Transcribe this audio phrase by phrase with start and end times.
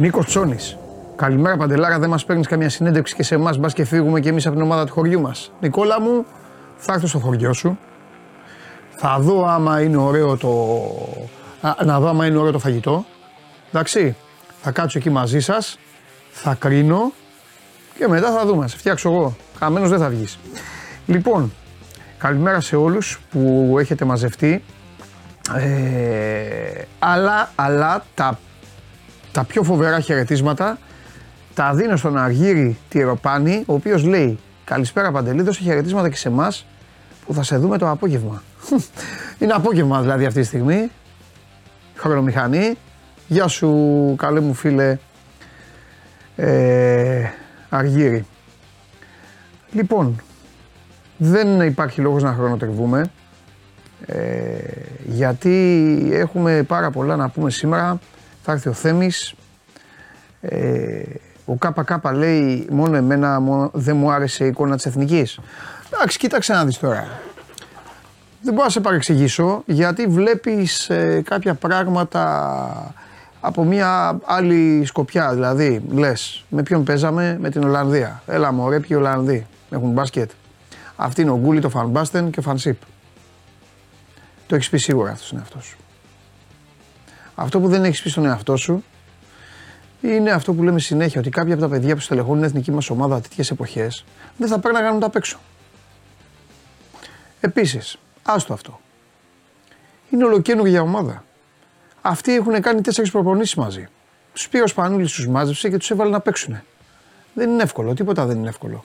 [0.00, 0.76] Νίκος Τσόνης.
[1.16, 3.58] Καλημέρα Παντελάρα, δεν μας παίρνεις καμία συνέντευξη και σε εμάς.
[3.58, 5.52] Μπας και φύγουμε και εμείς από την ομάδα του χωριού μας.
[5.60, 6.24] Νικόλα μου,
[6.76, 7.78] θα έρθω στο χωριό σου.
[8.96, 10.48] Θα δω άμα είναι ωραίο το.
[11.60, 13.04] Α, να δω άμα είναι ωραίο το φαγητό.
[13.68, 14.16] Εντάξει.
[14.62, 15.78] Θα κάτσω εκεί μαζί σας.
[16.30, 17.12] Θα κρίνω.
[17.98, 18.68] Και μετά θα δούμε.
[18.68, 19.36] Σε φτιάξω εγώ.
[19.58, 20.38] Χαμένος δεν θα βγεις.
[21.06, 21.52] Λοιπόν,
[22.18, 24.64] καλημέρα σε όλους που έχετε μαζευτεί.
[25.56, 28.38] Ε, αλλά, αλλά τα,
[29.32, 30.78] τα πιο φοβερά χαιρετίσματα
[31.54, 36.66] τα δίνω στον Αργύρι Τυροπάνη, ο οποίος λέει Καλησπέρα Παντελή, δώσε χαιρετίσματα και σε εμάς
[37.26, 38.42] που θα σε δούμε το απόγευμα.
[39.38, 40.90] Είναι απόγευμα δηλαδή αυτή τη στιγμή.
[41.94, 42.74] Χρονομηχανή.
[43.28, 44.98] Γεια σου καλέ μου φίλε
[46.36, 47.24] ε,
[47.68, 48.26] Αργύρι.
[49.72, 50.20] Λοιπόν,
[51.16, 53.10] δεν υπάρχει λόγος να χρονοτριβούμε.
[54.06, 54.58] Ε,
[55.06, 57.98] γιατί έχουμε πάρα πολλά να πούμε σήμερα.
[58.42, 59.34] Θα έρθει ο Θέμης.
[60.40, 61.02] Ε,
[61.44, 63.40] ο ΚΚ λέει μόνο εμένα
[63.72, 65.38] δεν μου άρεσε η εικόνα της Εθνικής.
[65.92, 67.08] Εντάξει, κοίταξε να δεις τώρα.
[68.42, 72.94] Δεν μπορώ να σε παρεξηγήσω γιατί βλέπεις ε, κάποια πράγματα
[73.40, 75.34] από μια άλλη σκοπιά.
[75.34, 78.22] Δηλαδή, λες, με ποιον παίζαμε, με την Ολλανδία.
[78.26, 80.30] Έλα μωρέ, ποιοι Ολλανδοί έχουν μπάσκετ.
[80.96, 82.80] Αυτή είναι ο Γκούλι, το Φανμπάστεν και ο Φανσίπ.
[84.46, 85.76] Το έχεις πει σίγουρα αυτός στον εαυτό σου.
[87.42, 88.84] Αυτό που δεν έχεις πει στον εαυτό σου
[90.00, 92.90] είναι αυτό που λέμε συνέχεια ότι κάποια από τα παιδιά που στελεχώνουν την εθνική μας
[92.90, 94.04] ομάδα τέτοιες εποχές
[94.36, 95.38] δεν θα πρέπει να κάνουν τα απ' έξω.
[97.40, 98.80] Επίσης, άστο αυτό.
[100.10, 101.24] Είναι ολοκένουργια ομάδα.
[102.00, 103.88] Αυτοί έχουν κάνει τέσσερις προπονήσεις μαζί.
[104.32, 106.60] Τους πήρε ο Σπανούλης, τους μάζεψε και τους έβαλε να παίξουν.
[107.34, 108.84] Δεν είναι εύκολο, τίποτα δεν είναι εύκολο.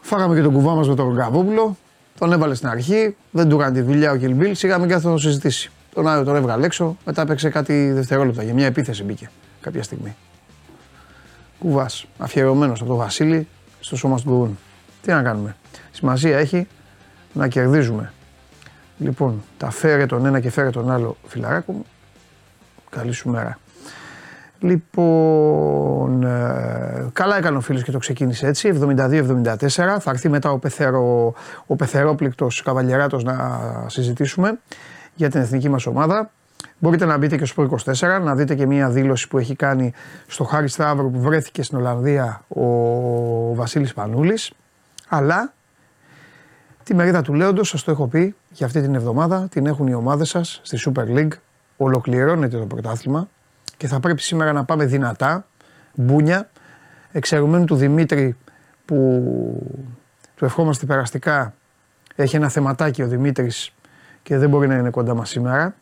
[0.00, 1.76] Φάγαμε και τον κουβά μας με τον Γκαβόπουλο.
[2.18, 4.54] Τον έβαλε στην αρχή, δεν του έκανε τη δουλειά ο Κιλμπίλ.
[4.54, 5.70] Σιγά μην κάθεται να το συζητήσει.
[5.94, 8.42] Τον Άριο τον έβγαλε έξω, μετά έπαιξε κάτι δευτερόλεπτα.
[8.42, 9.30] Για μια επίθεση μπήκε
[9.60, 10.16] κάποια στιγμή.
[11.58, 13.48] Κουβάς, αφιερωμένος από τον Βασίλη
[13.80, 14.58] στο σώμα του Γκουούν.
[15.02, 15.56] Τι να κάνουμε.
[15.90, 16.66] Σημασία έχει
[17.32, 18.12] να κερδίζουμε.
[18.98, 21.84] Λοιπόν, τα φέρε τον ένα και φέρε τον άλλο φιλαράκο μου.
[22.90, 23.58] Καλή σου μέρα.
[24.60, 30.00] Λοιπόν, ε, καλά έκανε ο φίλος και το ξεκίνησε έτσι, 72-74.
[30.00, 31.34] Θα έρθει μετά ο, πεθερο,
[31.66, 33.36] ο πεθερόπληκτος καβαλιεράτος να
[33.86, 34.58] συζητήσουμε
[35.14, 36.30] για την εθνική μας ομάδα.
[36.78, 39.92] Μπορείτε να μπείτε και στο 24, να δείτε και μία δήλωση που έχει κάνει
[40.26, 42.64] στο Χάρη Σταύρο που βρέθηκε στην Ολλανδία ο
[43.54, 44.52] Βασίλης Πανούλης.
[45.08, 45.52] Αλλά
[46.82, 49.94] τη μερίδα του Λέοντος, σας το έχω πει, για αυτή την εβδομάδα την έχουν οι
[49.94, 51.32] ομάδες σας στη Super League.
[51.76, 53.28] Ολοκληρώνεται το πρωτάθλημα
[53.78, 55.46] και θα πρέπει σήμερα να πάμε δυνατά,
[55.94, 56.50] μπούνια,
[57.12, 58.36] εξαιρουμένου του Δημήτρη
[58.84, 58.96] που
[60.34, 61.54] του ευχόμαστε περαστικά.
[62.14, 63.72] Έχει ένα θεματάκι ο Δημήτρης
[64.22, 65.74] και δεν μπορεί να είναι κοντά μας σήμερα.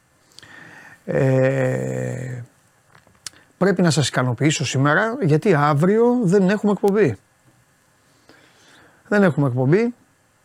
[1.05, 2.43] Ε,
[3.59, 7.17] πρέπει να σας ικανοποιήσω σήμερα γιατί αύριο δεν έχουμε εκπομπή.
[9.09, 9.95] Δεν έχουμε εκπομπή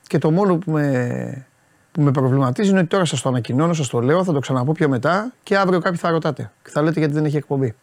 [0.07, 1.45] και το μόνο που με
[1.91, 4.71] που με προβληματίζει είναι ότι τώρα σας το ανακοινώνω, σας το λέω, θα το ξαναπώ
[4.71, 7.75] πιο μετά και αύριο κάποιοι θα ρωτάτε και θα λέτε γιατί δεν έχει εκπομπή.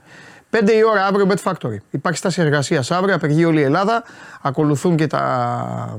[0.50, 1.76] 5 η ώρα αύριο Bet Factory.
[1.90, 4.02] Υπάρχει στάση εργασίας αύριο, απεργεί όλη η Ελλάδα.
[4.42, 5.98] Ακολουθούν και τα,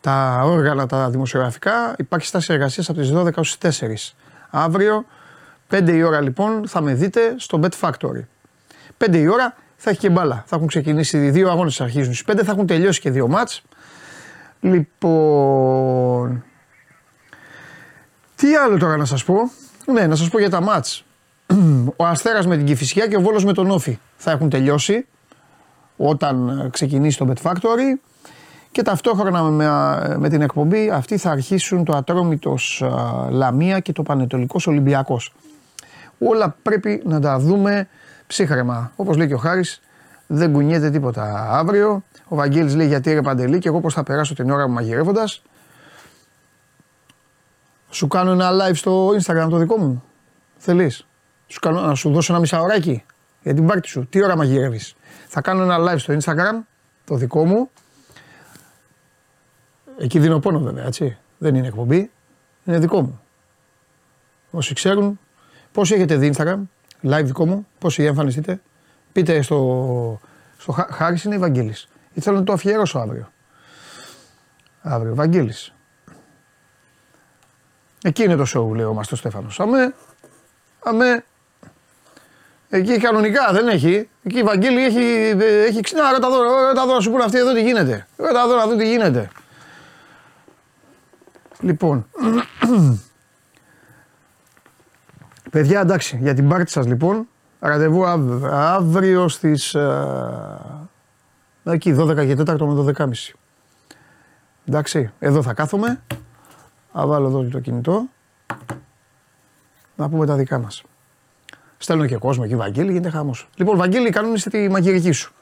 [0.00, 1.94] τα όργανα τα δημοσιογραφικά.
[1.98, 3.68] Υπάρχει στάση εργασίας από τις 12 ως 4.
[4.50, 5.04] Αύριο,
[5.70, 8.24] 5 η ώρα λοιπόν, θα με δείτε στο Bet Factory.
[9.06, 10.44] 5 η ώρα θα έχει και μπάλα.
[10.46, 13.62] Θα έχουν ξεκινήσει δύο αγώνες, αρχίζουν στις 5, θα έχουν τελειώσει και δύο μάτς.
[14.60, 16.44] Λοιπόν,
[18.36, 19.34] τι άλλο τώρα να σας πω;
[19.86, 21.04] Ναι, να σας πω για τα μάτς.
[21.96, 25.06] Ο Αστέρας με την Κηφισιά και ο Βόλος με τον Όφη θα έχουν τελειώσει
[25.96, 27.98] όταν ξεκινήσει το Bet Factory
[28.70, 29.66] και ταυτόχρονα με,
[30.18, 32.84] με την εκπομπή αυτή θα αρχίσουν το Ατρόμητος
[33.30, 35.34] Λαμία και το Πανετολικός Ολυμπιακός.
[36.18, 37.88] Όλα πρέπει να τα δούμε
[38.26, 38.92] ψύχρεμα.
[38.96, 39.80] Όπως λέει και ο Χάρης,
[40.30, 42.02] δεν κουνιέται τίποτα αύριο.
[42.28, 45.42] Ο Βαγγέλης λέει γιατί ρε Παντελή και εγώ πώς θα περάσω την ώρα μου μαγειρεύοντας.
[47.90, 50.02] Σου κάνω ένα live στο Instagram το δικό μου.
[50.56, 51.06] Θέλεις;
[51.46, 53.04] Σου κάνω, να σου δώσω ένα μισάωράκι
[53.42, 54.06] για την πάρτι σου.
[54.06, 54.96] Τι ώρα μαγειρεύεις;
[55.28, 56.66] Θα κάνω ένα live στο Instagram
[57.04, 57.70] το δικό μου.
[59.98, 61.18] Εκεί δίνω πόνο βέβαια έτσι.
[61.38, 62.10] Δεν είναι εκπομπή.
[62.64, 63.20] Είναι δικό μου.
[64.50, 65.20] Όσοι ξέρουν
[65.72, 66.58] πώς έχετε δει Instagram,
[67.02, 68.60] live δικό μου, πώς εμφανιστείτε.
[69.12, 70.20] Πείτε στο,
[70.58, 71.88] στο Χάρης είναι Ευαγγέλης.
[72.12, 73.32] Ήθελα να το αφιερώσω αύριο.
[74.82, 75.74] Αύριο, Βαγγέλης.
[78.02, 79.60] Εκεί είναι το show, λέει ο Μαστό Στέφανος.
[79.60, 79.94] Αμέ,
[80.82, 81.24] αμέ.
[82.68, 84.08] Εκεί κανονικά δεν έχει.
[84.22, 85.00] Εκεί η Βαγγέλη έχει,
[85.66, 86.12] έχει ξυνά.
[86.12, 88.06] Ρώτα εδώ, ρώτα εδώ να σου πούνε αυτοί εδώ τι γίνεται.
[88.16, 89.30] Ρώτα εδώ να δουν τι γίνεται.
[91.60, 92.06] Λοιπόν,
[95.50, 97.28] Παιδιά, εντάξει, για την πάρτι σας λοιπόν,
[97.58, 100.60] ραντεβού αύριο, αύριο στις ε,
[101.62, 103.10] εκεί 12 και 4 με 12.30.
[104.68, 106.02] Εντάξει, εδώ θα κάθομαι,
[106.92, 108.06] θα βάλω εδώ το κινητό,
[109.96, 110.82] να πούμε τα δικά μας.
[111.78, 113.48] Στέλνω και κόσμο εκεί, Βαγγέλη, γίνεται χαμός.
[113.54, 115.32] Λοιπόν, Βαγγέλη, κανόνισε τη μαγειρική σου.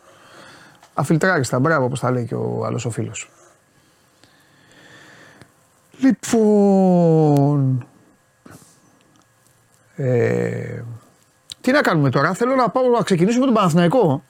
[0.95, 3.31] Αφιλτράριστα, μπράβο, όπως τα λέει και ο άλλος ο φίλος.
[5.99, 7.87] Λοιπόν,
[9.97, 10.83] ε,
[11.67, 14.23] τι να κάνουμε τώρα, θέλω να πάω να ξεκινήσουμε με τον Παναθηναϊκό.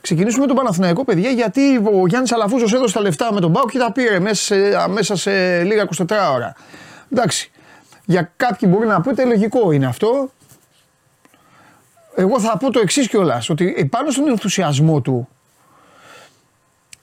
[0.00, 3.70] Ξεκινήσουμε με τον Παναθηναϊκό, παιδιά, γιατί ο Γιάννης Αλαφούζος έδωσε τα λεφτά με τον Μπάουκ
[3.70, 6.04] και τα πήρε μέσα σε, μέσα σε λίγα 24
[6.34, 6.54] ώρα.
[7.12, 7.50] Εντάξει.
[8.04, 10.30] Για κάποιοι μπορεί να πείτε λογικό είναι αυτό.
[12.14, 15.28] Εγώ θα πω το εξής κιόλας, ότι πάνω στον ενθουσιασμό του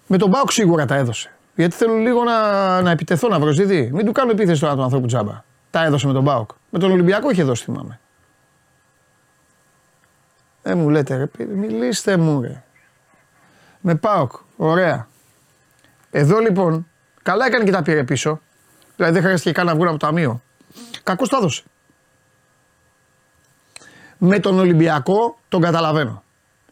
[0.07, 1.31] με τον Μπάουκ σίγουρα τα έδωσε.
[1.55, 3.51] Γιατί θέλω λίγο να, να επιτεθώ να βρω
[3.91, 5.43] Μην του κάνω επίθεση τώρα τον ανθρώπου τζάμπα.
[5.69, 6.49] Τα έδωσε με τον Μπάουκ.
[6.69, 7.99] Με τον Ολυμπιακό είχε δώσει, θυμάμαι.
[10.63, 12.63] Ε, μου λέτε ρε, μιλήστε μου ρε.
[13.81, 15.07] Με ΠΑΟΚ, ωραία.
[16.11, 16.87] Εδώ λοιπόν,
[17.21, 18.41] καλά έκανε και τα πήρε πίσω.
[18.95, 20.41] Δηλαδή δεν χρειάστηκε καν να βγουν από το ταμείο.
[21.03, 21.63] Κακώς τα έδωσε.
[24.17, 26.23] Με τον Ολυμπιακό τον καταλαβαίνω.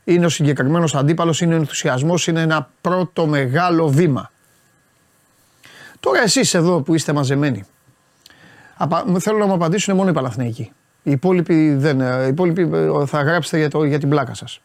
[0.04, 4.32] Είναι ο συγκεκριμένος αντίπαλος, είναι ο ενθουσιασμός, είναι ένα πρώτο μεγάλο βήμα.
[6.00, 7.64] Τώρα εσείς εδώ που είστε μαζεμένοι,
[9.20, 10.72] θέλω να μου απαντήσουν μόνο οι Παλαθηναϊκοί.
[11.04, 14.62] Οι υπόλοιποι, δεν, ε, οι υπόλοιποι ε, θα γράψετε για, το, για την πλάκα σας.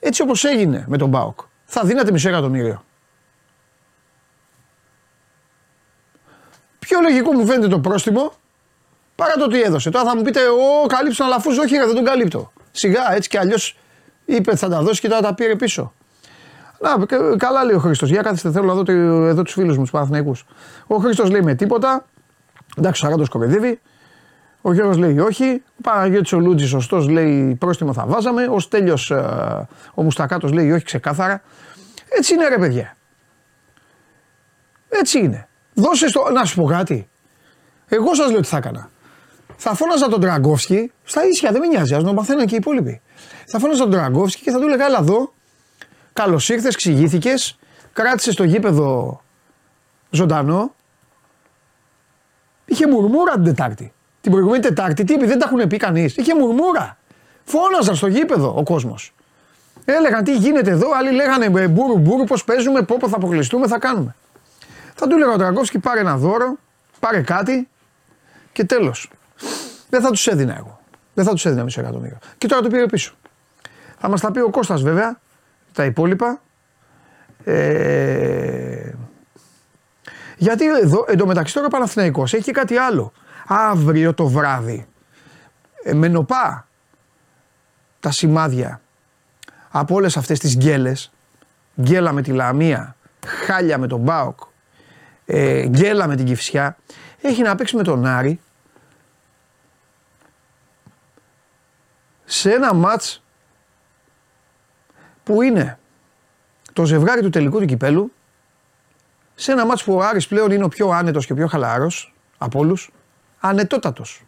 [0.00, 2.84] Έτσι όπως έγινε με τον Μπάουκ, θα δίνατε μισό εκατομμύριο.
[6.78, 8.32] Πιο λογικό μου φαίνεται το πρόστιμο
[9.14, 9.90] παρά το τι έδωσε.
[9.90, 11.60] Τώρα θα μου πείτε, Ω, καλύψω τον Αλαφούζο.
[11.62, 12.52] Όχι, δεν τον καλύπτω.
[12.70, 13.76] Σιγά, έτσι κι αλλιώς
[14.24, 15.92] είπε θα τα δώσει και τώρα τα πήρε πίσω.
[16.80, 17.06] Να,
[17.36, 18.06] καλά λέει ο Χρήστο.
[18.06, 18.92] Για κάθεστε, θέλω να δω
[19.26, 20.44] εδώ τους φίλους μου, τους Παναθηναϊκούς.
[20.86, 22.04] Ο Χρήστο λέει με τίποτα.
[22.76, 23.80] Εντάξει, ο Σαράντος κοροϊδεύει.
[24.60, 25.62] Ο Γιώργο λέει όχι.
[25.66, 28.46] Ο Παναγιώτης ο Λούτζης, σωστός, λέει πρόστιμο θα βάζαμε.
[28.46, 31.42] Ο Στέλιος, ε, ο Μουστακάτος λέει όχι ξεκάθαρα.
[32.08, 32.96] Έτσι είναι ρε παιδιά.
[34.88, 35.48] Έτσι είναι.
[35.74, 36.30] Δώσε στο.
[36.32, 37.08] Να σου πω κάτι.
[37.88, 38.90] Εγώ σας λέω τι θα έκανα.
[39.56, 43.00] Θα φώναζα τον Τραγκόφσκι στα ίσια, δεν με νοιάζει, ας μαθαίνουν και οι υπόλοιποι.
[43.46, 45.32] Θα φώναζα τον Τραγκόφσκι και θα του έλεγα: Έλα εδώ,
[46.12, 47.30] καλώς ήρθες, εξηγήθηκε,
[47.92, 49.20] κράτησες το γήπεδο
[50.10, 50.74] ζωντανό.
[52.64, 53.92] Είχε μουρμούρα την Τετάρτη.
[54.28, 56.16] Την προηγούμενη Τετάρτη, τι είπε, δεν τα έχουν πει κανείς.
[56.16, 56.96] Είχε μουρμούρα.
[57.44, 59.14] Φώναζαν στο γήπεδο ο κόσμος.
[59.84, 63.78] Έλεγαν τι γίνεται εδώ, άλλοι λέγανε «Ε, μπούρου μπούρου, πώς παίζουμε, πόπο θα αποκλειστούμε, θα
[63.78, 64.14] κάνουμε.
[64.94, 66.56] Θα του έλεγα ο Τραγκόφσκι πάρε ένα δώρο,
[67.00, 67.68] πάρε κάτι
[68.52, 69.10] και τέλος.
[69.90, 70.80] Δεν θα τους έδινα εγώ.
[71.14, 72.18] Δεν θα τους έδινα μισό εκατομμύριο.
[72.38, 73.14] Και τώρα το πήρε πίσω.
[73.98, 75.20] Θα μας τα πει ο Κώστας βέβαια,
[75.72, 76.40] τα υπόλοιπα.
[77.44, 78.92] Ε,
[80.36, 83.12] γιατί εδώ, εντωμεταξύ τώρα ο Παναθηναϊκός έχει και κάτι άλλο.
[83.50, 84.86] Αύριο το βράδυ,
[85.82, 86.68] ε, με νοπά
[88.00, 88.80] τα σημάδια
[89.70, 91.12] από όλες αυτές τις γκέλες,
[91.80, 92.96] γκέλα με τη Λαμία,
[93.26, 94.40] χάλια με τον Μπάοκ,
[95.26, 96.76] ε, γκέλα με την Κυφσιά,
[97.20, 98.40] έχει να παίξει με τον Άρη.
[102.24, 103.22] Σε ένα μάτς
[105.24, 105.78] που είναι
[106.72, 108.12] το ζευγάρι του τελικού του κυπέλου
[109.34, 112.14] σε ένα μάτς που ο Άρης πλέον είναι ο πιο άνετος και ο πιο χαλαρός
[112.38, 112.90] από όλους,
[113.40, 114.22] ανετότατος.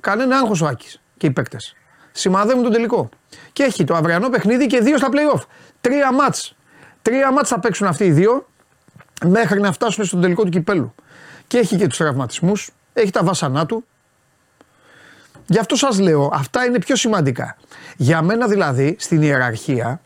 [0.00, 1.76] Κανένα άγχος ο Άκης και οι παίκτες.
[2.12, 3.08] Σημαδεύουν τον τελικό.
[3.52, 5.40] Και έχει το αυριανό παιχνίδι και δύο στα play-off.
[5.80, 6.56] Τρία μάτς.
[7.02, 8.48] Τρία μάτς θα παίξουν αυτοί οι δύο
[9.24, 10.94] μέχρι να φτάσουν στον τελικό του κυπέλου.
[11.46, 13.84] Και έχει και τους τραυματισμούς, έχει τα βάσανά του,
[15.50, 17.56] Γι' αυτό σας λέω, αυτά είναι πιο σημαντικά.
[17.96, 20.00] Για μένα δηλαδή, στην ιεραρχία,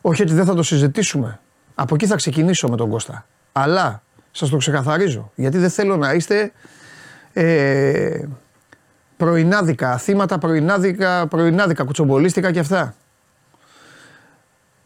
[0.00, 1.40] όχι ότι δεν θα το συζητήσουμε,
[1.74, 3.26] από εκεί θα ξεκινήσω με τον Κώστα.
[3.52, 6.52] Αλλά σας το ξεκαθαρίζω, γιατί δεν θέλω να είστε
[7.32, 8.22] ε,
[9.16, 12.94] πρωινάδικα, θύματα πρωινάδικα, πρωινάδικα, κουτσομπολίστικα και αυτά.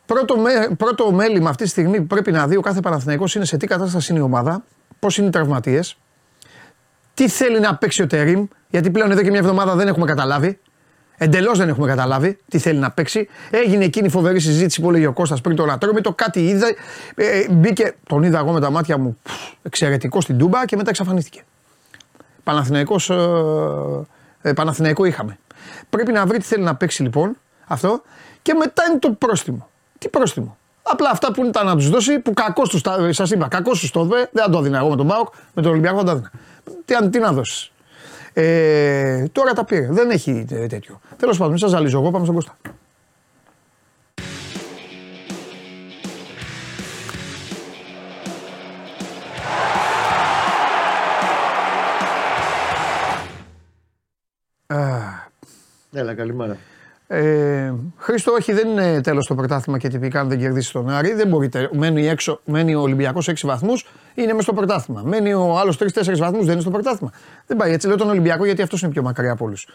[0.07, 0.37] Πρώτο,
[0.77, 3.67] πρώτο μέλημα αυτή τη στιγμή που πρέπει να δει ο κάθε Παναθηναϊκός είναι σε τι
[3.67, 4.65] κατάσταση είναι η ομάδα,
[4.99, 5.99] πώς είναι οι τραυματίες,
[7.15, 10.59] τι θέλει να παίξει ο Τερίμ, γιατί πλέον εδώ και μια εβδομάδα δεν έχουμε καταλάβει.
[11.17, 13.29] Εντελώς δεν έχουμε καταλάβει τι θέλει να παίξει.
[13.51, 16.67] Έγινε εκείνη η φοβερή συζήτηση που έλεγε ο Κώστας πριν το το Κάτι είδα.
[17.15, 19.19] Ε, μπήκε, τον είδα εγώ με τα μάτια μου
[19.63, 21.43] εξαιρετικό στην Τούμπα και μετά εξαφανίστηκε.
[22.45, 23.17] Παναθηναϊκός, ε,
[24.43, 25.39] ε, Παναθηναϊκό είχαμε.
[25.91, 28.03] Πρέπει να βρει τι θέλει να παίξει λοιπόν αυτό
[28.43, 29.69] και μετά είναι το πρόστιμο.
[29.99, 33.81] Τι πρόστιμο; Απλά αυτά που ήταν να τους δώσει, που κακός τους σας είπα, κακός
[33.81, 36.11] τους το δω, δεν το έδινα εγώ με τον Μπάουκ, με τον Ολυμπιακό δεν το
[36.11, 36.31] έδινα.
[36.85, 37.73] Τι, τι να δώσεις;
[38.37, 39.87] Ε, τώρα τα πήρε.
[39.91, 41.01] Δεν έχει ε, τέτοιο.
[41.17, 41.99] Τέλος πάντων, σας ζαλίζω.
[42.01, 42.57] Εγώ πάμε στον Κώστα.
[55.97, 56.57] Έλα, καλημέρα.
[57.07, 61.13] Ε, Χρήστο, όχι, δεν είναι τέλος το πρωτάθλημα και τυπικά αν δεν κερδίσει τον Άρη.
[61.13, 61.69] Δεν μπορείτε.
[61.73, 65.03] Μένει, έξω, μένει ο Ολυμπιακός 6 βαθμούς, είναι μες στο πρωτάθλημα.
[65.05, 67.13] Μένει ο άλλος 3-4 βαθμούς, δεν είναι στο πρωτάθλημα.
[67.47, 67.87] Δεν πάει έτσι.
[67.87, 69.69] Λέω τον Ολυμπιακό γιατί αυτός είναι πιο μακριά από όλους.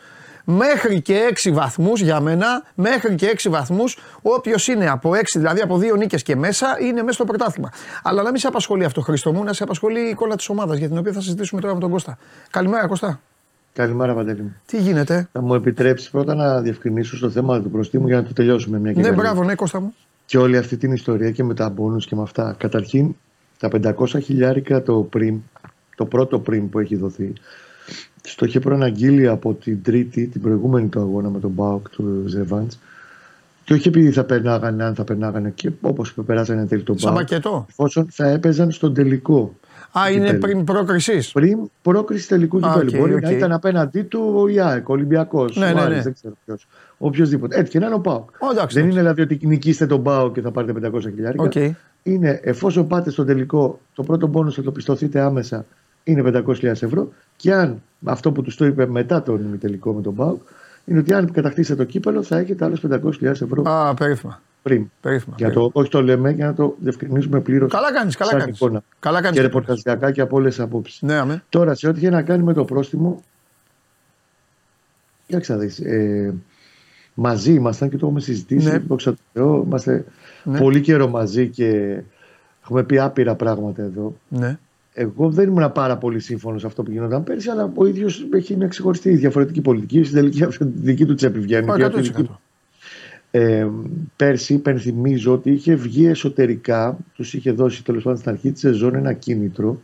[0.43, 5.62] Μέχρι και 6 βαθμούς για μένα, μέχρι και 6 βαθμούς, όποιος είναι από 6, δηλαδή
[5.62, 7.69] από 2 νίκες και μέσα, είναι μέσα στο πρωτάθλημα.
[8.03, 10.77] Αλλά να μην σε απασχολεί αυτό, Χρήστο μου, να σε απασχολεί η εικόνα της ομάδας
[10.77, 12.17] για την οποία θα συζητήσουμε τώρα με τον Κώστα.
[12.51, 13.19] Καλημέρα, Κώστα.
[13.79, 14.55] Καλημέρα, Παντελή μου.
[14.65, 18.33] Τι γίνεται; Θα μου επιτρέψεις πρώτα να διευκρινίσω στο θέμα του προστίμου για να το
[18.33, 19.17] τελειώσουμε μια και Ναι, καλή.
[19.17, 19.93] μπράβο, ναι, Κώστα μου.
[20.25, 22.55] Και όλη αυτή την ιστορία και με τα μπόνους και με αυτά.
[22.57, 23.15] Καταρχήν,
[23.59, 25.39] τα 500 χιλιάρικα το πριν,
[25.95, 27.33] το πρώτο πριν που έχει δοθεί,
[28.21, 32.79] στο είχε προαναγγείλει από την Τρίτη, την προηγούμενη του αγώνα με τον Μπάουκ του Ζεβάντς.
[33.63, 37.27] Και όχι επειδή θα περνάγανε, αν θα περνάγανε και όπως περάσανε τέλει τον Σαν Μπάουκ,
[37.27, 37.65] πακετό.
[37.69, 39.55] εφόσον θα έπαιζαν στον τελικό.
[39.91, 40.39] Α, είναι Κυπέλλου.
[40.39, 41.31] πριμ πρόκρισης.
[41.31, 42.89] Πριμ πρόκρισης τελικού Α, κυπέλου.
[42.93, 43.22] οκ, Μπορεί οκ.
[43.22, 46.01] να ήταν απέναντί του η ΑΕΚ, ο Ολυμπιακός, Ναι, ο ναι, Άρης, ναι.
[46.01, 46.67] δεν ξέρω ποιος.
[46.98, 47.60] Οποιοδήποτε.
[47.60, 48.29] Έτσι και να είναι ο ΠΑΟΚ.
[48.29, 48.79] Ω, εντάξει, Δεν εντάξει.
[48.79, 51.43] είναι δηλαδή ότι νικήστε τον ΠΑΟΚ και θα πάρετε 500 χιλιάρικα.
[51.43, 51.53] Οκ.
[52.03, 55.65] Είναι εφόσον πάτε στο τελικό, το πρώτο μπόνους θα το πιστωθείτε άμεσα
[56.03, 57.12] είναι 500.000 ευρώ.
[57.36, 60.41] Και αν αυτό που τους το είπε μετά τον ημιτελικό με τον ΠΑΟΚ,
[60.86, 64.41] είναι ότι αν κατακτήσετε το κύπελλο θα έχετε άλλες 500.000 ευρώ Α, περίφημα.
[64.61, 64.91] Πριν.
[65.01, 65.71] περίφημα, Για περίφημα.
[65.71, 67.71] το, όχι το λέμε για να το διευκρινίσουμε πλήρως.
[67.71, 68.59] Καλά κάνεις, καλά κάνεις.
[68.99, 69.37] Καλά κάνεις.
[69.37, 71.01] Και ρεπορταζιακά και από όλες τις απόψεις.
[71.01, 71.43] Ναι, αμέ.
[71.49, 73.23] Τώρα, σε ό,τι έχει να κάνει με το πρόστιμο,
[75.27, 76.33] κοίταξε να δεις, ε,
[77.13, 78.67] μαζί ήμασταν και το έχουμε συζητήσει.
[78.69, 78.77] Ναι.
[78.77, 80.05] Δόξα τω Θεώ, είμαστε
[80.43, 80.59] Ναι.
[80.59, 81.99] πολύ καιρό μαζί και
[82.63, 84.15] έχουμε πει άπειρα πράγματα εδώ.
[84.27, 84.57] Ναι.
[84.93, 88.55] Εγώ δεν ήμουν πάρα πολύ σύμφωνος σε αυτό που γινόταν πέρσι, αλλά ο ίδιος έχει
[88.55, 90.03] μια ξεχωριστή διαφορετική πολιτική.
[90.03, 91.71] Στην τελική από τη δική του τσέπη βγαίνει.
[91.71, 92.23] Α, και από τη δική 100%.
[92.25, 92.39] του.
[93.31, 93.67] Ε,
[94.15, 98.95] πέρσι υπενθυμίζω ότι είχε βγει εσωτερικά, τους είχε δώσει τέλος πάντων στην αρχή της σεζόν
[98.95, 99.81] ένα κίνητρο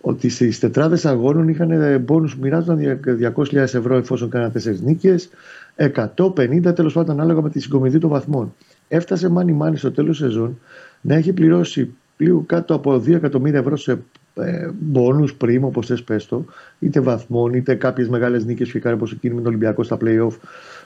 [0.00, 3.00] ότι στις τετράδες αγώνων είχαν μπόνου που μοιράζονταν
[3.36, 5.30] 200.000 ευρώ εφόσον κάναν 4 νίκες,
[5.76, 8.54] 150 τέλος πάντων ανάλογα με τη συγκομιδή των βαθμών.
[8.88, 10.58] Έφτασε μάνι μάνι στο τέλος σεζόν
[11.00, 13.98] να έχει πληρώσει λίγο κάτω από 2 εκατομμύρια ευρώ σε
[14.34, 16.44] ε, μπόνους πριν, όπως θες πες το,
[16.78, 19.96] είτε βαθμών, είτε κάποιες μεγάλες νίκες που είχε κάνει όπω εκείνη με τον Ολυμπιακό στα
[20.00, 20.36] playoff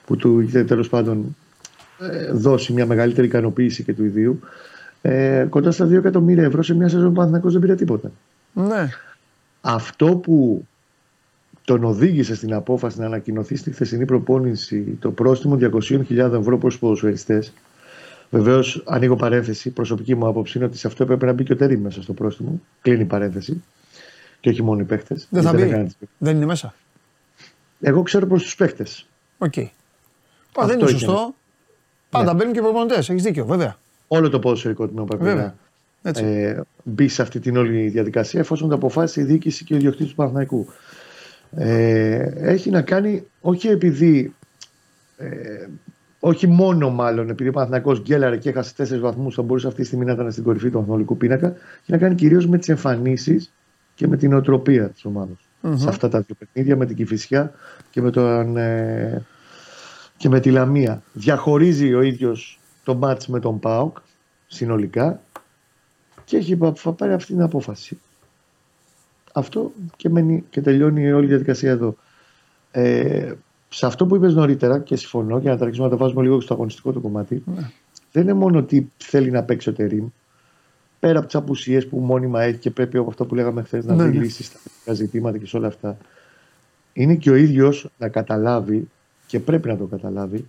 [0.07, 1.44] που του είχε τέλος πάντων ε,
[2.33, 4.41] δώσει μια μεγαλύτερη ικανοποίηση και του ιδίου.
[5.03, 8.11] Ε, κοντά στα 2 εκατομμύρια ευρώ σε μια σεζόν που ο Παναθηναϊκός δεν πήρε τίποτα.
[8.53, 8.89] Ναι.
[9.61, 10.67] Αυτό που
[11.65, 16.81] τον οδήγησε στην απόφαση να ανακοινωθεί στη χθεσινή προπόνηση το πρόστιμο 200.000 ευρώ προς του
[16.81, 17.53] ποδοσφαιριστές.
[18.31, 19.71] Βεβαίως, ανοίγω παρένθεση.
[19.71, 22.13] Προσωπική μου άποψη είναι ότι σε αυτό έπρεπε να μπει και ο Τερήμ μέσα στο
[22.13, 22.61] πρόστιμο.
[22.83, 23.63] Κλείνει η παρένθεση.
[24.41, 25.17] Και όχι μόνο οι παίχτε.
[25.31, 25.87] Δεν θα μπει.
[26.19, 26.75] Δεν είναι μέσα.
[27.81, 28.87] Εγώ ξέρω προς τους παίχτε.
[29.39, 29.59] Οκ.
[29.59, 29.71] Α,
[30.55, 30.99] Αυτό δεν είναι είχε.
[30.99, 31.35] σωστό.
[32.19, 32.39] Πάντα Ναι.
[32.39, 33.09] μπαίνουν και προπονητές.
[33.11, 33.77] Έχεις δίκιο, βέβαια.
[34.09, 35.55] Όλο το ποδοσφαιρικό τμήμα πρέπει Βέβαια.
[36.03, 36.25] να Έτσι.
[36.25, 40.09] ε, μπει σε αυτή την όλη διαδικασία εφόσον το αποφάσισε η διοίκηση και ο ιδιοκτήτης
[40.11, 40.67] του Παναθηναϊκού.
[41.57, 44.35] Ε, έχει να κάνει όχι επειδή.
[45.17, 45.29] Ε,
[46.21, 49.87] όχι μόνο μάλλον επειδή ο Παναθηναϊκός γκέλαρε και έχασε τέσσερις βαθμούς, θα μπορούσε αυτή τη
[49.87, 51.47] στιγμή να ήταν στην κορυφή του αθλητικού πίνακα.
[51.47, 53.53] Έχει να κάνει κυρίως με τις εμφανίσεις
[53.95, 55.37] και με την οτροπία της ομάδας.
[55.61, 55.77] Μμμ.
[55.77, 57.53] Σε αυτά τα δύο παιχνίδια, με την Κυφυσιά
[57.91, 59.23] και με, τον, ε,
[60.17, 61.03] και με τη Λαμία.
[61.13, 63.97] Διαχωρίζει ο ίδιος το μάτς με τον ΠΑΟΚ
[64.47, 65.21] συνολικά
[66.25, 67.99] και έχει πα- θα πάρει αυτή την απόφαση.
[69.33, 71.97] Αυτό και, μένει, και τελειώνει όλη η διαδικασία εδώ.
[72.71, 73.33] Ε,
[73.69, 76.41] σε αυτό που είπες νωρίτερα και συμφωνώ και να τα αρχίσουμε να το βάζουμε λίγο
[76.41, 77.71] στο αγωνιστικό το κομμάτι Ναι.
[78.13, 80.07] δεν είναι μόνο ότι θέλει να παίξει ο Τερίμ
[81.01, 83.95] πέρα από τις απουσίες που μόνιμα έχει και πρέπει από αυτό που λέγαμε χθες να
[83.95, 84.23] Ναι, βρει ναι.
[84.25, 85.97] λύσεις στα τεχνικά ζητήματα και σε όλα αυτά
[86.93, 88.89] είναι και ο ίδιος να καταλάβει
[89.35, 90.49] και πρέπει να το καταλάβει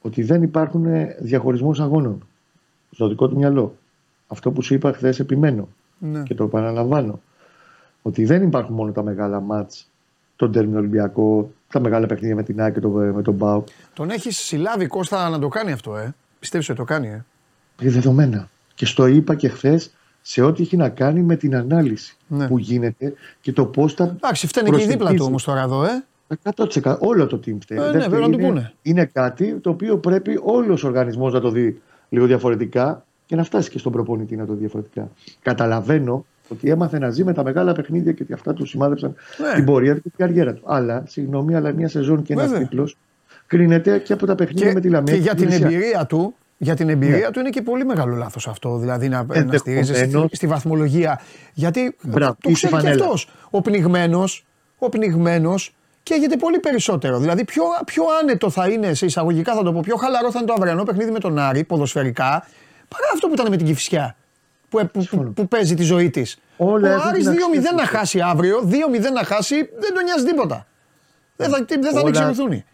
[0.00, 0.86] ότι δεν υπάρχουν
[1.18, 2.26] διαχωρισμός αγώνων
[2.90, 3.74] στο δικό του μυαλό.
[4.26, 6.22] Αυτό που σου είπα χθες επιμένω Ναι.
[6.22, 7.20] και το επαναλαμβάνω.
[8.02, 9.90] Ότι δεν υπάρχουν μόνο τα μεγάλα μάτς,
[10.36, 13.66] τον τέρμινο Ολυμπιακό, τα μεγάλα παιχνίδια με την ΑΕΚ και το, με τον ΠΑΟΚ.
[13.94, 16.14] Τον έχεις συλλάβει Κώστα να το κάνει αυτό, ε.
[16.38, 17.24] Πιστεύεις ότι το κάνει, ε.
[17.80, 18.48] Είναι δεδομένα.
[18.74, 19.90] Και στο είπα και χθες
[20.22, 22.46] σε ό,τι έχει να κάνει με την ανάλυση Ναι.
[22.46, 24.04] που γίνεται και το πώς τα.
[24.04, 25.28] Εντάξει, φταίνει και η δίπλα του προσεγγίζει.
[25.28, 26.04] όμως τώρα εδώ, ε.
[26.82, 27.78] 100% όλο το team φταίει.
[27.78, 28.08] Ε, ναι, Δεν φταίει.
[28.18, 28.72] πρέπει να το είναι, πούνε.
[28.82, 33.44] είναι κάτι το οποίο πρέπει όλος ο οργανισμός να το δει λίγο διαφορετικά και να
[33.44, 35.10] φτάσει και στον προπονητή να το δει διαφορετικά.
[35.42, 39.14] Καταλαβαίνω ότι έμαθε να ζει με τα μεγάλα παιχνίδια και ότι αυτά του σημάδεψαν
[39.48, 39.54] Ναι.
[39.54, 40.62] την πορεία του και την καριέρα του.
[40.66, 42.60] Αλλά, συγγνώμη, αλλά μια σεζόν και ένας Βέβαια.
[42.68, 42.96] τίτλος
[43.46, 45.14] κρίνεται και από τα παιχνίδια Και, με τη Λαμία.
[45.14, 45.66] και για την Τινησία.
[45.66, 47.30] εμπειρία του, για την εμπειρία Ναι.
[47.30, 48.76] του είναι και πολύ μεγάλο λάθος αυτό.
[48.78, 49.60] Δηλαδή να, να Ενδεχομένως.
[49.60, 51.20] στηρίζεσαι στη, στη βαθμολογία.
[51.54, 53.04] Γιατί Μπράβο, το είσαι ξέρει και φανέλα.
[53.04, 53.28] αυτός.
[53.50, 54.24] Ο πνιγμένο
[54.78, 57.18] ο πνιγμένος καίγεται πολύ περισσότερο.
[57.18, 60.46] Δηλαδή πιο, πιο άνετο θα είναι, σε εισαγωγικά θα το πω, πιο χαλαρό θα είναι
[60.48, 62.28] το αυριανό παιχνίδι με τον Άρη, ποδοσφαιρικά,
[62.88, 64.16] παρά αυτό που ήταν με την Κυφσιά.
[64.68, 65.30] Που, που, που, Συμφωνώ.
[65.30, 66.38] που παίζει τη ζωή της.
[66.56, 67.88] Όλα Ο έχουν Άρης την 2-0 αξία να τους.
[67.88, 70.66] χάσει αύριο, 2-0 να χάσει, δεν τον νοιάζει τίποτα.
[71.36, 72.64] Δεν θα, δεν θα Όλα- ανεξαρτηθούν.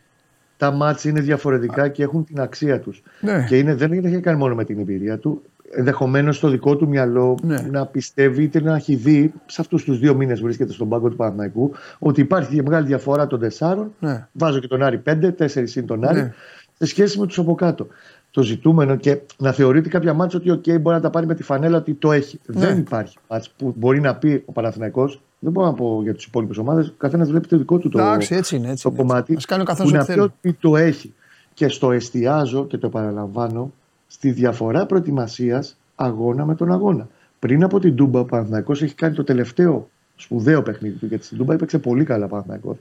[0.57, 3.03] τα μάτς είναι διαφορετικά και έχουν την αξία τους.
[3.21, 3.45] Ναι.
[3.49, 5.43] Και είναι, δεν έχει κάνει μόνο με την εμπειρία του.
[5.71, 7.67] Ενδεχομένως στο δικό του μυαλό Ναι.
[7.71, 11.09] να πιστεύει είτε να έχει δει σε αυτούς τους δύο μήνες που βρίσκεται στον πάγκο
[11.09, 13.93] του Παναθηναϊκού ότι υπάρχει μεγάλη διαφορά των τεσσάρων.
[13.99, 14.27] Ναι.
[14.33, 16.33] Βάζω και τον Άρη 5, 4 είναι τον Άρη, Ναι.
[16.79, 17.87] σε σχέση με τους από κάτω.
[18.31, 21.43] Το ζητούμενο και να θεωρείται κάποια μάτσα ότι OK, μπορεί να τα πάρει με τη
[21.43, 22.41] φανέλα ότι το έχει.
[22.47, 22.67] Ναι.
[22.67, 26.25] Δεν υπάρχει μάτς που μπορεί να πει ο Παναθηναϊκός δεν μπορώ να πω για τι
[26.29, 26.89] υπόλοιπε ομάδες.
[26.89, 28.71] Ο καθένας βλέπει το δικό του το, Εντάξει, έτσι είναι.
[28.71, 29.09] Έτσι το είναι, έτσι.
[29.13, 29.35] κομμάτι.
[29.37, 30.33] Ας κάνει ο καθένας που ό,τι να πει θέλει.
[30.47, 31.15] ότι το έχει.
[31.55, 33.73] Και στο εστιάζω και το παραλαμβάνω
[34.09, 37.09] στη διαφορά προετοιμασίας αγώνα με τον αγώνα.
[37.39, 41.07] Πριν από την Τούμπα, ο Παναθηναϊκός έχει κάνει το τελευταίο σπουδαίο παιχνίδι του.
[41.07, 42.77] Γιατί στην Τούμπα έπαιξε πολύ καλά ο Παναθηναϊκός.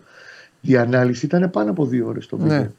[0.61, 2.57] Η ανάλυση ήταν πάνω από δύο ώρες το βίντεο.
[2.57, 2.69] Ναι.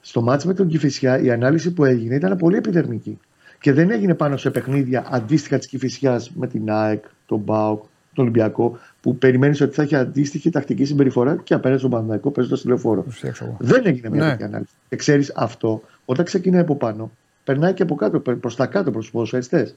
[0.00, 3.18] Στο μάτς με τον Κηφισιά η ανάλυση που έγινε ήταν πολύ επιδερμική.
[3.60, 7.82] Και δεν έγινε πάνω σε παιχνίδια αντίστοιχα της Κηφισιά με την ΑΕΚ, τον ΜΠΑΟΚ,
[8.14, 12.60] τον Ολυμπιακό, που περιμένεις ότι θα έχει αντίστοιχη τακτική συμπεριφορά και απέναντι στον Παναθηναϊκό παίζοντας
[12.60, 13.02] τηλεφόρο.
[13.02, 13.56] Θα φτιάξω εγώ.
[13.60, 14.30] Δεν έγινε μια Ναι.
[14.30, 14.72] τέτοια ανάλυση.
[14.88, 17.10] Και ξέρεις αυτό, όταν ξεκινάει από πάνω,
[17.44, 19.74] περνάει και από κάτω, προς τα κάτω προς τους ποδοσφαιριστές.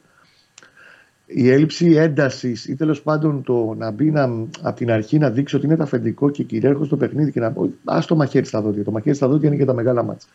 [1.25, 4.24] Η έλλειψη έντασης ή τέλος πάντων το να μπει να,
[4.62, 7.51] από την αρχή να δείξει ότι είναι τα αφεντικό και κυρίαρχο στο παιχνίδι και να
[7.51, 8.83] πω: Α το μαχαίρι στα δόντια.
[8.83, 10.27] Το μαχαίρι στα δόντια είναι και τα μεγάλα μάτσα.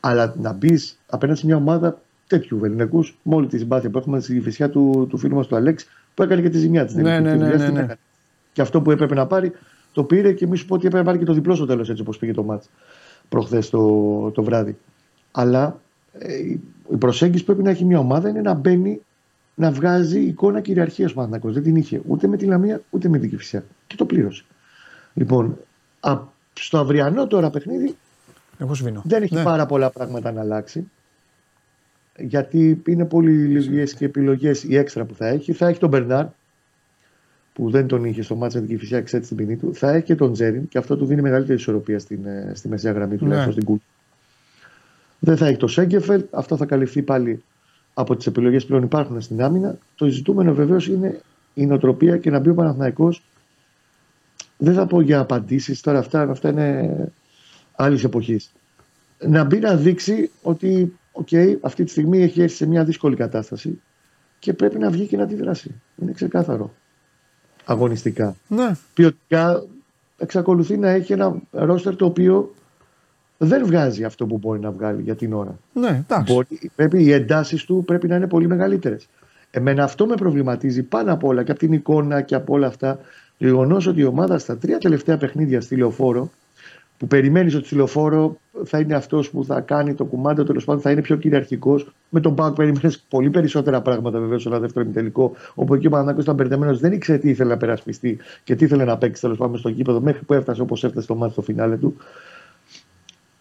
[0.00, 4.20] Αλλά να μπεις απέναντι σε μια ομάδα τέτοιου βεληνικούς, με όλη τη συμπάθεια που έχουμε
[4.20, 6.94] στη φυσιά του, του φίλου μας του Αλέξη, που έκανε και τη ζημιά της.
[6.94, 7.86] Ναι, ναι, ναι, ναι, ναι.
[8.52, 9.52] Και αυτό που έπρεπε να πάρει,
[9.92, 11.90] το πήρε και μη σου πω ότι έπρεπε να πάρει και το διπλό στο τέλος,
[11.90, 12.68] έτσι όπως πήγε το μάτς
[13.28, 14.76] προχθές το, το βράδυ.
[15.30, 15.85] Αλλά ε,
[16.92, 19.00] η προσέγγιση που πρέπει να έχει μια ομάδα είναι να μπαίνει
[19.54, 21.52] να βγάζει εικόνα κυριαρχίας ο Παναθηναϊκός.
[21.54, 23.64] Δεν την είχε ούτε με τη Λαμία ούτε με την Κυφσιά.
[23.86, 24.44] Και το πλήρωσε.
[25.14, 25.56] Λοιπόν,
[26.00, 26.18] α,
[26.52, 27.96] στο αυριανό τώρα παιχνίδι
[28.58, 29.02] Εγώ σβήνω.
[29.04, 29.42] δεν έχει Ναι.
[29.42, 30.90] πάρα πολλά πράγματα να αλλάξει.
[32.18, 35.52] Γιατί είναι πολύ λίγες και επιλογές η έξτρα που θα έχει.
[35.52, 36.26] Θα έχει τον Μπερνάρ,
[37.52, 39.74] που δεν τον είχε στο μάτσα την Κυφυσιά, εξέτησε την ποινή του.
[39.74, 42.92] Θα έχει και τον Τζέριν και αυτό του δίνει μεγαλύτερη ισορροπία στην, ε, στη μεσαία
[42.92, 43.30] γραμμή του, Ναι.
[43.30, 43.76] τουλάχιστον στην κούλ.
[45.26, 46.24] Δεν θα έχει το Σένκεφελντ.
[46.30, 47.42] Αυτό θα καλυφθεί πάλι
[47.94, 49.78] από τις επιλογές που πλέον υπάρχουν στην άμυνα.
[49.94, 51.20] Το ζητούμενο βεβαίως είναι
[51.54, 53.22] η νοοτροπία και να μπει ο Παναθηναϊκός
[54.56, 57.12] Δεν θα πω για απαντήσεις τώρα, αυτά, αυτά είναι
[57.76, 58.52] άλλης εποχής.
[59.18, 61.28] Να μπει να δείξει ότι οκ,
[61.60, 63.80] αυτή τη στιγμή έχει έρθει σε μια δύσκολη κατάσταση
[64.38, 65.74] και πρέπει να βγει και να αντιδράσει.
[65.96, 66.74] Είναι ξεκάθαρο.
[67.64, 68.36] Αγωνιστικά.
[68.48, 68.76] Ναι.
[68.94, 69.64] Ποιοτικά
[70.18, 72.54] εξακολουθεί να έχει ένα ρόστερ το οποίο
[73.38, 75.58] δεν βγάζει αυτό που μπορεί να βγάλει για την ώρα.
[75.72, 76.32] Ναι, εντάξει.
[76.32, 79.08] Μπορεί, πρέπει, οι εντάσεις του πρέπει να είναι πολύ μεγαλύτερες.
[79.50, 82.98] Εμένα αυτό με προβληματίζει πάνω απ' όλα και από την εικόνα και από όλα αυτά.
[83.38, 86.30] Το γεγονός ότι η ομάδα στα τρία τελευταία παιχνίδια στη λεωφόρο,
[86.98, 90.82] που περιμένεις ότι στη λεωφόρο θα είναι αυτός που θα κάνει το κουμάντο, τέλος πάντων
[90.82, 91.92] θα είναι πιο κυριαρχικός.
[92.08, 95.90] Με τον Πάουκ περιμένεις πολύ περισσότερα πράγματα βεβαίως σε ένα δεύτερο ημιτελικό, όπου εκεί ο
[95.90, 99.36] Παναγιώτο ήταν περδεμένο, δεν ήξερε τι ήθελε να περασπιστεί και τι ήθελε να παίξει τέλος
[99.36, 101.96] πάντων στο κήπεδο, μέχρι που έφτασε όπως έφτασε στο μάτι στο φινάλε του.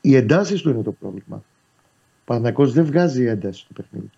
[0.05, 1.35] Οι εντάσεις του είναι το πρόβλημα.
[1.35, 4.09] Ο Παναγιώτο δεν βγάζει ένταση στο παιχνίδι.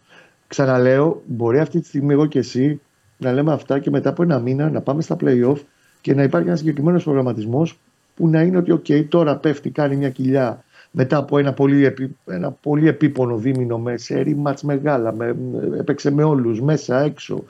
[0.48, 2.82] Ξαναλέω, μπορεί αυτή τη στιγμή εγώ και εσύ
[3.18, 5.58] να λέμε αυτά και μετά από ένα μήνα να πάμε στα playoff
[6.02, 7.80] και να υπάρχει ένας συγκεκριμένος προγραμματισμός
[8.16, 12.16] που να είναι ότι, OK, τώρα πέφτει, κάνει μια κοιλιά μετά από ένα πολύ, επί,
[12.26, 15.36] ένα πολύ επίπονο δίμηνο με σερή μάτς μεγάλα, με,
[15.78, 17.44] έπαιξε με όλους, μέσα, έξω,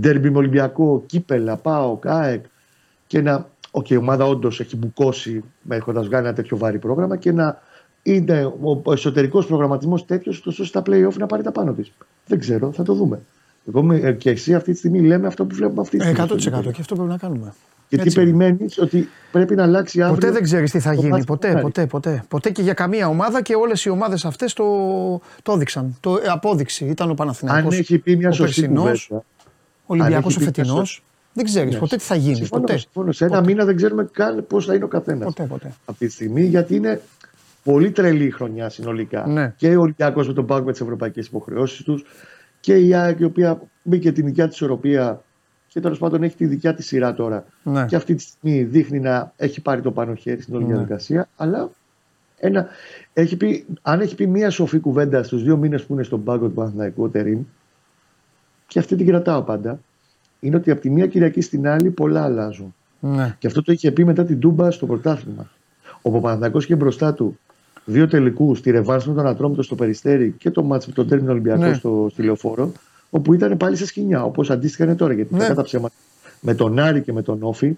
[0.00, 2.44] ντέρμπι με Ολυμπιακό, κύπελα, πάω, ΚΑΕΚ
[3.06, 7.32] και να, okay, η ομάδα όντως έχει μπουκώσει έχοντας βγάλει ένα τέτοιο βάρη πρόγραμμα και
[7.32, 7.66] να
[8.02, 8.52] είναι
[8.84, 11.92] ο εσωτερικός προγραμματισμός τέτοιος, ώστε στα playoff να πάρει τα πάνω της.
[12.26, 13.20] Δεν ξέρω, θα το δούμε.
[13.68, 16.28] Εγώ με- και εσύ αυτή τη στιγμή λέμε αυτό που βλέπουμε αυτή τη Ε, στιγμή.
[16.30, 17.52] 100% και αυτό πρέπει να κάνουμε.
[17.88, 18.18] Γιατί Έτσι.
[18.18, 20.14] περιμένεις ότι πρέπει να αλλάξει αύριο.
[20.18, 21.10] Ποτέ δεν ξέρεις τι θα το γίνει.
[21.10, 22.24] μάτς Ποτέ, που ποτέ, ποτέ.
[22.28, 24.64] Ποτέ και για καμία ομάδα και όλες οι ομάδες αυτές το,
[25.42, 25.96] το έδειξαν.
[26.00, 27.78] Το ε, απόδειξη ήταν ο Αν Παναθηναϊκός.
[27.78, 29.24] έχει πει μια ο σωστή περσινός, κουβέντα.
[29.86, 30.88] Ο Ολυμπιακός ο έχει πει μια φετινός.
[30.88, 31.78] σωστή- Δεν ξέρεις Ναι.
[31.80, 32.34] ποτέ τι θα γίνει.
[32.36, 32.76] Συμφωνώ, Ποτέ.
[32.78, 33.12] συμφωνώ.
[33.12, 35.72] Σε ένα μήνα δεν ξέρουμε καν πώς θα είναι ο καθένας Ποτέ, ποτέ.
[35.84, 37.00] αυτή τη στιγμή, γιατί είναι
[37.72, 39.26] πολύ τρελή η χρονιά συνολικά.
[39.26, 39.52] Ναι.
[39.56, 42.04] Και ο Ολυμπιακός με τον Πάγκο με τις ευρωπαϊκές υποχρεώσεις τους
[42.60, 45.22] και η ΑΕΚ η οποία μπήκε την δικιά της ισορροπία
[45.66, 47.44] και τέλος πάντων έχει τη δικιά της σειρά τώρα.
[47.62, 47.84] Ναι.
[47.86, 50.72] Και αυτή τη στιγμή δείχνει να έχει πάρει το πάνω χέρι στην όλη Ναι.
[50.72, 51.28] διαδικασία.
[51.36, 51.70] Αλλά
[52.36, 52.66] ένα,
[53.12, 56.46] έχει πει, αν έχει πει μία σοφή κουβέντα στους δύο μήνες που είναι στον πάγκο
[56.46, 57.40] του Παναθηναϊκού, ο Τερίμ,
[58.66, 59.80] και αυτή την κρατάω πάντα,
[60.40, 62.74] είναι ότι από τη μία Κυριακή στην άλλη πολλά αλλάζουν.
[63.00, 63.36] Ναι.
[63.38, 65.50] Και αυτό το είχε πει μετά την Τούμπα στο πρωτάθλημα.
[66.02, 67.38] Ο Παπανδακός είχε μπροστά του
[67.90, 71.30] δύο τελικού, τη ρεβάνς με τον Ατρόμητο στο Περιστέρι και το μάτς με τον Τέρμινο
[71.32, 71.74] Ολυμπιακό Ναι.
[71.74, 72.72] στο, στη Λεωφόρο,
[73.10, 75.12] όπου ήταν πάλι σε σκηνιά, όπως αντίστοιχα είναι τώρα.
[75.12, 75.40] Γιατί Ναι.
[75.40, 75.94] κατά τα ψέματα
[76.40, 77.76] με τον Άρη και με τον Όφη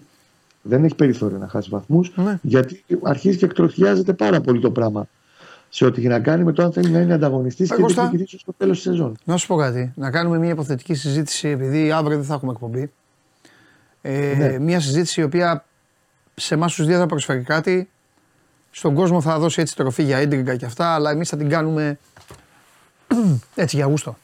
[0.61, 2.39] δεν έχει περιθώριο να χάσει βαθμούς, Ναι.
[2.41, 5.07] γιατί αρχίζει και εκτροχιάζεται πάρα πολύ το πράγμα
[5.69, 8.01] σε ό,τι έχει να κάνει με το αν θέλει να είναι ανταγωνιστής και Κώστα.
[8.01, 9.15] διεκδικητή στο τέλος της σεζόν.
[9.23, 9.91] Να σου πω κάτι.
[9.95, 12.91] Να κάνουμε μια υποθετική συζήτηση, επειδή αύριο δεν θα έχουμε εκπομπή.
[14.01, 14.59] Ε, Ναι.
[14.59, 15.65] Μια συζήτηση η οποία
[16.35, 17.89] σε εμάς τους δύο θα προσφέρει κάτι.
[18.71, 21.99] Στον κόσμο θα δώσει έτσι τροφή για έντριγκα και αυτά, αλλά εμείς θα την κάνουμε
[23.55, 24.17] έτσι για γούστο.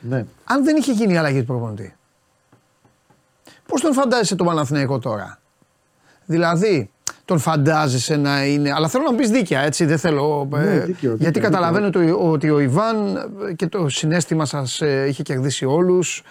[0.00, 0.24] Ναι.
[0.44, 1.94] Αν δεν είχε γίνει η αλλαγή του προπονητή,
[3.66, 5.38] πώς τον φαντάζεσαι τον Παναθηναϊκό τώρα;
[6.24, 6.90] Δηλαδή,
[7.24, 8.72] τον φαντάζεσαι να είναι.
[8.72, 9.84] Αλλά θέλω να μου πεις δίκαια, έτσι.
[9.84, 10.48] Δεν θέλω.
[10.50, 13.16] Ναι, ε, δίκαιο, γιατί δίκαιο, καταλαβαίνω το- ότι ο Ιβάν
[13.48, 16.22] ε, και το συνέστημα σας είχε κερδίσει όλους.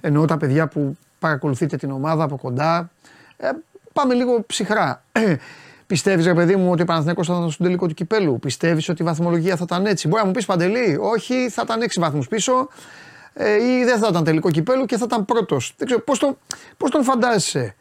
[0.00, 2.90] Εννοώ τα παιδιά που παρακολουθείτε την ομάδα από κοντά.
[3.36, 3.48] Ε,
[3.92, 5.02] πάμε λίγο ψυχρά.
[5.88, 9.02] Πιστεύεις, ρε παιδί μου, ότι ο Παναθηναϊκός θα ήταν στον τελικό του κυπέλου; Πιστεύεις ότι
[9.02, 12.28] η βαθμολογία θα ήταν έτσι; Μπορεί να μου πεις παντελή, όχι, θα ήταν 6 βαθμούς
[12.28, 12.68] πίσω
[13.34, 15.74] ε, ή δεν θα ήταν τελικό κυπέλου και θα ήταν πρώτος.
[15.76, 16.38] Δεν ξέρω πώς τον,
[16.76, 17.74] πώς τον φαντάζεσαι;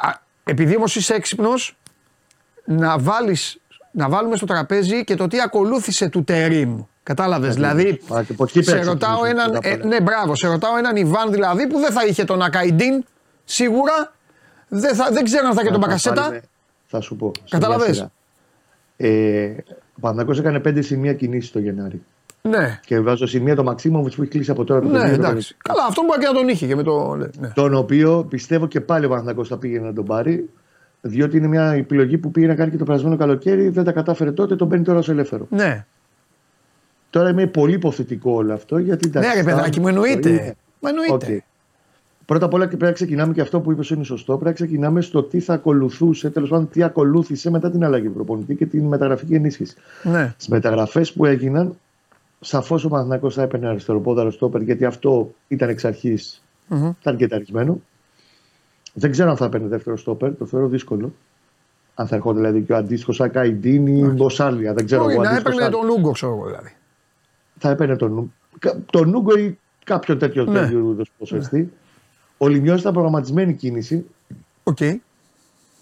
[0.00, 0.10] Α,
[0.44, 1.76] επειδή όμως είσαι έξυπνος,
[2.64, 6.80] να, βάλεις, να βάλουμε στο τραπέζι και το τι ακολούθησε του Τερίμ.
[7.02, 7.54] Κατάλαβες.
[7.54, 9.50] Δηλαδή, Α, και από εκεί σε πρέπει να ρωτάω ξεκινήσουμε έναν.
[9.50, 9.86] πρώτα απ' ε, όλα.
[9.86, 13.04] ναι, μπράβο, σε ρωτάω έναν Ιβάν δηλαδή που δεν θα είχε τον Ακαϊντίν
[13.44, 14.12] σίγουρα.
[14.68, 16.40] Δεν, θα, δεν ξέρω αν θα είχε τον Θα Μπακασέτα.
[16.90, 17.32] Πάρουμε- Θα σου πω.
[17.34, 17.86] σε Καταλαβες.
[17.86, 18.10] μια σειρά.
[18.96, 19.54] Ε,
[19.96, 22.02] ο Παναθηναϊκός έκανε πέντε σημεία κινήσεις το Γενάρη.
[22.42, 25.22] Ναι, Και βάζω σημεία το Μαξίμοβιτς που έχει κλείσει από τώρα το ναι, παιδί, το
[25.26, 25.56] εντάξει.
[25.68, 27.14] Καλά, αυτό μπορεί και να τον είχε και με το.
[27.14, 27.48] Ναι, ναι.
[27.54, 30.48] Τον οποίο πιστεύω και πάλι ο Παναθηναϊκός θα πήγαινε να τον πάρει.
[31.00, 34.32] Διότι είναι μια επιλογή που πήγε να κάνει και το περασμένο καλοκαίρι, δεν τα κατάφερε
[34.32, 35.46] τότε, τον παίρνει τώρα ως ελεύθερο.
[35.50, 35.86] ναι.
[37.10, 38.78] Τώρα είμαι πολύ υποθετικό όλο αυτό.
[38.78, 40.54] Γιατί, Ναι, ρε παιδάκι μου, εννοείται.
[40.80, 41.12] Μα εννοείται.
[41.34, 41.42] Οκ.
[42.28, 44.32] Πρώτα απ' όλα και πρέπει να ξεκινάμε και αυτό που είπες είναι σωστό.
[44.32, 48.12] Πρέπει να ξεκινάμε στο τι θα ακολουθούσε, τέλος πάντων τι ακολούθησε μετά την αλλαγή του
[48.12, 49.76] προπονητή και την μεταγραφική ενίσχυση.
[50.02, 50.30] Ναι.
[50.34, 51.74] Στις μεταγραφές που έγιναν,
[52.40, 56.90] σαφώς ο Παναθηναϊκός θα έπαιρνε αριστεροπόδαρο στόπερ γιατί αυτό ήταν εξ αρχής Μμμ.
[57.02, 57.80] ταργκεταρισμένο.
[58.94, 61.12] Δεν ξέρω αν θα έπαιρνε δεύτερο στόπερ, το θεωρώ δύσκολο.
[61.94, 65.22] Αν θα ερχόταν δηλαδή και ο αντίστοιχος Ακαϊντίν ή Μποσάλια, δεν ξέρω Μπορεί εγώ.
[65.22, 66.72] να αντίστοιχος έπαιρνε Ά- τον Ούγκο, ξέρω εγώ δηλαδή.
[67.58, 70.60] θα έπαιρνε τον, Νου- κα- τον Νούγκο ή κάποιο τέτοιο Ναι.
[70.60, 71.72] τέτοιο είδους ποσοστή.
[72.38, 74.04] Ο Λημνιός ήταν προγραμματισμένη κίνηση,
[74.62, 74.80] Οκ.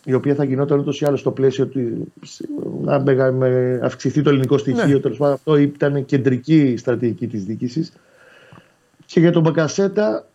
[0.05, 2.13] η οποία θα γινόταν ούτως ή άλλως στο πλαίσιο του
[2.83, 4.87] να μεγα- με- αυξηθεί το ελληνικό στοιχείο.
[4.87, 4.99] Ναι.
[5.01, 7.93] Τέλος πάντων, αυτό ήταν κεντρική στρατηγική της διοίκησης.
[9.07, 10.27] Και για τον Μπακασέτα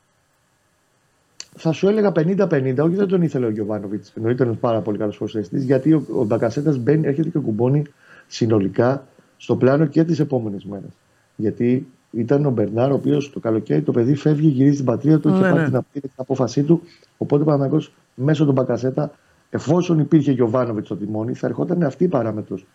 [1.56, 2.84] θα σου έλεγα 50-50.
[2.84, 4.12] Όχι, δεν τον ήθελε ο Γιωβάνοβιτς.
[4.16, 5.60] Εννοείται ένας πάρα πολύ καλός προσθέτη.
[5.60, 7.84] Γιατί ο, ο Μπακασέτας μπαίνει, έρχεται και κουμπώνει
[8.28, 9.08] συνολικά
[9.38, 10.90] στο πλάνο και τις επόμενες μέρες.
[11.36, 15.30] Γιατί ήταν ο Μπερνάρ, ο οποίος το καλοκαίρι το παιδί φεύγει, γυρίζει στην πατρίδα του,
[15.30, 15.66] Ναι, είχε πάρει ναι.
[15.66, 16.82] την απ- την απόφασή του.
[17.18, 17.82] Οπότε ο Παναγό
[18.16, 19.12] μέσω του Μπακασέτα,
[19.50, 22.66] εφόσον υπήρχε Γιωβάνοβιτς στο τιμόνι, θα ερχόταν αυτή η παράμετρος.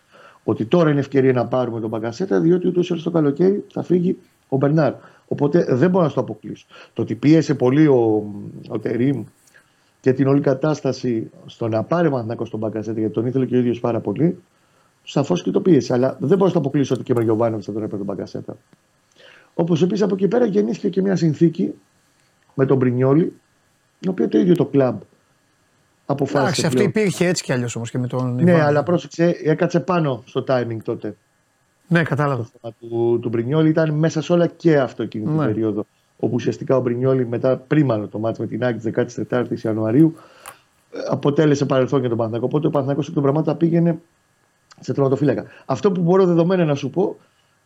[0.43, 3.83] Ότι τώρα είναι ευκαιρία να πάρουμε τον Μπακασέτα, διότι ούτως ή άλλως το καλοκαίρι θα
[3.83, 4.17] φύγει
[4.49, 4.93] ο Μπερνάρ.
[5.27, 6.65] Οπότε δεν μπορώ να στο αποκλείσω.
[6.93, 8.23] Το ότι πίεσε πολύ ο,
[8.67, 9.23] ο Τερήμ
[10.01, 13.55] και την όλη κατάσταση στο να πάρει ο Παναθηναϊκός τον Μπακασέτα, γιατί τον ήθελε και
[13.55, 14.37] ο ίδιος πάρα πολύ,
[15.03, 15.93] σαφώς και το πίεσε.
[15.93, 18.57] Αλλά δεν μπορώ να το αποκλείσω ότι και με Γιωβάνοβιτς θα τον έπαιρνε τον Μπακασέτα.
[19.59, 21.73] Όπως επίσης από εκεί πέρα γεννήθηκε και μια συνθήκη
[22.53, 23.33] με τον Μπρινιόλη,
[23.99, 24.99] το οποίο το ίδιο το κλαμπ
[26.05, 26.41] αποφάσισε.
[26.41, 26.89] Εντάξει, αυτό πλέον.
[26.89, 28.33] υπήρχε έτσι κι αλλιώς όμως και με τον.
[28.35, 28.61] Ναι, Ιβάν.
[28.65, 31.15] αλλά πρόσεξε, έκατσε πάνω στο timing τότε.
[31.87, 32.43] Ναι, κατάλαβα.
[32.43, 35.45] Το θέμα του, του Μπρινιόλη ήταν μέσα σε όλα και αυτό εκείνη την Ναι.
[35.45, 35.85] περίοδο.
[36.19, 38.91] Όπου ουσιαστικά ο Μπρινιόλη μετά, πριν μάλλον το μάτι με την Άκη
[39.29, 40.15] 14η Ιανουαρίου,
[40.93, 42.47] ε, αποτέλεσε παρελθόν για τον Παναθηναϊκό.
[42.49, 43.99] Οπότε ο Παναθηναϊκός εκ των πραγμάτων πήγαινε
[44.79, 45.45] σε τερματοφύλακα.
[45.65, 47.17] Αυτό που μπορώ δεδομένα να σου πω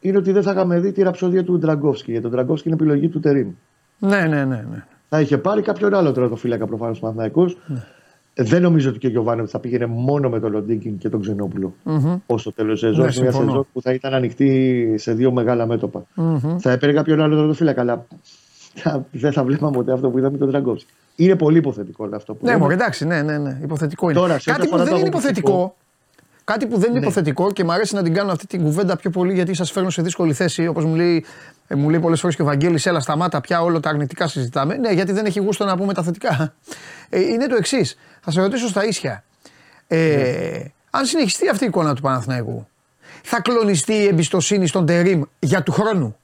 [0.01, 2.11] είναι ότι δεν θα είχαμε δει τη ραψοδία του Ντραγκόφσκι.
[2.11, 3.47] Γιατί ο Ντραγκόφσκι είναι επιλογή του Τερήμ.
[3.97, 4.65] Ναι, ναι, ναι.
[4.71, 4.83] ναι.
[5.09, 7.57] Θα είχε πάρει κάποιον άλλο τερματοφύλακα προφανώς ο Παναθηναϊκός.
[8.35, 11.73] Δεν νομίζω ότι και ο Γιωβάνοβιτς θα πήγαινε μόνο με τον Λοντίνκιν και τον Ξενόπουλο
[11.83, 12.15] Μμμ.
[12.25, 13.05] ως το τέλος σεζόν.
[13.05, 13.51] Ναι, σε μια συμφωνώ.
[13.51, 16.03] σεζόν που θα ήταν ανοιχτή σε δύο μεγάλα μέτωπα.
[16.15, 16.57] Μμμ.
[16.59, 18.05] Θα έπαιρνε κάποιον άλλο τερματοφύλακα, αλλά
[18.75, 20.91] θα- δεν θα βλέπαμε ποτέ αυτό που είδαμε με τον Τραγκόφσκι.
[21.15, 22.61] Είναι πολύ υποθετικό όλο αυτό που Ναι, λέμε.
[22.61, 23.59] μωρέ, εντάξει, ναι, ναι, ναι.
[23.63, 24.19] Υποθετικό είναι.
[24.19, 25.75] Τώρα, σε ό,τι κάτι που αφορά δεν το είναι αγωνιστικό- υποθετικό.
[26.51, 27.05] Κάτι που δεν είναι Ναι.
[27.05, 29.89] υποθετικό και μου αρέσει να την κάνω αυτή την κουβέντα πιο πολύ γιατί σας φέρνω
[29.89, 30.67] σε δύσκολη θέση.
[30.67, 31.25] Όπως μου λέει,
[31.67, 34.77] ε, μου λέει πολλές φορές και ο Βαγγέλης, έλα σταμάτα πια όλο τα αρνητικά συζητάμε.
[34.77, 36.53] Ναι, γιατί δεν έχει γούστο να πούμε τα θετικά.
[37.09, 37.97] Ε, είναι το εξής.
[38.21, 39.23] Θα σε ρωτήσω στα ίσια.
[39.87, 40.63] Ε, Ναι.
[40.89, 42.67] Αν συνεχιστεί αυτή η εικόνα του Παναθηναϊκού,
[43.23, 46.15] θα κλονιστεί η εμπιστοσύνη στον Τερήμ για του χρόνου;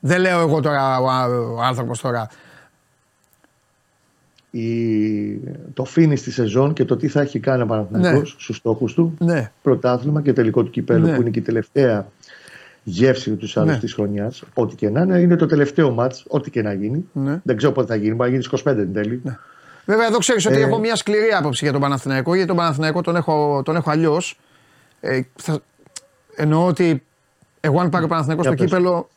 [0.00, 1.04] Δεν λέω εγώ τώρα ο,
[1.56, 2.28] ο άνθρωπος τώρα.
[4.54, 5.38] Η...
[5.74, 8.40] Το φίνι στη σεζόν και το τι θα έχει κάνει ο Παναθηναϊκός Ναι.
[8.40, 9.14] στους στόχους του.
[9.18, 11.14] Ναι, Πρωτάθλημα και τελικό του κυπέλου Ναι.
[11.14, 12.06] που είναι και η τελευταία
[12.84, 13.78] γεύση τους άλλους Ναι.
[13.78, 14.42] της χρονιάς.
[14.54, 17.08] Ό,τι και να είναι, είναι το τελευταίο μάτς, ό,τι και να γίνει.
[17.12, 17.40] ναι.
[17.44, 19.22] Δεν ξέρω πότε θα γίνει, μπορεί να γίνει στις 25 εν τέλει.
[19.84, 23.00] Βέβαια, εδώ ξέρεις ότι Ε, έχω μια σκληρή άποψη για τον Παναθηναϊκό, γιατί τον Παναθηναϊκό
[23.00, 24.38] τον έχω, τον έχω αλλιώς.
[25.00, 25.60] Ε, θα-
[26.36, 27.02] εννοώ ότι
[27.60, 28.72] εγώ, αν πάρει ο Παναθηναϊκός Για στο πες.
[28.72, 29.08] κύπελο.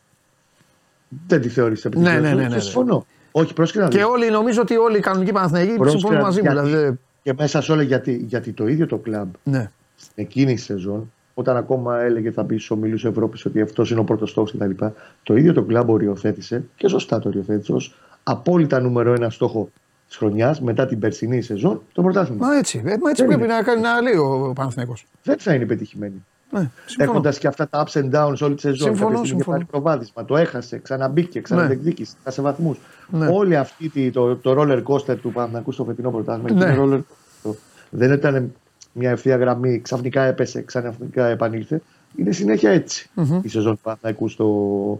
[1.27, 2.13] Δεν τη θεωρείς επιτυχία.
[2.13, 2.59] Ναι, ναι, ναι, ναι, Και ναι.
[2.61, 3.05] συμφωνώ.
[3.37, 3.95] Όχι, πρόσεχε να δεις.
[3.97, 6.53] Και όλοι, νομίζω ότι όλοι οι κανονικοί Παναθηναϊκοί Πρόσεχε συμφωνούν να μαζί δεις μου.
[6.55, 6.69] γιατί.
[6.69, 9.71] Δηλαδή, Και μέσα σε όλα γιατί, γιατί το ίδιο το κλαμπ ναι.
[9.95, 13.99] στην εκείνη τη σεζόν, όταν ακόμα έλεγε θα μπει στου ομίλου Ευρώπης ότι αυτός είναι
[13.99, 14.85] ο πρώτος στόχος κτλ.
[15.23, 19.69] Το ίδιο το κλαμπ οριοθέτησε και σωστά το οριοθέτησε ως απόλυτα νούμερο ένα στόχο
[20.07, 22.47] της χρονιάς, μετά την περσινή σεζόν, το πρωτάθλημα.
[22.47, 23.53] Μα έτσι, ε, μα έτσι Δεν πρέπει είναι.
[23.53, 25.05] να, κάνει- να λέει ο Παναθηναϊκός.
[25.23, 26.25] Δεν θα είναι πετυχημένη.
[26.51, 27.11] Ναι, συμφωνώ.
[27.11, 28.87] Έχοντας και αυτά τα ups and downs όλη τη σεζόν.
[28.87, 29.57] Συμφωνώ, Κάποια στιγμή συμφωνώ.
[29.57, 32.77] πάρει προβάδισμα, το έχασε, ξαναμπήκε, ξαναδιεκδίκησε, χάσε βαθμούς.
[33.09, 33.27] Ναι.
[33.27, 36.73] Όλη αυτή τη- το, το roller coaster του Παναθηναϊκού στο φετινό πρωτάθλημα Ναι.
[36.73, 37.53] είναι roller coaster.
[37.89, 38.53] Δεν ήταν
[38.93, 41.81] μια ευθεία γραμμή, ξαφνικά έπεσε, ξαφνικά επανήλθε.
[42.15, 43.39] Είναι συνέχεια έτσι Μμμ.
[43.43, 44.99] η σεζόν του Παναθηναϊκού στο,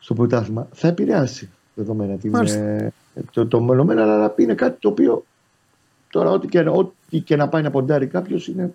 [0.00, 0.68] στο πρωτάθλημα.
[0.72, 2.58] Θα επηρεάσει δεδομένα την, Μάλιστα.
[2.60, 2.92] ε,
[3.32, 5.24] το, το μελωμένο, αλλά είναι κάτι το οποίο
[6.10, 8.74] τώρα ό,τι και, ό,τι και να πάει να ποντάρει κάποιος είναι.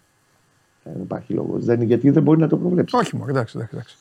[0.94, 1.66] Δεν υπάρχει λόγος.
[1.66, 2.96] Δεν, γιατί δεν μπορεί να το προβλέψει.
[2.98, 3.76] Όχι μόνο, εντάξει, εντάξει.
[3.76, 3.96] εντάξει.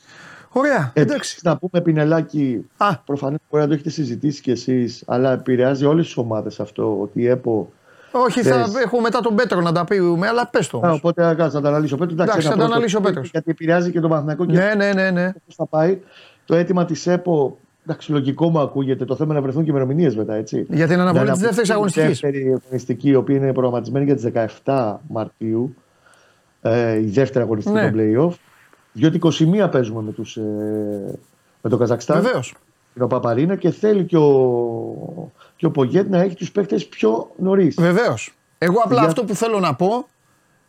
[0.56, 1.00] Ωραία, εντάξει.
[1.14, 5.84] Εντάξει, να πούμε πινελάκι, Α, προφανώς μπορεί να το έχετε συζητήσει κι εσείς, αλλά επηρεάζει
[5.84, 7.72] όλες τις ομάδες αυτό ότι η ΕΠΟ.
[8.12, 8.74] όχι, θα Θες.
[8.84, 10.96] έχω μετά τον Πέτρο να τα πούμε, αλλά πες το Α, όμως.
[10.98, 11.96] οπότε α, κάτσε να το αναλύσω.
[11.96, 13.30] Πέτρο, Εντάξει, ένα θα το πρώτο αναλύσει ο tweet, Πέτρος.
[13.30, 15.32] Γιατί επηρεάζει και τον Παναθηναϊκό και Ναι, ναι, ναι, ναι.
[15.46, 15.98] πώς θα πάει.
[16.44, 19.04] Το αίτημα της ΕΠΟ, εντάξει, λογικό μου ακούγεται.
[19.04, 20.66] Το θέμα είναι να βρεθούν και ημερομηνίες μετά, έτσι.
[20.70, 22.20] Για την αναβολή Να της δεύτερης αναπτυχθεί η αγωνιστικής.
[22.20, 24.24] δεύτερη αγωνιστική, η οποία είναι προγραμματισμένη για τις
[24.64, 25.74] 17 Μαρτίου.
[26.66, 27.90] Ε, η δεύτερη αγωνιστική Ναι.
[27.90, 28.34] των playoff.
[28.92, 30.42] Διότι 21 παίζουμε με, τους, ε,
[31.62, 32.22] με το Καζακστάν.
[32.22, 32.54] Βεβαίως.
[33.00, 37.74] ο Παπαρίνα και θέλει και ο, και ο Πογέτ να έχει τους παίχτε πιο νωρίς.
[37.80, 38.34] Βεβαίως.
[38.58, 40.06] Εγώ απλά Για- αυτό που θέλω να πω,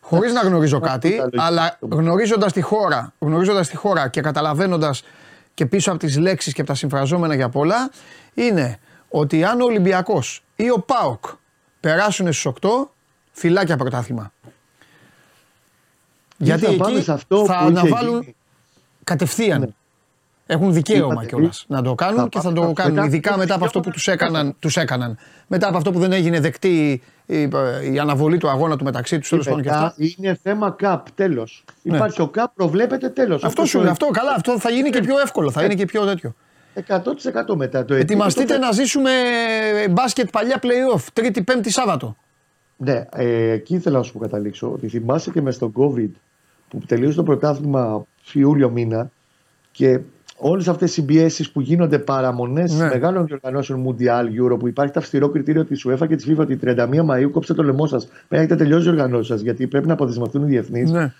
[0.00, 1.42] χωρίς να γνωρίζω κάτι, τα λογικά.
[1.44, 5.02] αλλά γνωρίζοντας τη χώρα, γνωρίζοντας τη χώρα και καταλαβαίνοντας
[5.54, 7.90] και πίσω από τις λέξεις και από τα συμφραζόμενα για πολλά,
[8.34, 8.78] είναι
[9.08, 11.24] ότι αν ο Ολυμπιακός ή ο Πάοκ
[11.80, 12.68] περάσουν στους 8,
[13.32, 14.32] φυλάκια πρωτάθλημα.
[16.36, 18.34] Γιατί θα πάμε εκεί σε αυτό θα που είχε αναβάλουν γίνει.
[19.04, 19.60] κατευθείαν.
[19.60, 19.66] Ναι.
[20.48, 22.94] Έχουν δικαίωμα Είπατε, κιόλας εμείς να το κάνουν θα και θα πάμε το μετά- κάνουν.
[22.94, 25.18] μετά Ειδικά το μετά από αυτό που δικαίωμα τους έκαναν, τους έκαναν.
[25.46, 27.48] Μετά από αυτό που δεν έγινε δεκτή η,
[27.92, 29.94] η αναβολή του αγώνα του μεταξύ τους τέλος πάντων και αυτά.
[29.96, 30.06] Ναι.
[30.18, 31.64] είναι θέμα ΚΑΠ, τέλος.
[31.82, 33.44] Υπάρχει ο ΚΑΠ, προβλέπεται τέλος.
[33.44, 36.04] Αυτό σου λέει, αυτό καλά, αυτό θα γίνει και πιο εύκολο, θα είναι και πιο
[36.04, 36.34] τέτοιο.
[36.86, 39.10] 100% μετά το Ετοιμαστείτε το- να ζήσουμε
[39.90, 42.16] μπάσκετ παλιά playoff, Τρίτη, Πέμπτη, Σάββατο.
[42.76, 44.70] Ναι, ε, εκεί ήθελα να σου καταλήξω.
[44.72, 46.08] Ότι θυμάσαι και μες στον COVID
[46.68, 49.10] που τελείωσε το πρωτάθλημα Ιούλιο μήνα
[49.72, 50.00] και
[50.38, 52.86] όλες αυτές οι συμπιέσει που γίνονται παραμονές Ναι.
[52.86, 56.56] μεγάλων διοργανώσεων Mundial, Euro, που υπάρχει το αυστηρό κριτήριο της UEFA και της FIFA ότι
[56.62, 58.04] 31 Μαου κόψτε το λαιμό σας.
[58.06, 60.90] Πρέπει να έχετε τελειώσει οι οργανώσεις σας γιατί πρέπει να αποδεσμευτούν οι διεθνείς.
[60.90, 61.12] Ναι,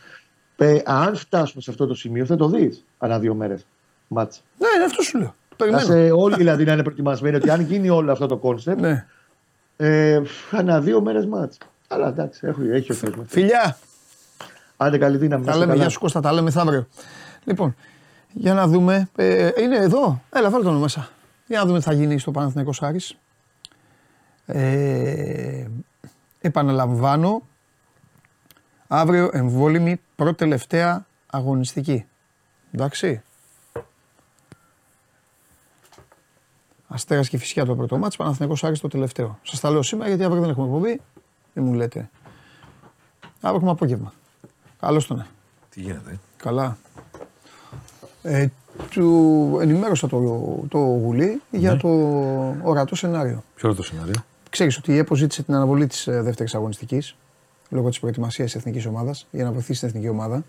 [0.56, 3.66] Ε, αν φτάσουμε σε αυτό το σημείο, θα το δεις ανά δύο μέρες.
[4.08, 4.40] Μάτσα.
[4.58, 5.34] ναι, είναι αυτό σου λέω.
[5.48, 5.84] Θα Περιμένω.
[5.84, 9.06] σε όλοι δηλαδή να είναι προετοιμασμένοι ότι αν γίνει όλο αυτό το κόνσεπτ, Ναι.
[9.76, 11.58] Ε, ανά δύο μέρες μάτσα.
[11.88, 13.26] Αλλά εντάξει, έχει, έχει ο κόσμος.
[13.28, 13.78] Φιλιά,
[14.76, 15.44] Άντε καλή δύναμη.
[15.44, 15.82] να τα είστε λέμε, καλά.
[15.82, 16.86] γεια σου Κώστα, τα λέμε αύριο.
[17.44, 17.74] Λοιπόν,
[18.32, 19.08] για να δούμε.
[19.16, 20.22] Ε, είναι εδώ.
[20.32, 21.08] Έλα, βάλτε τον μέσα.
[21.46, 23.16] Για να δούμε τι θα γίνει στο Παναθηναϊκός Άρης.
[24.46, 25.64] Ε,
[26.40, 27.42] επαναλαμβάνω,
[28.88, 32.04] αύριο εμβόλιμη πρώτη τελευταία αγωνιστική.
[32.72, 33.22] Εντάξει.
[36.96, 39.38] Αστέρας και φυσικά το πρώτο μάτς, Παναθηναϊκός Άρης το τελευταίο.
[39.42, 41.00] Σας τα λέω σήμερα γιατί αύριο δεν έχουμε εκπομπή.
[41.52, 42.10] Δεν μου λέτε.
[43.22, 44.12] Αύριο έχουμε απόγευμα.
[44.80, 45.26] Καλώς τον.
[45.70, 46.10] Τι γίνεται.
[46.10, 46.76] ε; Καλά.
[48.22, 48.46] Ε,
[48.90, 50.18] του ενημέρωσα το,
[50.68, 51.88] το γουλί για το
[52.62, 53.42] ορατό σενάριο.
[53.54, 57.16] Ποιο είναι το σενάριο; Ξέρεις ότι η ΕΠΟ ζήτησε την αναβολή της ε, δεύτερης αγωνιστικής
[57.68, 60.44] λόγω της προετοιμασίας της εθνικής ομάδας για να βοηθήσει την εθνική ομάδα.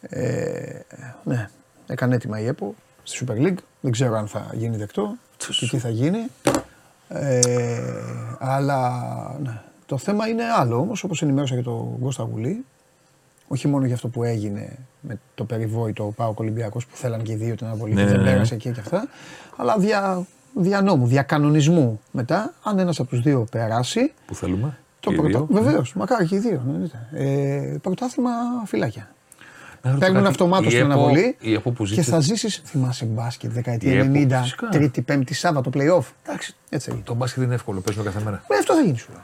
[0.00, 0.80] Ε,
[1.24, 1.50] ναι,
[1.86, 3.58] έκανε έτοιμα η ΕΠΟ στη Super League.
[3.84, 6.26] Δεν ξέρω αν θα γίνει δεκτό και τι θα γίνει.
[7.08, 7.80] Ε,
[8.38, 8.90] αλλά
[9.42, 12.64] ναι, το θέμα είναι άλλο όμως, όπως ενημέρωσα και τον Κώστα Γουλή.
[13.48, 17.34] Όχι μόνο για αυτό που έγινε με το περιβόητο Πάο Ολυμπιακός που θέλαν και οι
[17.34, 18.30] δύο την αναβολή Ναι, και δεν ναι, ναι.
[18.30, 19.08] πέρασε εκεί και αυτά.
[19.56, 24.78] Αλλά δια, δια νόμου, δια κανονισμού μετά, αν ένας από τους δύο περάσει, Που θέλουμε.
[25.00, 25.38] το και οι πρωτα...
[25.38, 25.60] δύο.
[25.62, 26.62] Βεβαίως, μακάρι και οι δύο.
[26.66, 27.08] ναι, εννοείται.
[27.12, 28.30] Ε, πρωτάθλημα
[28.66, 29.10] φυλάκια.
[29.84, 30.28] Να ρωτήσω Παίρνουν κάτι.
[30.42, 32.10] αυτομάτως Η την ΕΠΟ- αναβολή Η ΕΠΟ που και ζήτησε.
[32.10, 32.62] θα ζήσεις.
[32.64, 34.68] Θυμάσαι μπάσκετ Η δεκαετία ΕΠΟ, 90, φυσικά.
[34.68, 36.04] Τρίτη, Πέμπτη, Σάββατο, playoff.
[36.26, 37.04] Εντάξει, έτσι θα γίνει.
[37.06, 38.42] Το μπάσκετ είναι εύκολο, παίζουμε κάθε μέρα.
[38.48, 39.08] Ε, αυτό θα γίνει σου.
[39.12, 39.22] λέω.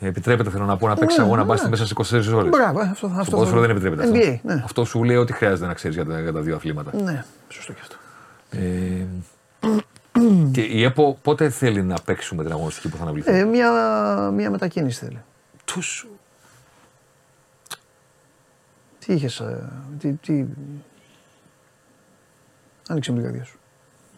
[0.00, 1.46] Ε, Επιτρέπεται, θέλω να πω, να παίξει Ναι, αγώνα ναι.
[1.48, 2.50] μπάσκετ μέσα σε 24 ώρες.
[2.50, 4.54] Μπράβο, ε, αυτό, Στο αυτό ποδόσφαιρο θα- δεν επιτρέπεται NBA, αυτό.
[4.54, 4.62] ναι.
[4.64, 6.90] Αυτό σου λέει ό,τι χρειάζεται να ξέρεις για, τα- για τα δύο αθλήματα.
[7.02, 7.96] Ναι, σωστό και αυτό.
[8.50, 9.06] Ε,
[10.52, 13.70] και η ΕΠΟ πότε θέλει να παίξουμε την αγωνιστική που θα αναβληθεί; Ε, μια,
[14.34, 15.22] μια μετακίνηση θέλει.
[15.64, 16.06] Τους-
[19.06, 19.42] Τι είχες.
[19.98, 20.44] Τι, τι...
[22.88, 23.58] Άνοιξε μου την καρδιά σου.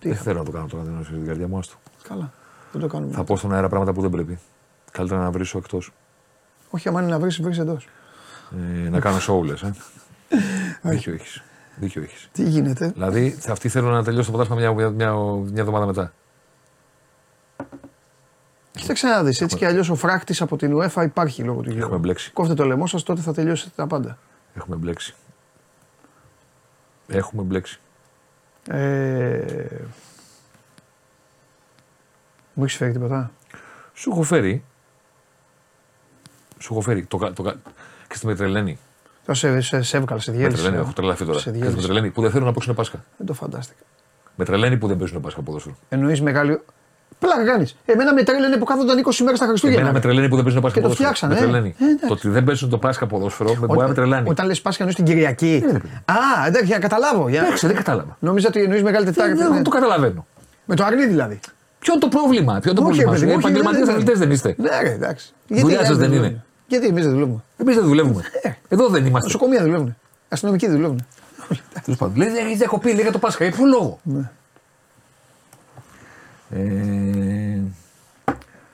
[0.01, 0.23] Τι Δεν είχα.
[0.23, 1.59] θέλω να το κάνω τώρα, δεν είναι στην καρδιά μου.
[1.59, 1.75] άστο.
[2.09, 2.33] Καλά.
[2.73, 3.15] Δεν το κάνουμε.
[3.15, 4.39] Θα πω στον αέρα πράγματα που δεν πρέπει.
[4.93, 5.93] Καλύτερα να βρίσω εκτός.
[6.71, 7.89] Όχι, άμα είναι να βρεις, βρεις εντός.
[8.85, 9.75] Ε, να κάνω show, λες, ε.
[10.91, 11.43] Δίκιο έχεις.
[11.77, 12.29] Δίκιο έχεις.
[12.33, 15.13] Τι γίνεται; Δηλαδή, θα- αυτοί θέλουν να τελειώσει το πρωτάθλημα μια, μια, μια,
[15.53, 16.13] μια εβδομάδα μετά.
[18.73, 19.41] Κοίταξε να δεις.
[19.41, 21.83] Έτσι κι αλλιώς ο φράχτης από την UEFA υπάρχει λόγω του γύρου.
[21.83, 22.31] Έχουμε μπλέξει.
[22.33, 24.19] Κόφτε το λαιμό σας, τότε θα τελειώσετε τα πάντα.
[24.59, 25.15] Έχουμε μπλέξει.
[27.09, 27.81] Έχουμε μπλέξει.
[28.69, 29.67] Ε,
[32.55, 33.31] Μου έχεις φέρει τίποτα;
[33.95, 34.65] Σου έχω φέρει.
[36.59, 37.05] Σου έχω φέρει.
[37.05, 37.57] Το, κα- το, κα-
[38.09, 38.79] και στη Μετρελένη.
[39.27, 40.57] Τώρα σε, σε, σε έβγαλε, σε διέλυσε.
[40.57, 41.39] Μετρελένη, έχω τρελαθεί τώρα.
[41.39, 41.77] Σε Και στη διέλυσε.
[41.81, 43.05] Μετρελένη που δεν θέλουν να παίξουν Πάσχα.
[43.17, 43.83] Δεν το φαντάστηκα.
[44.37, 45.77] Μετρελένη που δεν παίζουν Πάσχα ποδόσφαιρο.
[45.89, 46.61] Εννοείς μεγάλη.
[47.19, 47.77] Πλάκα κάνεις.
[47.85, 49.81] Εμένα με τρέλαινε που κάθονταν 20 μέρες στα Χριστούγεννα.
[49.81, 51.15] Εμένα με τρελαίνει που δεν παίζουν Πάσχα Και το ποδόσφαιρο.
[51.15, 51.43] φτιάξανε, Με ε.
[51.43, 51.75] τρελαίνει.
[51.79, 52.07] Ε, εντάξει.
[52.07, 54.29] Το ότι δεν παίζουν το Πάσχα ποδόσφαιρο με μπορεί να με τρελαίνει.
[54.29, 55.65] Όταν λες Πάσχα εννοείς την Κυριακή.
[56.05, 57.29] Α, εντάξει, για να καταλάβω.
[57.29, 57.41] Για...
[57.43, 58.17] Εντάξει, δεν κατάλαβα.
[58.21, 59.33] Νόμιζα ότι εννοείς Μεγάλη Τετάρτη.
[59.35, 59.55] Δεν ναι.
[59.55, 60.27] δεν το καταλαβαίνω.
[60.65, 61.39] Με το αρνί δηλαδή.
[61.79, 63.13] Ποιο είναι το πρόβλημα, ποιο είναι το Όχι, πρόβλημα.
[63.13, 64.55] ρε σου; παιδί μου, όχι, Επαγγελματίες δεν- αθλητές δεν είστε.
[64.59, 65.33] Ναι, ρε, εντάξει.
[65.49, 66.45] Δουλειά οι σας άλλοι δεν δουλεύουν; είναι.
[66.67, 68.23] Γιατί εμείς δεν δουλεύουμε; Εμείς δεν δουλεύουμε.
[68.43, 68.51] Ε.
[68.69, 69.27] Εδώ δεν είμαστε.
[69.27, 69.97] Νοσοκομεία δουλεύουν.
[70.29, 71.07] Αστυνομικοί δουλεύουν.
[71.85, 72.17] Τέλος πάντων.
[72.17, 73.45] Λέει έχει διακοπή, λέει για το Πάσχα.
[73.45, 73.99] Για ποιο λόγο;
[76.49, 76.61] Ναι.
[76.61, 77.63] Ε,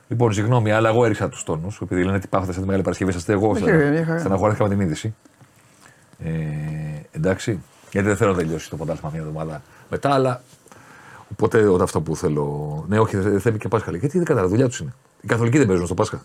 [0.08, 1.80] λοιπόν, συγγνώμη, αλλά εγώ έριξα τους τόνους.
[1.80, 3.50] Επειδή λένε ότι πάθατε σε τη Μεγάλη Παρασκευή, είσαστε εγώ.
[3.50, 4.18] Όχι, ρε, μια χαρά.
[4.18, 5.14] Στεναχωρήθηκα με την είδηση.
[6.18, 6.30] Ε,
[7.10, 7.62] εντάξει.
[7.90, 10.42] Γιατί δεν θέλω να τελειώσει το ποντάσμα μια εβδομάδα μετά, αλλά.
[11.32, 12.84] Οπότε όταν αυτό που θέλω.
[12.88, 13.90] Ναι, όχι, δεν θέλει και Πάσχα.
[13.90, 14.00] λέει.
[14.00, 14.94] Γιατί δεν κατάλαβα, δουλειά τους είναι.
[15.20, 16.24] Οι Καθολικοί δεν παίζουν στο Πάσχα.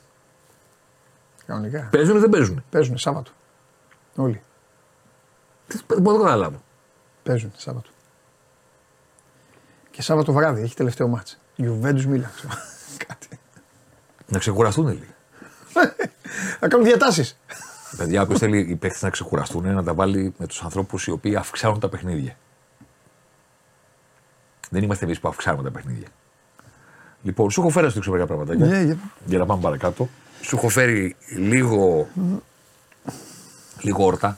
[1.46, 1.88] Κανονικά.
[1.92, 2.64] Παίζουν ή δεν παίζουν.
[2.70, 3.32] Παίζουν Σάββατο.
[4.16, 4.42] Όλοι.
[5.68, 6.62] Δεν μπορώ να το καταλάβω.
[7.24, 7.90] Παίζουν Σάββατο.
[10.00, 11.38] Και Σάββατο βράδυ έχει τελευταίο μάτς.
[11.56, 12.32] Γιουβέντους Μίλαν.
[12.36, 12.54] ξέρω.
[13.08, 13.28] Κάτι.
[14.28, 15.04] Να ξεκουραστούν λίγο.
[16.60, 17.38] Θα κάνουν διατάσεις.
[17.98, 21.36] Παιδιά, όποιο θέλει οι παίχτε να ξεκουραστούν, να τα βάλει με τους ανθρώπους οι οποίοι
[21.36, 22.38] αυξάνουν τα παιχνίδια.
[24.70, 26.08] Δεν είμαστε εμείς που αυξάνουμε τα παιχνίδια.
[27.24, 28.66] Λοιπόν, σου έχω φέρει να σου δείξω μερικά πραγματάκια.
[28.66, 30.10] Ναι, για- Για να πάμε παρακάτω.
[30.42, 32.08] Σου έχω φέρει λίγο.
[33.82, 34.38] λίγο όρτα.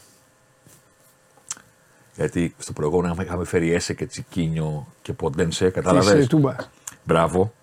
[2.16, 5.66] Γιατί στο προηγούμενο είχαμε φέρει Έσε και Τσικίνιο και Ποντένσε.
[5.66, 6.56] Της Κατάλαβες; ε, Τούμπα.
[7.04, 7.54] Μπράβο.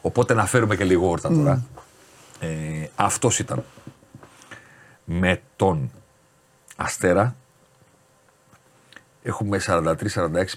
[0.00, 1.64] Οπότε να φέρουμε και λίγο όρτα τώρα.
[2.40, 3.64] Ε, αυτός ήταν.
[5.04, 5.90] Με τον
[6.76, 7.36] Αστέρα
[9.22, 9.94] έχουμε 43-46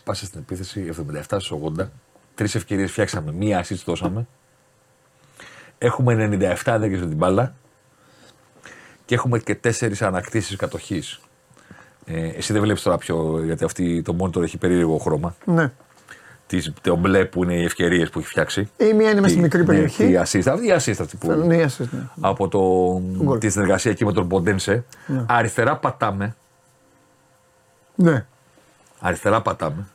[0.04, 1.90] πάσα στην επίθεση, 77 στις 80.
[2.36, 4.28] Τρεις ευκαιρίες φτιάξαμε, μία assist δώσαμε.
[5.78, 7.56] Έχουμε 97 ενέργειες με την μπάλα
[9.06, 11.22] και έχουμε και τέσσερις ανακτήσεις κατοχής.
[12.06, 15.36] Ε, εσύ δεν βλέπεις τώρα πιο, γιατί αυτή το monitor έχει περίεργο χρώμα.
[15.46, 15.72] Ναι.
[16.48, 18.70] Τις, το μπλε που είναι οι ευκαιρίες που έχει φτιάξει.
[18.78, 20.04] Η μία είναι μέσα στη μικρή Ναι, περιοχή.
[20.04, 22.00] η assist, αυτή η assist αυτή που, Ναι, η assist, ναι.
[22.22, 22.60] από το,
[23.24, 23.38] γκολ.
[23.40, 24.84] τη συνεργασία εκεί με τον Ποντένσε.
[25.26, 26.36] Αριστερά πατάμε.
[27.96, 28.26] Ναι.
[29.00, 29.88] Αριστερά πατάμε.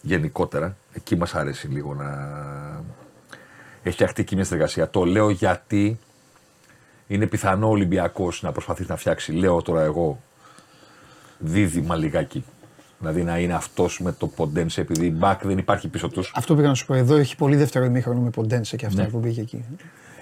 [0.00, 0.76] Γενικότερα.
[0.92, 2.06] Εκεί μας αρέσει λίγο να
[3.82, 4.90] έχει φτιαχτεί εκεί μια συνεργασία.
[4.90, 5.98] Το λέω γιατί
[7.06, 10.22] είναι πιθανό ο Ολυμπιακός να προσπαθήσει να φτιάξει, λέω τώρα εγώ,
[11.38, 12.44] δίδυμα λιγάκι.
[12.98, 16.32] Δηλαδή να είναι αυτός με το Ποντένσε επειδή η back δεν υπάρχει πίσω τους.
[16.36, 16.94] Αυτό πήγα να σου πω.
[16.94, 19.08] Εδώ έχει πολύ δεύτερο ημίχρονο με Ποντένσε και αυτά Ναι.
[19.08, 19.64] που πήγε εκεί.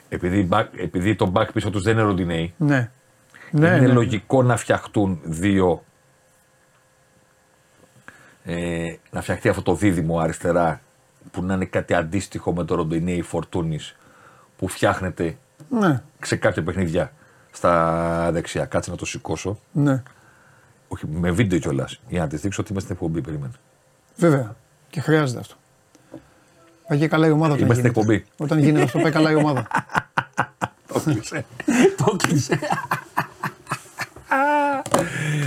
[0.08, 2.54] Επειδή, η back, επειδή το back πίσω τους δεν είναι ροντινέι.
[2.56, 2.90] Ναι.
[3.50, 3.86] Ναι, είναι ναι.
[3.92, 5.84] λογικό να φτιαχτούν δύο.
[8.44, 10.80] Ε, να φτιαχτεί αυτό το δίδυμο αριστερά
[11.30, 13.96] που να είναι κάτι αντίστοιχο με το Ροντινέι Φορτούνης
[14.56, 15.36] που φτιάχνεται
[15.70, 16.02] Ναι.
[16.22, 17.12] σε κάποια παιχνίδια
[17.50, 18.64] στα δεξιά.
[18.64, 19.58] Κάτσε να το σηκώσω.
[19.72, 20.02] ναι.
[20.88, 22.00] Όχι, με βίντεο κιόλας.
[22.08, 23.26] Για να τη δείξω ότι είμαστε στην εκπομπή.
[23.26, 23.52] Περίμενε.
[24.16, 24.56] Βέβαια.
[24.90, 25.54] Και χρειάζεται αυτό.
[26.88, 28.00] Πάει και καλά η ομάδα όταν Είμαστε γίνεται.
[28.00, 28.24] εκπομπή.
[28.36, 29.66] Όταν γίνεται αυτό, πάει καλά η ομάδα.
[30.92, 31.44] Το κλείσε.
[31.96, 32.58] το κλείσε.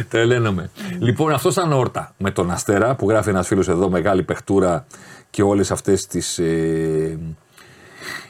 [0.09, 0.69] Τρελαίνομαι.
[0.99, 4.85] Λοιπόν, αυτός ήταν όρτα με τον Αστέρα που γράφει ένας φίλος εδώ, μεγάλη παιχτούρα
[5.29, 7.19] και όλες αυτές τις ε,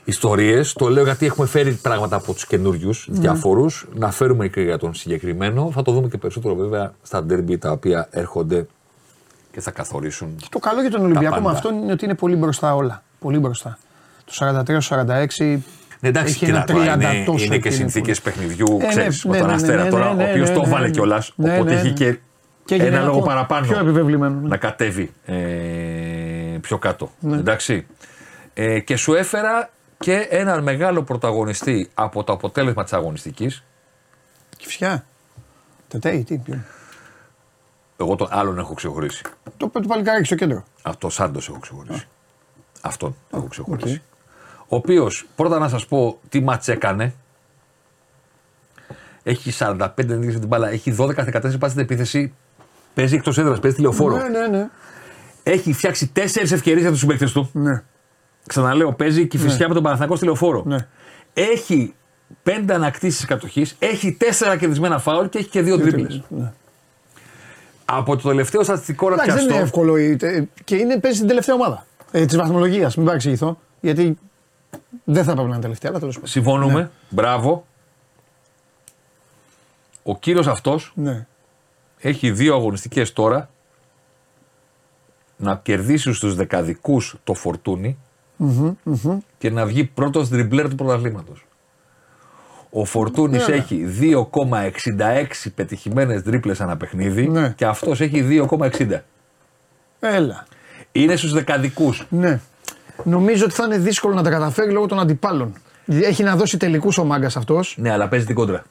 [0.09, 0.73] ιστορίες.
[0.73, 3.65] Το λέω γιατί έχουμε φέρει πράγματα από τους καινούριους διάφορου.
[3.93, 5.71] Να φέρουμε και για τον συγκεκριμένο.
[5.73, 8.67] Θα το δούμε και περισσότερο βέβαια στα ντέρμπι τα οποία έρχονται
[9.51, 10.35] και θα καθορίσουν.
[10.49, 11.55] Το καλό για τον Ολυμπιακό με πάντα.
[11.55, 13.03] αυτό είναι ότι είναι πολύ μπροστά όλα.
[13.19, 13.77] Πολύ μπροστά.
[14.25, 15.59] Το 43-46.
[16.01, 18.35] Ναι, εντάξει, έχει κοίτα, ένα τώρα 30 είναι, τόσο είναι και είναι συνθήκες πολύ.
[18.35, 20.61] παιχνιδιού, ναι, ξέρεις, ναι, με τον ναι, Αστέρα ναι, τώρα, ναι, ο οποίος ναι, το
[20.61, 20.91] ναι, βάλε ναι.
[20.91, 21.33] κιόλας.
[21.35, 21.93] Ναι, οπότε ναι, έχει ναι.
[21.93, 22.17] και,
[22.65, 24.47] Και έγινε ένα λόγο ακόμα παραπάνω πιο επιβεβλημένο, ναι.
[24.47, 25.35] να κατέβει ε,
[26.61, 27.11] πιο κάτω.
[27.31, 27.85] Εντάξει.
[28.53, 29.69] Ε, και σου έφερα
[29.99, 33.63] και έναν μεγάλο πρωταγωνιστή από το αποτέλεσμα της αγωνιστικής.
[34.57, 35.05] Κηφισιά.
[35.87, 36.37] Τετέι, τι.
[36.37, 36.59] ποιο.
[37.97, 39.23] Εγώ τον άλλον έχω ξεχωρίσει.
[39.57, 40.63] Το, το παλικάρι στο κέντρο.
[40.81, 42.07] Αυτό το Σάντος έχω ξεχωρίσει.
[42.81, 43.93] Αυτόν έχω ξεχωρίσει.
[43.95, 44.01] οκ.
[44.67, 47.13] Ο οποίος πρώτα να σας πω τι μάτς έκανε.
[49.23, 52.33] Έχει 45 ενέργειες με την μπάλα, έχει 12-14 πάσες στην επίθεση.
[52.93, 54.15] Παίζει εκτός έδρας, παίζει στη Λεωφόρο.
[54.17, 54.69] Ναι, ναι, ναι.
[55.43, 56.19] Έχει φτιάξει 4
[56.51, 57.49] ευκαιρίες για τους συμπαίκτες του.
[57.53, 57.83] ναι.
[58.49, 60.63] Ξαναλέω, παίζει και φυσικά με τον Παναθηναϊκό στη Λεωφόρο.
[60.65, 60.87] Ναι.
[61.33, 61.93] Έχει
[62.43, 66.21] 5 ανακτήσεις κατοχής, έχει 4 κερδισμένα φάουλ και έχει και 2 τρίπλες.
[66.29, 66.51] Ναι.
[67.85, 69.65] Από το τελευταίο στατιστικό να Εντάξει, δεν είναι πιαστώ.
[69.65, 69.97] εύκολο.
[69.97, 72.95] η- τε- Και είναι, παίζει στην τελευταία ομάδα ε, της βαθμολογίας.
[72.95, 73.59] Μην παρεξηγηθώ.
[73.81, 74.17] Γιατί
[75.03, 76.29] δεν θα έπρεπε να είναι τελευταία, αλλά τέλος πάντων.
[76.29, 76.91] Συμφωνούμε.
[77.09, 77.65] Μπράβο.
[80.03, 81.25] Ο κύριος αυτός Ναι.
[81.99, 83.49] έχει δύο αγωνιστικές τώρα
[85.37, 87.97] να κερδίσει στους δεκαδικούς το φορτούνι
[89.37, 91.45] και να βγει πρώτος δριμπλέρ του πρωταθλήματος.
[92.69, 93.59] Ο Φορτούνης Ναι, ναι.
[93.61, 97.49] έχει 2,66 πετυχημένες τρίπλε ανά παιχνίδι Ναι.
[97.55, 99.03] και αυτός έχει 2,60.
[99.99, 100.45] Έλα.
[100.91, 102.05] Είναι στους δεκαδικούς.
[102.09, 102.39] Ναι.
[103.03, 105.53] Νομίζω ότι θα είναι δύσκολο να τα καταφέρει λόγω των αντιπάλων.
[105.85, 107.75] Έχει να δώσει τελικούς ο μάγκας αυτός.
[107.79, 108.63] Ναι, αλλά παίζει την κόντρα.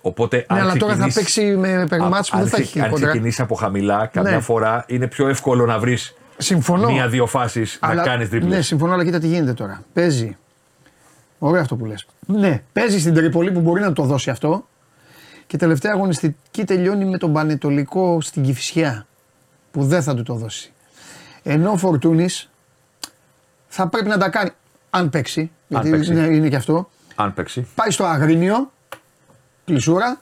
[0.00, 2.68] Οπότε, Ναι, αν αλλά τώρα θα ξεκινήσεις- παίξει με περιμάτς που αν δεν θα ξε-
[2.68, 3.06] έχει Αν κόντρα.
[3.08, 4.40] ξεκινήσεις από χαμηλά, καμιά Ναι.
[4.40, 6.90] φορά είναι πιο εύκολο να βρεις Συμφωνώ.
[6.90, 8.48] μία-δύο φάσεις να Αλλά- κάνεις τρίπλε.
[8.56, 9.82] Ναι, συμφωνώ, αλλά κοίτα τι γίνεται τώρα.
[9.92, 10.36] Παίζει.
[11.38, 12.06] Ωραίο αυτό που λες.
[12.26, 14.66] Ναι, παίζει στην Τρίπολη που μπορεί να το δώσει αυτό.
[15.46, 19.06] Και τελευταία αγωνιστική τελειώνει με τον Πανετολικό στην Κυφυσιά.
[19.70, 20.72] Που δεν θα του το δώσει.
[21.42, 22.50] Ενώ ο Φορτούνης
[23.68, 24.50] θα πρέπει να τα κάνει.
[24.90, 25.50] Αν παίξει.
[25.68, 26.12] Γιατί παίξει.
[26.12, 26.90] Είναι, είναι και αυτό.
[27.14, 27.66] Αν παίξει.
[27.74, 28.70] Πάει στο Αγρίνιο.
[29.64, 30.20] Κλεισούρα.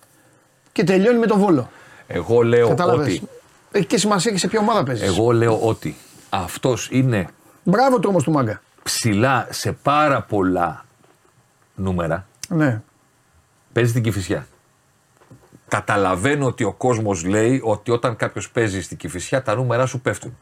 [0.72, 1.70] Και τελειώνει με τον Βόλο.
[2.06, 3.06] Εγώ λέω Κατάλαβες.
[3.06, 3.28] ότι.
[3.72, 5.06] Έχει και σημασία και σε ποια ομάδα παίζεις.
[5.06, 5.96] Εγώ λέω ότι
[6.30, 7.28] αυτός είναι
[7.62, 8.60] Μπράβο του όμως του μάγκα.
[8.82, 10.84] ψηλά σε πάρα πολλά
[11.74, 12.26] νούμερα.
[12.48, 12.82] Ναι.
[13.72, 14.46] Παίζει την Κηφισιά.
[15.68, 20.36] Καταλαβαίνω ότι ο κόσμος λέει ότι όταν κάποιος παίζει στην Κηφισιά τα νούμερα σου πέφτουν.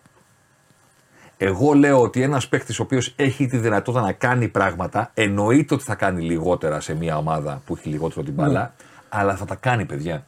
[1.37, 5.85] Εγώ λέω ότι ένας παίκτης ο οποίος έχει τη δυνατότητα να κάνει πράγματα, εννοείται ότι
[5.85, 8.75] θα κάνει λιγότερα σε μια ομάδα που έχει λιγότερο την μπάλα,
[9.09, 10.25] αλλά θα τα κάνει παιδιά.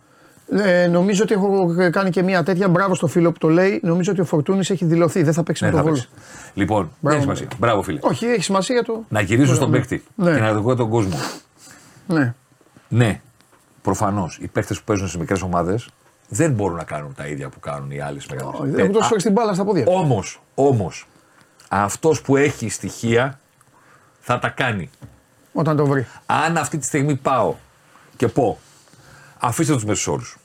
[0.51, 2.69] Ε, νομίζω ότι έχω κάνει και μια τέτοια.
[2.69, 3.81] Μπράβο στο φίλο που το λέει.
[3.83, 5.23] Νομίζω ότι ο Φορτούνης έχει δηλωθεί.
[5.23, 6.05] Δεν θα παίξει Ναι, με θα τον Βόλο.
[6.13, 6.23] παίξει.
[6.55, 7.47] Λοιπόν, δεν έχει σημασία.
[7.59, 7.99] Μπράβο φίλε.
[8.03, 9.05] Όχι, έχει σημασία για το.
[9.09, 10.35] Να γυρίσω στον παίκτη Ναι.
[10.35, 11.17] και να δω τον κόσμο.
[12.07, 12.35] Ναι.
[12.89, 13.21] Ναι,
[13.83, 15.89] προφανώς οι παίκτες που παίζουν σε μικρές ομάδες
[16.29, 18.61] δεν μπορούν να κάνουν τα ίδια που κάνουν οι άλλες μεγάλες.
[18.61, 19.85] Όχι, Δεν έχουν τόσο φορέ την μπάλα στα πόδια.
[19.85, 19.93] του.
[19.95, 21.07] Όμως, όμως,
[21.69, 23.39] αυτός που έχει στοιχεία
[24.21, 24.91] θα τα κάνει.
[25.53, 26.07] Όταν το βρει.
[26.27, 27.55] Αν αυτή τη στιγμή πάω
[28.17, 28.59] και πω,
[29.43, 30.37] αφήστε τους μέσου όρους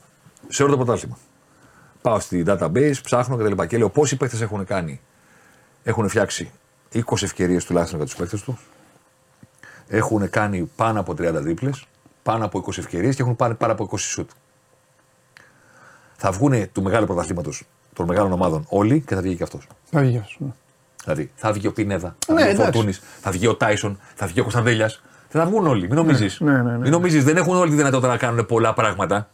[0.47, 1.17] σε όλο το πρωτάθλημα.
[2.01, 3.51] Πάω στη database, ψάχνω κτλ.
[3.51, 5.01] Και, και λέω πόσοι παίκτες έχουν κάνει.
[5.83, 6.51] Έχουν φτιάξει
[6.93, 8.55] 20 ευκαιρίες τουλάχιστον για τους παίκτες τους.
[9.87, 11.87] Έχουν κάνει πάνω από 30 δίπλες,
[12.23, 14.29] πάνω από 20 ευκαιρίες και έχουν πάρει πάνω από 20 σουτ.
[16.15, 19.67] Θα βγουν του μεγάλου πρωταθλήματος των μεγάλων ομάδων όλοι και θα βγει και αυτός.
[19.91, 20.51] Θα βγει αυτός, ναι.
[21.03, 22.71] Δηλαδή θα βγει ο Πινέδα, θα Ναι, βγει ο εντάξει.
[22.71, 25.01] Φορτούνης, θα βγει ο Τάισον, θα βγει ο Κωνσταντέλιας.
[25.30, 25.82] Θα βγουν όλοι.
[25.88, 26.39] Μην νομίζεις.
[26.39, 26.78] ναι, ναι, ναι.
[26.78, 29.30] Μην νομίζεις, δεν έχουν όλη τη δυνατότητα να κάνουν πολλά πράγματα.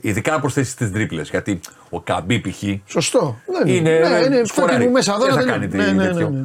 [0.00, 1.28] Ειδικά προσθέσει τις τρίπλες.
[1.30, 1.60] Γιατί
[1.90, 2.62] ο Καμπί π.χ.
[2.92, 3.38] Σωστό.
[3.46, 3.90] Δεν είναι.
[3.90, 4.72] Ναι, είναι σκοράρει.
[4.76, 5.24] φέρνει μέσα εδώ.
[5.24, 6.28] δεν θα δεν- κάνει ναι, ναι, τέτοιο.
[6.30, 6.44] ναι, ναι.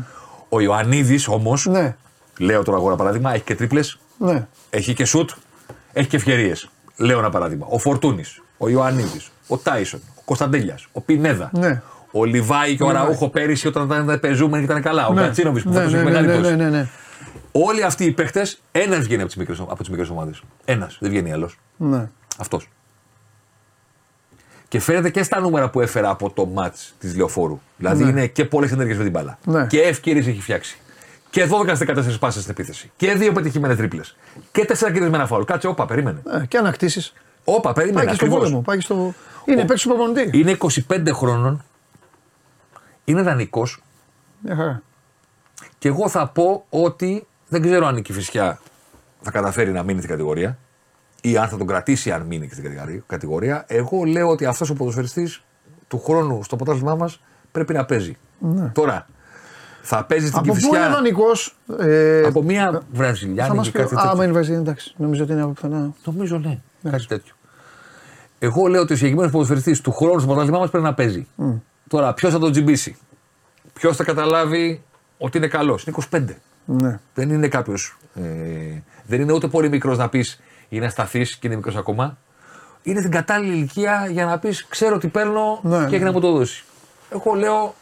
[0.49, 1.95] Ο Ιωαννίδης όμως, Ναι,
[2.37, 4.47] λέω τώρα εγώ ένα παράδειγμα, έχει και τρίπλες, ναι.
[4.69, 5.29] έχει και σουτ,
[5.93, 6.69] έχει και ευκαιρίες.
[6.97, 7.65] Λέω ένα παράδειγμα.
[7.69, 11.49] Ο Φορτούνης, ο Ιωαννίδης, ο Τάισον, ο Κωνσταντέλιας, ο Πινέδα.
[11.53, 11.81] Ναι.
[12.11, 13.03] Ο Λιβάη και ο Λιβάη.
[13.03, 15.07] Ραούχο πέρυσι όταν ήταν πεζούμενοι και ήταν καλά.
[15.07, 15.21] Ο Ναι.
[15.21, 16.87] Κατσίνοβιτ που Ναι, φέτος ναι, έχει ναι, μεγάλη
[17.53, 17.65] ναι, πτώση.
[17.65, 17.69] ναι, ναι, ναι.
[17.71, 20.41] Όλοι αυτοί οι παίχτε, ένας βγαίνει από τις μικρές από τις μικρές ομάδες.
[20.65, 21.59] Ένας, δεν βγαίνει άλλος.
[21.77, 22.09] Ναι.
[22.37, 22.69] Αυτός.
[24.67, 27.59] Και φαίνεται και στα νούμερα που έφερα από το ματ της Λεωφόρου.
[27.77, 29.37] Δηλαδή είναι και πολλές ενέργειες με την μπάλα.
[29.45, 29.67] Ναι.
[29.67, 30.77] Και ευκαιρίες έχει φτιάξει.
[31.29, 32.91] Και 12-14 πάσες στην επίθεση.
[32.95, 34.15] Και δύο πετυχημένες τρίπλες.
[34.51, 35.43] Και τέσσερα κερδισμένα φάουλ.
[35.43, 36.21] Κάτσε, όπα, περίμενε.
[36.31, 37.13] Ε, και ανακτήσεις.
[37.43, 38.05] Όπα, Πάει περίμενε.
[38.09, 38.43] και στο ακριβώς.
[38.43, 38.61] πόλεμο.
[38.61, 39.13] Πάει και στο.
[39.45, 40.37] Είναι παίξει του προπονητή.
[40.37, 40.57] Είναι
[40.89, 41.63] 25 χρόνων.
[43.03, 43.81] Είναι δανεικός.
[44.41, 44.81] Μια χαρά.
[45.77, 48.59] Και εγώ θα πω ότι δεν ξέρω αν η Κηφισιά
[49.21, 50.57] θα καταφέρει να μείνει στην κατηγορία
[51.21, 53.63] ή αν θα τον κρατήσει αν μείνει στην κατηγορία- κατηγορία.
[53.67, 55.43] Εγώ λέω ότι αυτός ο ποδοσφαιριστής
[55.87, 57.21] του χρόνου στο ποτάσμά μας
[57.51, 58.17] πρέπει να παίζει.
[58.73, 59.07] Τώρα,
[59.81, 61.25] θα παίζει στην Από πού είναι Κηφισιά δανεικό.
[61.79, 63.71] Ε, από μια θα Βραζιλιάνικη μα πει.
[63.71, 64.15] κάτι Α, τέτοιο.
[64.17, 64.93] μα είναι Βραζιλία, εντάξει.
[64.97, 65.93] Νομίζω ότι είναι από πουθενά.
[66.03, 66.59] Νομίζω ναι,
[66.91, 67.33] κάτι τέτοιο.
[68.39, 71.27] Εγώ λέω ότι ο συγκεκριμένος ποδοσφαιριστής του χρόνου στο πρωτάθλημά μας πρέπει να παίζει.
[71.87, 72.97] Τώρα, ποιος θα τον τζιμπήσει,
[73.73, 74.83] ποιος θα καταλάβει
[75.17, 76.23] ότι είναι καλός; Είναι 25.
[76.69, 76.99] Ναι.
[77.13, 77.97] Δεν είναι κάποιος.
[78.15, 78.21] Ε,
[79.05, 80.39] δεν είναι ούτε πολύ μικρός να πεις
[80.69, 82.17] είναι σταθή και είναι μικρός ακόμα.
[82.83, 85.95] Είναι στην κατάλληλη ηλικία για να πεις: Ξέρω τι παίρνω Ναι, και ναι.
[85.95, 86.63] έχεις να μου το δώσεις.
[87.09, 87.75] Εγώ λέω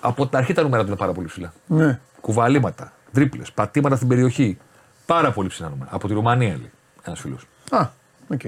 [0.00, 1.52] από την αρχή τα νούμερα του είναι πάρα πολύ ψηλά.
[1.66, 2.00] Ναι.
[2.20, 4.58] Κουβαλήματα, τρίπλες, πατήματα στην περιοχή.
[5.06, 5.90] Πάρα πολύ ψηλά νούμερα.
[5.94, 6.70] Από τη Ρουμανία λέει
[7.02, 7.46] ένας φίλος.
[7.70, 7.86] Α,
[8.28, 8.40] οκ.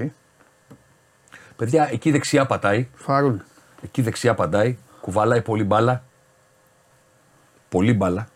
[1.55, 2.87] Παιδιά, εκεί δεξιά πατάει.
[2.95, 3.35] Φάρουλ.
[3.83, 6.03] Εκεί δεξιά πατάει, κουβαλάει πολύ μπάλα.
[7.69, 8.27] Πολύ μπάλα.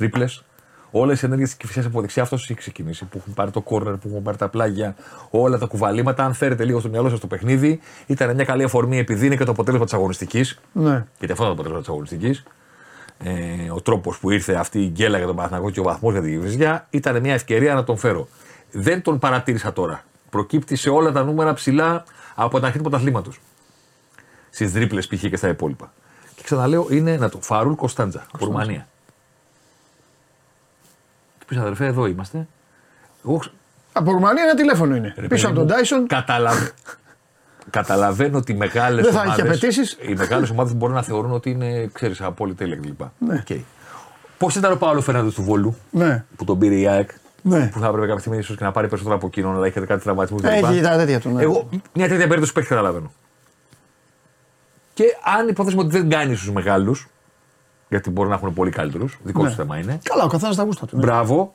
[0.00, 0.44] Τρίπλες.
[0.90, 3.04] Όλες οι ενέργειες της Κηφισιάς από δεξιά αυτός έχει ξεκινήσει.
[3.04, 4.94] Που έχουν πάρει το κόρνερ, που έχουν πάρει τα πλάγια,
[5.30, 6.24] όλα τα κουβαλήματα.
[6.24, 9.44] Αν φέρετε λίγο στο μυαλό σας το παιχνίδι, ήταν μια καλή αφορμή επειδή είναι και
[9.44, 10.60] το αποτέλεσμα της αγωνιστικής.
[10.72, 11.04] Ναι.
[11.18, 12.42] Γιατί αυτό είναι το αποτέλεσμα της αγωνιστικής.
[13.18, 16.22] Ε, ο τρόπος που ήρθε αυτή η γκέλα για τον Παναθηναϊκό και ο βαθμός για
[16.22, 18.28] την Κυφυσιά ήταν μια ευκαιρία να τον φέρω.
[18.70, 20.04] Δεν τον παρατήρησα τώρα.
[20.30, 23.40] Προκύπτει σε όλα τα νούμερα ψηλά από την αρχή του πρωταθλήματος
[24.50, 25.20] στις τρίπλες π.χ.
[25.20, 25.92] και στα υπόλοιπα.
[26.34, 28.86] Και ξαναλέω, είναι να το Φάρουλ Κωνσταντζα από Ρουμανία.
[31.50, 32.46] Του πει αδερφέ, εδώ είμαστε.
[33.26, 33.52] Εγώ ξ-
[33.92, 35.14] Από Ρουμανία ένα τηλέφωνο είναι.
[35.18, 36.06] ρε Πίσω παιδί από τον μου, Τάισον.
[36.06, 36.70] καταλαβα-
[37.70, 39.96] Καταλαβαίνω ότι οι μεγάλες Δεν θα έχει απαιτήσεις.
[40.00, 43.00] Οι μεγάλες ομάδες μπορούν να θεωρούν ότι είναι, ξέρεις, απόλυτα τέλεια κλπ.
[43.18, 43.34] Ναι.
[43.50, 43.58] Οκ.
[44.38, 46.24] Πώς ήταν ο Παύλος Φερνάντες του Βόλου Ναι.
[46.36, 47.10] που τον πήρε η ΑΕΚ.
[47.42, 47.66] Ναι.
[47.72, 50.02] Που θα έπρεπε κάποια στιγμή ίσως και να πάρει περισσότερο από εκείνον, αλλά είχε κάτι
[50.02, 50.42] τραυματισμούς.
[50.42, 51.30] Έχει τα τέτοια του.
[51.30, 51.42] Ναι.
[51.42, 53.12] Εγώ μια τέτοια περίπτωση παίχτη καταλαβαίνω.
[54.94, 55.04] Και
[55.38, 57.08] αν υποθέσουμε ότι δεν κάνει στους μεγάλους,
[57.90, 59.48] γιατί μπορεί να έχουν πολύ καλύτερους, δικό Ναι.
[59.48, 59.98] του θέμα είναι.
[60.02, 60.96] Καλά, ο καθένας τα γούστα του.
[60.96, 61.02] Ναι.
[61.02, 61.52] Μπράβο.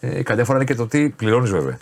[0.00, 1.78] Ε, κατ' φορά είναι και το τι πληρώνεις βέβαια.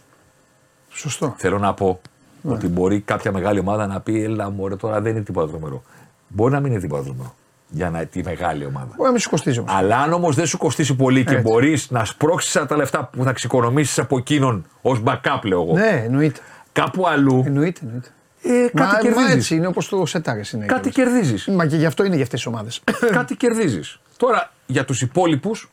[0.91, 1.34] Σωστό.
[1.37, 2.01] Θέλω να πω
[2.43, 2.53] Ναι.
[2.53, 5.82] ότι μπορεί κάποια μεγάλη ομάδα να πει: Ελά, μωρέ, τώρα δεν είναι τίποτα τρομερό.
[6.28, 7.34] Μπορεί να μην είναι τίποτα τρομερό
[7.68, 8.87] για να τη μεγάλη ομάδα.
[8.87, 9.72] Μπορεί να μην σου κοστίζει όμως.
[9.74, 11.43] Αλλά αν όμως δεν σου κοστίσει πολύ και Έτσι.
[11.43, 16.03] μπορείς να σπρώξεις τα λεφτά που θα ξεκονομήσεις από εκείνον ως backup, λέω εγώ, Ναι,
[16.05, 16.41] εννοείται.
[16.72, 18.09] κάπου αλλού, Εννοείται, εννοείται.
[18.49, 19.33] Ε, Μα, κάτι μα κερδίζει.
[19.37, 20.67] έτσι είναι όπως το σετάρες είναι.
[20.67, 21.13] Κάτι κιόλας.
[21.13, 21.47] κερδίζεις.
[21.55, 22.81] Μα και γι' αυτό είναι για αυτές τις ομάδες.
[23.19, 23.99] κάτι κερδίζεις.
[24.17, 25.71] Τώρα για τους υπόλοιπους,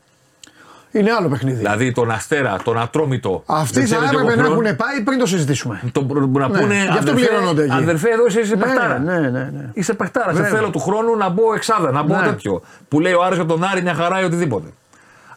[0.90, 1.56] είναι άλλο παιχνίδι.
[1.56, 3.42] δηλαδή τον Αστέρα, τον Ατρόμητο.
[3.46, 5.80] Αυτοί δεν θα ξέρω έπρεπε εγώ να ποιον, έχουν πάει πριν το συζητήσουμε.
[5.92, 7.72] τον προ- να Ναι, πούνε γι' αυτό αδερφέ, πληρώνονται εκεί.
[7.72, 8.98] αδερφέ, εδώ είσαι, είσαι παιχτάρα.
[8.98, 9.70] Ναι, ναι, ναι, ναι.
[9.74, 10.26] Είσαι παιχτάρα.
[10.34, 10.50] Σε Βέβαια.
[10.58, 12.22] θέλω του χρόνου να μπω εξάδα, να μπω Ναι.
[12.22, 12.62] τέτοιο.
[12.88, 14.68] Που λέει ο Άρης από τον Άρη μια χαρά ή οτιδήποτε.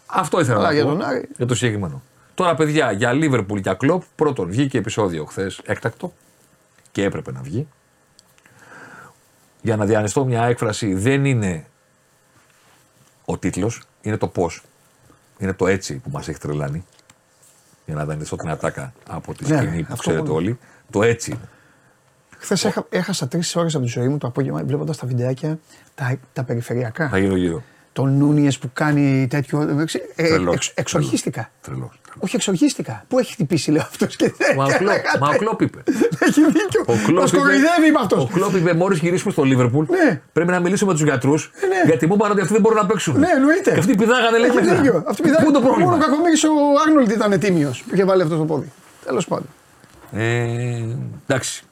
[0.06, 0.90] Αυτό ήθελα Αλλά να για πω.
[0.90, 1.28] τον Άρη.
[1.38, 2.02] Για το συγκεκριμένο.
[2.34, 6.14] Τώρα, παιδιά, για Λίβερπουλ και Κλοπ, πρώτον, βγήκε επεισόδιο χθες έκτακτο
[6.98, 7.68] και έπρεπε να βγει.
[9.62, 11.66] Για να διανεστώ μια έκφραση, δεν είναι
[13.26, 14.64] ο τίτλος, είναι το πώς.
[15.38, 16.86] Είναι το έτσι που μας έχει τρελάνει.
[17.86, 20.60] Για να δανειστώ την ατάκα από τη Ναι, σκηνή που αυτό ξέρετε που- όλοι.
[20.91, 21.50] Το έτσι είναι.
[22.38, 25.60] Χθες έχασα τρεις ώρες από τη ζωή μου το απόγευμα βλέποντας τα βιντεάκια
[25.95, 27.10] τα, τα περιφερειακά.
[27.10, 27.64] Θα γίνω γύρω.
[27.93, 29.62] Τον Νούνιες που κάνει τέτοιο.
[30.16, 30.56] Ε, Τρελός.
[30.56, 31.52] εξ, εξοργίστηκα.
[31.62, 31.97] Τρελός.
[32.20, 33.03] Όχι, εξοργίστηκα.
[33.07, 34.15] Πού έχει χτυπήσει, λέω αυτός.
[34.15, 35.84] Και Μα ο και Κλόπ- έλεγα, μα ο Κλόπ είπε.
[36.28, 36.82] Έχει δίκιο.
[36.88, 38.30] Ο Κλόπ Μας είπε- κοροϊδεύει είπε Ο αυτό.
[38.34, 40.22] Κλόπ είπε: Μόλις γυρίσουμε στο Λίβερπουλ, Ναι.
[40.34, 41.51] πρέπει να μιλήσουμε με τους γιατρούς.
[41.70, 41.89] ναι.
[41.89, 43.20] Γιατί μου είπαν ότι αυτοί δεν μπορούν να παίξουν.
[43.20, 43.72] Ναι, εννοείται.
[43.74, 44.76] Και αυτοί πηδάγανε λέει Έχει μέσα.
[44.76, 45.03] δίκιο.
[45.07, 48.22] Αυτή Πού είναι το πρόβλημα; Μόνο ο Κακομοίρη ο Άγνολτ ήταν τίμιος που είχε βάλει
[48.22, 48.72] αυτό στο πόδι.
[49.05, 49.47] Τέλος πάντων.
[50.11, 50.84] Ε,
[51.28, 51.63] εντάξει.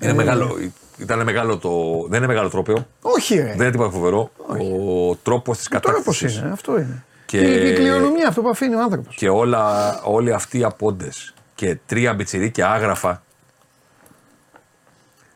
[0.00, 0.58] Είναι μεγάλο,
[0.98, 1.70] ήταν μεγάλο το.
[2.08, 2.86] Δεν είναι μεγάλο τρόπαιο.
[3.02, 3.42] Όχι, ρε.
[3.42, 4.30] Δεν είναι τίποτα φοβερό.
[4.46, 6.36] Ο τρόπος της Τώρα πώ κατάκτησης.
[6.36, 7.04] είναι, αυτό είναι.
[7.32, 9.14] Και- Η, η κληρονομιά, αυτό που αφήνει ο άνθρωπος.
[9.16, 13.22] Και όλα, όλοι αυτοί οι απόντες και τρία μπιτσιρίκια άγραφα.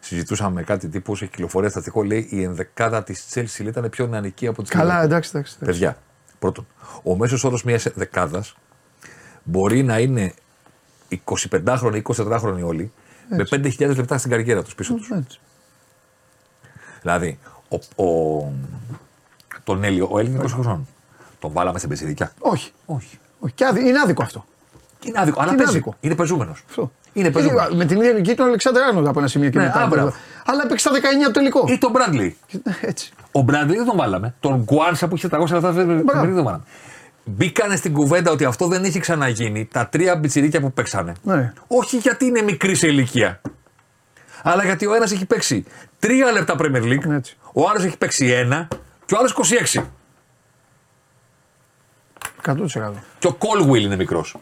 [0.00, 2.02] Συζητούσαμε κάτι τύπου σε κυκλοφορία στατικό.
[2.02, 5.04] Λέει η ενδεκάδα της Τσέλσι ήταν πιο νεανική από τη Καλά, Liverpool.
[5.04, 5.56] εντάξει, εντάξει.
[5.60, 5.80] εντάξει.
[5.80, 5.98] Παιδιά,
[6.38, 6.66] πρώτον,
[7.02, 8.44] ο μέσος όρος μιας δεκάδα
[9.42, 10.34] μπορεί να είναι
[11.24, 12.92] 25χρονοι, 24χρονοι όλοι,
[13.28, 15.10] με 5.000 λεπτά στην καριέρα τους πίσω τους.
[15.10, 15.38] Έτσι.
[17.02, 17.38] Δηλαδή,
[17.96, 18.52] ο, ο,
[19.64, 20.86] τον Έλλη, ο Έλλη είναι 20 χρονών.
[21.38, 22.32] Τον βάλαμε σε μπεζιδικιά.
[22.38, 22.70] Όχι.
[22.86, 23.18] Όχι.
[23.40, 23.52] Όχι.
[23.54, 24.44] Και άδει- είναι άδικο αυτό.
[25.04, 25.76] Είναι άδικο, αλλά Είναι παίζει.
[25.76, 25.94] άδικο.
[26.00, 26.62] Είναι πεζούμενος.
[26.68, 26.92] αυτό.
[27.12, 27.74] Είναι Και πεζούμενο.
[27.74, 29.82] με την ίδια ηλικία του Αλεξάνδρ Άρνολντ από ένα σημείο και Ναι, μετά.
[29.82, 30.12] α, μπράβο.
[30.46, 31.64] Αλλά έπαιξε στα 19 το τελικό.
[31.68, 32.36] Ή τον Μπράντλι.
[32.80, 33.12] Έτσι.
[33.32, 34.34] Ο Μπράντλι δεν τον βάλαμε.
[34.40, 36.62] Τον Γκουάνσα που είχε 400 λεπτά δεν δεν τον βάλαμε.
[37.24, 41.12] Μπήκανε στην κουβέντα ότι αυτό δεν έχει ξαναγίνει τα τρία μπιτσιρίκια που παίξανε.
[41.22, 41.52] Ναι.
[41.66, 43.40] Όχι γιατί είναι μικρή σε ηλικία.
[44.42, 45.64] Αλλά γιατί ο ένας έχει παίξει
[45.98, 47.36] τρία λεπτά Premier League, Έτσι.
[47.52, 48.68] ο άλλος έχει παίξει ένα
[49.04, 49.32] και ο άλλος
[49.74, 49.82] 26.
[52.46, 52.92] 100%.
[53.18, 54.36] Και ο Κόλουιλ είναι μικρός.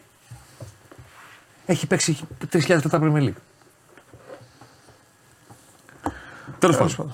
[1.67, 2.19] Έχει παίξει
[2.53, 3.33] 3.000 λεπτά Premier League.
[6.59, 6.95] Τέλος πάντων.
[6.97, 7.13] πάντων.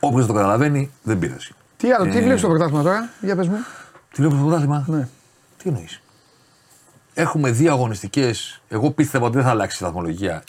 [0.00, 1.50] Όποιος δεν το καταλαβαίνει, δεν πειράζει.
[1.76, 3.56] Τι άλλο, τι Ε, βλέπεις το πρωτάθλημα τώρα, για πες μου.
[4.12, 5.08] Τι λέω στο πρωτάθλημα; Ναι.
[5.56, 6.00] Τι εννοείς;
[7.14, 8.60] Έχουμε δύο αγωνιστικές.
[8.68, 10.42] Εγώ πίστευα ότι δεν θα αλλάξει η βαθμολογία.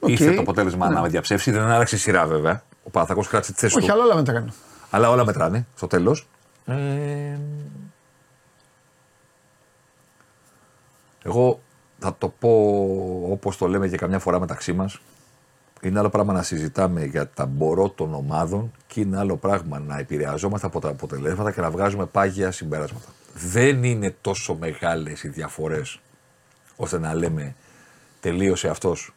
[0.00, 0.08] Οκ.
[0.08, 0.94] Ήρθε το αποτέλεσμα Ναι.
[0.94, 1.50] να με διαψεύσει.
[1.50, 2.62] Δεν άλλαξε η σειρά βέβαια.
[2.82, 3.92] Ο Παναθηναϊκός κράτησε τη θέση Όχι, του.
[3.92, 4.52] αλλά όλα μετράνε.
[4.90, 6.28] Αλλά όλα μετράνε στο τέλος.
[6.66, 6.74] Ε,
[11.22, 11.60] εγώ
[11.98, 12.48] θα το πω
[13.30, 15.00] όπως το λέμε και καμιά φορά μεταξύ μας.
[15.82, 19.98] Είναι άλλο πράγμα να συζητάμε για τα μπορώ των ομάδων και είναι άλλο πράγμα να
[19.98, 23.06] επηρεαζόμαστε από τα αποτελέσματα και να βγάζουμε πάγια συμπεράσματα.
[23.34, 26.00] Δεν είναι τόσο μεγάλες οι διαφορές
[26.76, 27.54] ώστε να λέμε
[28.20, 29.14] τελείωσε αυτός,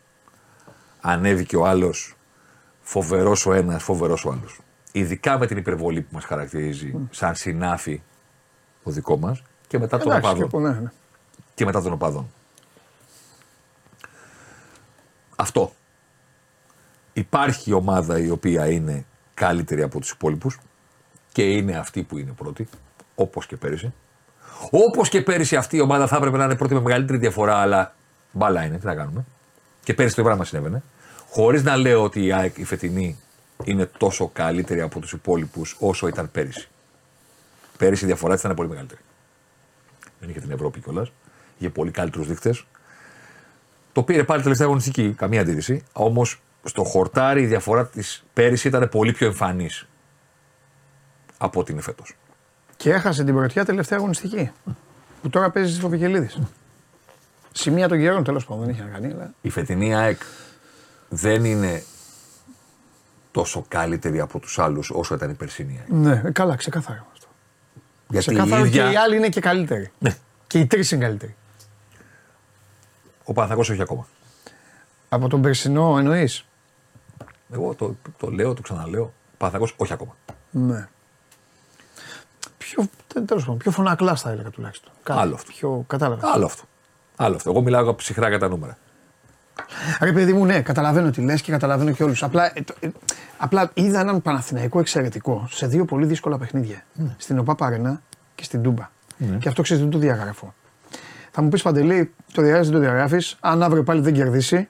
[1.02, 2.16] ανέβηκε ο άλλος,
[2.82, 4.60] φοβερός ο ένας, φοβερός ο άλλος.
[4.92, 8.02] Ειδικά με την υπερβολή που μας χαρακτηρίζει σαν συνάφη
[8.84, 10.92] το δικό μας και μετά των Εντάξει, οπαδών και από- ναι, ναι.
[11.56, 12.32] Και μετά των οπαδών.
[15.36, 15.74] Αυτό.
[17.14, 20.60] Υπάρχει ομάδα η οποία είναι καλύτερη από τους υπόλοιπους
[21.32, 22.68] και είναι αυτή που είναι πρώτη,
[23.16, 23.94] όπως και πέρυσι.
[24.70, 27.96] Όπως και πέρυσι αυτή η ομάδα θα έπρεπε να είναι πρώτη με μεγαλύτερη διαφορά, αλλά
[28.32, 29.26] μπάλα είναι, τι να κάνουμε.
[29.84, 30.84] Και πέρυσι το πράγμα συνέβαινε.
[31.30, 33.20] Χωρίς να λέω ότι η ΑΕΚ η φετινή
[33.64, 36.68] είναι τόσο καλύτερη από τους υπόλοιπους όσο ήταν πέρυσι.
[37.78, 39.02] Πέρυσι η διαφορά της ήταν πολύ μεγαλύτερη
[40.24, 41.12] δεν είχε την Ευρώπη κιόλας.
[41.64, 42.56] Είχε πολύ καλύτερου δείκτε.
[43.92, 45.84] Το πήρε πάλι τελευταία αγωνιστική, καμία αντίρρηση.
[45.94, 49.88] Όμως στο χορτάρι η διαφορά της πέρυσι ήταν πολύ πιο εμφανής
[51.38, 52.16] από ό,τι είναι φέτος.
[52.78, 54.52] Και έχασε την πρωτιά τελευταία αγωνιστική.
[55.22, 56.30] Που τώρα παίζει στο Βικελίδη.
[57.52, 59.14] Σημεία των καιρών τέλος πάντων δεν είχε να κάνει.
[59.14, 59.34] Αλλά...
[59.42, 60.22] Η φετινή ΑΕΚ
[61.10, 61.84] δεν είναι
[63.32, 65.82] τόσο καλύτερη από τους άλλους όσο ήταν η περσίνη.
[65.88, 67.28] Ναι, ε, καλά, ξεκάθαρα αυτό.
[68.10, 68.86] Γιατί Ξεκάθαρα η ίδια...
[68.86, 69.92] και οι άλλοι είναι και καλύτεροι.
[70.00, 70.16] Ναι.
[70.48, 71.36] Και οι τρεις είναι καλύτεροι.
[73.24, 74.08] Ο Παναθηναϊκός όχι ακόμα.
[75.10, 76.46] Από τον περσινό εννοείς;
[77.54, 79.04] Εγώ το, το λέω, το ξαναλέω.
[79.04, 80.16] Ο Παναθηναϊκός όχι ακόμα.
[80.52, 80.88] Ναι.
[82.58, 82.86] Πιο,
[83.26, 84.92] τέλος πάντων, πιο φωνακλά θα έλεγα τουλάχιστον.
[85.04, 85.52] Κάτι Άλλο αυτό.
[85.52, 86.30] Πιο, κατάλαβες.
[86.34, 86.64] Άλλο αυτό.
[87.16, 87.50] Άλλο αυτό.
[87.50, 88.78] Εγώ μιλάω ψυχρά για τα νούμερα.
[90.02, 92.24] Ρε παιδί μου, ναι, καταλαβαίνω τι λες και καταλαβαίνω και όλους.
[92.24, 92.90] Απλά, ε, το- ε,
[93.38, 96.84] απλά είδα έναν Παναθηναϊκό εξαιρετικό σε δύο πολύ δύσκολα παιχνίδια.
[97.18, 98.02] Στην ΟΠΑ Αρένα
[98.36, 98.90] και στην Τούμπα.
[99.40, 100.54] Και αυτό ξέρεις δεν το διαγραφώ.
[101.36, 103.38] Θα μου πεις Παντελή, το διαγράφεις δεν το διαγράφεις.
[103.40, 104.68] Αν αύριο πάλι δεν κερδίσει,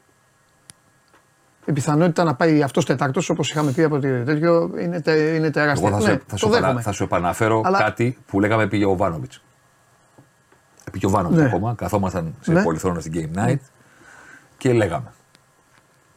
[1.66, 5.50] η πιθανότητα να πάει αυτός τετάρτος, όπως είχαμε πει από το τέτοιο, είναι, τε, είναι
[5.52, 5.88] τεράστια.
[5.88, 6.82] Εγώ θα, Ναι, σου, θα, σου το επανα- δέχομαι.
[6.82, 9.44] θα σου επαναφέρω Αλλά- κάτι που λέγαμε πήγε ο Βάνοβιτς.
[10.92, 11.48] Πήγε ο Βάνοβιτς Ναι.
[11.48, 11.74] ακόμα.
[11.78, 12.64] Καθόμασταν σε Ναι.
[12.64, 13.60] πολυθρόνο στην Game Night
[14.58, 15.12] και λέγαμε.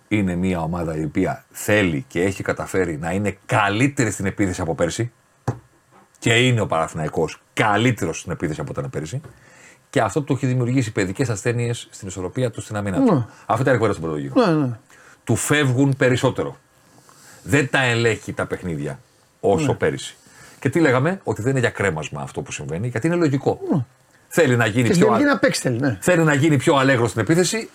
[0.09, 4.75] Είναι μια ομάδα η οποία θέλει και έχει καταφέρει να είναι καλύτερη στην επίθεση από
[4.75, 5.13] πέρσι.
[6.19, 9.21] Και είναι ο Παναθηναϊκός καλύτερος στην επίθεση από ήταν πέρσι.
[9.97, 13.15] Και αυτό του έχει δημιουργήσει παιδικές ασθένειες στην ισορροπία του στην αμήνα του.
[13.15, 13.25] Ναι.
[13.47, 14.79] Αυτό ήταν η κουβέντα στον πρώτο γύρο Ναι, ναι.
[15.25, 16.57] του φεύγουν περισσότερο.
[17.43, 18.99] Δεν τα ελέγχει τα παιχνίδια
[19.41, 19.75] όσο Ναι.
[19.75, 20.17] πέρυσι.
[20.59, 23.61] Και τι λέγαμε, ότι δεν είναι για κρέμασμα αυτό που συμβαίνει, γιατί είναι λογικό.
[24.29, 24.89] Θέλει να γίνει Ναι.
[24.89, 25.17] Και πιο, στην α...
[25.17, 25.99] τελική να παίξει θέλει, ναι.
[26.01, 27.71] θέλει να γίνει πιο αλέγρο στην επίθεση.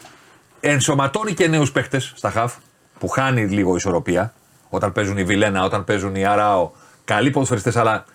[0.60, 2.56] Ενσωματώνει και νέους παίχτε στα χαφ
[3.00, 4.34] που χάνει λίγο ισορροπία.
[4.70, 6.72] Όταν παίζουν οι Βιλένα, όταν παίζουν οι Αράο.
[7.06, 8.06] Καλοί ποδοσφαιριστές αλλά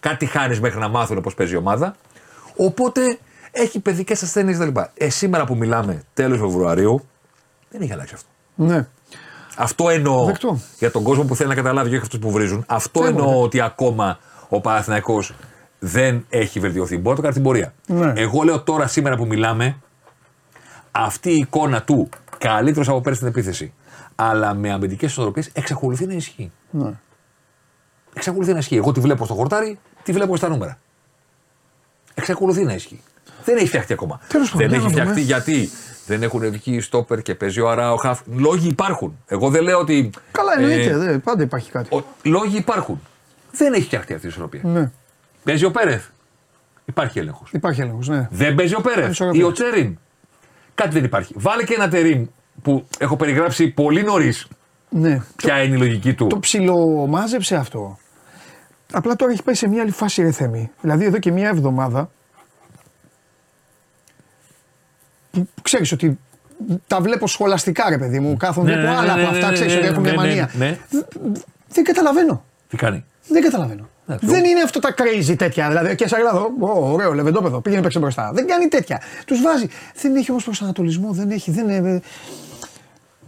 [0.00, 1.96] κάτι χάνεις μέχρι να μάθουν πώ παίζει η ομάδα.
[2.56, 3.18] Οπότε
[3.56, 4.80] έχει παιδικές ασθένειες κτλ.
[4.94, 7.06] Ε, σήμερα που μιλάμε, τέλος Φεβρουαρίου,
[7.70, 8.28] δεν έχει αλλάξει αυτό.
[8.54, 8.86] ναι.
[9.56, 10.60] Αυτό εννοώ Δεκτό.
[10.78, 12.64] για τον κόσμο που θέλει να καταλάβει και όχι αυτούς που βρίζουν.
[12.68, 13.36] Αυτό Τέλος, εννοώ ναι.
[13.42, 15.34] ότι ακόμα ο Παναθηναϊκός
[15.78, 16.94] δεν έχει βελτιωθεί.
[16.96, 17.74] Μπορεί να το κάνει στην πορεία.
[17.86, 18.12] Ναι.
[18.16, 19.76] Εγώ λέω τώρα σήμερα που μιλάμε,
[20.90, 23.72] αυτή η εικόνα του καλύτερος από πέρυσι στην επίθεση,
[24.14, 26.52] αλλά με αμυντικές ισορροπίες εξακολουθεί να ισχύει.
[26.70, 26.90] ναι.
[28.14, 28.76] Εξακολουθεί να ισχύει.
[28.76, 30.78] Εγώ τη βλέπω στο χορτάρι, τη βλέπω στα νούμερα.
[32.14, 33.02] Εξακολουθεί να ισχύει.
[33.44, 34.20] Δεν έχει φτιαχτεί ακόμα.
[34.28, 35.20] Τέλος πάντων, δεν για έχει να δούμε.
[35.20, 35.70] φτιαχτεί γιατί
[36.06, 38.20] δεν έχουν βγει στόπερ και παίζει ο Αράο Χαφ.
[38.36, 39.18] Λόγοι υπάρχουν.
[39.26, 40.10] Εγώ δεν λέω ότι.
[40.32, 41.94] Καλά, ε, εννοείται, δε, πάντα υπάρχει κάτι.
[41.96, 43.00] ο- λόγοι υπάρχουν.
[43.50, 44.60] Δεν έχει φτιαχτεί αυτή η ισορροπία.
[44.64, 44.90] Ναι.
[45.44, 46.04] Παίζει ο Πέρεθ.
[46.84, 47.50] Υπάρχει έλεγχος.
[47.52, 48.28] Υπάρχει έλεγχος, ναι.
[48.30, 49.40] Δεν παίζει ο Πέρεθ Ισορροπία.
[49.40, 49.98] ή ο Τσέριν.
[50.74, 51.34] Κάτι δεν υπάρχει.
[51.36, 52.26] Βάλε και ένα τερίμ
[52.62, 54.46] που έχω περιγράψει πολύ νωρίς
[54.88, 55.22] ναι.
[55.36, 56.26] ποια είναι η λογική του.
[56.26, 57.98] Το ψιλομάζεψε αυτό.
[58.92, 60.70] Απλά τώρα έχει πάει σε μια άλλη φάση ρε Θέμη.
[60.80, 62.10] Δηλαδή εδώ και μια εβδομάδα
[65.40, 66.18] που ξέρεις ότι
[66.86, 69.46] τα βλέπω σχολαστικά ρε παιδί μου, κάθομαι, Ναι, βλέπω ναι, άλλα ναι, από ναι, αυτά,
[69.48, 70.50] ναι, ξέρεις ναι, ότι έχουν ναι, μια ναι, μανία.
[70.56, 70.78] ναι.
[71.68, 72.44] Δεν καταλαβαίνω.
[72.68, 73.88] Τι κάνει; Δεν καταλαβαίνω.
[74.06, 75.68] Ναι, δεν το- είναι αυτό τα crazy τέτοια.
[75.68, 78.30] Δηλαδή και σαν Ελλάδα, «Ω, ωραίο, λεβεντόπεδο, πήγαινε παίξε μπροστά.
[78.34, 79.00] Δεν κάνει τέτοια.
[79.26, 79.66] Τους βάζει.
[80.02, 81.50] Δεν έχει όμως προσανατολισμό, δεν έχει.
[81.50, 82.00] Δεν είναι...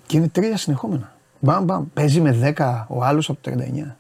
[0.07, 1.13] Και είναι τρία συνεχόμενα.
[1.41, 1.85] Μπαμ, μπαμ.
[1.95, 3.97] Παίζει με 10 ο άλλος από το 39.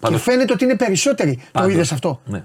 [0.00, 1.34] Πάντως- Και φαίνεται ότι είναι περισσότεροι.
[1.36, 2.44] Το πάντως, είδες αυτό; Ναι.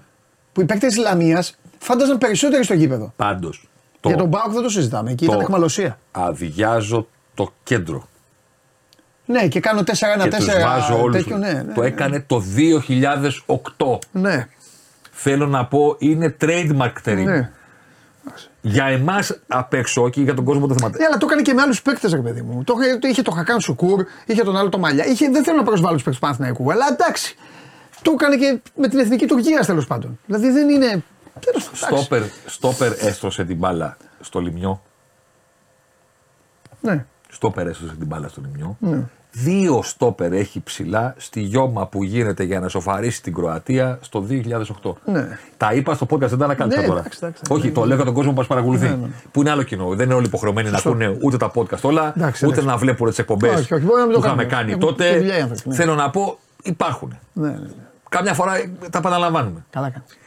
[0.53, 3.13] Που οι παίκτες της Λαμίας φάνταζαν περισσότεροι στο γήπεδο.
[3.15, 3.69] Πάντως.
[4.09, 5.11] Για τον Μπάουκ δεν το συζητάμε.
[5.11, 5.97] Εκεί ήταν εχμαλωσία.
[6.11, 8.07] αδειάζω το κέντρο.
[9.25, 9.83] Ναι, και κάνω 4-1-4
[10.29, 11.17] και τους βάζω όλους.
[11.17, 11.37] τέτοιο.
[11.37, 11.87] Ναι, ναι, το ναι.
[11.87, 12.43] έκανε το
[13.47, 13.99] 2008.
[14.11, 14.47] Ναι,
[15.11, 17.25] Θέλω να πω είναι trademark τερίμ.
[17.25, 17.51] ναι.
[18.61, 20.89] Για εμάς απ' έξω και για τον κόσμο το θέμα.
[20.97, 22.63] Ναι, αλλά το έκανε και με άλλους παίκτες, ρε παιδί μου.
[22.63, 25.05] Το, είχε- το είχε το Χακάν Σουκούρ, είχε τον άλλο το Μαλιά.
[25.05, 27.35] Είχε, δεν θέλω να προσβάλλω τους παίκτες του Παναθηναϊκού, αλλά εντάξει.
[28.01, 30.19] Το έκανε και με την εθνική Τουρκία τέλος πάντων.
[30.25, 31.03] Δηλαδή δεν είναι.
[31.39, 32.05] Τέλος πάντων, εντάξει.
[32.05, 34.81] Στόπερ, στόπερ έστρωσε την μπάλα στο λιμιό.
[36.81, 37.05] Ναι.
[37.29, 38.77] Στόπερ έστρωσε την μπάλα στο λιμιό.
[38.79, 38.99] Ναι.
[39.35, 44.93] Δύο στόπερ έχει ψηλά στη γιώμα που γίνεται για να σοφαρίσει την Κροατία στο 2008.
[45.05, 45.37] Ναι.
[45.57, 46.99] Τα είπα στο podcast, δεν τα ανακάλυψα Ναι, τώρα.
[46.99, 47.85] εντάξει, εντάξει, Όχι, ναι, το ναι.
[47.87, 48.87] λέω για τον κόσμο που μας παρακολουθεί.
[48.87, 49.07] Ναι, ναι.
[49.31, 49.95] Που είναι άλλο κοινό.
[49.95, 52.65] Δεν είναι όλοι υποχρεωμένοι να ακούνε ούτε τα podcast όλα, Εντάξει, ούτε εντάξει.
[52.71, 54.57] να βλέπουν τις εκπομπές Όχι, όχι, μπορεί να μην που το είχαμε κάνουν.
[54.57, 55.09] κάνει Έχουν τότε.
[55.11, 55.75] και δουλειά οι άνθρωποι, ναι.
[55.75, 57.17] Θέλω να πω, υπάρχουν.
[57.33, 57.67] Ναι, ναι, ναι.
[58.09, 59.65] Κάμια φορά ε, τα επαναλαμβάνουμε.
[59.69, 60.17] Καλά κάνεις.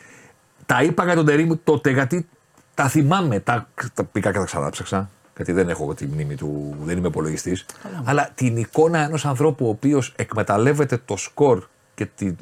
[0.66, 2.28] Τα είπα για τον Τερήμ τότε γιατί
[2.74, 3.40] τα θυμάμαι.
[3.40, 5.10] Τα, τα πήγα και τα ξανάψαξα.
[5.36, 7.66] Γιατί δεν έχω τη μνήμη του, δεν είμαι υπολογιστής.
[8.04, 12.36] Αλλά την εικόνα ενός ανθρώπου ο οποίος εκμεταλλεύεται το σκορ και την,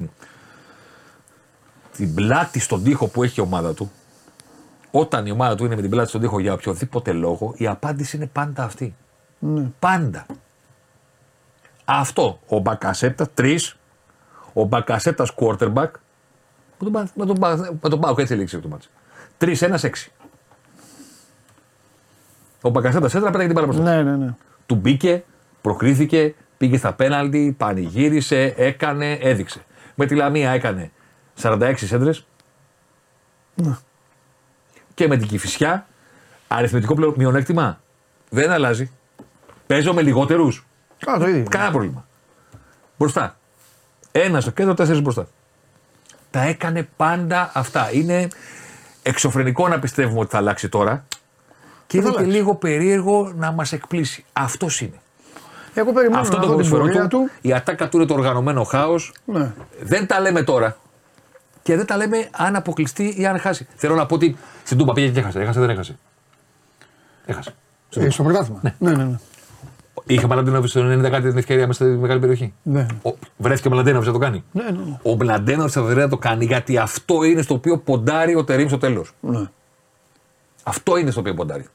[1.96, 3.92] την πλάτη στον τοίχο που έχει η ομάδα του.
[4.90, 8.16] Όταν η ομάδα του είναι με την πλάτη στον τοίχο για οποιοδήποτε λόγο, η απάντηση
[8.16, 8.94] είναι πάντα αυτή.
[9.78, 10.26] Πάντα.
[11.84, 12.40] Αυτό.
[12.48, 13.76] Ο Μπακασέτα, τρεις.
[14.52, 15.90] Ο Μπακασέτα quarterback.
[16.78, 18.88] Με τον, Πα- με τον, Πα- με τον Πάουκ έτσι λήξει το μάτσο.
[19.38, 19.90] 3-1-6.
[22.62, 23.82] Ο Μπακασέτα έτρα πέταγε την μπάλα μπροστά.
[23.82, 24.34] Ναι, ναι, ναι.
[24.66, 25.24] Του μπήκε,
[25.60, 29.64] προκρίθηκε, πήγε στα πέναλτι, πανηγύρισε, έκανε, έδειξε.
[29.94, 30.90] Με τη Λαμία έκανε
[31.42, 32.26] 46 σέντρες.
[34.94, 35.86] Και με την Κυφυσιά,
[36.48, 37.80] αριθμητικό πλέον μειονέκτημα
[38.30, 38.90] δεν αλλάζει.
[39.66, 40.66] Παίζω με λιγότερους.
[40.98, 41.44] Καλά, το ίδιο.
[41.48, 42.06] Κανένα πρόβλημα.
[42.98, 43.36] Μπροστά.
[44.12, 45.26] Ένα στο κέντρο, τέσσερις μπροστά.
[46.34, 47.88] Τα έκανε πάντα αυτά.
[47.92, 48.28] Είναι
[49.02, 51.04] εξωφρενικό να πιστεύουμε ότι θα αλλάξει τώρα.
[51.86, 52.36] Και είναι θα και αλλάξει.
[52.38, 54.24] λίγο περίεργο να μας εκπλήσει.
[54.32, 55.00] Αυτός είναι.
[55.74, 57.30] Εγώ περιμένω Αυτό να το δω την ποδοσφαιρό πορεία του, του.
[57.40, 59.12] η ατάκα του είναι το οργανωμένο χάος.
[59.24, 59.52] Ναι.
[59.80, 60.76] Δεν τα λέμε τώρα.
[61.62, 63.66] Και δεν τα λέμε αν αποκλειστεί ή αν χάσει.
[63.76, 65.40] Θέλω να πω ότι στην Τούμπα πήγε και έχασε.
[65.40, 65.98] Έχασε, δεν έχασε.
[67.26, 67.54] Έχασε.
[67.88, 68.10] Στην Ε, Τούμπα.
[68.10, 68.60] στο πρωτάθλημα.
[68.78, 69.18] Ναι, ναι, ναι.
[70.06, 72.54] Είχε Μαλαντένοβιτς στο 90 κάτι την ευκαιρία μέσα στη μεγάλη περιοχή.
[72.62, 72.86] Ναι.
[73.02, 74.44] Ο, βρέθηκε ο Μαλαντένοβιτς να το κάνει.
[74.52, 74.98] Ναι, ναι, ναι.
[75.02, 78.68] Ο Μλαντένοβιτ θα βρεθεί να το κάνει γιατί αυτό είναι στο οποίο ποντάρει ο Τερήμ
[78.68, 79.12] στο τέλος.
[79.20, 79.42] ναι.
[80.62, 81.66] Αυτό είναι στο οποίο ποντάρει.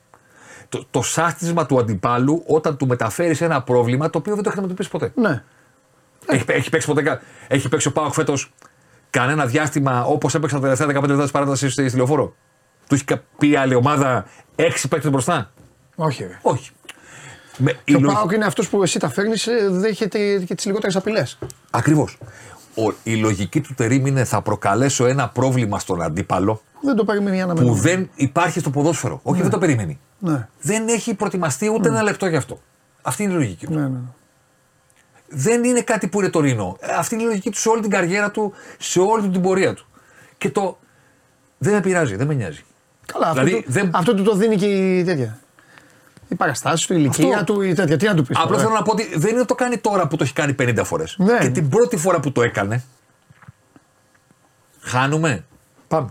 [0.69, 4.57] Το, το σάστισμα του αντιπάλου όταν του μεταφέρει ένα πρόβλημα το οποίο δεν το έχει
[4.59, 5.11] αντιμετωπίσει ποτέ.
[5.15, 5.43] ναι.
[6.27, 8.53] Έχει, έχει παίξει ποτέ κα- Έχει παίξει ο Πάοκ φέτος
[9.09, 12.33] κανένα διάστημα όπως έπαιξε τα τελευταία 15 λεπτά της παράτασης στη, στη λεωφόρο.
[12.87, 14.25] Του έχει κα- πει άλλη ομάδα
[14.55, 15.51] έξι παίκτες μπροστά.
[15.95, 16.39] Όχι, ρε.
[16.41, 16.71] Όχι.
[17.61, 21.37] Με, Και ο Πάοκ είναι αυτός που εσύ τα φέρνεις, δέχεται και τις λιγότερες απειλές.
[21.71, 22.17] Ακριβώς.
[23.03, 27.45] Η λογική του Τερήμ είναι θα προκαλέσω ένα πρόβλημα στον αντίπαλο Δεν το περιμένει για
[27.45, 29.19] να που δεν υπάρχει στο ποδόσφαιρο.
[29.23, 29.99] Όχι, δεν το περιμένει.
[30.19, 30.47] Ναι.
[30.61, 32.61] Δεν έχει προετοιμαστεί ούτε ένα λεπτό γι' αυτό.
[33.01, 33.73] Αυτή είναι η λογική του.
[33.73, 33.97] Ναι, ναι.
[35.27, 36.77] Δεν είναι κάτι που είναι τωρινό.
[36.79, 39.41] Ε, Αυτή είναι η λογική του σε όλη την καριέρα του, σε όλη του την
[39.41, 39.85] πορεία του.
[40.37, 40.77] Και το.
[41.57, 42.63] Δεν με πειράζει, δεν με νοιάζει.
[43.05, 45.39] Καλά, Δηλαδή, αυτό, του, δεν- αυτό του το δίνει και η τέτοια.
[46.29, 47.53] Οι παραστάσει του, η ηλικία Αυτό.
[47.53, 47.97] του, η τέτοια.
[47.97, 48.37] Τι να του πεις.
[48.39, 50.55] Απλώς θέλω να πω ότι δεν είναι ότι το κάνει τώρα που το έχει κάνει
[50.59, 51.15] 50 φορές.
[51.17, 51.37] Ναι.
[51.37, 52.83] Και την πρώτη φορά που το έκανε.
[54.81, 55.45] Χάνουμε.
[55.87, 56.09] Πάμε.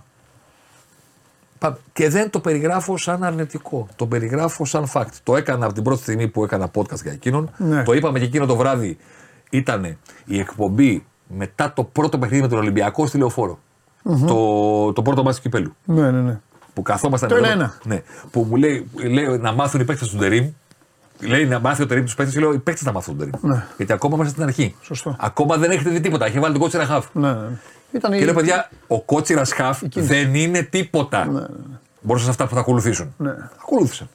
[1.58, 1.76] Πάμε.
[1.92, 3.88] Και δεν το περιγράφω σαν αρνητικό.
[3.96, 5.12] Το περιγράφω σαν fact.
[5.22, 7.50] Το έκανα από την πρώτη στιγμή που έκανα podcast για εκείνον.
[7.56, 7.82] Ναι.
[7.82, 8.98] Το είπαμε και εκείνο το βράδυ.
[9.50, 13.58] Ήταν η εκπομπή μετά το πρώτο παιχνίδι με τον Ολυμπιακό στη λεωφορο
[14.26, 15.74] Το, το πρώτο μάτι του κυπέλου.
[15.84, 16.40] Ναι, ναι, ναι.
[16.78, 17.74] Που καθόμασταν Το εδώ- ένα-ένα.
[17.84, 18.02] Ναι.
[18.30, 20.50] Που μου λέει, λέει να μάθουν οι παίκτες του Ντερήμ.
[21.20, 23.50] Λέει να μάθει ο Τερήμ τους παίκτες και λέω οι παίκτες να μάθουν τον Τερήμ.
[23.52, 23.64] Ναι.
[23.76, 24.74] Γιατί ακόμα είμαστε στην αρχή.
[24.80, 25.16] Σωστό.
[25.20, 26.26] Ακόμα δεν έχετε δει τίποτα.
[26.26, 27.06] Έχει βάλει τον κότσιρα χαφ.
[27.12, 27.48] ναι, ναι.
[27.92, 28.24] Ήταν Και η...
[28.24, 30.00] λέω παιδιά, ο κότσιρας χαφ κίνηση.
[30.14, 31.24] δεν είναι τίποτα.
[31.26, 31.46] Ναι, ναι,
[32.00, 33.14] Μπορούσε σε αυτά που θα ακολουθήσουν.
[33.16, 33.30] Ναι.
[33.62, 34.08] Ακολούθησαν.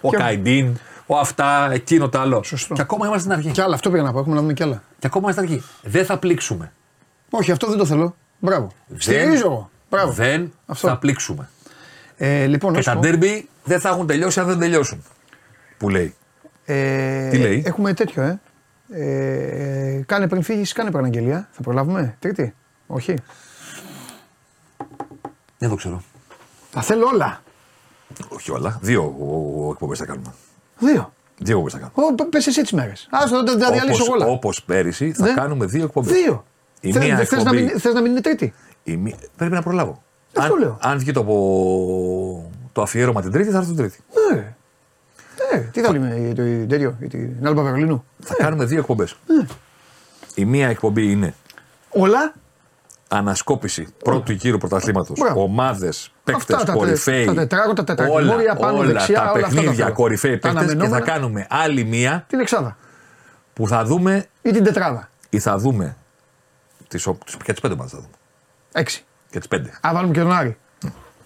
[0.00, 0.76] Ο Και- Καϊντίν,
[1.06, 2.42] ο αυτά, εκείνο το άλλο.
[2.42, 2.74] Σωστό.
[2.74, 3.50] Και ακόμα είμαστε στην αρχή.
[3.50, 4.18] Κι άλλα, αυτό πήγα να πω.
[4.18, 4.82] Έχουμε να δούμε κι άλλα.
[4.98, 5.68] Και ακόμα είμαστε στην αρχή.
[5.82, 6.72] Δεν θα πλήξουμε.
[7.30, 8.14] Όχι, αυτό δεν το θέλω.
[8.38, 8.68] Μπράβο.
[8.96, 9.70] Στηρίζω εγώ.
[9.90, 10.12] Μπράβο.
[10.12, 10.88] Δεν Αυτό.
[10.88, 11.48] θα πλήξουμε.
[12.20, 15.02] Ε, λοιπόν, Και να σου τα πω, ντέρμπι δεν θα έχουν τελειώσει αν δεν τελειώσουν.
[15.78, 16.14] Που λέει.
[16.64, 18.40] ε, Τι λέει; Έχουμε τέτοιο, ε.
[18.90, 21.48] ε κάνε πριν φύγεις, κάνε παραγγελία.
[21.52, 22.16] Θα προλάβουμε.
[22.18, 22.54] Τρίτη.
[22.86, 23.14] Όχι.
[25.58, 26.02] Δεν το ξέρω.
[26.72, 27.42] Τα θέλω όλα.
[28.28, 28.78] Όχι όλα.
[28.82, 29.14] Δύο
[29.72, 30.34] εκπομπές θα κάνουμε.
[30.78, 31.12] Δύο.
[31.38, 32.22] Δύο εκπομπές θα κάνουμε.
[32.22, 33.08] Ω, πες εσύ τις μέρες.
[33.10, 34.26] Α τα τα διαλύσω εγώ όλα.
[34.26, 35.34] Όπως πέρυσι θα Ναι.
[35.34, 36.12] κάνουμε δύο εκπομπές.
[36.12, 36.44] Δύο.
[36.80, 38.54] Η Θε- μία δεν θες να, εκπομπή- μην, θες να μην είναι τρίτη.
[38.82, 40.02] Η μη- Πρέπει να προλάβω.
[40.36, 40.78] Αυτό αν, λέω.
[40.80, 43.98] αν βγει το, από- το αφιέρωμα την Τρίτη, θα έρθω την Τρίτη.
[44.34, 44.54] Ναι.
[45.52, 48.04] Ε, τι θα λέμε για το τέτοιο, για την Άλμπα Βερολίνου.
[48.22, 49.16] Θα κάνουμε δύο εκπομπές.
[49.26, 49.46] Ναι.
[50.34, 51.34] Η μία εκπομπή είναι
[51.90, 52.32] Όλα.
[53.08, 55.18] ανασκόπηση πρώτου γύρου πρωταθλήματος.
[55.18, 55.42] Μπράβο.
[55.42, 57.24] Ομάδες, παίκτες, Αυτά τα τε- κορυφαίοι.
[57.24, 59.94] τα τετράγωνα, τα όλα, τετραγωνία, πάνω, όλα δεξιά, τα όλα αυτά τα παιχνίδια, θέλω.
[59.96, 60.60] κορυφαίοι Τα παίκτες.
[60.62, 61.12] Και θα αναμενόμενα.
[61.12, 62.76] κάνουμε άλλη μία Την εξάδα.
[63.52, 65.08] που θα δούμε Ή την τετράδα.
[65.30, 65.96] ή θα δούμε.
[66.88, 68.10] Τις, ο- τις, και τις πέντε ομάδες θα δούμε.
[68.72, 69.04] Έξι.
[69.30, 69.70] Και τις πέντε.
[69.86, 70.56] Α, βάλουμε και τον Άρη.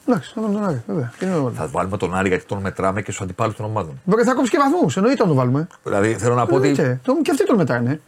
[0.07, 0.83] Εντάξει, θα βάλουμε τον Άρη.
[0.87, 1.13] Βέβαια.
[1.19, 4.01] Τι είναι το Θα βάλουμε τον Άρη γιατί τον μετράμε και στους αντιπάλους των ομάδων.
[4.05, 4.97] Βέβαια, θα κόψει και βαθμούς.
[4.97, 5.67] Εννοείται να το βάλουμε.
[5.83, 7.01] Δηλαδή θέλω να πω ότι Εννοείται.
[7.03, 8.01] Το- Και αυτοί τον μετράνε.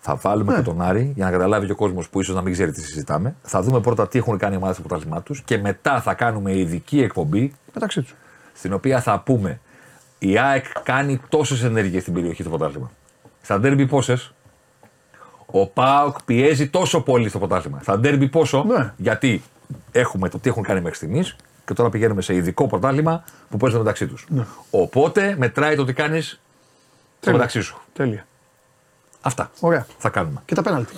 [0.00, 0.58] θα βάλουμε Ναι.
[0.58, 2.80] και τον Άρη για να καταλάβει και ο κόσμος που ίσως να μην ξέρει τι
[2.80, 3.34] συζητάμε.
[3.42, 6.56] Θα δούμε πρώτα τι έχουν κάνει οι ομάδες στο πρωτάθλημά τους και μετά θα κάνουμε
[6.56, 8.14] ειδική εκπομπή Μεταξύ τους.
[8.54, 9.60] στην οποία θα πούμε
[10.18, 12.90] η ΑΕΚ κάνει τόσες ενέργειες στην περιοχή στο πρωτάθλημα.
[13.42, 14.32] Στα ντέρμπι πόσες;
[15.50, 17.78] Ο ΠΑΟΚ πιέζει τόσο πολύ στο πρωτάθλημα.
[17.82, 18.64] Στα ντέρμπι πόσο.
[18.64, 18.92] Ναι.
[18.96, 19.42] Γιατί
[19.92, 23.78] έχουμε το τι έχουν κάνει μέχρι στιγμής και τώρα πηγαίνουμε σε ειδικό πρωτάθλημα που παίζουν
[23.78, 24.26] μεταξύ τους.
[24.28, 24.44] Ναι.
[24.70, 26.40] Οπότε μετράει το τι κάνεις στο
[27.20, 27.38] Τέλεια.
[27.38, 27.80] μεταξύ σου.
[27.92, 28.26] Τέλεια.
[29.20, 29.86] Αυτά Ωραία.
[29.98, 30.42] θα κάνουμε.
[30.44, 30.94] Και τα πέναλτι.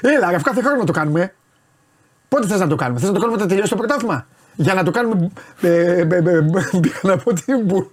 [0.00, 1.34] Έλα, ρε, κάθε χρόνο το κάνουμε.
[2.28, 4.26] Πότε θες να το κάνουμε, Θες να το κάνουμε όταν τελειώσει το πρωτάθλημα;
[4.58, 5.30] Για να το κάνουμε.
[5.60, 6.42] Ε, ε, ε, ε,
[6.80, 7.90] πήγα να πω τι μπου-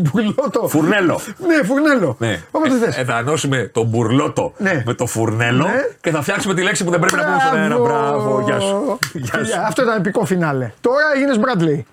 [0.00, 0.68] μπουλότο.
[0.68, 1.20] Φουρνέλο.
[1.46, 2.16] Ναι, φουρνέλο.
[2.18, 2.42] Ναι.
[2.50, 2.96] Όποτε Ε, θες.
[2.96, 4.82] ε, θα ενώσουμε τον μπουρλότο Ναι.
[4.86, 5.72] με το φουρνέλο Ναι.
[6.00, 7.78] και θα φτιάξουμε τη λέξη που δεν πρέπει να πούμε στον αέρα.
[7.78, 8.98] Μπράβο, γεια σου.
[9.12, 9.60] Γεια σου.
[9.60, 10.72] Αυτό ήταν επικό φινάλε.
[10.80, 11.86] Τώρα έγινε Μπράντλεϊ.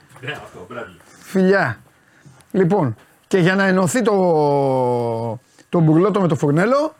[1.23, 1.79] Φιλιά.
[2.51, 2.95] Λοιπόν,
[3.27, 4.13] και για να ενωθεί το,
[5.69, 6.95] το μπουρλότο με το φουρνέλο,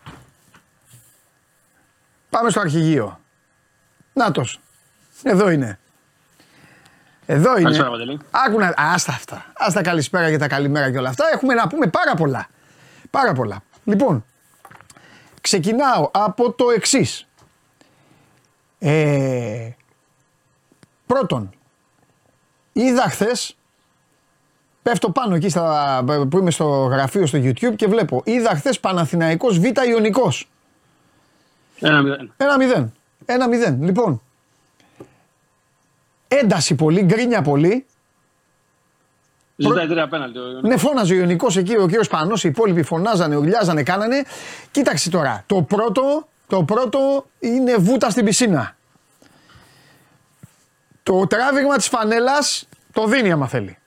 [2.29, 3.19] πάμε στο αρχηγείο.
[4.13, 4.59] Νάτος.
[5.23, 5.79] Εδώ είναι.
[7.25, 7.61] Εδώ είναι.
[7.61, 8.19] Καλησπέρα, Παντελή.
[8.31, 8.73] Άκου να...
[8.77, 9.45] Άστα αυτά.
[9.57, 11.25] Άστα καλησπέρα και τα καλημέρα και όλα αυτά.
[11.33, 12.47] Έχουμε να πούμε πάρα πολλά.
[13.09, 13.63] Πάρα πολλά.
[13.83, 14.25] Λοιπόν,
[15.41, 17.27] ξεκινάω από το εξής.
[18.79, 19.69] Ε,
[21.05, 21.49] πρώτον,
[22.73, 23.55] είδα χθες
[24.85, 28.21] Πέφτω πάνω εκεί στα, που είμαι στο γραφείο στο YouTube και βλέπω.
[28.25, 30.49] Είδα χθες Παναθηναϊκός Β Ιωνικός.
[31.79, 32.33] Ένα μηδέν.
[32.37, 32.93] Ένα μηδέν.
[33.25, 33.83] Ένα μηδέν.
[33.83, 34.21] Λοιπόν,
[36.41, 37.85] ένταση πολύ, γκρίνια πολύ.
[39.55, 40.37] Ζητάει τρία πέναλτι.
[40.37, 40.69] ο Ιωνικός.
[40.69, 44.23] Ναι, φώναζε ο Ιωνικός εκεί, ο κύριος Πανό, οι υπόλοιποι φωνάζανε, ουρλιάζανε, κάνανε.
[44.71, 45.43] Κοίταξε τώρα.
[45.45, 48.75] Το πρώτο, το πρώτο είναι βούτα στην πισίνα.
[51.03, 53.77] Το τράβηγμα της φανέλας το δίνει άμα θέλει.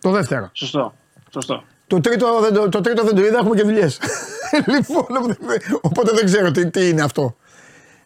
[0.00, 0.50] Το δεύτερο.
[0.52, 0.94] Σωστό.
[1.32, 1.64] Σωστό.
[1.86, 3.98] Το τρίτο, δεν το, το τρίτο δεν το είδα, έχουμε και δουλειές.
[4.74, 5.36] λοιπόν,
[5.80, 7.36] οπότε δεν ξέρω τι, τι είναι αυτό.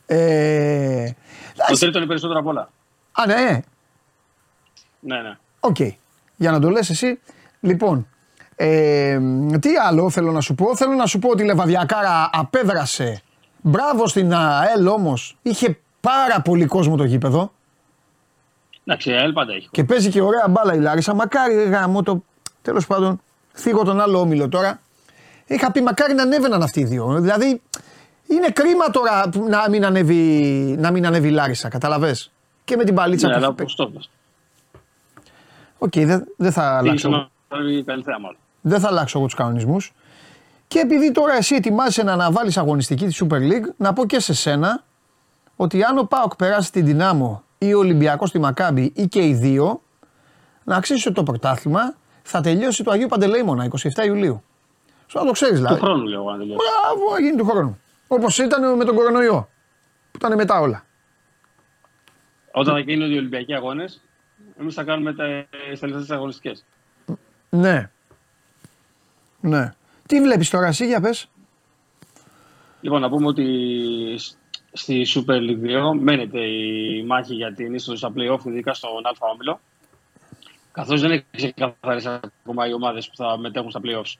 [0.06, 1.10] Ε,
[1.68, 2.70] Το τρίτο είναι περισσότερο απ' όλα.
[3.12, 3.60] α, ναι,
[5.04, 5.36] Ναι, ναι.
[5.60, 5.76] Οκ.
[6.36, 7.20] Για να το λες εσύ.
[7.60, 8.06] Λοιπόν,
[8.56, 9.18] ε,
[9.60, 13.22] τι άλλο θέλω να σου πω; Θέλω να σου πω ότι η Λεβαδιακάρα απέδρασε.
[13.60, 15.36] Μπράβο στην ΑΕΛ όμως.
[15.42, 17.52] Είχε πάρα πολύ κόσμο το γήπεδο.
[18.84, 19.68] Εντάξει, η ΑΕΛ πάντα έχει.
[19.70, 21.14] Και παίζει και ωραία μπάλα η Λάρισα.
[21.14, 22.22] Μακάρι ρε γαμώτο.
[22.62, 23.20] Τέλος πάντων,
[23.52, 24.80] θίγω τον άλλο όμιλο τώρα.
[25.46, 27.20] Είχα πει μακάρι να ανέβαιναν αυτοί οι δύο.
[27.20, 27.62] Δηλαδή,
[28.26, 30.22] είναι κρίμα τώρα που να μην ανέβει,
[30.78, 31.68] να μην ανέβει η Λάρισα.
[31.68, 32.30] Καταλαβες;
[32.64, 34.08] Και με την παλίτσα Ναι, που αλλά έχει
[35.90, 36.06] παίξει.
[36.06, 36.26] πώς το πες.
[36.26, 37.08] Οκ, δεν δεν θα Τι αλλάξω.
[37.48, 38.36] σημαίνει καλή θέα μάλλον.
[38.60, 39.92] Δεν θα αλλάξω εγώ τους κανονισμούς.
[40.66, 44.34] Και επειδή τώρα εσύ ετοιμάζεσαι να αναβάλεις αγωνιστική της Super League, να πω και σε
[44.34, 44.84] σένα
[45.56, 49.34] ότι αν ο Πάοκ περάσει την Ντιναμό ή ο Ολυμπιακός στη Μακάμπι ή και οι
[49.34, 49.82] δύο,
[50.64, 53.68] να ξέρεις ότι το πρωτάθλημα θα τελειώσει το Αγίου Παντελεήμονα
[53.98, 54.42] 27 Ιουλίου.
[55.06, 55.80] Σου να το ξέρεις Του δηλαδή.
[55.80, 56.58] χρόνου λέω αν τελειώσει.
[56.64, 57.80] Μπράβο, γίνει του χρόνου.
[58.08, 59.48] Όπως ήταν με τον κορονοϊό.
[60.10, 60.84] Που ήταν μετά όλα.
[62.52, 64.00] Όταν θα γίνονται οι Ολυμπιακοί αγώνες,
[64.60, 65.46] εμείς θα κάνουμε τα
[65.78, 66.64] τελευταίε αγωνιστικές.
[67.50, 67.90] Ναι.
[69.40, 69.72] Ναι.
[70.06, 71.28] Τι βλέπεις τώρα, εσύ για πες.
[72.80, 73.44] Λοιπόν, να πούμε ότι
[74.18, 74.36] σ-
[74.72, 79.10] στη Super League 2 μένεται η μάχη για την είσοδο στα playoff, ειδικά στον Α
[79.32, 79.60] όμιλο.
[80.72, 84.14] Καθώς δεν έχει ξεκαθαρίσει ακόμα οι ομάδες που θα μετέχουν στα playoffs.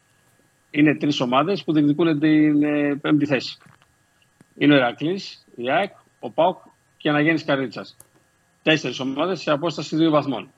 [0.70, 3.58] Είναι τρεις ομάδες που διεκδικούν την ε, πέμπτη θέση.
[4.58, 5.20] Είναι ο Ηρακλή,
[5.56, 6.58] η ΑΕΚ, ο ΠΑΟΚ
[6.96, 7.96] και η Αναγέννηση Καρίτσας.
[8.62, 10.48] Τέσσερις ομάδες σε απόσταση δύο βαθμών.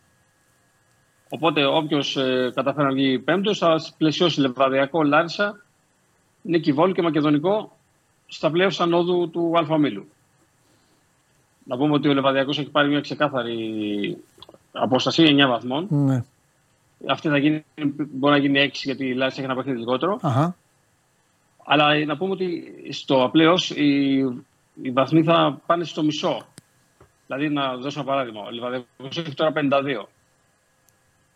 [1.29, 5.65] Οπότε όποιος ε, καταφέρει να βγει πέμπτος θα πλαισιώσει Λεβαδιακό, Λάρισα,
[6.43, 7.77] Νίκη Βόλ και Μακεδονικό
[8.27, 10.09] στα πλέον ανόδου του Αλφαμίλου.
[11.65, 14.17] Να πούμε ότι ο Λεβαδιακός έχει πάρει μια ξεκάθαρη
[14.73, 15.87] απόσταση 9 βαθμών.
[15.91, 16.25] Ναι.
[17.09, 17.65] Αυτή θα γίνει,
[17.97, 20.19] μπορεί να γίνει 6 γιατί η Λάρισα έχει ένα παιχνίδι λιγότερο.
[20.23, 20.57] Αχα.
[21.65, 24.19] Αλλά να πούμε ότι στο απλέος οι,
[24.83, 26.47] οι βαθμοί θα πάνε στο μισό.
[27.37, 28.43] Δηλαδή, να δώσω ένα παράδειγμα.
[28.43, 30.09] Ο Λιβαδιακός έχει τώρα 52.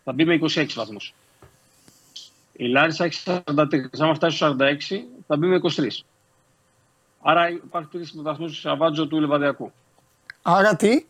[0.04, 1.14] Θα μπει με 26 βαθμούς.
[2.52, 3.90] Η Λάρισα έχει 43.
[3.98, 6.04] Αν φτάσει στους 46, θα μπει με 23.
[7.22, 9.72] Άρα υπάρχουν τρεις βαθμούς αβάντζο του Λιβαδιακού.
[10.42, 11.04] Άρα τι;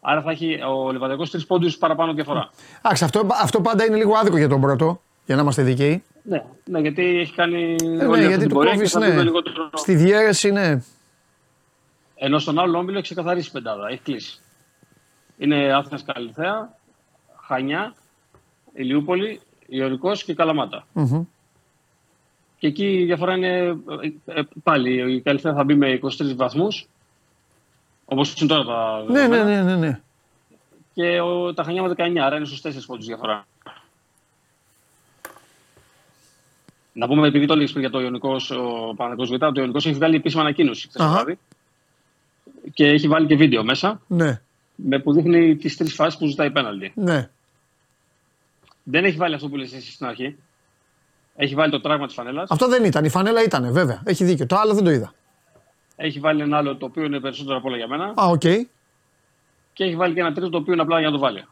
[0.00, 2.50] Άρα θα έχει ο Λιβαδιακός τρεις πόντους παραπάνω διαφορά.
[2.82, 6.02] Άξι, αυτό, αυτό πάντα είναι λίγο άδικο για τον πρώτο, για να είμαστε δικαίοι.
[6.22, 8.92] Ναι, ναι, γιατί έχει κάνει Ε, όλη ναι, αυτή γιατί την του πορεία και κόβεις,
[8.92, 9.22] θα μπει με ναι.
[9.22, 9.70] λιγότερο...
[9.74, 10.82] Στη διαίρεση, ναι.
[12.24, 14.40] Ενώ στον άλλο όμιλο έχει ξεκαθαρίσει η πεντάδα, έχει κλείσει.
[15.38, 16.76] Είναι Άθηνας Καλυθέα,
[17.40, 17.94] Χανιά,
[18.72, 20.86] Ηλιούπολη, Ιωρικός και Καλαμάτα.
[20.92, 21.24] Μμμ.
[22.58, 26.86] Και εκεί η διαφορά είναι ε, ε, πάλι η Καλυθέα θα μπει με 23 βαθμούς,
[28.04, 30.00] όπως είναι τώρα τα Ναι, ναι, δεδομένα, ναι, ναι, ναι.
[30.94, 33.46] και ο, τα Χανιά με 19, άρα είναι στους 4 πόντους διαφορά.
[36.92, 39.94] Να πούμε, επειδή το έλεγες πριν για το Ιωνικός, ο Παναγικός Β, το Ιωνικός έχει
[39.94, 41.12] βγάλει επίσημα ανακοίνωση χθες το Αχα.
[41.12, 41.38] βράδυ.
[42.74, 44.40] Και έχει βάλει και βίντεο μέσα Ναι,
[44.74, 46.92] με που δείχνει τις τρεις φάσεις που ζητάει πέναλτι.
[46.94, 47.30] ναι.
[48.84, 50.36] Δεν έχει βάλει αυτό που λες εσύ στην αρχή.
[51.36, 52.50] Έχει βάλει το πράγμα της φανέλας.
[52.50, 53.04] Αυτό δεν ήταν.
[53.04, 54.02] Η φανέλα ήταν, βέβαια.
[54.04, 54.46] Έχει δίκιο.
[54.46, 55.14] Το άλλο δεν το είδα.
[55.96, 58.04] Έχει βάλει ένα άλλο το οποίο είναι περισσότερο από όλα για μένα.
[58.04, 58.40] Α, οκ.
[59.72, 61.44] Και έχει βάλει και ένα τρίτο το οποίο είναι απλά για να το βάλει.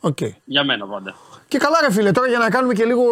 [0.00, 0.18] Οκ.
[0.44, 1.14] Για μένα πάντα.
[1.48, 3.04] Και καλά, ρε φίλε, τώρα για να κάνουμε και λίγο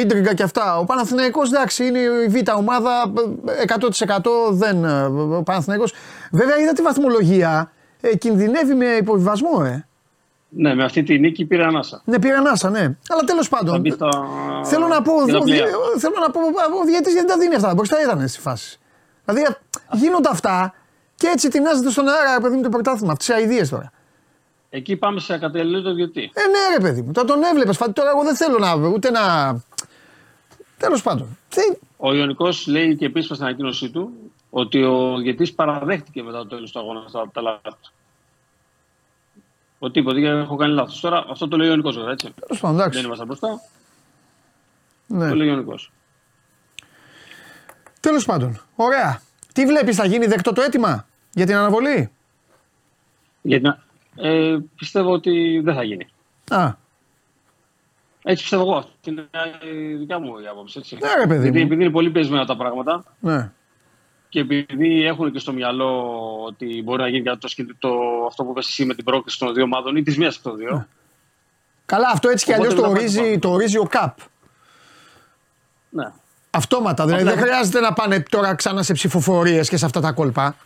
[0.00, 0.78] ίντριγκα και αυτά.
[0.78, 3.12] Ο Παναθηναϊκός εντάξει, είναι η β' ομάδα
[3.78, 4.84] 100% δεν.
[4.84, 5.02] ε,
[5.36, 5.92] Ο Παναθηναϊκός.
[6.32, 7.70] Βέβαια, είδα τη βαθμολογία.
[8.00, 9.86] Ε, κινδυνεύει με υποβιβασμό, ε.
[10.48, 12.02] Ναι, με αυτή τη νίκη πήρε ανάσα.
[12.04, 12.80] Ναι, πήρε ανάσα, ναι.
[13.08, 13.80] Αλλά τέλος Θα πάντων.
[13.80, 14.08] μπει στα...
[14.64, 15.98] Θέλω να πω, για τα ο, διε- play-off.
[15.98, 16.40] θέλω να πω,
[16.80, 17.74] ο διαιτής γιατί τα δίνει αυτά.
[17.74, 18.78] Μπροστά ήταν στη φάση.
[19.24, 19.54] Δηλαδή
[19.92, 20.74] γίνονται αυτά
[21.14, 23.12] και έτσι τεινάζεται στον αέρα, παιδί μου, το πρωτάθλημα.
[23.12, 23.90] Αυτέ τις αειδίε τώρα.
[24.76, 26.20] Εκεί πάμε σε ακατελείο το διετή.
[26.34, 27.76] Ε, ναι, ρε παιδί μου, τώρα τον έβλεπες.
[27.76, 28.74] Τώρα εγώ δεν θέλω να.
[28.74, 29.20] ούτε να.
[30.76, 31.38] Τέλος πάντων.
[31.48, 34.10] Τι- Ο Ιωνικός λέει και επίσημα στην ανακοίνωσή του
[34.50, 37.92] ότι ο διετή παραδέχτηκε μετά το τέλος του αγώνα τα, τα λάθη του.
[39.78, 41.00] Ότι τίποτα, γιατί έχω κάνει λάθος.
[41.00, 42.34] Τώρα αυτό το λέει ο Ιωνικός, βέβαια, έτσι.
[42.46, 43.06] Τέλος πάντων, Δεν εντάξει.
[43.06, 43.60] είμαστε μπροστά.
[45.06, 45.28] Ναι.
[45.28, 45.92] Το λέει ο Ιωνικός.
[48.00, 48.60] Τέλος πάντων.
[48.76, 49.20] Ωραία.
[49.52, 52.10] Τι βλέπεις, θα γίνει δεκτό το αίτημα για την αναβολή;
[53.42, 53.74] Γιατί,
[54.16, 56.06] ε, πιστεύω ότι δεν θα γίνει.
[56.50, 56.72] Α,
[58.22, 58.76] Έτσι πιστεύω εγώ.
[58.76, 59.28] Αυτή είναι
[59.72, 60.78] η δικιά μου η άποψη.
[60.78, 60.98] Έτσι.
[61.02, 61.64] Ναι, ρε παιδί Γιατί μου.
[61.64, 63.50] επειδή είναι πολύ πιεσμένα τα πράγματα Ναι.
[64.28, 66.12] και επειδή έχουν και στο μυαλό
[66.46, 67.88] ότι μπορεί να γίνει κάτι το, σκηνικό- το,
[68.28, 70.56] αυτό που είπες εσύ με την πρόκληση των δύο ομάδων ή της μία από των
[70.56, 70.86] δύο.
[71.86, 73.38] Καλά, αυτό έτσι κι Οπότε αλλιώ το, δεν θα ορίζει, πάμε.
[73.38, 74.18] το ορίζει ο ΚΑΠ.
[75.90, 76.12] Ναι.
[76.50, 77.04] Αυτόματα.
[77.04, 80.56] Δηλαδή Απλά- δεν χρειάζεται να πάνε τώρα ξανά σε ψηφοφορίες και σε αυτά τα κόλπα.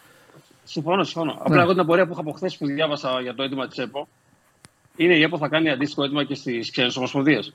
[0.75, 1.33] Συμφωνώ, συμφωνώ.
[1.33, 1.41] Ναι.
[1.43, 4.09] Απλά εγώ την απορία που είχα από χθες που διάβασα για το αίτημα της ΕΠΟ
[4.97, 7.55] είναι η ΕΠΟ θα κάνει αντίστοιχο αίτημα και στις ξένες ομοσπονδίες.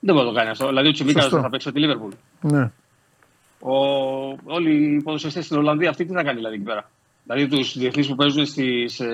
[0.00, 0.66] Δεν μπορεί να το κάνει αυτό.
[0.68, 1.40] Δηλαδή ο Τσιμίκας Σωστό.
[1.40, 2.12] θα παίξει με τη Λίβερπουλ.
[2.40, 2.70] Ναι.
[3.60, 3.74] Ο,
[4.44, 6.90] όλοι οι ποδοσφαιριστές στην Ολλανδία αυτή τι θα κάνει δηλαδή εκεί πέρα;
[7.24, 9.04] Δηλαδή τους διεθνείς που παίζουν στη, σε,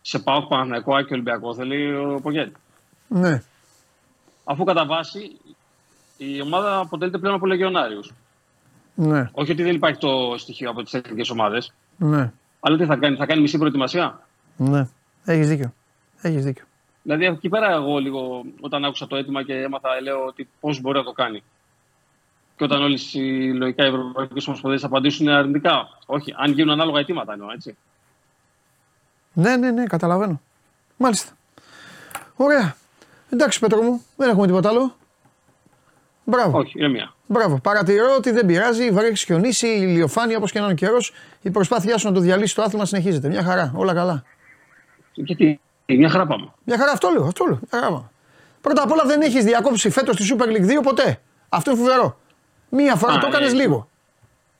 [0.00, 2.52] σε ΠΑΟΚ, Παναθηναϊκό, Άκη Ολυμπιακό θέλει ο Πογέτη.
[3.08, 3.42] Ναι.
[4.44, 5.20] Αφού κατά βάση
[6.16, 8.12] η ομάδα αποτελείται πλέον από λεγιονάριους.
[8.98, 9.28] Ναι.
[9.32, 12.32] Όχι ότι δεν υπάρχει το στοιχείο από τις εθνικές ομάδες, Ναι.
[12.60, 14.20] αλλά τι θα κάνει, θα κάνει μισή προετοιμασία;
[14.56, 14.88] Ναι.
[15.24, 15.72] Έχεις δίκιο.
[16.20, 16.64] Έχεις δίκιο.
[17.02, 20.98] Δηλαδή εκεί πέρα εγώ λίγο όταν άκουσα το αίτημα και έμαθα, λέω ότι πώς μπορεί
[20.98, 21.42] να το κάνει.
[22.56, 25.88] Και όταν όλε οι λογικά οι ευρωπαϊκές ομοσπονδίες απαντήσουν αρνητικά.
[26.06, 27.76] Όχι, αν γίνουν ανάλογα αιτήματα εννοώ, έτσι.
[29.32, 30.40] Ναι, ναι, ναι, καταλαβαίνω.
[30.96, 31.32] Μάλιστα.
[32.36, 32.76] Ωραία.
[33.30, 34.96] Εντάξει, Πέτρο μου, δεν έχουμε τίποτα άλλο.
[36.28, 36.58] Μπράβο.
[36.58, 37.14] Όχι, είναι μία.
[37.26, 37.58] Μπράβο.
[37.62, 41.12] Παρατηρώ ότι δεν πειράζει, βρέχει, χιονίσει, ηλιοφάνεια όπως και να είναι ο καιρός.
[41.42, 43.28] Η προσπάθειά σου να το διαλύσεις το άθλημα συνεχίζεται.
[43.28, 43.72] Μια χαρά.
[43.76, 44.22] Όλα καλά.
[45.12, 46.52] Γιατί; Μια χαρά πάμε.
[46.64, 47.24] Μια χαρά, αυτό λέω.
[47.24, 47.54] Αυτό λέω.
[47.70, 47.86] Μια χαρά.
[47.86, 48.10] πάμε.
[48.60, 51.20] Πρώτα απ' όλα δεν έχεις διακόψει φέτος τη Super League 2 ποτέ.
[51.48, 52.18] Αυτό είναι φοβερό.
[52.68, 53.88] Μία φορά Α, το έκανες ε, λίγο.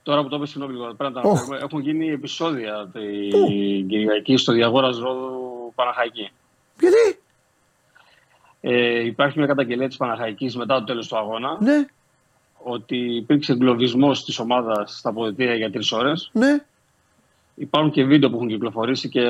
[0.02, 1.36] Τώρα που το είπες, συγγνώμη λίγο, πρέπει να τα Οχ.
[1.38, 1.58] αναφέρουμε.
[1.64, 6.30] Έχουν γίνει επεισόδια την Κυριακή στο διαγόρας Ρόδου Παναχαϊκή.
[6.80, 7.18] Γιατί;
[8.68, 11.86] Ε, υπάρχει μια καταγγελία της Παναχαϊκής μετά το τέλος του αγώνα Ναι,
[12.62, 16.30] ότι υπήρξε εγκλωβισμός της ομάδας στα αποδητήρια για τρεις ώρες.
[16.32, 16.64] ναι.
[17.54, 19.22] Υπάρχουν και βίντεο που έχουν κυκλοφορήσει και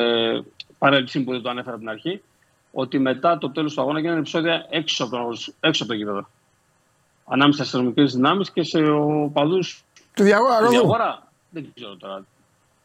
[0.79, 2.23] παρέλυση που δεν το ανέφερα από την αρχή.
[2.73, 6.29] Ότι μετά το τέλος του αγώνα γίνανε επεισόδια έξω από το, έξω από το γήπεδο.
[7.27, 9.85] Ανάμεσα στις αστυνομικές δυνάμεις και σε οπαδούς
[10.15, 10.71] Του διαγόρα του Ρόδου.
[10.79, 11.29] Διαγόρα.
[11.51, 12.25] Δεν ξέρω τώρα.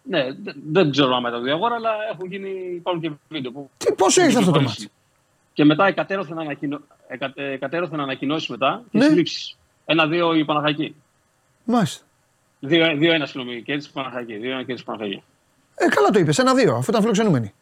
[0.03, 3.69] Ναι, δεν, δεν ξέρω αν μετά το Διαγόρα, αλλά έχουν γίνει, υπάρχουν και βίντεο που.
[3.77, 4.81] Τι, πόσο ήρθε αυτό το κυκλοφορήσει.
[4.81, 5.00] μάτι.
[5.53, 6.79] Και μετά εκατέρωθεν, ανακοινω...
[7.07, 7.31] εκα...
[7.35, 9.03] ε, εκατέρωθεν ανακοινώσεις μετά και Ναι.
[9.05, 9.57] συλλήψεις.
[9.85, 10.95] Ένα-δύο η Παναχαϊκή.
[11.63, 12.05] Μάλιστα.
[12.59, 14.35] Δύο-ένα, συγγνώμη, και έτσι η Παναχαϊκή.
[14.37, 15.23] Δύο-ένα και έτσι η Παναχαϊκή.
[15.75, 16.37] Ε, καλά το είπες.
[16.39, 17.53] Ένα-δύο, αφού ήταν φιλοξενούμενοι.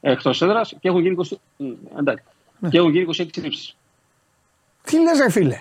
[0.00, 1.36] Εκτός έδρας και έχουν γίνει 20...
[1.56, 2.24] Μ, εντάξει.
[2.58, 2.68] Ναι.
[2.68, 3.76] Και έχουν γίνει 26 συλλήψεις.
[4.82, 5.60] Τι λες, ρε φίλε;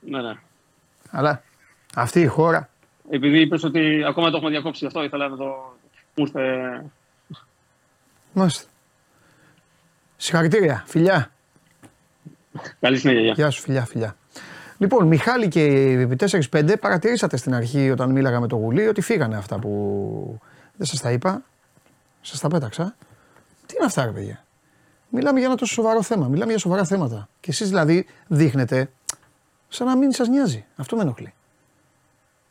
[0.00, 0.32] Ναι, ναι.
[1.10, 1.42] Αλλά
[1.96, 2.68] αυτή η χώρα.
[3.10, 5.44] Επειδή είπες ότι ακόμα το έχουμε διακόψει γι' αυτό, ήθελα να το.
[6.14, 6.84] Μου ήρθε.
[8.32, 8.68] Μάλιστα.
[10.22, 10.82] Συγχαρητήρια.
[10.86, 11.30] Φιλιά.
[12.80, 13.20] Καλή συνέχεια.
[13.20, 13.32] γεια.
[13.32, 14.16] Γεια σου, φιλιά, φιλιά.
[14.78, 16.16] Λοιπόν, Μιχάλη και οι
[16.50, 20.40] 4-5 παρατηρήσατε στην αρχή όταν μίλαγα με το Γουλή ότι φύγανε αυτά που
[20.76, 21.42] δεν σας τα είπα.
[22.20, 22.96] Σας τα πέταξα.
[23.66, 24.44] Τι είναι αυτά, ρε παιδιά;
[25.08, 26.26] Μιλάμε για ένα τόσο σοβαρό θέμα.
[26.28, 27.28] Μιλάμε για σοβαρά θέματα.
[27.40, 28.90] Και εσείς δηλαδή δείχνετε
[29.68, 30.64] σαν να μην σας νοιάζει.
[30.76, 31.34] Αυτό με ενοχλεί.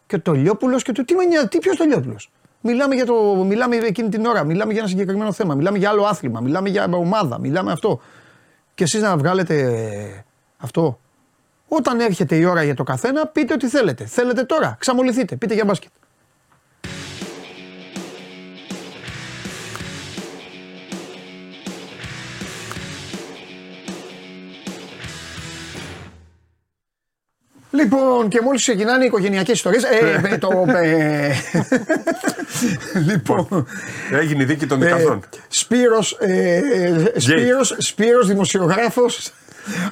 [0.08, 2.18] Και το Λιόπουλο και το τι με νοιάζει, τι ποιος το Λιόπουλο.
[2.62, 3.14] Μιλάμε για το.
[3.48, 6.90] Μιλάμε εκείνη την ώρα, μιλάμε για ένα συγκεκριμένο θέμα, μιλάμε για άλλο άθλημα, μιλάμε για
[6.92, 8.02] ομάδα, μιλάμε αυτό.
[8.74, 10.24] Και εσείς να βγάλετε ε,
[10.58, 11.00] αυτό.
[11.68, 14.06] Όταν έρχεται η ώρα για το καθένα, πείτε ό,τι θέλετε.
[14.06, 15.92] Θέλετε τώρα, ξαμολυθείτε, πείτε για μπάσκετ.
[27.72, 29.84] Λοιπόν, και μόλις ξεκινάνε οι οικογενειακές ιστορίες.
[29.84, 30.66] Ε, ε, το.
[30.68, 31.32] Ε,
[33.10, 33.68] λοιπόν.
[34.12, 35.24] Έγινε η δίκη των δικαστών.
[35.48, 39.32] Σπύρος, ε, ε, Σπύρος, Σπύρος δημοσιογράφος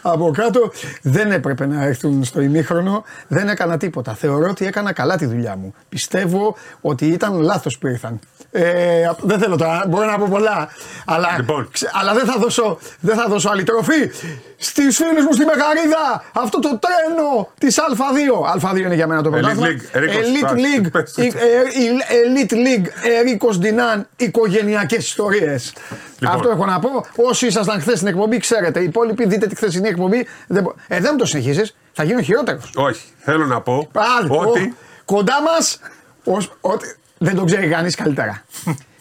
[0.01, 4.13] από κάτω δεν έπρεπε να έρθουν στο ημίχρονο, δεν έκανα τίποτα.
[4.13, 5.73] Θεωρώ ότι έκανα καλά τη δουλειά μου.
[5.89, 8.19] Πιστεύω ότι ήταν λάθος που ήρθαν.
[8.51, 10.69] Ε, δεν θέλω τώρα, μπορώ να πω πολλά,
[11.05, 11.69] αλλά, Λοιπόν.
[11.71, 14.11] ξε- αλλά δεν, θα δώσω, δεν θα δώσω άλλη τροφή
[14.57, 18.69] στις φίλους μου στη Μεγαρίδα, αυτό το τρένο της Α2.
[18.71, 19.67] Α2 είναι για μένα το Elite πρωτάθλημα.
[19.67, 20.63] League, Ερίκος, Elite φτάσει.
[20.83, 21.21] League, Πες το.
[21.21, 21.87] η- ε, η
[22.25, 22.87] Elite League,
[23.19, 25.73] Ερίκος Ντινάν, οικογενειακές ιστορίες.
[26.19, 26.35] Λοιπόν.
[26.35, 26.89] Αυτό έχω να πω.
[27.15, 28.79] Όσοι ήσασταν χθες στην εκπομπή, ξέρετε.
[28.79, 30.27] Οι υπόλοιποι δείτε τη χθεσινή εκπομπή.
[30.47, 31.75] Δεν, μπο- ε, δεν μου το συνεχίζεις.
[31.93, 32.71] Θα γίνω χειρότερος.
[32.75, 34.47] Όχι, θέλω να πω Πάλι.
[34.47, 34.61] ότι.
[34.61, 34.73] ο-
[35.05, 35.79] κοντά μας.
[37.17, 38.43] Δεν τον ξέρει κανείς καλύτερα.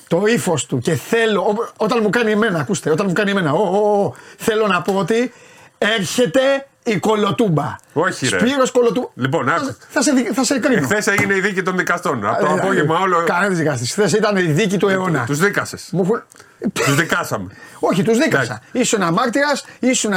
[0.08, 1.40] το ύφος του και θέλω.
[1.40, 3.52] ό- όταν μου κάνει εμένα, ακούστε, όταν μου κάνει εμένα.
[3.52, 5.32] ο, ο, ο, θέλω να πω ότι
[5.78, 7.76] έρχεται η κολοτούμπα.
[7.92, 8.38] Όχι, ρε.
[8.38, 9.06] Σπύρος κολοτούμπα.
[9.14, 9.64] Λοιπόν, άκου.
[9.64, 10.86] θα, θα, σε, δι- θα σε κρίνω.
[10.86, 12.26] Χθε έγινε η δίκη των δικαστών.
[12.26, 13.24] Από το Ε, απόγευμα όλο.
[13.24, 13.92] Κανένα δικαστής.
[13.92, 15.24] Χθες ήταν η δίκη του αιώνα.
[15.26, 15.88] Τους δίκασες.
[15.92, 16.22] Μου έχουν-
[16.72, 17.46] Τους δικάσαμε.
[17.78, 18.42] Όχι, τους δίκασα.
[18.42, 18.68] Εντάξει.
[18.72, 19.48] Ήσουν μάρτυρα,
[19.78, 20.12] ήσουν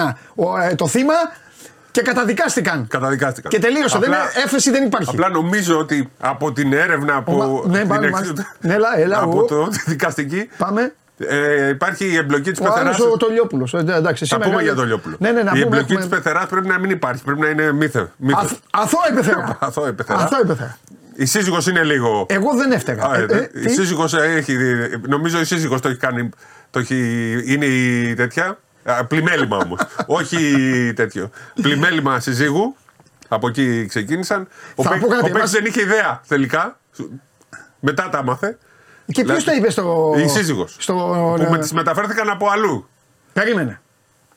[0.76, 1.14] το θύμα
[1.92, 2.88] και καταδικάστηκαν.
[2.88, 3.52] Καταδικάστηκαν.
[3.52, 3.98] Και τελείωσε.
[4.00, 5.10] Δεν, Απλά- είναι- έφεση δεν υπάρχει.
[5.10, 7.32] Απλά νομίζω ότι από την έρευνα που.
[7.32, 8.54] Μα- ναι, την πάμε, εξ- μάλιστα.
[8.60, 9.46] Ναι, έλα, έλα, από ο.
[9.46, 10.50] το τη δικαστική.
[10.58, 10.94] Πάμε.
[11.28, 12.90] Ε, υπάρχει η εμπλοκή της Ο πεθερά.
[12.96, 13.74] άλλο ο Τολιόπουλος.
[13.74, 15.16] Εντάξει, Θα σήμερα- πούμε για τον Λιόπουλο.
[15.20, 15.62] Ναι, ναι, να η πούμε.
[15.62, 17.24] εμπλοκή έχουμε- της πεθεράς πρέπει να μην υπάρχει.
[17.24, 18.12] Πρέπει να είναι μύθε.
[18.18, 18.42] μύθος.
[18.44, 19.58] Αθ- Αθώα η πεθερά.
[19.62, 20.78] Αθώα η πεθερά.
[21.22, 21.26] Αθώα η πεθερά.
[21.26, 22.26] Η σύζυγος είναι λίγο.
[22.30, 23.06] Εγώ δεν έφταιγα.
[23.06, 24.56] Α, Ε, ε, ε, η τι; σύζυγος έχει.
[24.56, 26.30] δει- Νομίζω η σύζυγος το έχει κάνει.
[26.70, 26.96] Το έχει,
[27.46, 28.60] είναι η τέτοια.
[28.84, 29.80] Α, Πλημέλημα όμως.
[30.20, 30.38] Όχι
[30.96, 31.30] τέτοιο.
[31.62, 32.76] Πλημέλημα συζύγου.
[33.28, 34.48] Από εκεί ξεκίνησαν.
[34.76, 36.80] Ο, Θα Πέκ- πω κάτι, ο Παίκτης εμάς- δεν είχε ιδέα τελικά.
[37.80, 38.58] Μετά τα άμαθε.
[39.06, 40.14] Και ποιος Δηλαδή, το είπε στο.
[40.18, 40.76] Η σύζυγος.
[40.80, 40.94] Στο...
[41.44, 42.90] Που με τις μεταφέρθηκαν από αλλού.
[43.34, 43.82] Περίμενε.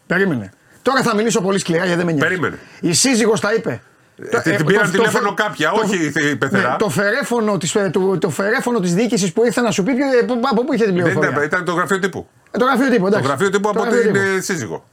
[0.07, 0.53] Περίμενε.
[0.83, 2.29] Τώρα θα μιλήσω πολύ σκληρά γιατί δεν με νοιάζει.
[2.29, 2.59] Περίμενε.
[2.81, 3.83] Η σύζυγος τα είπε.
[4.31, 6.71] Το- την ε, πήραν το- τηλέφωνο το- κάποια, το- όχι η πεθερά.
[6.71, 9.95] Ναι, το φερέφωνο της, ε, του- το φερέφωνο της διοίκησης που ήρθε να σου πει
[9.95, 11.31] ποιο- ε, πού- από πού είχε την Δεν πληροφορία.
[11.31, 12.27] ήταν, ήταν το γραφείο τύπου.
[12.51, 13.27] Ε, το γραφείο τύπου, Το εντάξει.
[13.29, 14.25] γραφείο τύπου Το από γραφείο την τύπου.
[14.37, 14.85] ε, σύζυγο.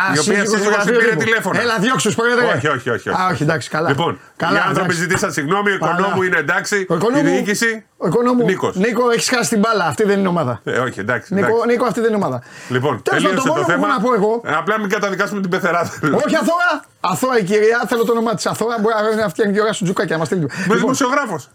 [0.00, 1.24] Α, η οποία σύζυγος του σύζυγος γραφείου πήρε τύπου.
[1.24, 1.60] τηλέφωνα.
[1.60, 2.44] Έλα, διώξου, πρόεδρε.
[2.44, 3.08] Όχι, όχι, όχι, όχι.
[3.20, 3.88] Α, όχι, εντάξει, καλά.
[3.88, 5.00] Λοιπόν, καλά, οι άνθρωποι εντάξει.
[5.00, 5.92] ζητήσαν συγγνώμη, ο Καλά.
[5.92, 6.86] οικονόμου είναι εντάξει.
[6.88, 7.84] Ο οικονόμου, η διοίκηση.
[7.96, 8.76] Ο οικονόμου, Νίκος.
[8.76, 9.84] Νίκο, έχεις χάσει την μπάλα.
[9.84, 10.60] Αυτή δεν είναι ομάδα.
[10.64, 11.34] Ε, όχι, εντάξει.
[11.34, 11.66] Νίκο, εντάξει.
[11.66, 12.42] Νίκο, αυτή δεν είναι ομάδα.
[12.68, 13.86] Λοιπόν, Τέλος πάντων, τελείωσε το το μόνο που θέμα.
[13.86, 14.42] έχω να πω εγώ.
[14.44, 15.80] Ε, Απλά μην καταδικάσουμε την πεθερά.
[16.24, 16.84] Όχι αθώα.
[17.00, 18.46] Αθώα η κυρία, θέλω το όνομά της.
[18.46, 20.40] Αθώα μπορεί να φτιάχνει και ώρα σου τζουκάκια να μα στείλει.
[20.40, 21.48] Με Λοιπόν, δημοσιογράφος.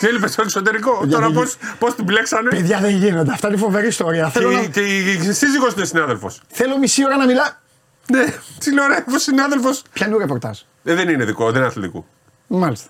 [0.00, 1.00] Τι έλειπες στο εξωτερικό.
[1.04, 1.42] Για Τώρα να
[1.78, 2.48] πώς την μπλέξανε.
[2.48, 3.32] Παιδιά δεν γίνονται.
[3.32, 4.24] Αυτά είναι φοβερή ιστορία.
[4.24, 4.60] Και, Θέλω, να...
[4.60, 6.40] η- και η σύζυγος είναι συνάδελφος.
[6.48, 7.60] θέλω μισή ώρα να μιλά.
[8.12, 8.24] Ναι,
[8.58, 9.82] τηλεορέφο συνάδελφος.
[9.92, 10.58] Πιανού ρεπορτάζ.
[10.84, 12.04] Ε, δεν είναι δικό, δεν είναι αθλητικού.
[12.46, 12.88] Μάλιστα.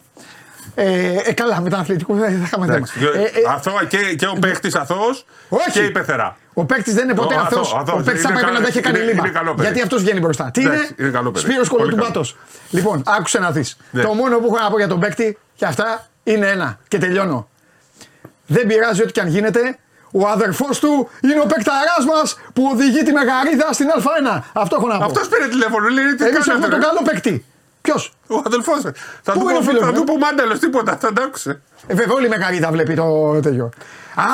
[0.75, 2.77] Ε, ε, καλά, με τον αθλητικό δεν θα είχαμε θέμα.
[2.77, 5.71] Εντάξει, Ε, ε, αθώα και, και ο παίχτης αθώος Όχι.
[5.71, 6.37] και η πεθερά.
[6.55, 7.51] ο παίκτη δεν είναι ποτέ Ο αθώος.
[7.51, 8.03] αθώος, Ο αθώος.
[8.05, 9.23] παίκτη θα Είναι πρέπει να καλό- τα έχει κάνει είναι- λίμα.
[9.27, 9.63] είναι καλό παιδί.
[9.67, 10.51] Γιατί αυτός βγαίνει μπροστά.
[10.51, 11.45] Τι Εντάξει, είναι, είναι καλό παιδί.
[11.47, 12.25] Σπύρος Πολύ Κολοτουμπάτο.
[12.71, 13.77] Λοιπόν, άκουσε να δεις.
[13.91, 14.03] Ναι.
[14.03, 16.79] Το μόνο που έχω να πω για τον παίκτη και αυτά είναι ένα.
[16.89, 17.49] Και τελειώνω.
[18.47, 19.79] Δεν πειράζει ό,τι και αν γίνεται.
[20.13, 24.41] Ο αδερφός του είναι ο παικταράς μας που οδηγεί τη Μεγαρίδα στην Α1.
[24.53, 25.05] Αυτό έχω να πω.
[25.05, 26.69] Αυτός πήρε τηλέφωνο, λέει τι Εμεί έχουμε κάνετε.
[26.71, 27.45] τον ρε; καλό παίκτη.
[27.81, 28.81] Ποιος; Ο αδελφός.
[29.23, 31.23] Θα Πού του είναι ο πω- φίλος θα μου; του πω μάνταλος τίποτα, θα τα
[31.23, 31.61] άκουσε.
[31.87, 33.71] Ε, βέβαια, όλη η Μεγαρίδα βλέπει το τέτοιο.
[34.15, 34.25] Α,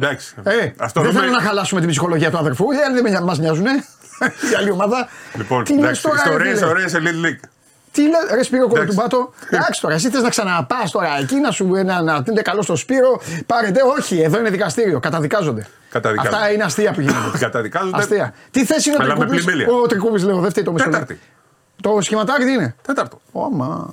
[0.00, 0.34] Εντάξει.
[0.42, 1.22] ε, Ας το δεν δούμε.
[1.22, 2.64] θέλω να χαλάσουμε την ψυχολογία του αδερφού.
[2.70, 3.66] Ε, δεν μας νοιάζουν.
[3.66, 5.08] Η άλλη ομάδα.
[5.36, 7.48] Λοιπόν, τι λες εντάξει, τώρα, ρε, ιστορίες, φίλε; ωραίες Elite League.
[7.92, 8.78] Τι λέει, ρε Σπύρο Εντάξει.
[8.80, 9.32] Κολοτουμπάτο.
[9.50, 12.76] Εντάξει τώρα, εσύ θες να ξαναπάς τώρα εκεί να σου να, να είναι καλό στο
[12.76, 13.20] Σπύρο.
[13.46, 15.00] Πάρετε, όχι, εδώ είναι δικαστήριο.
[15.00, 15.66] Καταδικάζονται.
[15.90, 16.36] Καταδικάζονται.
[16.36, 17.38] Αυτά είναι αστεία που γίνονται.
[17.46, 17.98] Καταδικάζονται.
[17.98, 18.34] αστεία.
[18.50, 19.74] Τι θέση είναι ο Αλλά με Τρικούπης, πλημμύλια.
[19.74, 21.00] Ο Τρικούπης λέω, δεν φταίει το μεσολόγιο.
[21.00, 21.22] Τέταρτη.
[21.82, 23.20] Το σχηματάκι τι είναι; Τέταρτο.
[23.32, 23.90] Ωμα.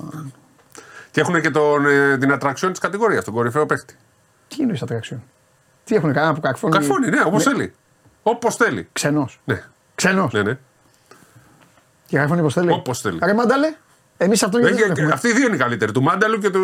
[1.10, 3.96] Και έχουν και τον, ε, την ατραξιόν της κατηγορίας, τον κορυφαίο παίκτη.
[4.48, 5.22] Τι είναι η ατραξιόν;
[5.84, 6.72] Τι έχουν κανένα που καρφώνει.
[6.72, 7.74] Καρφώνει, ναι, όπως θέλει.
[8.22, 8.88] Όπως θέλει.
[8.92, 9.40] Ξενός.
[9.44, 9.62] Ναι,
[9.94, 10.32] Ξενός.
[10.32, 10.58] ναι, ναι.
[12.06, 12.72] Και καρφώνει όπως θέλει.
[12.72, 13.18] Όπως θέλει.
[13.22, 13.74] Ρε μάνταλε.
[14.20, 15.12] Εμείς αυτό γιατί δεν Έχει, έχουμε.
[15.12, 15.92] αυτοί οι δύο είναι οι καλύτεροι.
[15.92, 16.62] Του Μάνταλου και του.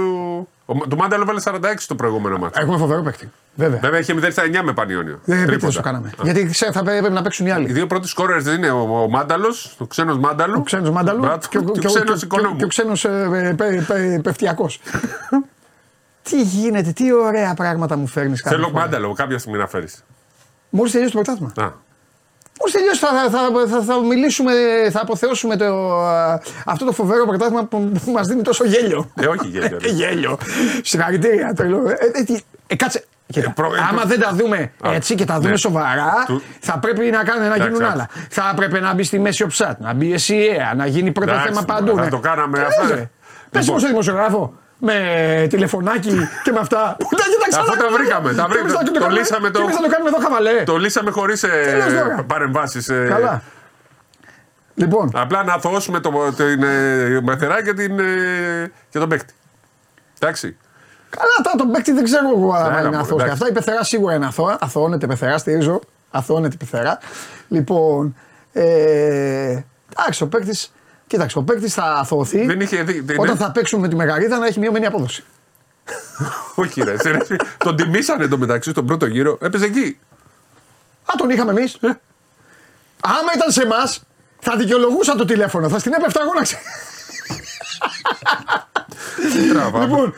[0.66, 2.60] Ο, του Μάνταλου βάλε 46 το προηγούμενο μάτι.
[2.60, 3.30] Έχουμε φοβερό παίκτη.
[3.54, 3.78] Βέβαια.
[3.80, 5.20] Βέβαια είχε 0 στα 9 με Πανιόνιο.
[5.24, 5.72] Δεν δεν Τρίποτα.
[5.72, 6.08] το κάναμε.
[6.08, 6.22] Α.
[6.22, 7.72] Γιατί ξέρω, θα πρέπει να παίξουν οι Οι άλλοι.
[7.72, 10.54] δύο πρώτοι σκόρερς είναι ο, ο Μάνταλος, ο ξένος Μάνταλου.
[10.58, 12.56] Ο ξένος Μάνταλου Μπράβο, και ο, και ο και ο- ξένος και ο- Οικονόμου.
[12.56, 13.06] και ο ξένος
[14.22, 14.80] πεφτιακός.
[16.30, 18.80] Τι γίνεται, τι ωραία πράγματα μου φέρνεις κάθε Θέλω φορά.
[18.84, 20.04] Μάνταλο κάποια στιγμή να φέρεις.
[20.70, 21.74] Μόλις τελειώσει το πρωτάθλημα.
[22.66, 24.52] Μόλις τελειώσει θα, θα, θα, θα, θα μιλήσουμε,
[24.90, 29.10] θα αποθεώσουμε το, α, αυτό το φοβερό πρωτάθλημα που, που μας δίνει τόσο γέλιο.
[29.20, 29.78] Ε, όχι γέλιο.
[29.86, 30.38] Ε, γέλιο.
[30.82, 31.52] Συγχαρητήρια.
[31.56, 31.88] Το λέω.
[31.88, 33.04] Ε, ε, τι- ε, κάτσε.
[33.26, 35.56] Κοίτα, Ε, προ- ε, άμα προ- δεν τα δούμε Α, έτσι και τα δούμε ναι.
[35.56, 37.92] σοβαρά, Του- θα πρέπει να, κάνουν, να Εντάξει, γίνουν άκουσα.
[37.92, 38.08] άλλα.
[38.30, 41.30] Θα έπρεπε να μπει στη μέση ο ψάτ, να μπει η ΕΣΥΑ, να γίνει πρώτο
[41.30, 41.96] Εντάξει, θέμα μωρέ, παντού.
[41.96, 42.10] θα ναι.
[42.10, 42.96] το κάναμε Τι αυτά, λες, ρε.
[42.96, 43.10] ρε.
[43.50, 43.74] Πες Λοιπόν.
[43.74, 44.94] μου σε δημοσιογράφο με
[45.50, 46.10] τηλεφωνάκι
[46.44, 46.96] και με αυτά.
[46.98, 47.33] Πού τα κοίταξα.
[47.60, 48.72] Αφού τα βρήκαμε, τα βρήκαμε.
[48.72, 50.62] Το κάνουμε- λύσαμε το- Και εμείς θα το κάνουμε εδώ χαβαλέ.
[50.64, 52.80] Το λύσαμε χωρίς λες τώρα; ε, παρεμβάσει.
[53.08, 53.42] Καλά.
[54.74, 59.32] Λοιπόν, Απλά να αθωώσουμε το, την ε, μαθερά και, την, ε, και τον παίκτη.
[60.18, 60.56] Εντάξει.
[61.10, 63.08] Καλά, τώρα τον παίκτη δεν ξέρω εγώ αν Έλα, είναι μωρέ, αθώος.
[63.08, 63.32] Και εντάξει.
[63.32, 64.58] αυτά η πεθερά σίγουρα είναι αθώα.
[64.60, 65.80] Αθωώνεται η πεθερά, στηρίζω.
[66.10, 66.98] Αθωώνεται η πεθερά.
[67.48, 68.16] Λοιπόν,
[68.52, 68.64] ε,
[69.98, 70.58] εντάξει, ο παίκτη.
[71.06, 73.00] Κοίταξε, ο παίκτης θα αθωωθεί Δεν είχε δει.
[73.00, 73.44] δεν- όταν ναι.
[73.44, 75.24] θα παίξουν με τη Μεγαρίδα να έχει μειωμένη απόδοση.
[76.54, 76.98] Όχι, ρε.
[77.00, 77.18] σε- ρε,
[77.58, 79.38] τον τιμήσανε το μεταξύ στον πρώτο γύρο.
[79.40, 79.98] Έπαιζε εκεί.
[81.04, 81.74] Α, τον είχαμε εμείς.
[81.74, 81.88] Ε.
[83.00, 84.02] Άμα ήταν σε εμάς,
[84.40, 85.68] θα δικαιολογούσα το τηλέφωνο.
[85.68, 86.62] Θα στην έπεφτα εγώ να ξέρω.
[89.52, 89.80] Τραβά.
[89.80, 90.14] Λοιπόν.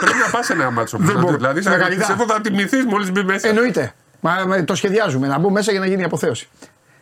[0.00, 1.36] Πρέπει να πας ένα μάτσο Δεν μπορώ.
[1.36, 1.98] Δηλαδή, Στη Μεγαρίδα.
[1.98, 3.48] πιστεύω θα τιμηθείς μόλις μπει μέσα.
[3.48, 3.94] Εννοείται.
[4.20, 6.48] Μα, μα, το σχεδιάζουμε να μπω μέσα για να γίνει η αποθέωση.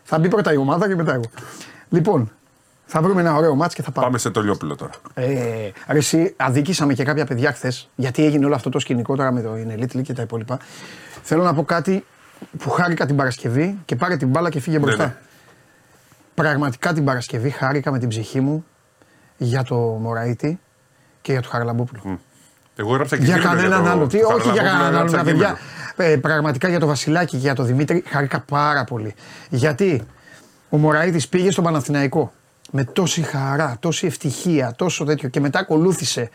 [0.05, 1.25] Θα μπει πρώτα η ομάδα και μετά εγώ.
[1.89, 2.33] Λοιπόν,
[2.95, 4.07] θα βρούμε ένα ωραίο μάτς και θα πάμε.
[4.07, 4.91] Πάμε σε το Λιόπουλο τώρα.
[5.15, 5.27] Ε,
[5.89, 9.41] ρε εσύ, αδικήσαμε και κάποια παιδιά χθες, γιατί έγινε όλο αυτό το σκηνικό τώρα με
[9.43, 10.59] το Elite League και τα υπόλοιπα.
[11.23, 12.05] Θέλω να πω κάτι
[12.59, 15.05] που χάρηκα την Παρασκευή και πάρε την μπάλα και φύγε μπροστά.
[15.05, 15.15] ναι.
[16.35, 18.65] Πραγματικά την Παρασκευή χάρηκα με την ψυχή μου
[19.37, 20.61] για το Μωραήτη
[21.23, 22.19] και για το Χαραλαμπόπουλο.
[22.77, 24.07] Εγώ έγραψα και Για κείμενο κανέναν το- άλλο.
[24.07, 24.95] Τι, το όχι για Χαραλαμπόπουλο, κανέναν άλλο.
[24.97, 25.59] έγραψα Τα παιδιά.
[25.97, 26.13] κείμενο.
[26.15, 29.15] Ε, πραγματικά για το Βασιλάκη και για το Δημήτρη χάρηκα πάρα πολύ.
[29.51, 30.03] Γιατί
[30.71, 32.33] ο Μωραήτης πήγε στον Παναθηναϊκό
[32.75, 35.29] με τόση χαρά, τόση ευτυχία, τόσο τέτοιο.
[35.29, 36.31] Και μετά ακολούθησε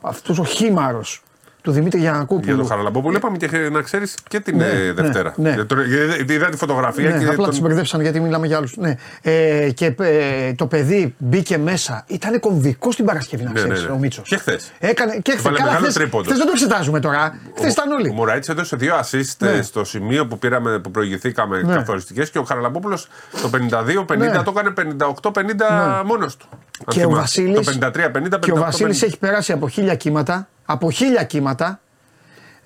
[0.00, 1.22] αυτός ο χήμαρος
[1.66, 2.44] του Δημήτρη Γιανακόπουλου.
[2.46, 5.32] Για τον Χαραλαμπόπουλο είπαμε και να ξέρεις και την Ναι, ε, ναι, Δευτέρα.
[5.36, 5.50] ναι.
[5.52, 5.78] Για τον-
[6.16, 8.76] γιατί Είδα τη φωτογραφία Ναι, και απλά τον- τους μπερδέψαν γιατί μιλάμε για άλλους.
[8.76, 8.94] Ναι.
[9.22, 12.04] Ε, και ε, το παιδί μπήκε μέσα.
[12.06, 13.92] Ήταν κομβικό την Παρασκευή, να Ναι, ξέρεις ναι, ναι.
[13.94, 14.28] ο Μίτσος.
[14.28, 14.72] Και χθες.
[14.78, 15.44] Έκανε και χθες.
[15.44, 16.28] Έβαλε μεγάλο τρίποντο.
[16.30, 17.38] δεν το εξετάζουμε τώρα.
[17.56, 18.12] Χθες ήταν Ο όλοι.
[18.12, 19.50] Μωράιτ έδωσε δύο assist Ναι.
[19.50, 21.74] ε, στο σημείο που, πήραμε, που προηγηθήκαμε Ναι.
[21.74, 23.08] καθοριστικές και ο Χαραλαμπόπουλος
[23.42, 24.42] το 52-50 Ναι.
[24.42, 26.48] το έκανε 58-50 μόνος του.
[26.84, 27.42] Αν Και ο θυμάσαι.
[27.42, 27.80] Βασίλη.
[27.80, 27.90] Το
[28.36, 30.48] 53-50 Και ο Βασίλης έχει περάσει από χίλια κύματα.
[30.64, 31.80] Από χίλια κύματα.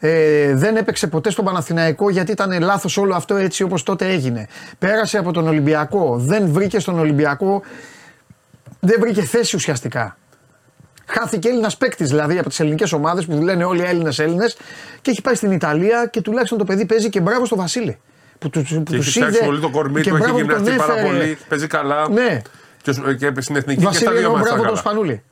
[0.03, 4.47] Ε, δεν έπαιξε ποτέ στον Παναθηναϊκό γιατί ήταν λάθος όλο αυτό έτσι όπως τότε έγινε.
[4.79, 6.17] Πέρασε από τον Ολυμπιακό.
[6.19, 7.63] Δεν βρήκε στον Ολυμπιακό.
[8.81, 10.17] Δεν βρήκε θέση ουσιαστικά.
[11.07, 14.57] Χάθηκε Έλληνας παίκτης δηλαδή από τις ελληνικές ομάδες που λένε όλοι Έλληνες Έλληνες
[15.01, 17.99] και έχει πάει στην Ιταλία και τουλάχιστον το παιδί παίζει και μπράβο στο Βασίλη.
[18.39, 20.39] Που του που Και έχει τους φτιάξει είδε πολύ το κορμί και του, έχει μπράβο
[20.41, 21.17] που τον γυμναστεί πάρα έφερε.
[21.19, 22.09] πολύ, παίζει καλά.
[22.09, 22.41] Ναι,
[22.83, 24.77] Και, ως- και στην εθνική και στα Βασίλη, δύο εγώ μάτσα μπράβο τον καλά.
[24.77, 25.23] Σπανούλη.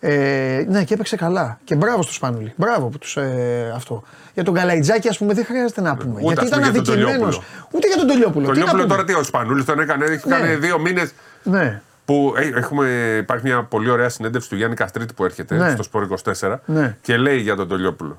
[0.00, 1.58] Ε, ναι, και έπαιξε καλά.
[1.64, 2.52] Και μπράβο στο Σπανούλη.
[2.56, 4.02] Μπράβο που τους, ε, αυτό.
[4.34, 6.12] Για τον Καλαϊτζάκη, ας πούμε, δεν χρειάζεται να πούμε.
[6.14, 7.34] Ούτε, γιατί ας ήταν πούμε, για τον αδικημένος.
[7.36, 7.68] Τολιόπουλο.
[7.70, 8.46] Ούτε για τον Τολιόπουλο.
[8.46, 8.94] Το Τι να Λιόπουλο πούμε.
[8.94, 10.36] τώρα τι, ο Σπανούλης τον έκανε, έχει Ναι.
[10.36, 11.12] κάνει δύο μήνες
[11.42, 12.86] Ναι, που ε, έχουμε,
[13.20, 15.70] υπάρχει μια πολύ ωραία συνέντευξη του Γιάννη Καστρίτη που έρχεται Ναι.
[15.70, 16.96] στο Σπορ 24 Ναι.
[17.02, 18.18] και λέει για τον Τολιόπουλο.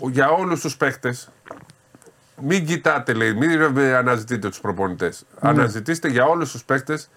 [0.00, 1.28] Για όλους τους παίχτες,
[2.42, 5.24] μην κοιτάτε, λέει, μην ε, αναζητείτε τους προπονητές.
[5.40, 5.48] Ναι.
[5.48, 7.08] Αναζητήστε για όλους τους παίχτες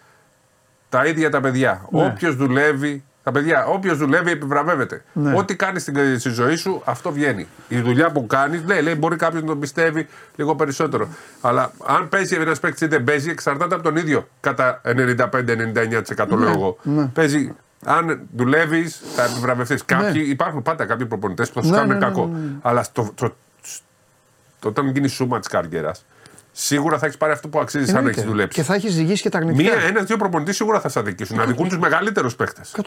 [0.94, 1.82] τα ίδια τα παιδιά.
[1.92, 2.06] Ναι.
[2.06, 5.04] Όποιος δουλεύει, τα παιδιά, όποιος δουλεύει επιβραβεύεται.
[5.14, 5.34] Ναι.
[5.38, 7.48] Ό,τι κάνει στην στη ζωή σου, αυτό βγαίνει.
[7.68, 11.08] Η δουλειά που κάνεις, λέει, λέει μπορεί κάποιος να τον πιστεύει λίγο περισσότερο.
[11.42, 14.28] Αλλά αν παίζει ένας παίκτης ή δεν παίζει, εξαρτάται από τον ίδιο.
[14.40, 16.78] Κατά 95-99% λέω εγώ.
[16.84, 17.06] ναι.
[17.06, 17.56] Παίζει.
[17.86, 19.86] Αν δουλεύεις, θα επιβραβευτείς.
[19.86, 22.26] Κάποιοι υπάρχουν πάντα κάποιοι προπονητές που θα σου Ναι, κάνουν ναι, ναι, κακό.
[22.26, 22.52] ναι, ναι.
[22.62, 26.06] Αλλά στο, στο- στο- όταν γίνει σούμα της καριέρας,
[26.56, 28.20] σίγουρα θα έχεις πάρει αυτό που αξίζει αν εννοείται.
[28.20, 28.60] έχεις δουλέψει.
[28.60, 29.76] Και θα έχεις ζυγίσει και τα αρνητικά.
[29.76, 31.38] Μία, ένα-δύο προπονητέ σίγουρα θα σα αδικήσουν.
[31.38, 32.72] Να δικούν τους μεγαλύτερους παίχτες.
[32.78, 32.82] 100%.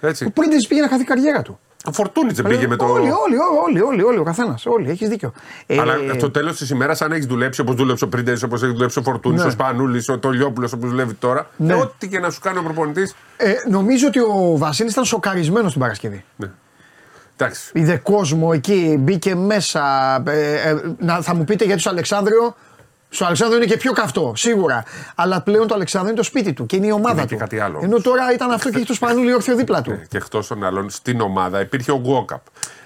[0.00, 0.08] ρε.
[0.08, 0.24] Έτσι.
[0.24, 1.58] Ο Πρίντεζ πήγε να χαθεί η καριέρα του.
[1.84, 2.84] Ο Φορτούνη δεν πήγε με το.
[2.84, 4.66] Όλοι, όλοι, όλοι, όλοι, όλοι, ο καθένας.
[4.66, 5.32] Όλοι, έχεις δίκιο.
[5.66, 8.72] Ε, Αλλά στο τέλος της ημέρας, αν έχεις δουλέψει όπως δούλεψε ο Πρίντεζ, όπως έχει
[8.72, 9.46] δουλέψει ο Φορτούνης, Ναι.
[9.46, 11.72] ο Σπανούλης, ο Τολιόπουλος όπως δουλεύει τώρα, Ναι.
[11.72, 13.14] ε, ό,τι και να σου κάνει ο προπονητής.
[13.36, 16.24] ε, νομίζω ότι ο Βασίλης ήταν σοκαρισμένος την Παρασκευή.
[16.36, 16.50] Ναι.
[17.36, 17.70] Εντάξει.
[17.74, 19.82] Είδε κόσμο εκεί, μπήκε μέσα.
[20.26, 22.56] Ε, ε, να, θα μου πείτε γιατί στο Αλεξάνδριο.
[23.08, 24.84] Στο Αλεξάνδριο είναι και πιο καυτό, σίγουρα.
[25.14, 27.28] Αλλά πλέον το Αλεξάνδριο είναι το σπίτι του και είναι η ομάδα Είναι του.
[27.28, 28.02] και κάτι άλλο Ενώ όμως.
[28.02, 30.00] τώρα ήταν αυτό και έχει το Σπανούλι όρθιο δίπλα του.
[30.08, 32.40] Και εκτός των άλλων, στην ομάδα υπήρχε ο Γκόκαπ.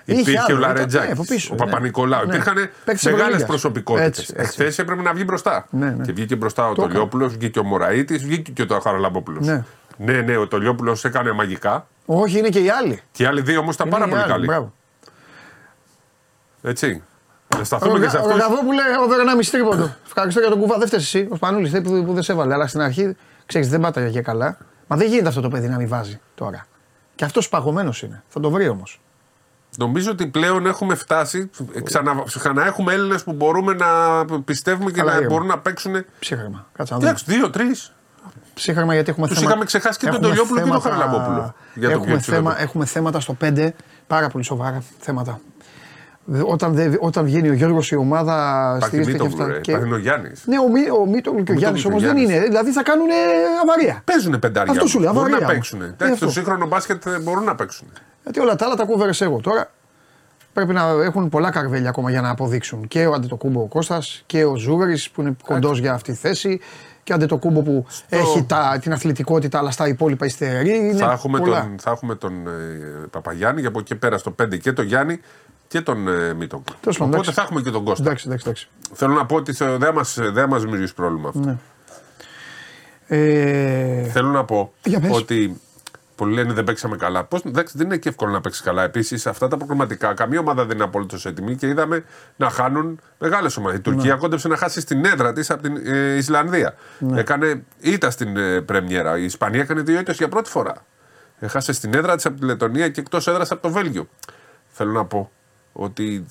[0.05, 1.65] Είχε Υπήρχε άλλο, ο ήταν, Λαρετζάκης, ναι, από πίσω, ο ναι.
[1.65, 2.27] Παπα-Νικολάου.
[2.27, 2.33] Ναι.
[2.35, 3.47] Υπήρχαν Παίκτες μεγάλες Ευρωλίγκας.
[3.49, 4.09] προσωπικότητες.
[4.19, 4.43] Έτσι, έτσι.
[4.43, 5.67] Εχθές έπρεπε να βγει μπροστά.
[5.71, 6.05] Ναι, ναι.
[6.05, 9.47] Και βγήκε μπροστά ο Το Τολιόπουλος, βγήκε ο Μωραήτης, βγήκε και ο Χαραλαμπόπουλος.
[9.47, 9.65] Ναι.
[9.97, 11.87] ναι, ναι, ο Τολιόπουλος έκανε μαγικά.
[12.13, 13.01] Όχι, είναι και οι άλλοι.
[13.13, 14.47] Και οι άλλοι δύο όμως ήταν Είναι πάρα οι πολύ άλλοι, καλοί.
[14.47, 14.73] Μπράβο.
[16.63, 17.03] Έτσι.
[17.59, 18.33] Να σταθούμε και σε Ο αυτούς.
[18.37, 19.95] Ρογαβόπουλε, over 1,5 τρίποντο.
[20.07, 20.79] Ευχαριστώ για τον κουβά.
[20.79, 21.29] Δεν φταίει εσύ.
[21.31, 22.55] Ο Σπανούλης που, που δεν σε έβαλε.
[22.55, 23.17] Αλλά στην αρχή
[23.47, 24.59] ξέρεις, δεν πάταγε και καλά.
[24.87, 26.67] Μα δεν γίνεται αυτό το παιδί να μην βάζει τώρα.
[27.15, 28.23] Και αυτός παγωμένος είναι.
[28.29, 29.01] Θα το βρει όμως.
[29.77, 31.51] Νομίζω ότι πλέον έχουμε φτάσει.
[31.83, 35.33] Ξανα, ξανά έχουμε Έλληνες που μπορούμε να πιστεύουμε και Καλά, να ήρεμα.
[35.33, 36.05] μπορούν να παίξουν.
[36.19, 36.67] Ψύχρεμα.
[36.73, 37.11] Κάτσε να δούμε.
[37.11, 37.77] Εντάξει, δύο-τρει.
[38.61, 39.51] Ψύχρεμα γιατί έχουμε Τους θέμα.
[39.51, 41.55] είχαμε ξεχάσει και τον έχουμε Τολιόπουλο και τον θέματα- Χαραλαμπόπουλο.
[41.75, 42.63] Για το έχουμε, ποιος θέμα, είναι.
[42.63, 43.75] έχουμε θέματα στο 5.
[44.07, 45.41] Πάρα πολύ σοβαρά θέματα.
[46.45, 48.35] Όταν, δεν- όταν βγαίνει ο Γιώργος η ομάδα
[48.77, 49.55] Υπάρχει στηρίζεται και Μίτογλου, αυτά.
[49.55, 49.61] ρε.
[49.61, 50.31] και- Υπάρχει ο Γιάννη.
[50.45, 52.37] Ναι, ο, Μί, ο Μίτογλου και ο Μίτογλου Γιάννης και ο όμως δεν Γιάννης.
[52.37, 52.45] είναι.
[52.47, 53.07] Δηλαδή θα κάνουν
[53.63, 54.03] αβαρία.
[54.05, 54.73] Παίζουν πεντάρια.
[54.73, 55.55] Αυτό σου λέω, Μπορούν αβαρία να όμως.
[55.71, 55.81] παίξουν.
[55.83, 56.25] Ε, Εντάξει, αυτό.
[56.25, 57.89] στο σύγχρονο μπάσκετ ε, μπορούν να παίξουν.
[58.23, 59.41] Γιατί όλα τα άλλα τα κούβερες εγώ.
[59.41, 59.71] Τώρα
[60.53, 62.89] πρέπει να έχουν πολλά καρβέλια ακόμα για να αποδείξουν.
[62.89, 66.61] Και ο Αντετοκούμπο ο Κώστας και ο Ζούγαρης που είναι κοντός για αυτή τη θέση.
[67.03, 70.77] Και ο Αντετοκούμπο που έχει τα, την αθλητικότητα αλλά στα υπόλοιπα υστερεί.
[70.77, 71.61] Είναι Θα έχουμε, πολλά.
[71.61, 72.51] τον, θα έχουμε τον ε,
[73.11, 75.21] Παπαγιάννη και από εκεί πέρα στο 5 και τον Γιάννη
[75.69, 76.65] και τον ε, Μίτογλου.
[76.81, 77.33] Τέλος πάντων, Οπότε εντάξει.
[77.33, 78.03] θα έχουμε και τον Κώστα.
[78.05, 78.69] Εντάξει, εντάξει, εντάξει.
[78.93, 81.41] Θέλω να πω ότι θε- δεν μα δεν μας δημιουργήσει πρόβλημα αυτό.
[81.41, 81.57] Ναι.
[83.07, 85.11] Ε, Θέλω να πω Για πες.
[85.17, 85.61] ότι
[86.21, 87.25] πολλοί λένε δεν παίξαμε καλά.
[87.25, 88.83] Πώς, εντάξει, δεν είναι και εύκολο να παίξεις καλά.
[88.83, 92.05] Επίσης, αυτά τα προγραμματικά, καμία ομάδα δεν είναι απολύτω έτοιμη και είδαμε
[92.37, 93.79] να χάνουν μεγάλες ομάδες.
[93.79, 96.75] Η Τουρκία κόντεψε να χάσει στην έδρα της από την ε, Ισλανδία.
[97.15, 99.19] Έκανε ήττα στην ε, Πρεμιέρα.
[99.19, 100.85] Η Ισπανία έκανε δύο ήττες για πρώτη φορά.
[101.39, 104.09] Έχασε στην έδρα της από τη Λετωνία και εκτός έδρας από το Βέλγιο.
[104.69, 105.31] Θέλω να πω
[105.73, 106.25] ότι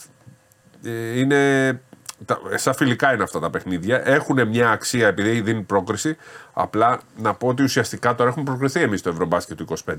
[0.83, 1.81] ε, είναι.
[2.25, 4.07] Τα, σαν φιλικά είναι αυτά τα παιχνίδια.
[4.07, 6.17] Έχουν μια αξία επειδή δίνουν πρόκριση.
[6.53, 9.93] Απλά να πω ότι ουσιαστικά τώρα έχουμε προκριθεί εμείς στο Ευρωμπάσκετ του 25.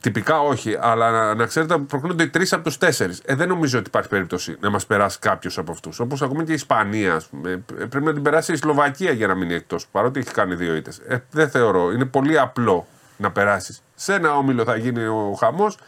[0.00, 3.22] Τυπικά όχι, αλλά να, να ξέρετε ότι προκρίνονται οι τρεις από τους τέσσερις.
[3.24, 6.00] Ε, δεν νομίζω ότι υπάρχει περίπτωση να μας περάσει κάποιος από αυτούς.
[6.00, 7.50] Όπως ακόμα και η Ισπανία, ας πούμε.
[7.50, 9.86] Ε, Πρέπει να την περάσει η Σλοβακία για να μείνει εκτός.
[9.86, 10.98] Παρότι έχει κάνει δύο ήττες.
[10.98, 11.92] Ε, δεν θεωρώ.
[11.92, 12.86] Είναι πολύ απλό
[13.16, 13.82] να περάσεις.
[13.94, 15.78] Σε ένα όμιλο θα γίνει ο χαμός.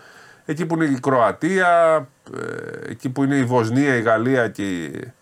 [0.44, 1.96] Εκεί που είναι η Κροατία,
[2.36, 5.12] ε, εκεί που είναι η Βοσνία, η Γαλλία και η,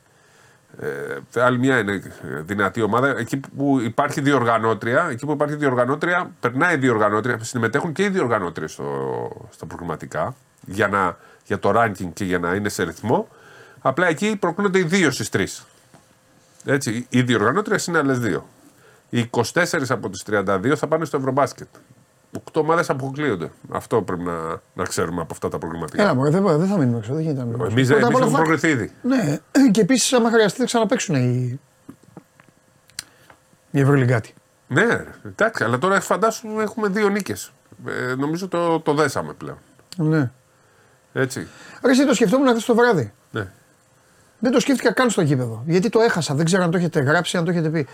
[0.80, 3.08] ε, άλλη μια είναι δυνατή ομάδα.
[3.18, 8.72] Εκεί που υπάρχει διοργανώτρια, εκεί που υπάρχει διοργανώτρια, περνάει η διοργανώτρια, συμμετέχουν και οι διοργανώτριες
[8.72, 10.34] στο, στα προγραμματικά.
[10.66, 13.28] για, να, για το ranking και για να είναι σε ρυθμό.
[13.80, 15.66] Απλά εκεί προκρίνονται οι δύο στις τρεις.
[16.64, 18.46] Έτσι, οι διοργανώτριες είναι άλλες δύο.
[19.10, 19.42] Οι 24
[19.88, 21.68] από τις 32 θα πάνε στο Ευρωμπάσκετ.
[22.36, 23.50] Οκτώ ομάδε αποκλείονται.
[23.70, 26.02] Αυτό πρέπει να, να ξέρουμε από αυτά τα προβληματικά.
[26.02, 27.12] Έλα, μωρέ, δεν, δεν θα μείνουμε έξω.
[27.12, 27.76] Δεν γίνεται να μείνουμε έξω.
[27.78, 28.92] Εμεί Πρώτα απ' όλα έχουμε θα- προκριθεί ήδη.
[29.02, 29.38] Ναι,
[29.72, 31.60] και επίσης, άμα χρειαστεί, θα ξαναπέξουν οι.
[33.70, 34.34] οι Ευρωλυγκάτοι.
[34.68, 37.52] Ναι, ρε, εντάξει, αλλά τώρα φαντάσου έχουμε δύο νίκες.
[37.86, 39.58] Ε, νομίζω το, το δέσαμε πλέον.
[39.96, 40.30] Ναι.
[41.12, 41.46] Έτσι.
[41.84, 43.12] Ρε, εσύ το σκεφτόμουν χθες το βράδυ.
[43.30, 43.46] Ναι.
[44.38, 45.62] Δεν το σκέφτηκα καν στο γήπεδο.
[45.66, 46.34] Γιατί το έχασα.
[46.34, 47.86] Δεν ξέρω αν το έχετε γράψει, αν το έχετε πει.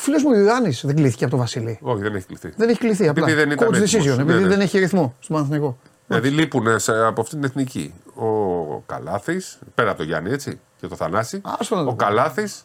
[0.00, 1.78] Ο φίλος μου ο Ιωάννης δεν κλείθηκε από το Βασίλη.
[1.82, 2.52] Όχι, δεν έχει κληθεί.
[2.56, 3.22] Δεν έχει κληθεί απλά.
[3.24, 3.92] Επειδή δεν ήταν Coach έτοιμος.
[4.06, 4.46] decision, επειδή Ναι, ναι.
[4.48, 5.78] δεν έχει ρυθμό στον Παναθηναϊκό.
[6.06, 10.86] Δηλαδή λείπουν σε- από αυτή την εθνική ο Καλάθης, πέρα από τον Γιάννη έτσι, και
[10.86, 11.40] το Θανάση.
[11.58, 12.04] Άστο να το Ο πω.
[12.04, 12.64] Καλάθης,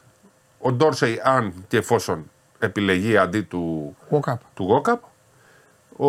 [0.60, 2.30] ο Ντόρσεϊ, αν και εφόσον
[2.60, 4.34] επιλεγεί αντί του, Walk-up.
[4.53, 5.02] του Γόκαπ.
[5.98, 6.07] Ο...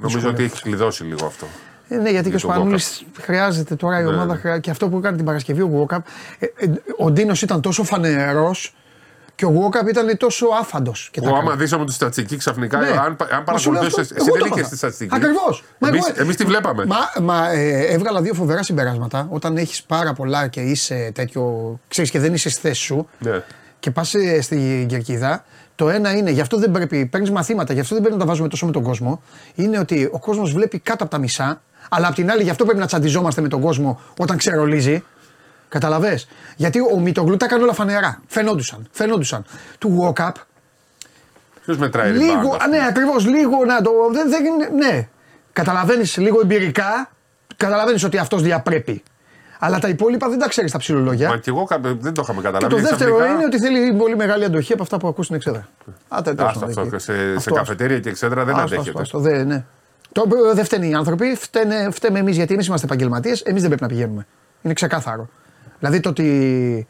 [0.00, 1.46] Νομίζω ότι έχει κλειδώσει λίγο αυτό.
[1.88, 4.32] Ε, ναι, γιατί και ο Για τον Σπανούλης χρειάζεται τώρα η Ναι, ομάδα.
[4.34, 4.40] ναι.
[4.40, 6.06] χρειά- Και αυτό που έκανε την Παρασκευή ο Γουόκαπ.
[6.38, 8.74] Ε, ε, ο Ντίνος ήταν τόσο φανερός
[9.40, 11.10] και ο Γουόκαπ ήταν τόσο άφαντος.
[11.22, 12.86] Εγώ, άμα δεις από τη στατιστική ξαφνικά, Ναι.
[12.86, 14.00] αν, αν Μα σου λέω παρακολουθούσε.
[14.00, 14.68] αυτό, Εσύ εγώ δεν το είχες έπαθα.
[14.70, 15.14] τη στατιστική.
[15.16, 15.64] Ακριβώς.
[15.78, 16.84] Μα Εμείς, εγώ- εμείς τη βλέπαμε.
[16.86, 19.26] Μα, μα ε, έβγαλα δύο φοβερά συμπεράσματα.
[19.30, 21.78] Όταν έχεις πάρα πολλά και είσαι τέτοιο.
[21.88, 23.42] ξέρεις και δεν είσαι στη θέση σου Ναι.
[23.80, 25.44] και πας στην κερκίδα.
[25.74, 28.28] Το ένα είναι, γι' αυτό δεν πρέπει, παίρνεις μαθήματα, γι' αυτό δεν πρέπει να τα
[28.28, 29.22] βάζουμε τόσο με τον κόσμο.
[29.54, 32.64] Είναι ότι ο κόσμος βλέπει κάτω από τα μισά, αλλά απ' την άλλη γι' αυτό
[32.64, 35.02] πρέπει να τσαντιζόμαστε με τον κόσμο όταν ξερολίζει.
[35.70, 36.20] Καταλαβέ.
[36.56, 38.20] Γιατί ο Μητογλου τα έκανε όλα φανερά.
[38.26, 38.86] Φαινόντουσαν.
[38.90, 39.44] Φαινόντουσαν.
[39.78, 40.30] Του walk-up
[41.64, 43.90] Ποιος μετράει Λίγο, rebound, ας, ναι, ακριβώς, λίγο να το.
[44.12, 45.08] Δεν, δεν, είναι- ναι.
[45.52, 47.10] Καταλαβαίνεις λίγο εμπειρικά,
[47.56, 49.02] καταλαβαίνεις ότι αυτός διαπρέπει.
[49.58, 51.28] Αλλά τα υπόλοιπα δεν τα ξέρεις τα ψηλολόγια.
[51.28, 52.74] Μα και εγώ κα- δεν το είχαμε Και καταλάβει.
[52.74, 55.68] το δεύτερο Ξαφνικά- είναι ότι θέλει πολύ μεγάλη αντοχή από αυτά που ακούς στην εξέδρα.
[56.08, 56.94] Άτε, τέλος Άστο πάντων, αυτό.
[56.96, 57.04] εκεί.
[57.04, 59.00] Σε, σε Αυτό, καφετέρια και εξέδρα δεν άστο, αντέχεται.
[59.00, 59.64] άστο, άστο, δε, ναι.
[60.12, 63.68] Το, ε, δεν φταίνουν οι άνθρωποι, φταίνε, φταίμε εμείς γιατί εμείς είμαστε επαγγελματίες, εμείς δεν
[63.68, 64.26] πρέπει να πηγαίνουμε.
[64.62, 65.28] Είναι ξεκάθαρο.
[65.80, 66.86] Δηλαδή το ότι.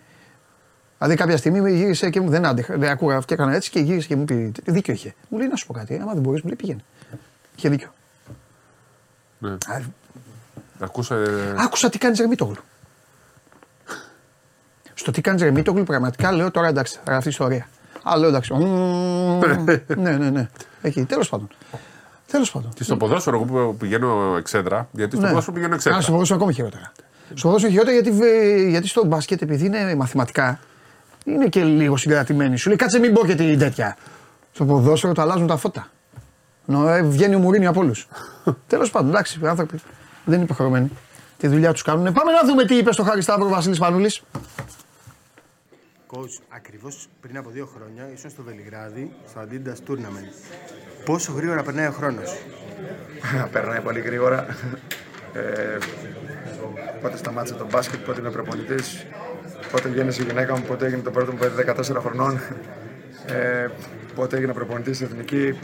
[0.99, 2.77] Δηλαδή κάποια στιγμή γύρισε και μου δεν άντεχα.
[2.79, 4.53] Δεν ακούγα και έκανα έτσι και γύρισε και μου πει.
[4.65, 5.15] Δίκιο είχε.
[5.29, 5.99] Μου λέει να σου πω κάτι.
[6.03, 6.81] Άμα δεν μπορείς, μου λέει πήγαινε.
[7.57, 7.89] Είχε δίκιο.
[9.39, 9.51] Ναι.
[9.51, 9.81] Α,
[10.79, 11.17] Ακούσα.
[11.57, 12.57] Άκουσα τι κάνει Ρεμίτογλου.
[14.95, 17.69] Στο τι κάνει Ρεμίτογλου, πραγματικά λέω τώρα εντάξει, θα γραφτείς ιστορία.
[18.03, 18.53] Α, λέω εντάξει.
[18.55, 19.39] μμμ,
[20.03, 20.49] ναι, ναι, ναι.
[20.83, 21.49] Εκεί, τέλος πάντων.
[22.31, 22.71] Τέλος πάντων.
[22.75, 25.29] Και στο ποδόσφαιρο εγώ που πηγαίνω εξέδρα, γιατί στο Ναι.
[25.29, 26.01] ποδόσφαιρο πηγαίνω Α, εξέδρα.
[26.01, 26.93] στο ποδόσφαιρο ακόμη χειρότερα.
[27.35, 30.61] Στο ποδόσφαιρο χειρότερα γιατί, βε- γιατί στο μπάσκετ, επειδή είναι μαθηματικά,
[31.24, 32.57] είναι και λίγο συγκρατημένοι.
[32.57, 33.97] Σου λέει κάτσε μην πω και την τέτοια.
[34.52, 35.90] Στο ποδόσφαιρο το αλλάζουν τα φώτα.
[36.65, 38.09] Νο, ε, βγαίνει ο Μουρίνιο από όλους.
[38.66, 39.77] Τέλος πάντων, εντάξει, οι άνθρωποι
[40.24, 40.90] δεν είναι υποχρεωμένοι.
[41.39, 42.12] Τη δουλειά τους κάνουν.
[42.12, 44.23] Πάμε να δούμε τι είπε στο Χάρη Σταύρο Βασίλης Πανούλης.
[46.12, 50.32] Coach, ακριβώς πριν από δύο χρόνια ήσουν στο Βελιγράδι, στο Adidas Tournament.
[51.05, 52.36] Πόσο γρήγορα περνάει ο χρόνος;
[53.52, 54.47] Περνάει πολύ γρήγορα.
[55.32, 55.78] Ε,
[57.03, 59.07] πότε σταμάτησε το μπάσκετ, πότε είμαι προπονητής,
[59.73, 62.41] πότε γέννησε η γυναίκα μου, πότε έγινε το πρώτο μου παιδί 14 χρονών,
[63.27, 63.66] ε,
[64.15, 65.59] πότε έγινε προπονητής στην εθνική.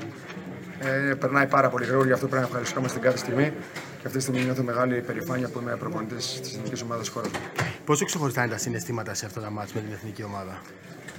[0.78, 3.52] Ε, περνάει πάρα πολύ γρήγορα, γι' αυτό πρέπει να ευχαριστούμε κάθε στιγμή.
[4.00, 7.38] Και αυτή τη στιγμή νιώθω μεγάλη περηφάνεια που είμαι προπονητής της εθνικής ομάδας χώρας μου.
[7.84, 10.60] Πόσο ξεχωριστά είναι τα συναισθήματα σε αυτά τα μάτς με την εθνική ομάδα;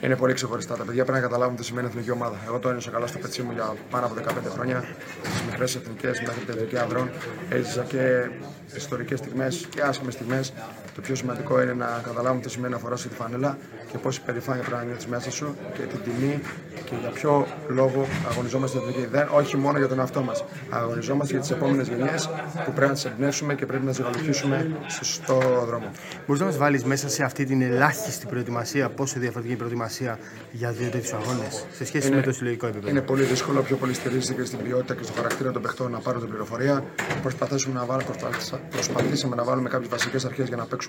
[0.01, 0.75] Είναι πολύ ξεχωριστά.
[0.75, 2.37] Τα παιδιά πρέπει να καταλάβουν τι σημαίνει εθνική ομάδα.
[2.47, 4.83] Εγώ το ένιωσα καλά στο πετσί μου για πάνω από 15 χρόνια.
[5.23, 7.09] Στις μικρές εθνικές μέχρι την εθνική ανδρών
[7.49, 8.29] έζησα και
[8.75, 10.53] ιστορικές στιγμές και άσχημες στιγμές.
[10.97, 13.57] Το πιο σημαντικό είναι να καταλάβουν τι σημαίνει να φοράσει τη φανέλα
[13.91, 16.41] και πόση περηφάνεια πρέπει να νιώθει μέσα σου και την τιμή
[16.85, 19.07] και για ποιο λόγο αγωνιζόμαστε στην εθνική.
[19.11, 20.43] Δεν, όχι μόνο για τον εαυτό μας.
[20.69, 22.29] Αγωνιζόμαστε για τις επόμενες γενιές
[22.65, 25.37] που πρέπει να τις εμπνεύσουμε και πρέπει να τις ακολουθήσουμε στο σωστό
[25.67, 25.91] δρόμο.
[26.25, 30.19] Μπορείς να μας βάλεις μέσα σε αυτή την ελάχιστη προετοιμασία, πόσο διαφορετική είναι η προετοιμασία
[30.51, 33.93] για δύο τέτοιους αγώνες, σε σχέση με το συλλογικό επίπεδο; Είναι πολύ δύσκολο, πιο πολύ
[33.93, 36.83] στηρίζεται και στην ποιότητα και στο χαρακτήρα των παιχτών να πάρουν την πληροφορία.
[37.21, 40.85] Προσπαθήσουμε να βάλουμε, προσπάθησα- προσπαθήσαμε να βάλουμε κάποιες βασικές αρχές για να παίξουμε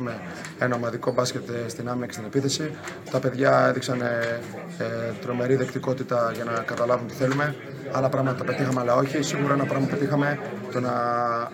[0.59, 2.71] ένα ομαδικό μπάσκετ ε, στην άμυνα και στην επίθεση.
[3.11, 4.41] Τα παιδιά έδειξαν ε,
[4.79, 4.85] ε,
[5.21, 7.55] τρομερή δεκτικότητα για να καταλάβουν τι θέλουμε.
[7.93, 9.23] Άλλα πράγματα τα πετύχαμε, αλλά όχι.
[9.23, 10.39] Σίγουρα ένα πράγμα που πετύχαμε
[10.73, 10.93] το να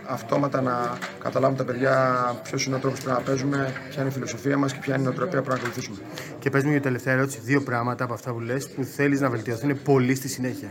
[0.06, 4.10] αυτόματα να καταλάβουν τα παιδιά ποιος είναι ο τρόπος που πρέπει να παίζουμε, ποια είναι
[4.10, 5.96] η φιλοσοφία μας και ποια είναι η νοοτροπία που πρέπει να ακολουθήσουμε.
[6.38, 9.30] Και πες μου για τελευταία ερώτηση, δύο πράγματα από αυτά που λες που θέλεις να
[9.30, 10.68] βελτιωθούν πολύ στη συνέχεια.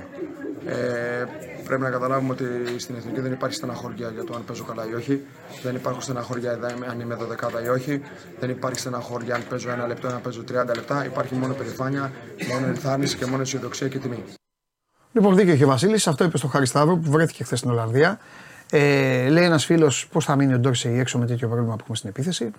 [0.65, 1.23] Ε,
[1.65, 2.45] πρέπει να καταλάβουμε ότι
[2.79, 5.21] στην εθνική δεν υπάρχει στεναχώρια για το αν παίζω καλά ή όχι.
[5.63, 8.01] Δεν υπάρχουν στεναχώρια εδώ είμαι- αν είμαι 12 ή όχι.
[8.39, 11.05] Δεν υπάρχει στεναχώρια αν παίζω ένα λεπτό ή αν παίζω 30 λεπτά.
[11.05, 12.11] Υπάρχει μόνο περηφάνεια,
[12.51, 14.23] μόνο ενθάρρυνση και μόνο αισιοδοξία και τιμή.
[15.11, 16.07] Λοιπόν, δίκιο είχε ο Βασίλης.
[16.07, 18.19] Αυτό είπε στο Χάρη Σταύρο που βρέθηκε χθες στην Ολλανδία.
[18.71, 21.97] Ε, λέει ένας φίλος πώς θα μείνει ο Ντόρσεϊ έξω με τέτοιο πρόβλημα που έχουμε
[21.97, 22.51] στην επίθεση.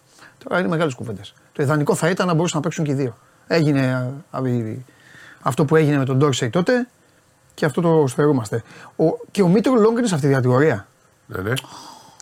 [0.44, 1.34] Τώρα είναι μεγάλες κουβέντες.
[1.52, 3.16] Το ιδανικό θα ήταν να μπορούσαν να παίξουν και οι δύο.
[3.46, 3.94] Έγινε
[4.30, 4.40] α, α,
[5.42, 6.88] αυτό που έγινε με τον Ντόρσεϊ τότε
[7.54, 8.62] και αυτό το στερούμαστε.
[8.96, 10.86] Ο, και ο Μίτρο Λόγκ είναι σε αυτή τη κατηγορία.
[11.26, 11.52] Ναι, ναι.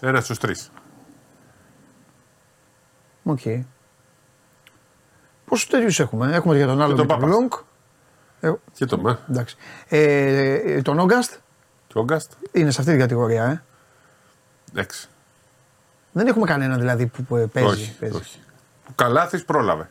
[0.00, 0.70] Ένας στους τρεις.
[3.22, 3.40] Οκ.
[5.44, 7.30] Πόσους τέτοιους έχουμε, έχουμε για τον άλλο τον με τον Πάπας.
[7.38, 7.52] Λόγκ.
[8.40, 9.18] Ε, Και το με.
[9.30, 9.56] εντάξει.
[9.88, 11.32] Ε, ε, τον Όγκαστ
[11.86, 12.32] Και ο Γκάστ.
[12.52, 13.62] είναι σε αυτή την κατηγορία, ε;
[14.70, 15.08] Εντάξει.
[16.12, 17.68] Δεν έχουμε κανένα δηλαδή που, που παίζει.
[17.70, 18.16] Όχι, παίζει.
[18.16, 18.38] όχι.
[18.88, 19.90] Ο Καλάθης πρόλαβε.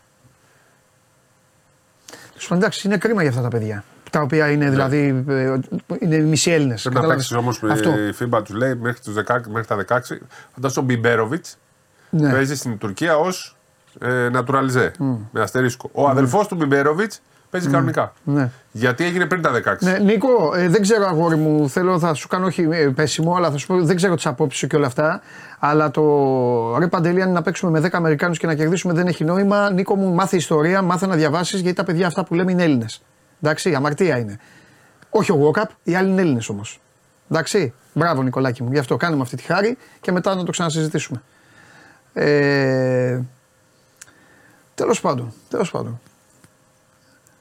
[2.29, 3.83] Τέλος πάντων, εντάξει, είναι κρίμα για αυτά τα παιδιά.
[4.11, 5.23] Τα οποία είναι δηλαδή.
[5.27, 5.57] ε,
[5.99, 6.85] είναι μισοί Έλληνες.
[6.85, 6.91] Ναι.
[6.91, 7.89] Πρέπει να παίξεις όμως Αυτό.
[7.89, 9.99] η FIBA τους λέει μέχρι, τους 16, μέχρι τα 16.
[10.53, 11.57] Φαντάζομαι ο Μπιμπέροβιτς
[12.09, 12.31] Ναι.
[12.31, 13.57] παίζει στην Τουρκία ως
[13.99, 14.91] ε, naturalize.
[15.31, 15.89] Με αστερίσκο.
[15.93, 18.13] Ο αδελφός του Μπιμπέροβιτς παίζει κανονικά.
[18.23, 18.49] Ναι.
[18.71, 19.75] Γιατί έγινε πριν τα 16.
[19.79, 23.51] Ναι, Νίκο, ε, δεν ξέρω αγόρι μου, θέλω θα σου κάνω όχι ε, πέσιμο, αλλά
[23.51, 25.21] θα σου πω, δεν ξέρω τις απόψεις σου και όλα αυτά.
[25.59, 26.01] Αλλά το
[26.79, 29.71] ρε Παντελή, αν είναι να παίξουμε με 10 Αμερικάνους και να κερδίσουμε δεν έχει νόημα.
[29.71, 33.01] Νίκο μου, μάθε ιστορία, μάθε να διαβάσεις γιατί τα παιδιά αυτά που λέμε είναι Έλληνες.
[33.41, 34.39] Εντάξει, αμαρτία είναι.
[35.09, 36.79] Όχι ο Walkup, οι άλλοι είναι Έλληνες όμως.
[37.31, 41.21] Εντάξει, μπράβο Νικολάκη μου, γι' αυτό κάνουμε αυτή τη χάρη και μετά να το ξανασυζητήσουμε.
[42.13, 43.19] Ε,
[44.75, 45.99] τέλος πάντων, τέλος πάντων.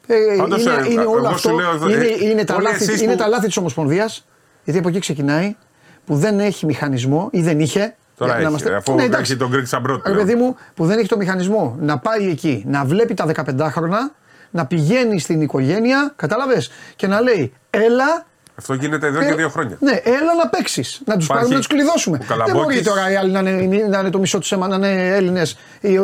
[0.07, 1.51] Ε, Πάντως, είναι, ε, είναι εγώ όλο σου αυτό.
[1.51, 4.27] λέω, ε, είναι, είναι, τα όλοι λάθη, εσείς είναι που- τα λάθη της Ομοσπονδίας.
[4.65, 5.57] Γιατί από εκεί ξεκινάει
[6.07, 7.97] που δεν έχει μηχανισμό ή δεν είχε.
[8.17, 9.33] Τώρα για να έχει, είμαστε- αφού Ναι, εντάξει.
[9.33, 10.07] έχει τον Greek Σαμπρότ.
[10.09, 14.15] Ρε παιδί μου, που δεν έχει το μηχανισμό να πάει εκεί, να βλέπει τα 15χρονα,
[14.51, 18.29] να πηγαίνει στην οικογένεια, κατάλαβες, και να λέει, έλα.
[18.55, 19.77] Αυτό γίνεται εδώ και ε, δύο χρόνια.
[19.81, 21.01] Ναι, έλα να παίξεις.
[21.05, 22.17] Να τους πάρουμε, να τους κλειδώσουμε.
[22.17, 22.63] ο Δεν Καλαμπόκης.
[22.63, 25.57] μπορεί τώρα οι άλλοι να είναι, να είναι το μισό τους αίμα, να είναι Έλληνες,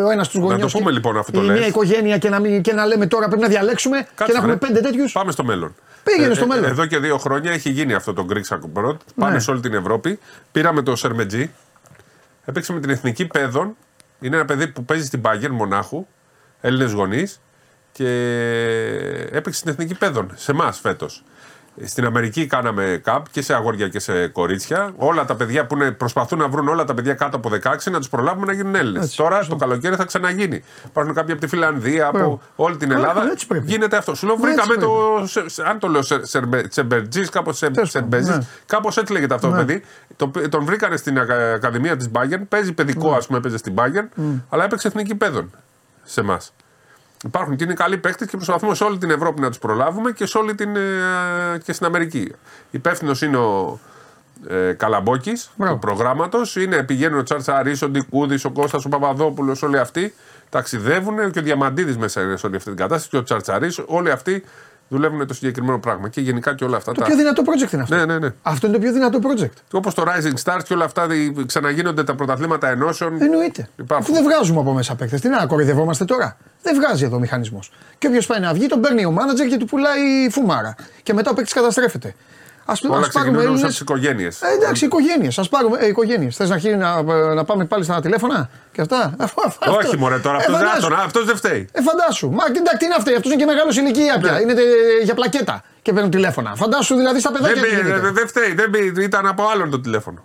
[0.04, 0.58] ο ένας τους γονιού.
[0.66, 1.58] το πούμε λοιπόν αφού το η λες.
[1.58, 4.38] Μια οικογένεια και να, μην, και να λέμε τώρα πρέπει να διαλέξουμε και Κάτσε, να
[4.38, 4.58] έχουμε ρε.
[4.58, 5.12] πέντε τέτοιους.
[5.12, 5.74] Πάμε στο μέλλον.
[6.02, 6.64] Πήγαινε στο μέλλον.
[6.64, 9.00] Εδώ και δύο χρόνια έχει γίνει αυτό το Greek Σαμπρότ.
[9.14, 9.38] Πάνε Ναι.
[9.38, 10.18] σε όλη την Ευρώπη.
[10.52, 11.50] Πήραμε το Σερμετζή.
[12.44, 13.76] Έπαιξε με την εθνική παιδών.
[14.20, 16.06] Είναι ένα παιδί που παίζει στην Bayern Μονάχου.
[16.60, 17.40] Έλληνες γονείς.
[17.96, 20.30] Και έπαιξε στην εθνική παιδών.
[20.34, 21.22] Σε εμάς φέτος.
[21.84, 24.92] Στην Αμερική κάναμε καπ και σε αγόρια και σε κορίτσια.
[24.96, 27.98] Όλα τα παιδιά που είναι, προσπαθούν να βρουν όλα τα παιδιά κάτω από 16 να
[27.98, 29.04] τους προλάβουμε να γίνουν Έλληνες.
[29.04, 30.62] Έτσι, Τώρα το καλοκαίρι θα ξαναγίνει.
[30.86, 32.40] Υπάρχουν κάποιοι από τη Φιλανδία, από Μπράβο.
[32.56, 33.30] όλη την Καλά, Ελλάδα.
[33.30, 33.66] έτσι πρέπει.
[33.66, 34.14] Γίνεται αυτό.
[34.14, 34.84] Σου λέω, Έτσι βρήκαμε πρέπει.
[35.20, 35.26] το.
[35.26, 36.02] σε- σε- Αν το λέω
[36.68, 38.38] Σερμπερτζή, κάπως πάντων, Σερμπέζη, ναι.
[38.66, 39.58] κάπως έτσι λέγεται αυτό Ναι.
[39.58, 39.82] το παιδί.
[40.16, 42.42] Το- Τον βρήκανε στην ακα- Ακαδημία της Bayern.
[42.48, 43.16] Παίζει παιδικό, Ναι.
[43.16, 44.08] ας πούμε, έπαιζε στην Bayern,
[44.48, 45.50] αλλά έπαιξε εθνική παιδών
[46.02, 46.52] σε εμάς.
[47.24, 50.26] Υπάρχουν και είναι καλοί παίκτες και προσπαθούμε σε όλη την Ευρώπη να τους προλάβουμε και,
[50.26, 50.80] σε όλη την, ε,
[51.64, 52.32] και στην Αμερική.
[52.70, 53.78] Υπεύθυνος είναι ο
[54.48, 55.74] ε, Καλαμπόκης Μπράβο.
[55.74, 56.40] του προγράμματο.
[56.86, 60.14] Πηγαίνουν ο Τσάρτσα ο Ντικούδης, ο Κώστας, ο Παπαδόπουλος, όλοι αυτοί
[60.50, 63.68] ταξιδεύουν και ο Διαμαντίδης μέσα είναι σε όλη αυτή την κατάσταση και ο Τσαρτσαρή.
[63.86, 64.44] Όλοι αυτοί
[64.88, 66.08] δουλεύουν το συγκεκριμένο πράγμα.
[66.08, 67.06] Και γενικά και όλα αυτά Το τα.
[67.06, 67.94] πιο δυνατό project είναι αυτό.
[67.96, 68.28] Ναι, ναι, ναι.
[68.42, 69.52] Αυτό είναι το πιο δυνατό project.
[69.72, 73.22] Όπως το Rising Stars και όλα αυτά δι- ξαναγίνονται τα πρωταθλήματα ενώσεων.
[73.22, 73.68] Εννοείται.
[73.76, 74.04] Υπάρχουν.
[74.06, 75.20] Αφού δεν βγάζουμε από μέσα παίκτες.
[75.20, 77.72] Τι να κοροϊδευόμαστε τώρα; Δεν βγάζει εδώ ο μηχανισμός.
[77.98, 80.74] Και όποιος πάει να βγει, τον παίρνει ο μάνατζερ και του πουλάει φουμάρα.
[81.02, 82.14] Και μετά ο παίκτης καταστρέφεται.
[82.68, 83.68] Α Όλα πάρουμε ξεκινούν όμω από Έλληνε.
[83.68, 84.40] τις οικογένειες.
[84.42, 85.38] Ε, εντάξει, οικογένειες.
[85.38, 85.78] Α πάρουμε.
[85.80, 86.36] Ε, οικογένειες.
[86.36, 87.02] Θες να, αρχίσει να,
[87.34, 89.98] να πάμε πάλι στα τηλέφωνα και αυτά; Αφού- αφού- Όχι, αυτό.
[89.98, 90.86] μωρέ, τώρα Ε, αυτός δεν, φαντάσου.
[90.86, 91.68] αυτός- αυτός δεν φταίει.
[91.72, 92.30] Ε, φαντάσου.
[92.30, 93.10] Μα εντάξει, τι είναι αυτό.
[93.10, 94.22] Αυτός είναι και μεγάλος ηλικία Ναι.
[94.22, 94.40] πια.
[94.40, 94.64] Είναι τε-
[95.04, 96.54] για πλακέτα και παίρνουν τηλέφωνα.
[96.56, 97.62] Φαντάσου δηλαδή στα Δεν, παιδάκια.
[97.62, 100.24] τι μπει- γίνεται; δεν, δεν φταίει, δεν μπει- ήταν από άλλον το τηλέφωνο.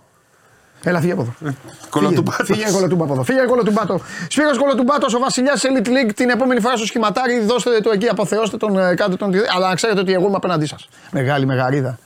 [0.84, 1.54] Έλα, φύγε από εδώ.
[1.90, 2.46] Κολοτουμπάτος.
[2.46, 3.22] Φύγε κολοτούμπα από εδώ.
[3.22, 4.00] Φύγε κολοτουμπάτο.
[4.28, 7.40] Σπύρος κολοτουμπάτος, ο βασιλιάς Elite League την επόμενη φορά στο σχηματάρι.
[7.40, 9.32] Δώστε το εκεί, αποθεώστε τον, ε, κάντε τον.
[9.54, 10.88] Αλλά να ξέρετε ότι εγώ είμαι απέναντί σας.
[11.10, 11.98] Μεγάλη μεγαρίδα.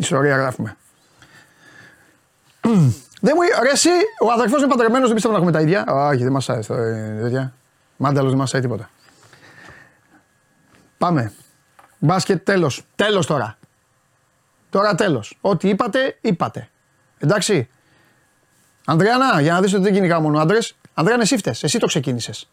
[0.00, 0.76] Ιστορία γράφουμε.
[3.20, 3.88] Δεν μου ρε, εσύ,
[4.20, 5.84] ο αδερφός είναι παντρεμένος, δεν πιστεύω να έχουμε τα ίδια.
[5.90, 6.74] Α, Όχι, δεν μασάει αυτό.
[6.74, 7.52] Ε, τέτοια.
[7.96, 8.90] Μάνταλος δεν μασάει τίποτα.
[10.98, 11.32] Πάμε.
[11.98, 12.82] Μπάσκετ τέλος.
[12.96, 13.58] Τέλος τώρα.
[14.70, 15.38] Τώρα τέλος.
[15.40, 16.68] Ό,τι είπατε, είπατε.
[17.18, 17.68] Εντάξει.
[18.84, 20.76] Ανδριανά, για να δεις ότι δεν κυνηγάω μόνο άντρες.
[20.94, 21.62] Ανδριανά, εσύ φταίς.
[21.62, 22.50] Εσύ το ξεκίνησες.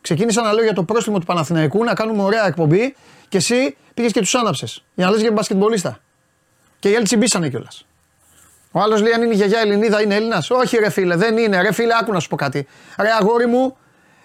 [0.00, 2.96] Ξεκίνησα να λέω για το πρόστιμο του Παναθηναϊκού, να κάνουμε ωραία εκπομπή
[3.28, 4.84] και εσύ πήγες και τους άναψες.
[4.94, 5.98] Για να λες για μπασκετμπολίστα.
[6.78, 7.86] Και οι άλλοι τσιμπήσανε κιόλας.
[8.72, 10.50] Ο άλλος λέει: Αν είναι η γιαγιά Ελληνίδα, είναι Έλληνας.
[10.50, 11.62] Όχι, ρε φίλε, δεν είναι.
[11.62, 12.66] Ρε φίλε, άκου να σου πω κάτι.
[12.98, 13.76] Ρε αγόρι μου,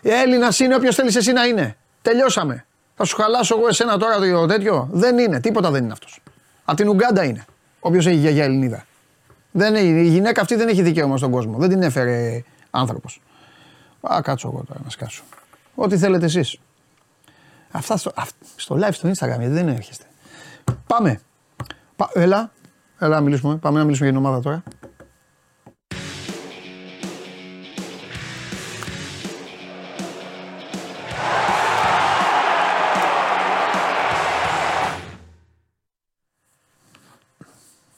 [0.01, 1.77] Έλληνας είναι όποιος θέλεις εσύ να είναι.
[2.01, 2.65] Τελειώσαμε.
[2.95, 4.89] Θα σου χαλάσω εγώ εσένα τώρα το τέτοιο.
[4.91, 6.19] Δεν είναι, τίποτα δεν είναι αυτός.
[6.65, 7.45] Από την Ουγγάντα είναι.
[7.79, 8.85] Όποιος έχει γιαγιά Ελληνίδα.
[9.51, 11.57] Δεν είναι, η γυναίκα αυτή δεν έχει δικαίωμα στον κόσμο.
[11.57, 13.21] Δεν την έφερε άνθρωπος.
[14.01, 15.23] Α, κάτσω εγώ τώρα να σκάσω.
[15.75, 16.57] Ό,τι θέλετε εσείς.
[17.71, 20.05] Αυτά στο, αυ- στο live στο Instagram γιατί δεν έρχεστε.
[20.87, 21.19] Πάμε.
[21.95, 22.51] Πα, έλα.
[22.99, 23.55] Έλα να μιλήσουμε.
[23.57, 24.63] Πάμε να μιλήσουμε για την ομάδα τώρα.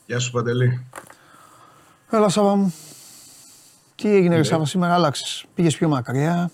[0.05, 0.85] Γεια σου Παντελή.
[2.09, 2.73] Έλα Σάβα μου.
[3.95, 5.45] Τι έγινε ρε Σάβα σήμερα άλλαξες.
[5.55, 6.51] Πήγες πιο μακριά.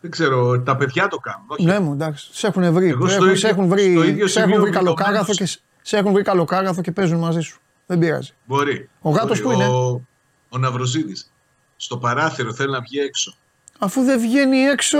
[0.00, 1.44] Δεν ξέρω, τα παιδιά το κάνουν.
[1.48, 1.64] Όχι.
[1.64, 2.28] Ναι μου εντάξει.
[2.32, 2.88] Σε έχουν βρει.
[2.88, 5.56] Εγώ στο Έχουν- ίδιο- σε έχουν στο βρει, ίδιο σε έχουν σημείο βρει καλοκάγαθο βρισκόμενος.
[5.56, 7.60] και, σε έχουν βρει καλοκάγαθο και παίζουν μαζί σου.
[7.86, 8.32] Δεν πειράζει.
[8.44, 8.88] Μπορεί.
[9.00, 9.54] Ο γάτος Μπορεί.
[9.56, 10.06] πού είναι; Ο,
[10.48, 11.32] ο Ναυροζίδης.
[11.76, 13.34] Στο παράθυρο θέλει να βγει έξω.
[13.78, 14.98] Αφού δεν βγαίνει έξω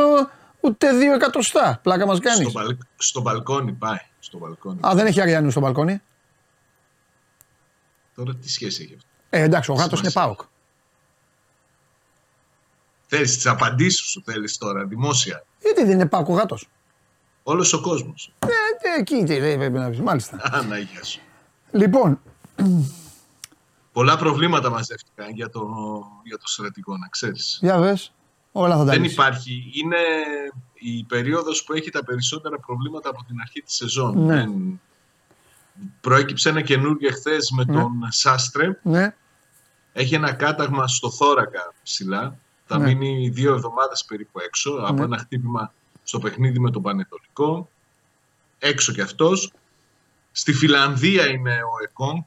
[0.61, 1.79] ούτε δύο εκατοστά.
[1.83, 2.49] Πλάκα μας κάνεις.
[2.49, 3.99] Στο, μπαλ, στο μπαλκόνι πάει.
[4.19, 4.81] Στο μπαλκόνι.
[4.87, 6.03] Α, δεν έχει Αριανού στο μπαλκόνι;
[8.15, 10.35] Τώρα τι σχέση έχει αυτό; Ε, εντάξει, ο γάτος είναι Σημασία.
[10.37, 10.49] πάοκ.
[13.07, 15.45] Θέλεις τις απαντήσεις σου θέλεις τώρα, δημόσια.
[15.63, 16.69] Γιατί δεν είναι πάοκ ο γάτος;
[17.49, 18.33] Όλος ο κόσμος.
[18.39, 20.01] Ε, ε, εκεί τι λέει, πρέπει να πει.
[20.03, 20.41] Μάλιστα.
[20.53, 21.21] Αναγία σου.
[21.71, 22.21] Λοιπόν,
[23.93, 25.61] Πολλά προβλήματα μαζεύτηκαν για το,
[26.25, 27.59] για το στρατηγό, να ξέρεις.
[27.63, 27.95] για βε.
[28.53, 29.13] Όλα θα τα Δεν λύσεις.
[29.17, 29.71] υπάρχει.
[29.75, 29.97] Είναι
[30.75, 34.25] η περίοδος που έχει τα περισσότερα προβλήματα από την αρχή της σεζόν.
[34.25, 34.35] Ναι.
[34.35, 34.81] Δεν-
[36.01, 38.79] Προέκυψε ένα καινούργιο χθες με τον Σάστρε.
[38.83, 39.15] Ναι,
[39.93, 42.39] Έχει ένα κάταγμα στο θώρακα ψηλά.
[42.67, 42.95] Θα Ναι.
[42.95, 45.05] μείνει δύο εβδομάδες περίπου έξω από Ναι.
[45.05, 45.73] ένα χτύπημα
[46.09, 47.71] στο παιχνίδι με τον Πανετολικό.
[48.59, 49.53] Έξω κι αυτός.
[50.33, 52.23] Στη Φιλανδία είναι ο Εκόνγκ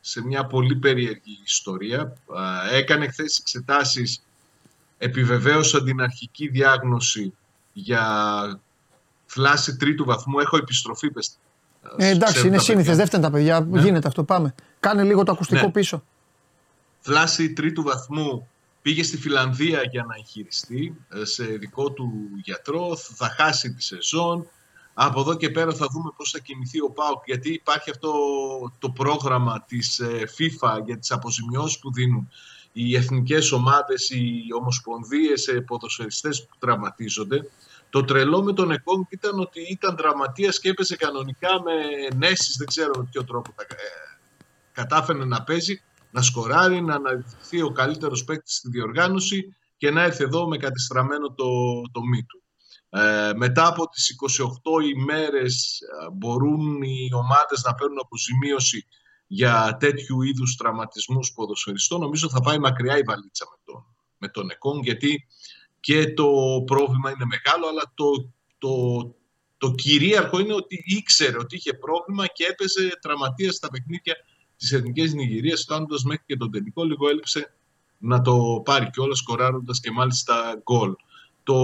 [0.00, 2.00] σε μια πολύ περίεργη ιστορία.
[2.00, 4.22] Α, Έκανε χθες εξετάσεις,
[4.98, 7.34] επιβεβαίωσαν την αρχική διάγνωση
[7.72, 8.02] για
[9.26, 10.38] θλάση τρίτου βαθμού.
[10.38, 11.38] Έχω επιστροφή, πες.
[11.96, 12.86] ε, εντάξει, Ξέρουν είναι τα σύνηθες.
[12.86, 12.96] παιδιά.
[12.96, 13.66] Δεν φταίνε τα παιδιά.
[13.82, 14.24] Γίνεται αυτό.
[14.24, 14.54] Πάμε.
[14.80, 15.70] Κάνε λίγο το ακουστικό Ναι.
[15.72, 16.02] πίσω.
[17.00, 18.48] Θλάση τρίτου βαθμού
[18.84, 24.48] πήγε στη Φιλανδία για να εγχειριστεί ε, σε δικό του γιατρό, θα χάσει τη σεζόν.
[24.94, 28.12] Από εδώ και πέρα θα δούμε πώς θα κινηθεί ο ΠΑΟΚ, γιατί υπάρχει αυτό
[28.78, 32.28] το πρόγραμμα της ε, FIFA για τις αποζημιώσεις που δίνουν
[32.72, 37.50] οι εθνικές ομάδες, οι ομοσπονδίες, ε, ποδοσφαιριστές που τραυματίζονται.
[37.90, 41.72] Το τρελό με τον Εκόνγκ ήταν ότι ήταν τραυματίας και έπαιζε κανονικά με
[42.16, 43.76] νέσεις, δεν ξέρω με ποιο τρόπο τα, ε,
[44.72, 45.82] κατάφερε να παίζει,
[46.14, 51.34] να σκοράρει, να αναδειχθεί ο καλύτερος παίκτης στη διοργάνωση και να έρθει εδώ με κατεστραμμένο
[51.34, 51.44] το,
[51.92, 52.42] το μη του.
[52.88, 58.86] Ε, μετά από τις 28 ημέρες ε, μπορούν οι ομάδες να παίρνουν αποζημίωση
[59.26, 62.00] για τέτοιου είδους τραυματισμούς ποδοσφαιριστών.
[62.00, 63.84] Νομίζω θα πάει μακριά η βαλίτσα με τον,
[64.18, 65.26] με τον Εκόν γιατί
[65.80, 66.26] και το
[66.66, 68.70] πρόβλημα είναι μεγάλο αλλά το, το,
[69.58, 74.14] το κυρίαρχο είναι ότι ήξερε ότι είχε πρόβλημα και έπαιζε τραυματίας στα παιχνίδια
[74.64, 77.52] της Εθνικής Νιγηρίας φτάνοντας μέχρι και τον τελικό λίγο έλειψε
[77.98, 80.94] να το πάρει κιόλας σκοράροντας και μάλιστα γκολ.
[81.42, 81.56] Το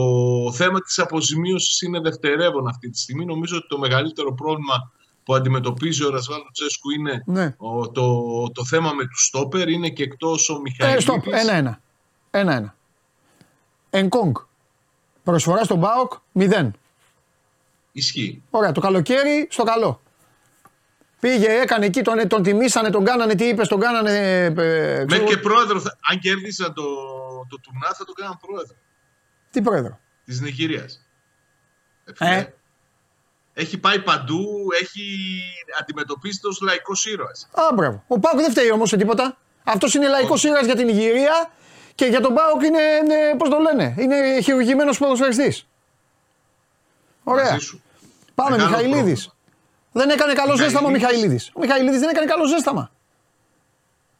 [0.52, 3.24] θέμα της αποζημίωσης είναι δευτερεύον αυτή τη στιγμή.
[3.24, 4.92] Νομίζω ότι το μεγαλύτερο πρόβλημα
[5.24, 7.54] που αντιμετωπίζει ο Ρασβάλο Τσέσκου είναι Ναι.
[7.58, 8.22] ο- το,
[8.52, 9.68] το θέμα με τους στόπερ.
[9.68, 11.02] Είναι και εκτός ο Ε, Μιχαηλίδης.
[11.02, 11.26] στοπ.
[11.26, 11.80] Ένα-ένα.
[12.30, 12.74] Ένα-ένα.
[13.90, 14.36] Ενκόγκ.
[15.24, 16.72] Προσφορά στον Πάοκ, μηδέν.
[17.92, 18.42] Ισχύει.
[18.50, 19.99] Ωραία, το καλοκαίρι στο καλό.
[21.20, 24.10] Πήγε, έκανε εκεί, τον, τον τιμήσανε, τον κάνανε, τι είπες, τον κάνανε.
[24.18, 26.82] ε, ε, ξέρω- Μέχρι και πρόεδρο, θα- αν κέρδισαν το,
[27.48, 28.76] το τουρνά θα το κάναν πρόεδρο
[29.50, 31.06] Τι πρόεδρο; της Νιγηρίας.
[32.04, 32.54] Ε, φίλε, Ε.
[33.54, 34.44] Έχει πάει παντού,
[34.82, 35.02] έχει
[35.80, 37.48] αντιμετωπίσει ως λαϊκός ήρωας.
[37.52, 38.04] Α, μπράβο.
[38.06, 39.36] Ο Πάοκ δεν φταίει όμως σε τίποτα.
[39.64, 41.50] Αυτός είναι λαϊκός ήρωας για την Ιγυρία
[41.94, 45.66] και για τον Πάοκ είναι, είναι πώς το λένε, είναι χειρουργημένος ποδοσφαιριστής.
[47.24, 47.44] Ωραία.
[47.50, 47.82] Μαζί σου.
[48.34, 49.30] Πάμε, Μεγάλο Μιχαηλίδης.
[49.92, 50.06] Πρόβλημα.
[50.06, 51.24] Δεν έκανε καλό ζέσταμα ο Μιχαηλίδης.
[51.24, 51.50] Μιχαηλίδη.
[51.54, 52.90] Ο Μιχαηλίδης δεν έκανε καλό ζέσταμα.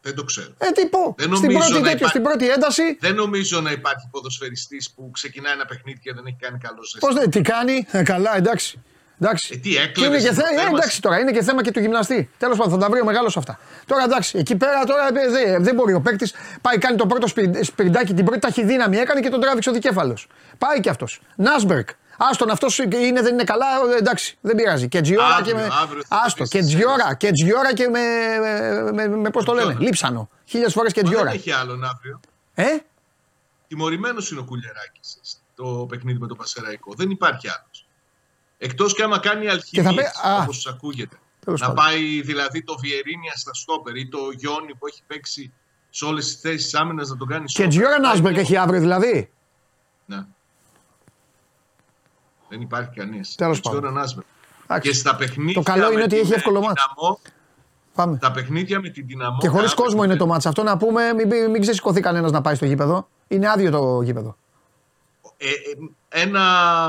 [0.03, 0.53] Δεν το ξέρω.
[0.59, 1.15] Ε, τι πω.
[1.19, 2.97] Δεν Στην νομίζω πρώτη, να τέτοιο, υπά- στην πρώτη ένταση.
[3.01, 6.99] Δεν νομίζω να υπάρχει ποδοσφαιριστής που ξεκινάει ένα παιχνίδι και δεν έχει κάνει καλό ζέστη.
[7.07, 8.81] Πώς δεν, τι κάνει; Ε, καλά, εντάξει.
[9.21, 9.51] εντάξει.
[9.55, 10.75] Ε, τι Και έκλεβες είναι και στην θε- ε, θέρμανση.
[10.77, 12.31] εντάξει τώρα, είναι και θέμα και του γυμναστή.
[12.39, 13.59] Τέλος πάντων, θα τα βρει ο μεγάλος αυτά.
[13.87, 16.35] Τώρα εντάξει, εκεί πέρα τώρα ε, δεν, δεν μπορεί ο παίκτης.
[16.61, 20.27] Πάει, κάνει το πρώτο σπιν- σπριντάκι, την πρώτη ταχυδύναμη έκανε και τον τράβηξε ο δικέφαλος.
[20.59, 21.21] Πάει και αυτός.
[21.37, 21.89] Νάσμπερκ.
[22.23, 24.89] Άστον, αυτός είναι, δεν είναι καλά, ε, εντάξει, δεν πειράζει.
[24.89, 25.69] Και τζιόρα Αύριο, και με.
[25.83, 28.01] αύριο θα Άστο, πεις και τις τζιόρα, και τζιόρα και με.
[28.41, 29.85] με, με, με πώς το λένε, Τζιόρα.
[29.85, 30.29] λείψανο.
[30.45, 31.35] Χίλιες φορές και Μα δεν τζιόρα.
[31.35, 32.21] έχει άλλον αύριο.
[32.55, 32.65] Ε,
[33.69, 36.95] Τιμωρημένος είναι ο Κουλιεράκης στο παιχνίδι με το Πασεραϊκό.
[36.97, 37.87] Δεν υπάρχει άλλος.
[38.59, 40.43] Εκτός και άμα κάνει αλχημίες, θα πει- α.
[40.43, 41.17] όπως σας ακούγεται.
[41.45, 41.85] Τέλος να πάντων.
[41.85, 45.53] πάει δηλαδή το Βιερίνια στα στόπερ ή το Γιόνι που έχει παίξει
[45.91, 47.69] σε όλες τις θέσεις άμυνας να τον κάνει και στόπερ.
[47.71, 49.31] τζιόρα Νάσμπερκ Πάει- έχει αύριο δηλαδή.
[50.07, 50.25] Ναι.
[52.51, 53.35] Δεν υπάρχει κανείς.
[53.35, 53.95] Τέλος Τζιόρα πάντων.
[53.95, 54.27] Νάσμπερκ.
[54.65, 54.91] Εντάξει.
[54.91, 56.83] Και στα παιχνίδια Το καλό είναι με ότι την, έχει ε, εύκολο μάτς.
[56.97, 57.19] Δυναμό,
[57.95, 58.17] Πάμε.
[58.19, 59.39] τα παιχνίδια με την δυναμό.
[59.39, 60.47] Και χωρίς κάθε κόσμο είναι παιχνίδι- το μάτς.
[60.47, 63.09] Αυτό να πούμε, μην, μην, μην ξεσηκωθεί κανένας να πάει στο γήπεδο.
[63.29, 64.37] Είναι άδειο το γήπεδο.
[65.37, 65.53] Ε, ε,
[66.23, 66.43] ένα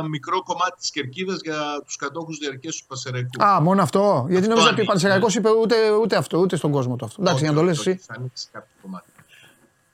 [0.09, 3.43] μικρό κομμάτι της κερκίδας για τους κατόχους διαρκείας του Πασεραϊκού.
[3.43, 4.25] Α, μόνο αυτό.
[4.29, 7.05] Γιατί Αυτό νόμιζα ότι ο ανοίγει, Πανσεραϊκός είπε ούτε, ούτε αυτό, ούτε στον κόσμο το
[7.05, 7.21] αυτό.
[7.21, 7.99] Εντάξει, Όχι, για να το λες όχι, εσύ.
[8.07, 9.05] Θα ανοίξει κάποιο κομμάτι.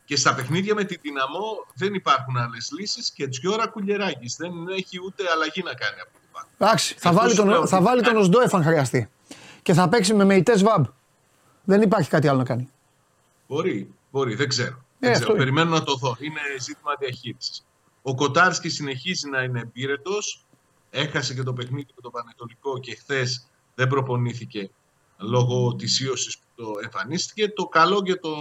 [0.08, 4.36] Και στα παιχνίδια με την δυναμό δεν υπάρχουν άλλες λύσεις και Τζιόρα Κουλιεράκη.
[4.38, 6.48] Δεν έχει ούτε αλλαγή να κάνει από την πάνω.
[6.58, 8.24] Εντάξει, θα Αυτό βάλει σου λέω τον, ότι θα βάλει τον κάνει.
[8.24, 9.10] Οσντόεφ αν χρειαστεί.
[9.62, 10.86] Και θα παίξει με μεϊτές βαμπ.
[11.64, 12.70] Δεν υπάρχει κάτι άλλο να κάνει.
[13.48, 14.76] Μπορεί, μπορεί, δεν ξέρω.
[14.76, 15.36] Ε, δεν αυτό ξέρω.
[15.36, 15.44] είναι.
[15.44, 16.16] Περιμένω να το δω.
[16.20, 17.66] Είναι ζήτημα διαχείρισης.
[18.02, 20.46] Ο Κοτάρσκι συνεχίζει να είναι εμπειρετός.
[20.90, 24.70] Έχασε και το παιχνίδι με τον Πανετολικό και χθες δεν προπονήθηκε
[25.18, 27.50] λόγω της ίωσης που το εμφανίστηκε.
[27.50, 28.34] Το καλό για τον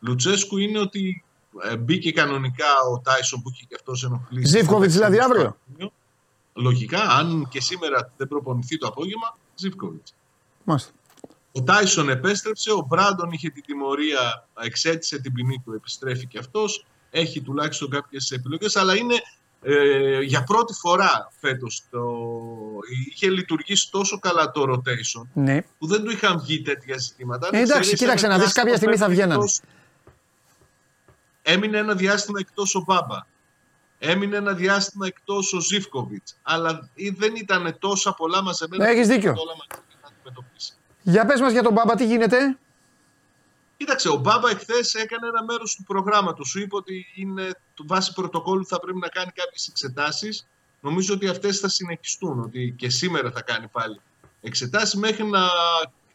[0.00, 1.24] Λουτσέσκου είναι ότι
[1.70, 4.48] ε, μπήκε κανονικά ο Τάισον που είχε και αυτός ενοχλήσει.
[4.58, 5.56] Ζίβκοβιτς δηλαδή αύριο;
[6.54, 10.14] Λογικά, αν και σήμερα δεν προπονηθεί το απόγευμα, Ζίβκοβιτς.
[10.64, 10.90] Μάλιστα.
[11.52, 16.86] Ο Τάισον επέστρεψε, ο Μπράντον είχε την τιμωρία, εξέτησε την ποινή του, επιστρέφει και αυτός.
[17.10, 19.14] Έχει τουλάχιστον κάποιες επιλογές, αλλά είναι
[19.62, 22.00] ε, για πρώτη φορά φέτος το...
[23.10, 25.62] είχε λειτουργήσει τόσο καλά το rotation Ναι.
[25.78, 27.48] που δεν του είχαν βγει τέτοια ζητήματα.
[27.52, 29.34] Ε, εντάξει, Ξέρεις, κοίταξε ένα να δεις, κάποια διάστημα στιγμή θα πέφτει βγαίνανε.
[29.34, 29.60] εκτός-
[31.50, 33.26] Έμεινε ένα διάστημα εκτός ο Μπάμπα.
[33.98, 36.38] Έμεινε ένα διάστημα εκτός ο Ζίβκοβιτς.
[36.42, 38.84] Αλλά ε, δεν ήταν τόσα πολλά μαζεμένα.
[38.84, 39.30] Ναι, έχεις που δίκιο.
[39.30, 40.72] όλα μαζί να αντιμετωπίσει.
[41.02, 42.58] Για πες μας για τον Μπάμπα, τι γίνεται;
[43.76, 46.48] Κοίταξε, ο Μπάμπα εχθές έκανε ένα μέρος του προγράμματος.
[46.48, 50.46] Σου είπε ότι είναι του βάση πρωτοκόλλου θα πρέπει να κάνει κάποιες εξετάσεις.
[50.80, 52.40] Νομίζω ότι αυτές θα συνεχιστούν.
[52.40, 54.00] Ότι και σήμερα θα κάνει πάλι
[54.40, 55.48] εξετάσεις μέχρι να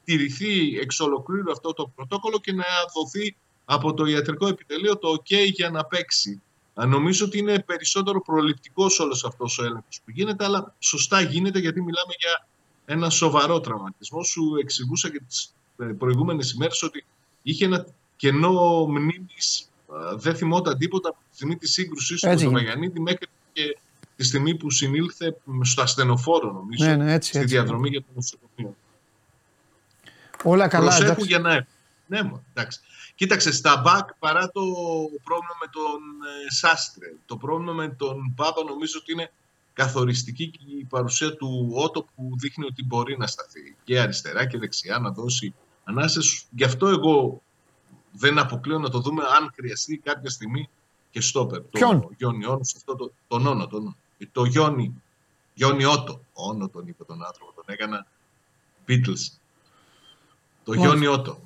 [0.04, 2.66] τηρηθεί εξ ολοκλήρου αυτό το πρωτόκολλο και να
[2.96, 3.36] δοθεί
[3.66, 6.42] από το ιατρικό επιτελείο το OK για να παίξει.
[6.74, 11.60] Α, Νομίζω ότι είναι περισσότερο προληπτικός όλος αυτός ο έλεγχος που γίνεται, αλλά σωστά γίνεται
[11.60, 12.48] γιατί μιλάμε για
[12.86, 14.24] ένα σοβαρό τραυματισμό.
[14.24, 15.54] Σου εξηγούσα και τις
[15.98, 17.06] προηγούμενες ημέρες ότι
[17.42, 17.86] είχε ένα
[18.16, 19.70] κενό μνήμης.
[20.16, 22.70] Δεν θυμόταν τίποτα από τη στιγμή της σύγκρουσής του με Έτσι τον γίνεται.
[22.70, 23.78] Μεγανίτη μέχρι και
[24.16, 27.54] τη στιγμή που συνήλθε στο ασθενοφόρο, νομίζω, Ναι, ναι, έτσι, στη έτσι.
[27.54, 28.76] διαδρομή για το νοσοκομείο.
[30.44, 31.28] Όλα καλά, Προσέχουν εντάξει.
[31.28, 31.68] για να έχουν.
[32.08, 32.80] Ναι, μα, εντάξει.
[33.16, 34.62] Κοίταξε, στα μπακ παρά το
[35.24, 36.00] πρόβλημα με τον
[36.48, 39.32] ε, Σάστρε, το πρόβλημα με τον Πάπα νομίζω ότι είναι
[39.74, 44.58] καθοριστική και η παρουσία του Ότο που δείχνει ότι μπορεί να σταθεί και αριστερά και
[44.58, 45.54] δεξιά να δώσει
[45.84, 46.46] ανάσες.
[46.50, 47.42] Γι' αυτό εγώ
[48.12, 50.70] δεν αποκλείω να το δούμε αν χρειαστεί κάποια στιγμή
[51.12, 51.62] και στόπερ.
[51.62, 53.96] Ποιον; Το Γιόνι Όνος, αυτό το, τον Όνο, τον,
[54.32, 55.02] το Γιόνι,
[55.54, 56.22] Γιόνι Ότο.
[56.34, 58.08] Όνο τον είπε τον άνθρωπο, τον έκανα
[58.88, 59.38] Beatles.
[60.64, 60.88] Το Μάλιστα.
[60.88, 61.42] Γιόνι Ότο.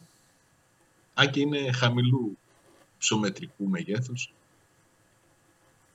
[1.20, 2.38] Αν και είναι χαμηλού
[2.98, 4.34] υψομετρικού μεγέθους.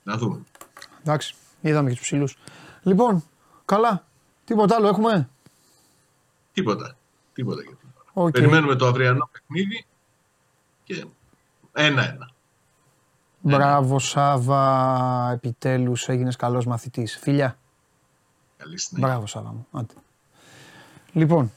[0.03, 0.41] Να δούμε.
[1.01, 2.37] Εντάξει, είδαμε και τους ψηλούς.
[2.81, 3.23] Λοιπόν,
[3.65, 4.05] καλά.
[4.45, 5.29] Τίποτα άλλο έχουμε;
[6.53, 6.97] Τίποτα.
[7.33, 8.25] Τίποτα για την ώρα.
[8.25, 8.31] Οκ.
[8.31, 9.85] Περιμένουμε το αυριανό παιχνίδι
[10.83, 11.05] και
[11.73, 12.31] ένα-ένα.
[13.39, 17.17] Μπράβο Σάβα, επιτέλους έγινες καλός μαθητής.
[17.17, 17.57] Φιλιά.
[18.57, 19.07] Καλή συνέχεια.
[19.07, 19.67] Μπράβο Σάβα μου.
[19.71, 19.93] Άντε.
[21.11, 21.51] Λοιπόν,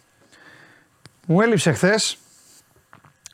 [1.27, 2.19] μου έλειψε χθες.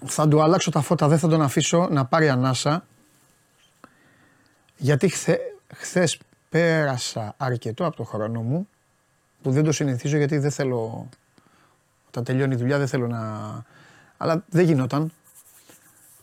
[0.04, 2.84] Θα του αλλάξω τα φώτα, δεν θα τον αφήσω να πάρει ανάσα.
[4.76, 5.38] Γιατί χθε,
[5.74, 6.18] χθες
[6.48, 8.68] πέρασα αρκετό από το χρόνο μου,
[9.42, 11.08] που δεν το συνηθίζω γιατί δεν θέλω,
[12.08, 13.20] όταν τελειώνει η δουλειά δεν θέλω να...
[14.16, 15.12] Αλλά δεν γινόταν.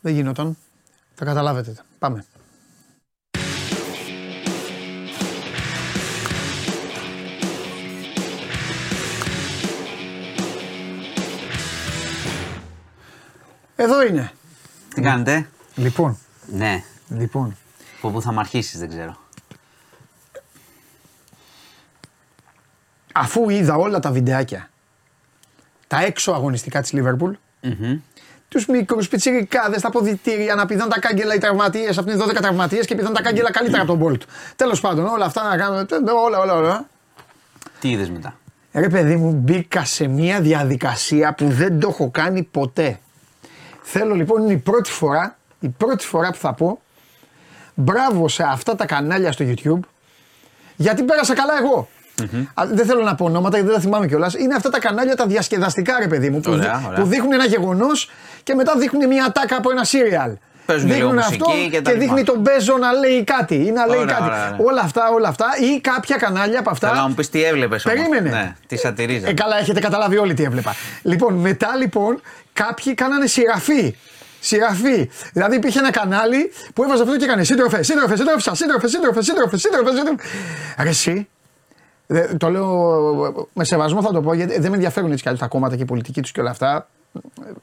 [0.01, 0.57] Δεν γινόταν.
[1.15, 1.75] Θα καταλάβετε.
[1.99, 2.25] Πάμε.
[13.81, 14.31] Εδώ είναι.
[14.93, 16.83] Τι κάνετε; Λοιπόν, Ναι.
[17.09, 17.57] λοιπόν.
[17.97, 19.17] Από πού θα μ' αρχίσεις, δεν ξέρω.
[23.13, 24.69] Αφού είδα όλα τα βιντεάκια,
[25.87, 27.31] τα έξω αγωνιστικά της Λίβερπουλ,
[28.47, 32.85] τους μικρούς πιτσιρικάδες, τα ποδητήρια, να πηδάνε τα κάγκελα οι τραυματίες, αυτοί είναι 12 τραυματίες
[32.85, 34.21] και πηδάνε τα κάγκελα καλύτερα από τον Μπόλτ.
[34.55, 35.85] Τέλος πάντων, όλα αυτά να κάνουμε,
[36.25, 36.87] όλα, όλα, όλα.
[37.79, 38.37] Τι είδες μετά;
[38.73, 42.99] Ρε παιδί μου, μπήκα σε μια διαδικασία που δεν το έχω κάνει ποτέ.
[43.91, 46.81] Θέλω λοιπόν, είναι η πρώτη φορά, η πρώτη φορά που θα πω,
[47.73, 49.79] μπράβο σε αυτά τα κανάλια στο YouTube,
[50.75, 51.87] γιατί πέρασα καλά εγώ.
[52.53, 54.33] Α, δεν θέλω να πω ονόματα γιατί δεν τα θυμάμαι κιόλας.
[54.33, 56.99] Είναι αυτά τα κανάλια τα διασκεδαστικά, ρε παιδί μου, που, Ωραία, δι- ωραία.
[56.99, 58.09] που δείχνουν ένα γεγονός
[58.43, 60.31] και μετά δείχνουν μια τάκα από ένα σύριαλ.
[60.65, 62.13] Παίζουν λίγο Δείχνουν αυτό μουσική και τα και λοιπά.
[62.13, 64.23] δείχνει τον Μπέζο να λέει κάτι ή να λέει Ωραία, κάτι.
[64.29, 64.65] ωραία, ωραία.
[64.65, 65.45] Όλα αυτά, όλα αυτά.
[65.75, 66.87] Ή κάποια κανάλια από αυτά.
[66.87, 67.97] Θέλω να μου πεις τι έβλεπες όμως.
[67.99, 68.29] Περίμενε.
[68.29, 69.27] Ναι, τι σατυρίζα.
[69.27, 70.73] Ε, καλά, έχετε καταλάβει όλοι τι έβλεπα.
[71.01, 72.21] Λοιπόν, μετά λοιπόν
[72.63, 73.95] κάποιοι κάνανε σειραφή.
[74.39, 75.09] Σειραφή.
[75.33, 79.57] Δηλαδή υπήρχε ένα κανάλι που έβαζε αυτό και έκανε σύντροφε, σύντροφε, σύντροφε, σύντροφε, σύντροφε, σύντροφε,
[79.57, 80.23] σύντροφε, σύντροφε.
[80.83, 81.27] Ρε εσύ,
[82.07, 85.43] δε- το λέω με σεβασμό θα το πω γιατί δεν με ενδιαφέρουν έτσι κι αλλιώς
[85.43, 86.89] τα κόμματα και η πολιτική τους και όλα αυτά.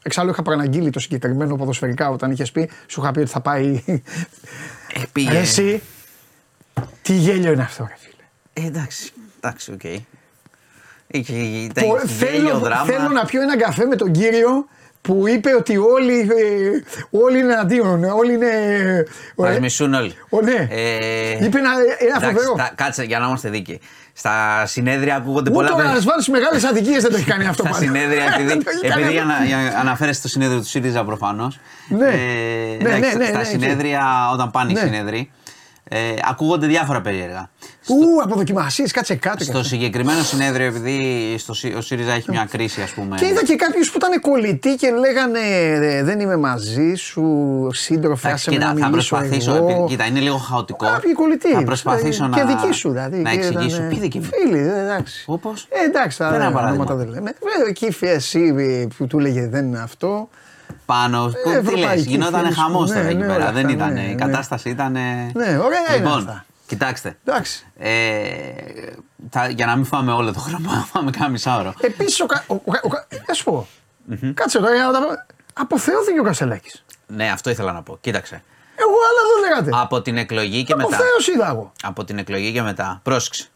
[0.02, 3.84] Εξάλλου είχα προαναγγείλει το συγκεκριμένο ποδοσφαιρικά όταν είχες πει, σου είχα πει ότι θα πάει.
[3.86, 5.30] Ε, πήγε.
[5.30, 5.82] Ρε εσύ,
[7.02, 8.22] τι γέλιο είναι αυτό, ρε φίλε.
[8.66, 9.84] Ε, εντάξει, εντάξει, οκ.
[11.06, 12.06] Είχε, ήταν Πο- γέλιο,
[12.48, 12.84] θέλω, δράμα.
[12.84, 14.66] θέλω να πιω ένα καφέ με τον κύριο
[15.06, 18.48] που είπε ότι όλοι, ε, όλοι είναι αντίον, όλοι είναι...
[19.36, 20.14] Μας ε, μισούν όλοι.
[20.28, 20.66] Ο, ναι.
[20.70, 22.52] Ε, Είπε ένα, ένα εντάξει, φοβερό.
[22.56, 23.80] τα- κάτσε για να είμαστε δίκαιοι.
[24.12, 25.96] Στα συνέδρια ακούγονται πολλά Ούτε ο πράγματα.
[25.96, 27.84] Ρασβάν στι μεγάλες αδικίες δεν το έχει κάνει αυτό Στα πάντα.
[27.84, 29.32] συνέδρια, επειδή, Δεν το έχει κάνει επειδή αυτό.
[29.32, 31.58] ανα, αναφέρεσαι στο συνέδριο του ΣΥΡΙΖΑ προφανώς.
[31.88, 32.06] Ναι.
[32.06, 32.10] Ε,
[32.82, 34.02] Ναι, εντάξει, ναι, ναι, στα ναι, συνέδρια,
[34.32, 34.78] όταν πάνε Ναι.
[34.80, 35.30] οι συνέδροι,
[35.88, 35.98] Ε,
[36.28, 37.50] ακούγονται διάφορα περίεργα.
[37.86, 39.36] Ου, αποδοκιμασίες, κάτσε κάτω.
[39.36, 39.68] κι Στο αυτό.
[39.68, 43.16] συγκεκριμένο συνέδριο, επειδή στο, ΣΥ- ο ΣΥΡΙΖΑ έχει μια κρίση, ας πούμε.
[43.16, 47.22] Και είδα και κάποιους που ήταν κολλητοί και λέγανε «Ε, Δεν είμαι μαζί σου,
[47.72, 49.54] σύντροφε, Εντάξει, άσε με κοίτα, να θα μιλήσω προσπαθήσω.
[49.54, 49.68] εγώ.
[49.68, 50.86] επει- Κοίτα, είναι λίγο χαοτικό.
[50.86, 51.52] Κάποιοι κολλητοί.
[51.52, 52.46] Θα προσπαθήσω και να.
[52.46, 53.16] δικοί σου δηλαδή.
[53.18, 53.76] Να και εξηγήσω.
[53.76, 54.24] ήταν, Ποιοι δικοί μου.
[54.24, 55.24] Φίλοι, ε, εντάξει.
[55.26, 56.84] Όπως; Ε, εντάξει, τα Φέρε ένα παράδειγμα.
[56.84, 57.30] ονόματα δεν λέμε.
[57.66, 60.28] Ε, εκεί εσύ ε, που του έλεγε δεν είναι αυτό.
[60.86, 61.24] Πάνω.
[61.26, 62.60] Πού- τι λες, ευρωπαϊκή γινόταν φίλη σου.
[62.60, 63.36] χαμός Ναι, τώρα εκεί ναι, πέρα.
[63.36, 63.92] όλα Δεν αυτά, ήταν.
[63.92, 64.14] ναι, Η ναι.
[64.14, 64.92] κατάσταση ήταν.
[64.92, 66.44] Ναι, ωραία είναι Λοιπόν, αυτά.
[66.66, 67.16] κοιτάξτε.
[67.24, 67.66] Εντάξει.
[67.78, 67.90] Ε,
[69.30, 71.74] θα, για να μην φάμε όλο το χρόνο, να φάμε κάνα μισάωρο.
[71.80, 73.66] Επίση, ο, Κα- ο, ο, ο, Κα- θα σου πω.
[74.34, 75.06] Κάτσε τώρα για να τα πω.
[75.54, 76.84] Αποθεώθηκε ο Κασελάκης.
[77.06, 77.98] Ναι, αυτό ήθελα να πω.
[78.00, 78.42] Κοίταξε.
[78.78, 79.82] Εγώ άλλα δεν λέγατε.
[79.82, 80.88] Από την εκλογή και μετά.
[80.96, 81.72] Αποθέωση είδα εγώ.
[81.82, 83.00] Από την εκλογή και μετά.
[83.02, 83.48] Πρόσεξε.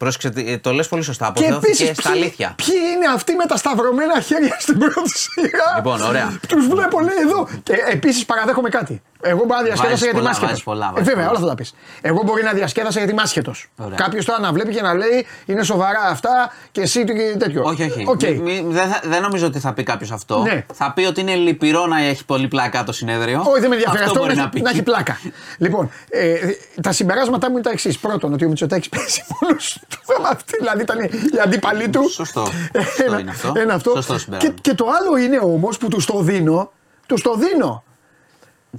[0.00, 1.32] Πρόσεξε, τι- το λες πολύ σωστά.
[1.34, 2.54] Και Αποθεώθηκε επίσης, στα αλήθεια.
[2.56, 6.38] ποιοι είναι αυτοί με τα σταυρωμένα χέρια στην πρώτη σειρά; Λοιπόν, ωραία.
[6.48, 7.48] Τους βλέπω, λέει εδώ.
[7.62, 9.02] Και επίσης παραδέχομαι κάτι.
[9.22, 10.48] Εγώ μπορεί να διασκέδασα Βάζεις γιατί είμαι πολλά, άσχετος.
[10.50, 11.30] βάζεις πολλά, Ε, βάζεις βέβαια, πολλά.
[11.38, 11.74] όλα θα τα πεις.
[12.00, 13.68] Εγώ μπορεί να διασκέδασα γιατί είμαι άσχετος.
[13.78, 13.96] Ωραία.
[13.96, 17.62] Κάποιος τώρα να βλέπει και να λέει είναι σοβαρά αυτά και εσύ και τέτοιο.
[17.64, 18.04] Όχι, όχι.
[18.06, 18.22] Οκ.
[18.22, 20.38] Μη- μη- δεν, θα- δεν νομίζω ότι θα πει κάποιος αυτό.
[20.42, 20.64] Ναι.
[20.74, 23.44] Θα πει ότι είναι λυπηρό να έχει πολύ πλάκα το συνέδριο.
[23.46, 24.60] Όχι, δεν με ενδιαφέρει αυτό, μπορεί να, να πει.
[24.60, 25.18] να έχει πλάκα.
[25.58, 26.34] λοιπόν, ε,
[26.82, 27.98] τα συμπεράσματά μου είναι τα εξής.
[27.98, 31.10] Πρώτον, ότι ο Μητσοτάκης παίζει μόνος του θέμα αυτή, δηλαδή ήταν οι
[31.44, 32.08] αντίπαλοι του.
[32.10, 32.46] Σωστό.
[32.72, 33.52] Ένα, Σωστό είναι αυτό.
[33.56, 33.90] ένα αυτό.
[33.94, 34.54] Σωστό και, συμπέρασμα.
[34.60, 36.72] και το άλλο είναι όμως που τους το δίνω.
[37.06, 37.84] Τους το δίνω.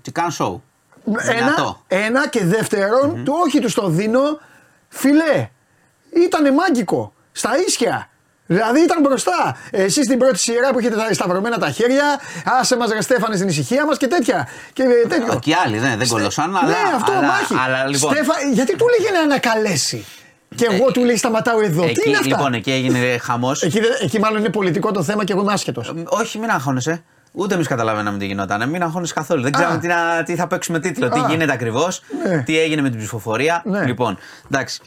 [0.01, 0.59] Τι κάνω show;
[1.29, 1.81] Ένα, Δυνατό.
[1.87, 4.21] ένα και δευτερον του όχι τους το δίνω.
[4.89, 5.49] Φιλέ,
[6.25, 7.13] ήτανε μάγκικο.
[7.31, 8.05] Στα ίσια.
[8.45, 9.57] Δηλαδή ήταν μπροστά.
[9.71, 12.19] Εσείς στην πρώτη σειρά που έχετε τα σταυρωμένα τα χέρια,
[12.59, 14.47] άσε μας ρε Στέφανε στην ησυχία μας και τέτοια.
[14.73, 15.39] Και ε, τέτοιο.
[15.39, 16.67] Και άλλοι δεν, δεν κολοσάν, αλλά.
[16.67, 17.55] ναι, αυτό αλλά, μάχη.
[17.65, 20.05] αλλά, λοιπόν, Στέφα, γιατί του λέγε να ανακαλέσει.
[20.55, 21.81] Και εγώ του λέει σταματάω εδώ.
[21.83, 23.61] Τι εκεί, είναι αυτά; λοιπόν, εκεί έγινε χαμός.
[23.63, 25.93] Εκεί, δεν- εκεί μάλλον είναι πολιτικό το θέμα και εγώ είμαι άσχετος.
[26.05, 27.03] Όχι, μην αγχώνεσαι.
[27.33, 28.69] Ούτε εμείς καταλαβαίναμε τι γινόταν.
[28.69, 29.41] Μην αγχώνεσαι καθόλου.
[29.41, 31.25] Δεν ξέραμε τι, να- τι θα παίξουμε τίτλο, τι Α.
[31.29, 32.41] γίνεται ακριβώς, Ναι.
[32.41, 33.61] τι έγινε με την ψηφοφορία.
[33.65, 33.85] Ναι.
[33.85, 34.17] Λοιπόν,
[34.51, 34.81] εντάξει.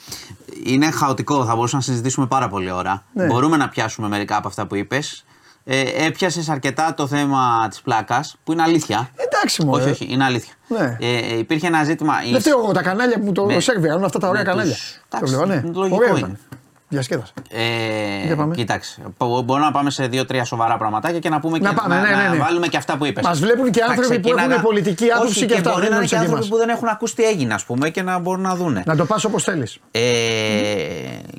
[0.65, 3.05] Είναι χαοτικό, θα μπορούσαμε να συζητήσουμε πάρα πολλή ώρα.
[3.13, 3.27] Ναι.
[3.27, 5.25] Μπορούμε να πιάσουμε μερικά από αυτά που είπες.
[5.65, 9.11] Ε, Έπιασες αρκετά το θέμα της πλάκας, που είναι αλήθεια.
[9.17, 9.83] Εντάξει, μωρέ.
[9.83, 10.53] Όχι, όχι, είναι αλήθεια.
[10.69, 10.97] Ναι.
[11.01, 12.15] Ε, ε, υπήρχε ένα ζήτημα.
[12.27, 13.61] η- Δεν φταίω εγώ τα κανάλια που το Ναι.
[13.61, 14.73] σερβιραν αυτά τα ωραία Ναι, κανάλια.
[14.73, 15.63] τους- Το εντάξει, βλέπω, ναι.
[15.75, 16.39] λογικό Ωραίο είναι.
[16.91, 17.05] Ήταν.
[17.05, 17.33] Διασκέδασα.
[17.51, 18.55] Ε, Για πάμε.
[18.55, 19.03] κοίταξε.
[19.19, 22.09] μπο- Μπορούμε να πάμε σε δύο-τρία σοβαρά πραγματάκια και να πούμε Να και πάμε, ναι,
[22.17, 22.37] ναι, ναι.
[22.37, 23.25] βάλουμε και αυτά που είπες.
[23.25, 26.05] Μας βλέπουν και άνθρωποι που έχουν πολιτική άποψη και αυτά, Μπορεί δεν να είναι είναι
[26.05, 26.49] και σαν και άνθρωποι εμάς.
[26.49, 28.83] που δεν έχουν ακούσει τι έγινε, ας πούμε, και να μπορούν να δούνε.
[28.87, 29.79] Να το πας όπως θέλεις.
[29.91, 30.01] Ε,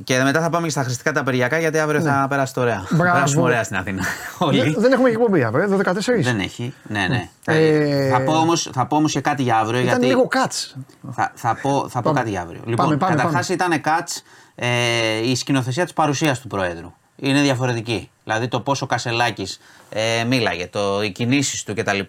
[0.03, 2.75] και μετά θα πάμε και στα χρηστικά τα περιακά γιατί αύριο θα περάσει το ωραία.
[2.75, 2.97] Θα Ναι.
[2.97, 3.13] Μπράβο.
[3.13, 4.03] περάσουμε ωραία στην Αθήνα.
[4.37, 4.75] Όλοι.
[4.77, 6.21] Δεν έχουμε εκπομπή αύριο, 12-14.
[6.21, 6.73] Δεν έχει.
[6.83, 7.29] Ναι, ναι.
[7.45, 9.79] Ε, θα, πω όμως, θα πω όμως και κάτι για αύριο.
[9.79, 10.05] Ήταν γιατί...
[10.05, 10.75] λίγο κάτς.
[11.11, 12.19] Θα, θα, πω, θα πω Πάμε.
[12.19, 12.59] κάτι για αύριο.
[12.59, 14.09] Πάμε, Λοιπόν, πάμε, καταρχάς ήταν κατ
[14.55, 16.93] ε, η σκηνοθεσία της παρουσίας του Προέδρου.
[17.15, 18.09] Είναι διαφορετική.
[18.23, 19.59] Δηλαδή το πόσο Κασελάκης
[19.89, 21.99] ε, μίλαγε, το, οι κινήσεις του κτλ.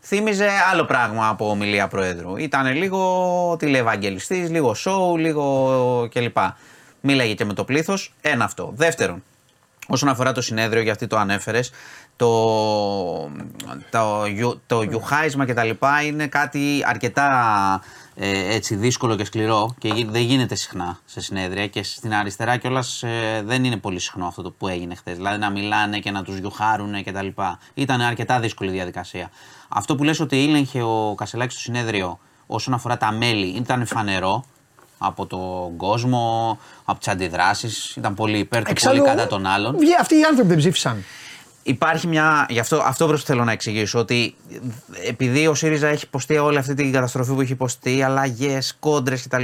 [0.00, 2.36] θύμιζε άλλο πράγμα από ομιλία Προέδρου.
[2.36, 6.36] Ήταν λίγο τηλεευαγγελιστής, λίγο σοου, λίγο κλπ.
[7.00, 8.14] Μίλαγε και με το πλήθος.
[8.20, 8.72] Ένα αυτό.
[8.76, 9.22] Δεύτερον,
[9.92, 11.70] Όσον αφορά το συνέδριο, γιατί το ανέφερες,
[12.16, 12.30] το,
[13.90, 17.30] το, γιου- το γιουχάισμα και τα λοιπά είναι κάτι αρκετά
[18.14, 22.56] ε, έτσι δύσκολο και σκληρό και γι- δεν γίνεται συχνά σε συνέδρια και στην αριστερά
[22.56, 25.16] κιόλας ε, δεν είναι πολύ συχνό αυτό το που έγινε χθες.
[25.16, 27.58] Δηλαδή να μιλάνε και να τους γιουχάρουν και τα λοιπά.
[27.74, 29.30] Ήταν αρκετά δύσκολη διαδικασία.
[29.68, 34.44] Αυτό που λες ότι ήλεγχε ο Κασελάκης στο συνέδριο όσον αφορά τα μέλη ήταν φανερό
[34.98, 37.96] από τον κόσμο, από τις αντιδράσεις.
[37.96, 39.76] Ήταν πολύ υπέρ του, πολύ κατά των άλλων.
[39.78, 41.04] βγει- Αυτοί οι άνθρωποι δεν ψήφισαν.
[41.62, 42.46] Υπάρχει μια.
[42.48, 43.98] Γι' αυτό, αυτό προς θέλω να εξηγήσω.
[43.98, 44.34] Ότι
[45.06, 49.42] επειδή ο ΣΥΡΙΖΑ έχει υποστεί όλη αυτή την καταστροφή που έχει υποστεί, αλλαγές, κόντρες κτλ.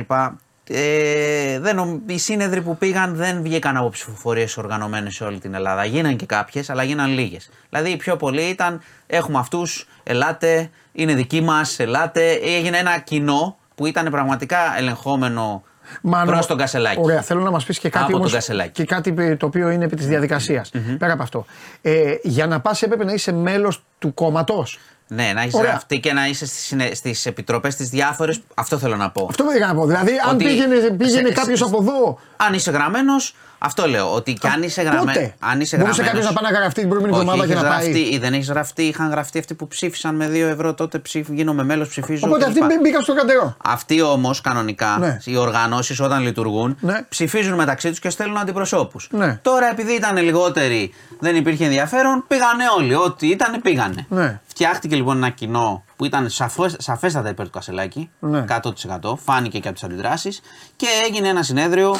[0.68, 5.54] Ε, δεν, νομ- οι σύνεδροι που πήγαν δεν βγήκαν από ψηφοφορίες οργανωμένες σε όλη την
[5.54, 5.84] Ελλάδα.
[5.84, 7.50] Γίναν και κάποιες, αλλά γίναν λίγες.
[7.70, 12.30] Δηλαδή οι πιο πολλοί ήταν: Έχουμε αυτούς, ελάτε, είναι δικοί μας, ελάτε.
[12.32, 15.64] Έγινε ένα κοινό που ήταν πραγματικά ελεγχόμενο
[16.02, 17.00] Μάνο, προς τον Κασελάκη.
[17.02, 18.70] Ωραία, θέλω να μας πεις και κάτι Από τον όμως, Κασελάκη.
[18.70, 20.64] και κάτι το οποίο είναι επί της διαδικασια
[20.98, 21.44] Πέρα από αυτό.
[21.82, 24.78] Ε, για να πας έπρεπε να είσαι μέλος του κόμματος.
[25.08, 25.70] Ναι, να έχεις Ωραία.
[25.70, 28.40] γραφτεί και να είσαι στις, στις επιτροπές τις διάφορες.
[28.54, 29.26] Αυτό θέλω να πω.
[29.30, 29.86] Αυτό δεν να πω.
[29.86, 32.18] Δηλαδή, αν Ότι πήγαινε, πήγαινε σε- κάποιος σε- από εδώ.
[32.36, 34.14] Αν είσαι γραμμένος, αυτό λέω.
[34.14, 35.04] Ότι και αν είσαι γραμμένο.
[35.04, 37.52] Πότε; Αν είσαι Μπορούσε γραμμένος- κάποιο να πάει να γραφτεί την προηγούμενη Όχι, εβδομάδα και
[37.52, 37.90] είχες να πάει.
[37.92, 41.34] γραφτεί, ή δεν έχεις γραφτεί, είχαν γραφτεί αυτοί που ψήφισαν με 2 ευρώ τότε ψήφι,
[41.34, 42.26] γίνομαι μέλος, ψηφίζω.
[42.26, 42.62] Οπότε κλπ.
[42.62, 43.56] αυτοί μπήκαν στο κατερό.
[43.64, 45.18] Αυτοί όμως κανονικά, Ναι.
[45.24, 47.02] οι οργανώσεις όταν λειτουργούν, Ναι.
[47.08, 49.08] ψηφίζουν μεταξύ τους και στέλνουν αντιπροσώπους.
[49.10, 49.38] Ναι.
[49.42, 52.94] Τώρα επειδή ήταν λιγότεροι, δεν υπήρχε ενδιαφέρον, πήγανε όλοι.
[52.94, 54.06] Ό,τι ήταν, πήγανε.
[54.08, 54.40] Ναι.
[54.46, 58.44] Φτιάχτηκε λοιπόν ένα κοινό που ήταν σαφώς, σαφέστατα υπέρ του Κασελάκη, Ναι.
[58.48, 59.16] 100%.
[59.16, 60.40] Φάνηκε και από τις αντιδράσεις
[60.76, 61.94] και έγινε ένα συνέδριο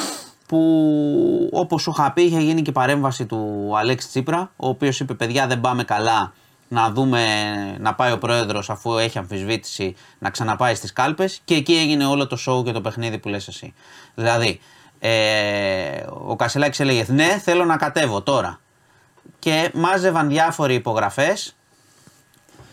[0.47, 4.99] που όπως σου είχα πει είχε γίνει και η παρέμβαση του Αλέξη Τσίπρα, ο οποίος
[4.99, 6.33] είπε: Παιδιά, δεν πάμε καλά.
[6.69, 7.21] να δούμε
[7.79, 12.27] να πάει ο πρόεδρος αφού έχει αμφισβήτηση να ξαναπάει στις κάλπες και εκεί έγινε όλο
[12.27, 13.73] το show και το παιχνίδι που λες εσύ.
[14.15, 14.59] Δηλαδή,
[14.99, 18.59] ε, ο Κασελάκης έλεγε Ναι, θέλω να κατέβω τώρα.
[19.39, 21.55] Και μάζευαν διάφοροι υπογραφές,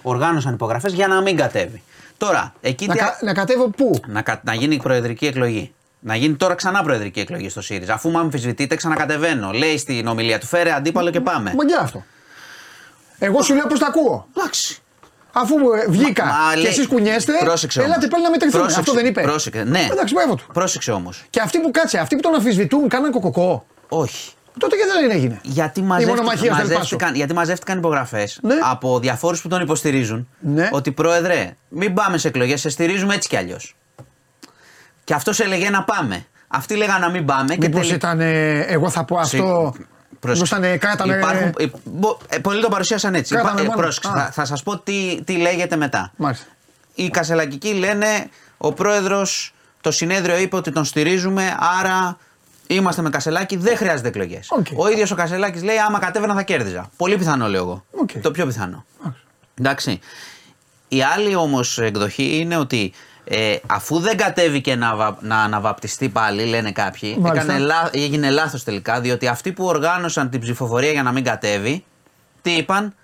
[0.06, 1.82] οργάνωσαν υπογραφές για να μην κατέβει.
[2.16, 5.72] Τώρα, εκεί Να, τι- κα- να κατέβω πού; να, κα- να γίνει προεδρική εκλογή.
[6.01, 7.94] Να γίνει τώρα ξανά προεδρική εκλογή στο ΣΥΡΙΖΑ.
[7.94, 9.51] Αφού με αμφισβητείτε, ξανακατεβαίνω.
[9.52, 11.52] Λέει στην ομιλία του, φέρε αντίπαλο και πάμε.
[11.56, 12.05] Μαγκιά αυτό.
[13.18, 14.28] Εγώ σου λέω πώς τα ακούω.
[14.36, 14.78] Εντάξει.
[15.32, 17.90] Αφού ε, βγήκα Μα και λέει- εσείς κουνιέστε, Πρόσεξε όμως.
[17.93, 18.62] ελάτε πάλι να μετρηθούμε.
[18.62, 18.81] Πρόσεξε.
[18.90, 19.22] Αυτό δεν είπε.
[19.22, 19.62] Πρόσεξε.
[19.64, 19.89] Ναι.
[19.93, 20.44] Εντάξει, μπράβο του.
[20.52, 21.24] Πρόσεξε όμως.
[21.31, 23.66] Και αυτοί που κάτσε, αυτοί που τον αμφισβητούν, κάναν κοκοκό.
[23.89, 24.32] Όχι.
[24.59, 28.55] Τότε γιατί δεν έγινε; Γιατί Η μαζεύτηκαν, μονομαχία στο μαζεύτηκαν, γιατί μαζεύτηκαν υπογραφές Ναι.
[28.62, 30.28] από διαφόρους που τον υποστηρίζουν.
[30.40, 30.68] Ναι.
[30.72, 33.76] Ότι πρόεδρε, μην πάμε σε εκλογές, σε στηρίζουμε έτσι κι αλλιώς.
[35.05, 36.26] Και αυτός έλεγε να πάμε.
[36.48, 37.55] Αυτοί λέγανε να μην πάμε.
[37.55, 39.74] και Μήπως τελικά- ήταν, ε, εγώ θα πω αυτό.
[40.26, 41.16] Μήπως ήταν ε, κράτα με.
[41.16, 43.35] Υπάρχουν, ε, μπο- ε, πολλοί το παρουσίασαν έτσι.
[43.35, 43.81] Κράτα με Υπά- ε, μόνο.
[43.82, 44.12] πρόσεξε, Α.
[44.24, 46.12] θα, θα σας πω τι, τι λέγεται μετά.
[46.16, 46.47] Μάλιστα.
[46.94, 48.06] Οι Κασελακικοί λένε
[48.56, 52.16] ο πρόεδρος, το συνέδριο είπε ότι τον στηρίζουμε, άρα
[52.66, 54.47] είμαστε με Κασελάκη, δεν χρειάζεται εκλογές.
[54.51, 54.66] Οκ.
[54.77, 56.91] Ο ίδιος ο Κασελάκης λέει άμα κατέβαινα θα κέρδιζα.
[56.97, 57.85] Πολύ πιθανό λέω εγώ.
[57.91, 58.11] Οκ.
[58.23, 58.85] Το πιο πιθανό.
[59.59, 60.01] Εντάξει.
[60.89, 62.93] Η άλλη όμως εκδοχή είναι ότι
[63.24, 67.45] ε, αφού δεν κατέβηκε να, βα- να αναβαπτιστεί πάλι, λένε κάποιοι, Μάλιστα.
[67.53, 71.85] έκανε, λά- έγινε λάθος τελικά, διότι αυτοί που οργάνωσαν την ψηφοφορία για να μην κατέβει,
[72.43, 72.95] τι είπαν,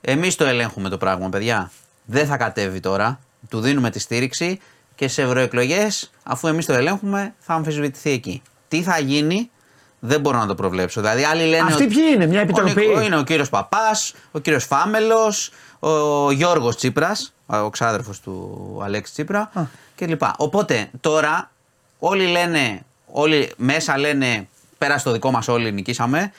[0.00, 1.70] εμείς το ελέγχουμε το πράγμα, παιδιά.
[2.04, 3.18] Δεν θα κατέβει τώρα,
[3.48, 4.60] του δίνουμε τη στήριξη
[4.94, 8.42] και σε ευρωεκλογές, αφού εμείς το ελέγχουμε, θα αμφισβητηθεί εκεί.
[8.68, 9.50] Τι θα γίνει,
[9.98, 11.00] δεν μπορώ να το προβλέψω.
[11.00, 11.62] Δηλαδή, άλλοι λένε.
[11.68, 15.50] Αυτοί ότι- ποιοι είναι, μια επιτροπή; Ο Νικο- είναι ο κύριος Παπάς, ο κύριος Φάμελος,
[15.78, 19.50] ο Γιώργος Τσίπρας, ο ξάδερφος του Αλέξη Τσίπρα
[19.96, 20.22] κλπ.
[20.36, 21.50] Οπότε τώρα
[21.98, 26.32] όλοι λένε, όλοι μέσα λένε πέρα στο δικό μας όλοι νικήσαμε.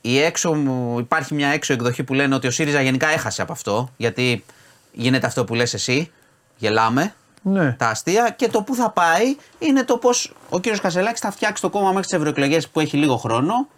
[0.00, 3.52] Η έξω, μου- υπάρχει μια έξω εκδοχή που λένε ότι ο ΣΥΡΙΖΑ γενικά έχασε από
[3.52, 3.90] αυτό.
[3.96, 4.44] Γιατί
[4.92, 6.12] γίνεται αυτό που λες εσύ.
[6.56, 7.14] Γελάμε.
[7.42, 7.72] Ναι.
[7.72, 11.62] Τα αστεία και το που θα πάει είναι το πώς ο κύριος Κασελάκης θα φτιάξει
[11.62, 13.68] το κόμμα μέχρι τις ευρωεκλογές που έχει λίγο χρόνο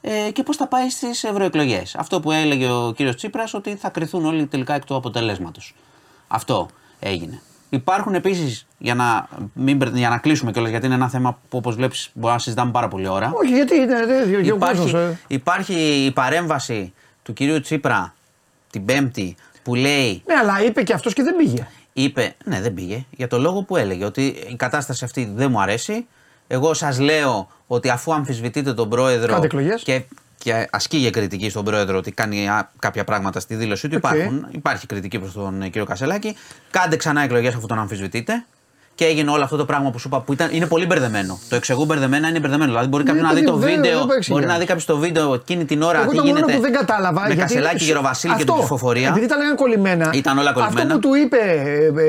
[0.00, 1.94] ε, και πώς θα πάει στις ευρωεκλογές.
[1.94, 5.74] Αυτό που έλεγε ο κύριος Τσίπρας ότι θα κρυθούν όλοι τελικά εκ του αποτελέσματος.
[6.28, 6.68] Αυτό
[6.98, 7.40] έγινε.
[7.70, 11.58] Υπάρχουν επίσης, για να, μην, μπερ- για να κλείσουμε κιόλας, γιατί είναι ένα θέμα που
[11.58, 13.30] όπως βλέπεις μπορεί να συζητάμε πάρα πολλή ώρα.
[13.34, 14.06] Όχι, γιατί είναι.
[14.06, 15.18] δεν- και ο Υπάρχει, κόσμος, ε.
[15.26, 15.74] υπάρχει
[16.04, 18.14] η παρέμβαση του κυρίου Τσίπρα
[18.70, 21.66] την Πέμπτη που λέει Ναι, αλλά είπε και αυτός και δεν πήγε.
[22.02, 25.60] Είπε, ναι δεν πήγε, για το λόγο που έλεγε ότι η κατάσταση αυτή δεν μου
[25.60, 26.06] αρέσει.
[26.46, 29.82] Εγώ σας λέω ότι αφού αμφισβητείτε τον πρόεδρο Κάντε εκλογές.
[29.82, 30.02] και,
[30.38, 34.12] και ασκείτε κριτική στον πρόεδρο ότι κάνει α, κάποια πράγματα στη δήλωσή του, Οκ.
[34.12, 36.36] υπάρχουν, υπάρχει κριτική προς τον ε, κύριο Κασελάκη,
[36.70, 38.44] κάντε ξανά εκλογές αφού τον αμφισβητείτε.
[38.96, 41.38] Και έγινε όλο αυτό το πράγμα που σου είπα που ήταν, είναι πολύ μπερδεμένο.
[41.48, 42.70] Το εξηγούν μπερδεμένα είναι μπερδεμένο.
[42.70, 43.98] Δηλαδή μπορεί Ναι, κάποιο να παιδί δει μου, το δεν- βίντεο.
[43.98, 44.34] δεν το εξηγεί.
[44.38, 46.52] μπορεί να δει κάποιος το βίντεο εκείνη την ώρα Εγώ τι το μόνο γίνεται.
[46.56, 47.20] που δεν κατάλαβα.
[47.20, 49.08] Με γιατί Κασελάκη, Γεροβασίλη και την Αυτό, ψηφοφορία.
[49.08, 50.10] Επειδή τα λέγανε κολλημένα.
[50.14, 50.80] Ήταν όλα κολλημένα.
[50.82, 51.36] Αυτό που του είπε.
[51.36, 52.02] Ε,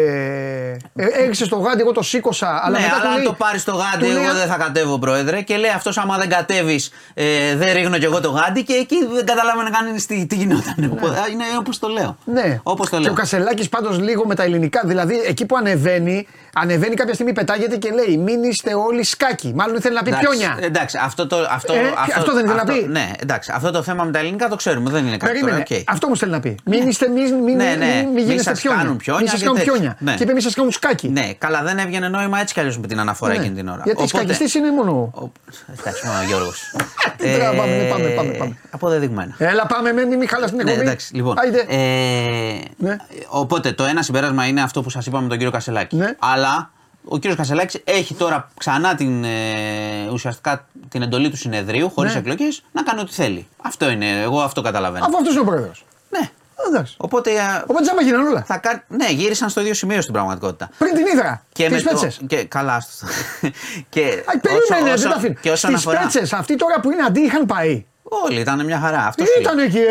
[0.95, 2.61] ε, ε, έριξες το γάντι, εγώ το σήκωσα.
[2.63, 4.47] Αλλά ναι, μετά αλλά του αν λέει, το πάρεις το γάντι, του λέει, εγώ δεν
[4.47, 5.41] θα κατέβω, πρόεδρε.
[5.41, 8.63] Και λέει αυτός, άμα δεν κατέβεις, ε, δεν ρίχνω κι εγώ το γάντι.
[8.63, 10.89] Και εκεί δεν καταλάβανε κανείς τι, τι γινόταν.
[10.91, 12.17] Οπότε, Είναι όπως το λέω.
[12.25, 12.59] Ναι.
[12.63, 13.11] Όπως το Και λέω.
[13.11, 14.81] ο Κασελάκης πάντως λίγο με τα ελληνικά.
[14.85, 16.27] Δηλαδή εκεί που ανεβαίνει,
[16.61, 19.51] ανεβαίνει κάποια στιγμή, πετάγεται και λέει Μην είστε όλοι σκάκι.
[19.55, 20.57] Μάλλον ήθελε να πει Εντάξει, πιόνια.
[20.61, 21.79] Εντάξει, αυτό, το, αυτό, Ε,
[22.17, 22.85] αυτό δεν ήθελε να πει.
[22.89, 24.89] Ναι, εντάξει, αυτό το θέμα με τα ελληνικά το ξέρουμε.
[24.89, 25.63] Δεν είναι κάτι Περίμενε.
[25.67, 25.79] τώρα.
[25.81, 25.89] οκ.
[25.93, 26.55] Αυτό μου θέλει να πει.
[26.63, 27.85] Μην είστε, μην, μην, Ναι, ναι.
[27.85, 28.81] μην, μην Μη γίνεστε σας πιόνια.
[28.81, 29.73] κάνουν πιόνια Μην σας και κάνουν τέτοια.
[29.73, 29.95] πιόνια.
[29.99, 30.13] Ναι.
[30.15, 31.09] Και είπε μην σας κάνουν σκάκι.
[31.09, 33.39] Ναι, καλά, δεν έβγαινε νόημα έτσι κι αλλιώς με την αναφορά Ναι.
[33.39, 33.81] εκείνη την ώρα.
[33.85, 34.91] Γιατί Οπότε- σκακιστή είναι μόνο.
[34.91, 35.31] Ο-
[35.79, 36.61] Εντάξει, μόνο ο Γιώργος.
[37.17, 38.57] Τι τώρα, πάμε, ναι, πάμε, πάμε, πάμε.
[38.69, 39.35] Αποδεδειγμένα.
[39.37, 40.81] Έλα, πάμε, μην, μην χαλάς την Ναι, εκπομπή.
[40.87, 41.35] εντάξει, λοιπόν.
[41.39, 41.65] Άιντε.
[41.69, 42.95] Ε, Ναι.
[43.27, 45.95] Οπότε το ένα συμπέρασμα είναι αυτό που σας είπαμε με τον κύριο Κασελάκη.
[45.95, 46.15] Ναι.
[46.47, 46.69] Αλλά
[47.03, 52.19] ο κύριος Κασελάκης έχει τώρα ξανά την, ε, ουσιαστικά την εντολή του συνεδρίου, χωρίς Ναι.
[52.19, 53.47] εκλογές, να κάνει ό,τι θέλει.
[53.63, 55.05] Αυτό είναι, εγώ αυτό καταλαβαίνω.
[55.05, 55.85] Αφού αυτός είναι ο πρόεδρος.
[56.09, 56.29] Ναι.
[56.67, 56.95] Εντάξει.
[56.97, 57.31] Οπότε.
[57.31, 57.35] ε,
[57.67, 58.43] Οπότε τζάμπα γίνανε όλα.
[58.43, 58.83] θα κα...
[58.87, 60.69] Ναι, γύρισαν στο ίδιο σημείο στην πραγματικότητα.
[60.77, 61.43] Πριν την ίδρα.
[61.53, 62.17] Και Και με τι πέτσες.
[62.17, 62.25] το...
[62.25, 62.43] και...
[62.43, 63.05] Καλά, άστο.
[63.89, 64.23] και...
[64.25, 65.33] Α, περίμενε, δεν τα αφήνω.
[65.41, 65.99] Και όσον Στι αφορά...
[65.99, 67.85] πέτσες, αυτοί τώρα που είναι αντί είχαν πάει.
[68.25, 69.05] Όλοι ήταν μια χαρά.
[69.05, 69.65] Αυτό Τι σου ήταν λέω.
[69.65, 69.81] εκεί, ε.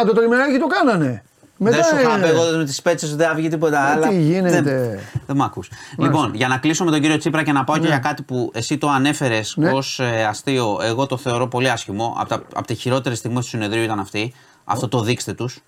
[0.00, 1.22] Α, το τριμεράκι το κάνανε.
[1.62, 4.08] Δεν σου είχα ε, πει εγώ με τις πέτσες δεν θα βγει τίποτα Ε, άλλο.
[4.08, 4.62] τι γίνεται.
[4.62, 5.70] Δεν, δεν μ' ακούς.
[5.98, 8.50] Λοιπόν, για να κλείσω με τον κύριο Τσίπρα και να πάω και για κάτι που
[8.54, 9.70] εσύ το ανέφερες Ναι.
[9.70, 12.16] ως αστείο, εγώ το θεωρώ πολύ άσχημο.
[12.18, 14.34] Από, τα, από τι χειρότερε στιγμέ του συνεδρίου ήταν αυτή.
[14.64, 15.58] Αυτό το δείξτε τους.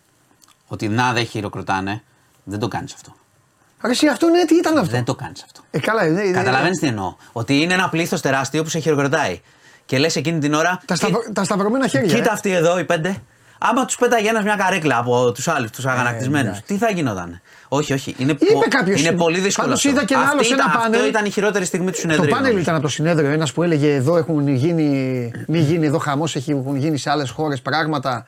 [0.69, 2.03] Ότι να δεν χειροκροτάνε.
[2.45, 3.15] Δεν το κάνεις αυτό.
[3.85, 5.61] Ρε, εσύ αυτό ναι, τι ήταν αυτό; Δεν το κάνεις αυτό.
[5.71, 7.15] Ε, καλά, ε, ε, ε, Καταλαβαίνεις τι εννοώ.
[7.33, 9.41] Ότι είναι ένα πλήθος τεράστιο που σε χειροκροτάει.
[9.87, 10.81] Και λες εκείνη την ώρα.
[10.87, 12.15] Τα, σταυρο, τα σταυρωμένα χέρια.
[12.15, 12.33] Κοίτα ε.
[12.33, 13.17] αυτοί εδώ οι πέντε.
[13.71, 16.63] Άμα τους πέταγε ένας μια καρέκλα από τους άλλους, τους αγανακτισμένους, εντάξει.
[16.67, 18.15] τι θα γινόταν; Όχι, όχι.
[18.19, 19.67] Είναι, Είπε πο- κάποιος, είναι πολύ δύσκολο.
[19.67, 19.97] πάντως αυτό.
[19.99, 20.95] είδα και ένα άλλο Αυτή σε ένα ήταν- πάνελ.
[20.95, 22.25] Αυτό ήταν η χειρότερη στιγμή του συνεδρίου.
[22.25, 22.63] Το πάνελ νομίζω.
[22.63, 23.31] ήταν από το συνέδριο.
[23.31, 25.31] Ένας που έλεγε εδώ έχουν γίνει.
[25.47, 28.27] Μην γίνει εδώ χαμός, έχουν γίνει σε άλλες χώρες πράγματα.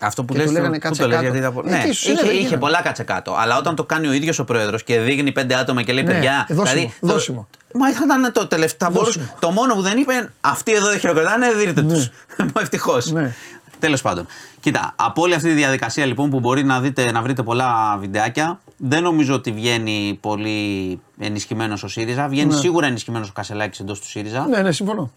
[0.00, 1.32] Αυτό που Και λες, του λέγανε πού κάτσε το λες, κάτω.
[1.36, 1.62] γιατί τα...
[1.66, 2.60] Ε, ναι, τι σου είχε, έλεγε, είχε γίνανε.
[2.60, 3.34] πολλά κάτσε κάτω.
[3.38, 6.12] Αλλά όταν το κάνει ο ίδιος ο πρόεδρος και δείχνει πέντε άτομα και λέει Ναι,
[6.12, 6.46] παιδιά.
[6.50, 7.48] δώσιμο, το- δώσιμο.
[7.74, 8.90] Μα θα ήταν το τελευταίο.
[8.90, 9.24] Δώσιμο.
[9.38, 12.10] Το μόνο που δεν είπε, αυτοί εδώ δεν χειροκροτάνε, δείτε τους.
[12.60, 13.10] Ευτυχώς.
[13.10, 13.34] Ναι.
[13.78, 14.26] Τέλος πάντων.
[14.60, 18.60] Κοίτα, από όλη αυτή τη διαδικασία λοιπόν που μπορεί να, δείτε, να βρείτε πολλά βιντεάκια,
[18.76, 22.28] δεν νομίζω ότι βγαίνει πολύ ενισχυμένος ο ΣΥΡΙΖΑ.
[22.28, 25.10] Βγαίνει σίγουρα ενισχυμένος ο Κασελάκης εντός του ΣΥΡΙΖΑ Ναι, ναι, συμφωνώ.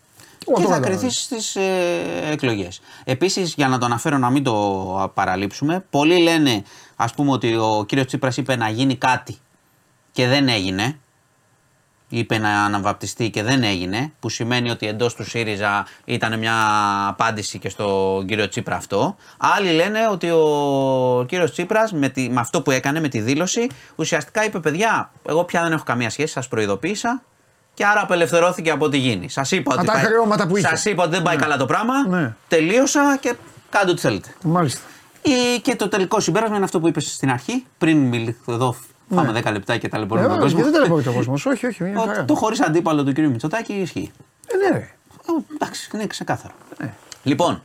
[0.48, 1.00] Εγώ και το θα κατάλαβα.
[1.00, 1.62] κρυθεί στις ε,
[2.32, 2.82] εκλογές.
[3.04, 6.64] Επίσης, για να το αναφέρω να μην το παραλείψουμε, πολλοί λένε
[6.96, 9.38] ας πούμε ότι ο κύριος Τσίπρας είπε να γίνει κάτι
[10.12, 11.00] και δεν έγινε.
[12.14, 16.54] Είπε να αναβαπτιστεί και δεν έγινε, που σημαίνει ότι εντός του ΣΥΡΙΖΑ ήταν μια
[17.08, 19.16] απάντηση και στον κύριο Τσίπρα αυτό.
[19.38, 23.68] Άλλοι λένε ότι ο κύριος Τσίπρας με, τη- με αυτό που έκανε, με τη δήλωση,
[23.96, 27.22] ουσιαστικά είπε: Παιδιά, εγώ πια δεν έχω καμία σχέση, σας προειδοποίησα
[27.74, 29.30] και άρα απελευθερώθηκε από ό,τι γίνει.
[29.30, 30.68] Σας είπα, Από ότι τα πάει- χρεώματα που είχε.
[30.68, 32.08] σας είπα ότι δεν πάει καλά το πράγμα.
[32.08, 32.34] Ναι.
[32.48, 33.36] Τελείωσα και
[33.70, 34.30] κάντε ό,τι θέλετε.
[34.44, 34.82] Μάλιστα.
[35.22, 38.76] Ή και το τελικό συμπέρασμα είναι αυτό που είπες στην αρχή, πριν μιλ, εδώ
[39.16, 40.64] φάμε 10 λεπτά και Ε, ταλαιπωρούμε τον όχι, κόσμο.
[40.64, 41.34] δεν ταλαιπωρεί ο κόσμο.
[41.34, 41.84] Όχι, όχι.
[41.84, 42.26] μια Ότι χαρά.
[42.26, 43.18] Το χωρίς αντίπαλο του κ.
[43.18, 44.12] Μητσοτάκη ισχύει.
[44.48, 44.84] Ε, ναι, ρε.
[44.84, 46.54] Ε, Εντάξει, είναι ξεκάθαρο.
[46.80, 46.94] Ναι.
[47.24, 47.64] Λοιπόν,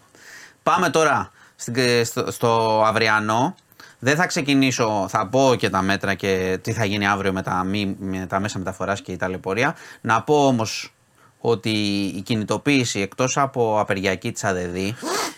[0.62, 3.55] πάμε τώρα στην- στο, στο αυριανό.
[3.98, 7.64] Δεν θα ξεκινήσω, θα πω και τα μέτρα και τι θα γίνει αύριο με τα,
[7.64, 9.74] μη, με τα μέσα μεταφοράς και η ταλαιπωρία.
[10.01, 10.94] Να πω όμως
[11.40, 11.70] ότι
[12.16, 14.77] η κινητοποίηση εκτός από απεργιακή της ΑΔΔ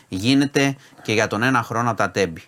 [0.09, 2.43] γίνεται και για τον ένα χρόνο από τα τέμπη.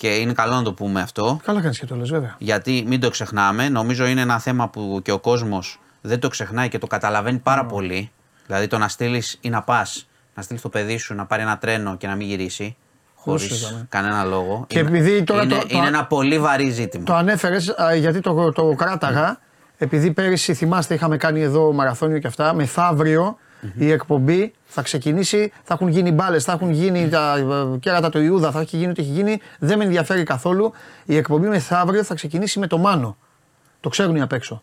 [0.00, 1.40] Και είναι καλό να το πούμε αυτό.
[1.44, 2.34] Καλά κάνεις και το λες, βέβαια.
[2.38, 6.68] Γιατί μην το ξεχνάμε, νομίζω είναι ένα θέμα που και ο κόσμος δεν το ξεχνάει
[6.68, 8.10] και το καταλαβαίνει πάρα πολύ.
[8.46, 11.58] Δηλαδή το να στείλεις ή να πας, να στείλεις το παιδί σου να πάρει ένα
[11.58, 12.76] τρένο και να μην γυρίσει.
[13.14, 13.86] Χωρίς συζητάμε.
[13.88, 14.64] κανένα λόγο.
[14.68, 17.04] Και είναι, επειδή τώρα είναι, το- το- είναι ένα πολύ βαρύ ζήτημα.
[17.04, 19.38] Το ανέφερες γιατί το, το κράταγα.
[19.78, 22.54] Επειδή πέρυσι θυμάστε είχαμε κάνει εδώ μαραθώνιο και αυτά.
[22.54, 23.38] Μεθαύριο
[23.74, 27.36] η εκπομπή θα ξεκινήσει, θα έχουν γίνει μπάλες, θα έχουν γίνει τα
[27.74, 29.40] ε, κέρατα του Ιούδα, θα έχει γίνει ό,τι έχει γίνει.
[29.58, 30.72] Δεν με ενδιαφέρει καθόλου.
[31.04, 33.16] Η εκπομπή μεθαύριο θα ξεκινήσει με το Μάνο.
[33.80, 34.62] Το ξέρουν οι απ' έξω.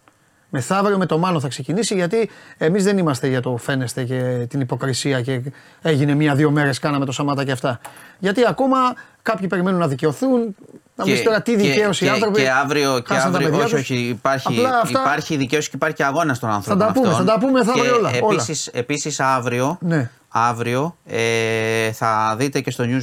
[0.49, 4.61] Μεθαύριο με το Μάνο θα ξεκινήσει γιατί εμείς δεν είμαστε για το φαίνεστε και την
[4.61, 5.41] υποκρισία και
[5.81, 7.79] έγινε μία-δύο μέρες κάναμε το Σαμάτα και αυτά.
[8.19, 8.77] Γιατί ακόμα
[9.21, 10.55] κάποιοι περιμένουν να δικαιωθούν.
[10.99, 12.41] Να μου πεις τώρα τι δικαίωση οι και, άνθρωποι.
[12.41, 13.81] και αύριο, και χάσαν τα αύριο παιδιά όχι, τους.
[13.83, 16.85] όχι, υπάρχει, Απλά αυτά- υπάρχει δικαίωση και υπάρχει και αγώνα των ανθρώπων.
[16.87, 17.25] τα πούμε, αυτών.
[17.25, 18.33] θα τα πούμε, θα και βρει όλα, όλα.
[18.33, 20.09] Επίσης, επίσης αύριο, Ναι.
[20.29, 23.01] αύριο ε, θα δείτε και στο News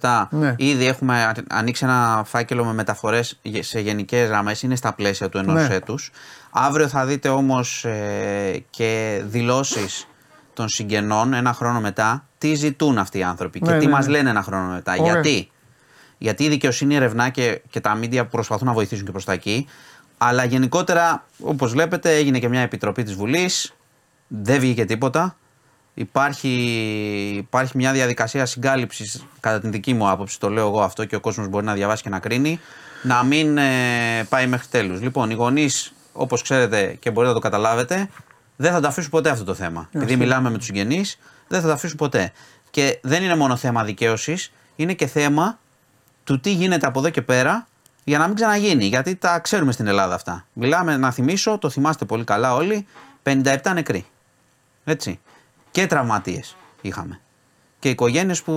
[0.00, 0.54] 24-7 Ναι.
[0.58, 5.28] ήδη έχουμε α- ανοίξει ένα φάκελο με μεταφορές γε- σε γενικές γραμμές, είναι στα πλαίσια
[5.28, 5.74] του ενός Ναι.
[5.74, 6.10] έτους.
[6.50, 10.06] Αύριο θα δείτε όμως ε, και δηλώσεις
[10.54, 14.06] των συγγενών ένα χρόνο μετά τι ζητούν αυτοί οι άνθρωποι Ναι, και τι ναι, μας
[14.06, 14.12] ναι.
[14.12, 14.94] λένε ένα χρόνο μετά.
[14.98, 15.12] Ωραία.
[15.12, 15.50] Γιατί;
[16.22, 19.66] Γιατί η δικαιοσύνη ερευνά και, και τα μίντια προσπαθούν να βοηθήσουν και προς τα εκεί.
[20.18, 23.74] Αλλά γενικότερα, όπως βλέπετε, έγινε και μια επιτροπή της Βουλής.
[24.26, 25.36] Δεν βγήκε τίποτα.
[25.94, 26.52] Υπάρχει,
[27.36, 31.20] υπάρχει μια διαδικασία συγκάλυψης, κατά την δική μου άποψη, το λέω εγώ αυτό και ο
[31.20, 32.60] κόσμος μπορεί να διαβάσει και να κρίνει,
[33.02, 35.00] να μην ε, πάει μέχρι τέλους.
[35.00, 38.08] Λοιπόν, οι γονείς, όπως ξέρετε και μπορείτε να το καταλάβετε,
[38.56, 39.88] δεν θα το αφήσουν ποτέ αυτό το θέμα.
[39.92, 41.18] Επειδή μιλάμε με τους συγγενείς,
[41.48, 42.32] δεν θα το αφήσουν ποτέ.
[42.70, 45.58] Και δεν είναι μόνο θέμα δικαίωσης, είναι και θέμα
[46.30, 47.66] του τι γίνεται από εδώ και πέρα
[48.04, 48.84] για να μην ξαναγίνει.
[48.84, 50.46] Γιατί τα ξέρουμε στην Ελλάδα αυτά.
[50.52, 52.86] Μιλάμε, να θυμίσω, το θυμάστε πολύ καλά όλοι,
[53.22, 54.06] 57 νεκροί.
[54.84, 55.20] Έτσι.
[55.70, 57.20] Και τραυματίες είχαμε.
[57.78, 58.54] Και οικογένειες που,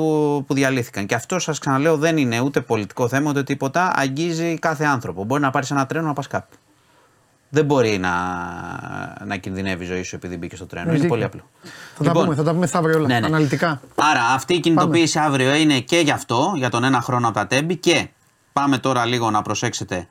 [0.48, 1.06] που διαλύθηκαν.
[1.06, 3.91] Και αυτό σας ξαναλέω δεν είναι ούτε πολιτικό θέμα ούτε τίποτα.
[3.95, 5.24] Αγγίζει κάθε άνθρωπο.
[5.24, 6.56] Μπορεί να πάρεις ένα τρένο να πας κάπου.
[7.54, 8.14] Δεν μπορεί να,
[9.26, 10.92] να κινδυνεύει η ζωή σου επειδή μπήκες στο τρένο.
[10.92, 11.30] Έχεις είναι δίκιο.
[11.30, 11.50] πολύ απλό.
[11.96, 13.08] Θα τα πούμε, θα τα πούμε μεθαύριο όλα.
[13.08, 13.26] Ναι, ναι.
[13.26, 13.82] Αναλυτικά.
[13.96, 17.48] Άρα αυτή η κινητοποίηση αύριο είναι και γι' αυτό, για τον ένα χρόνο από τα
[17.48, 18.08] τέμπη και
[18.54, 20.08] πάμε τώρα λίγο να προσέξετε.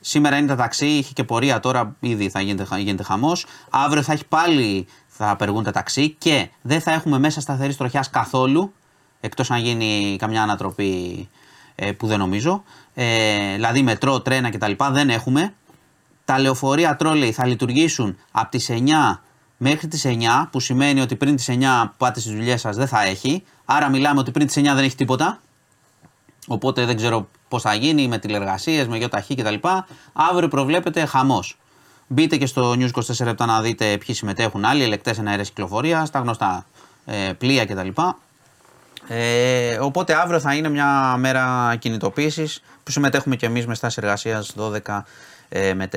[0.00, 3.46] Σήμερα είναι τα ταξί, είχε και πορεία τώρα, ήδη θα γίνεται, γίνεται χαμός.
[3.70, 8.04] Αύριο θα έχει πάλι, θα απεργούν τα ταξί και δεν θα έχουμε μέσα σταθερή τροχιά
[8.10, 8.72] καθόλου,
[9.20, 11.28] εκτός αν γίνει καμιά ανατροπή
[11.74, 12.62] ε, που δεν νομίζω.
[12.94, 14.72] Ε, δηλαδή μετρό, τρένα κτλ.
[14.92, 15.54] δεν έχουμε.
[16.26, 18.74] Τα λεωφορεία τρόλεϊ θα λειτουργήσουν από τις 9
[19.56, 22.86] μέχρι τις 9, που σημαίνει ότι πριν τις 9 που πάτε στις δουλειές σας δεν
[22.86, 23.42] θα έχει.
[23.64, 25.40] Άρα μιλάμε ότι πριν τις 9 δεν έχει τίποτα.
[26.46, 29.54] Οπότε δεν ξέρω πώς θα γίνει με τηλεργασίες, με γιοταχή κτλ.
[30.12, 31.58] Αύριο προβλέπεται χαμός.
[32.06, 36.18] Μπείτε και στο News 24 λεπτά να δείτε ποιοι συμμετέχουν άλλοι, ελεκτές εναέρες κυκλοφορίας, τα
[36.18, 36.66] γνωστά
[37.04, 37.88] ε, πλοία κτλ.
[39.08, 44.54] Ε, οπότε αύριο θα είναι μια μέρα κινητοποίησης που συμμετέχουμε και εμείς με στάση εργασίας
[44.58, 45.02] 12
[45.48, 45.96] ε, με 4.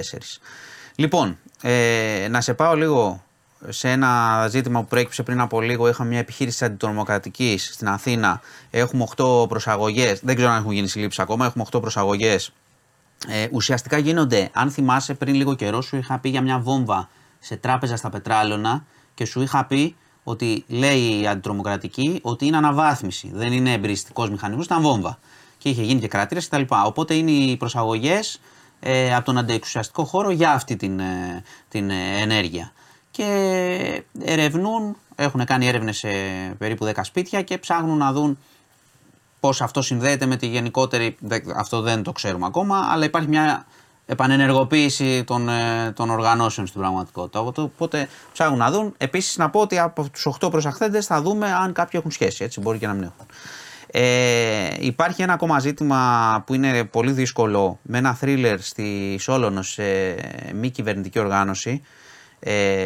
[0.96, 3.24] Λοιπόν, ε, να σε πάω λίγο
[3.68, 5.88] σε ένα ζήτημα που προέκυψε πριν από λίγο.
[5.88, 8.42] Είχαμε μια επιχείρηση αντιτρομοκρατικής στην Αθήνα.
[8.70, 10.20] Έχουμε 8 προσαγωγές.
[10.24, 11.46] Δεν ξέρω αν έχουν γίνει συλλήψεις ακόμα.
[11.46, 12.54] Έχουμε 8 προσαγωγές.
[13.28, 17.10] Ε, ουσιαστικά γίνονται, αν θυμάσαι πριν λίγο καιρό, σου είχα πει για μια βόμβα
[17.40, 23.32] σε τράπεζα στα Πετράλωνα και σου είχα πει ότι λέει η αντιτρομοκρατική ότι είναι αναβάθμιση.
[23.34, 25.20] Δεν είναι εμπειριστικό μηχανισμός, ήταν βόμβα.
[25.58, 26.62] Και είχε γίνει και κρατήρες κτλ.
[26.86, 28.40] Οπότε είναι οι προσαγωγές
[28.80, 32.72] ε, από τον αντιεξουσιαστικό χώρο για αυτή την, ε, την ε, ενέργεια.
[33.11, 36.07] Και ερευνούν, έχουν κάνει έρευνες σε
[36.57, 38.38] περίπου 10 σπίτια και ψάχνουν να δουν
[39.39, 43.65] πώς αυτό συνδέεται με τη γενικότερη, δεν- αυτό δεν το ξέρουμε ακόμα, αλλά υπάρχει μια
[44.06, 47.39] επανενεργοποίηση των, ε, των οργανώσεων στην πραγματικότητα.
[47.39, 48.93] Οπότε- Οπότε ψάχνουν να δουν.
[48.97, 52.60] Επίσης να πω ότι από τους 8 προσαχθέντες θα δούμε αν κάποιοι έχουν σχέση, έτσι
[52.60, 53.26] μπορεί και να μην έχουν.
[53.91, 59.84] Ε, υπάρχει ένα ακόμα ζήτημα που είναι πολύ δύσκολο με ένα θρίλερ στη Σόλωνο σε
[60.53, 61.82] μη κυβερνητική οργάνωση.
[62.40, 62.86] Ε,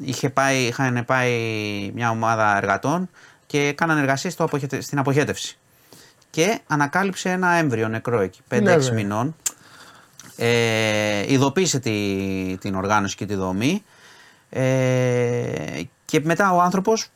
[0.00, 1.32] είχε πάει, είχαν πάει
[1.94, 3.08] μια ομάδα εργατών
[3.46, 5.58] και έκαναν εργασίες στο αποχετε- στην αποχέτευση.
[6.30, 8.92] Και ανακάλυψε ένα έμβριο νεκρό εκεί, 5-6 Ναι, βέβαια.
[8.94, 9.36] μηνών.
[10.36, 11.92] Ε, ειδοποίησε τη,
[12.60, 13.82] την οργάνωση και τη δομή.
[14.50, 17.06] Ε, και μετά ο άνθρωπος,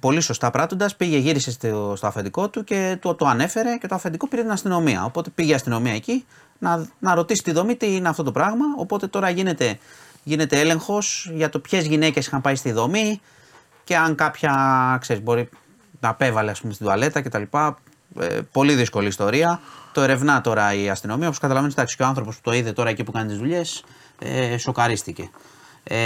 [0.00, 3.94] πολύ σωστά πράττοντας, πήγε, γύρισε στο, στο αφεντικό του και του το ανέφερε και το
[3.94, 5.04] αφεντικό πήρε την αστυνομία.
[5.04, 6.24] Οπότε πήγε η αστυνομία εκεί
[6.58, 8.64] να, να ρωτήσει τη δομή τι είναι αυτό το πράγμα.
[8.76, 9.78] Οπότε τώρα γίνεται,
[10.22, 13.20] γίνεται έλεγχος για το ποιες γυναίκες είχαν πάει στη δομή
[13.84, 14.52] και αν κάποια,
[15.00, 15.48] ξέρεις, μπορεί
[16.00, 17.42] να απέβαλε ας πούμε στην τουαλέτα κτλ.
[18.20, 19.60] Ε, πολύ δύσκολη ιστορία.
[19.92, 21.26] Το ερευνά τώρα η αστυνομία.
[21.26, 23.84] Όπως καταλαβαίνεις, εντάξει, και ο άνθρωπος που το είδε τώρα εκεί που κάνει τις δουλειές,
[24.18, 25.30] ε, σοκαρίστηκε.
[25.84, 25.98] Ε,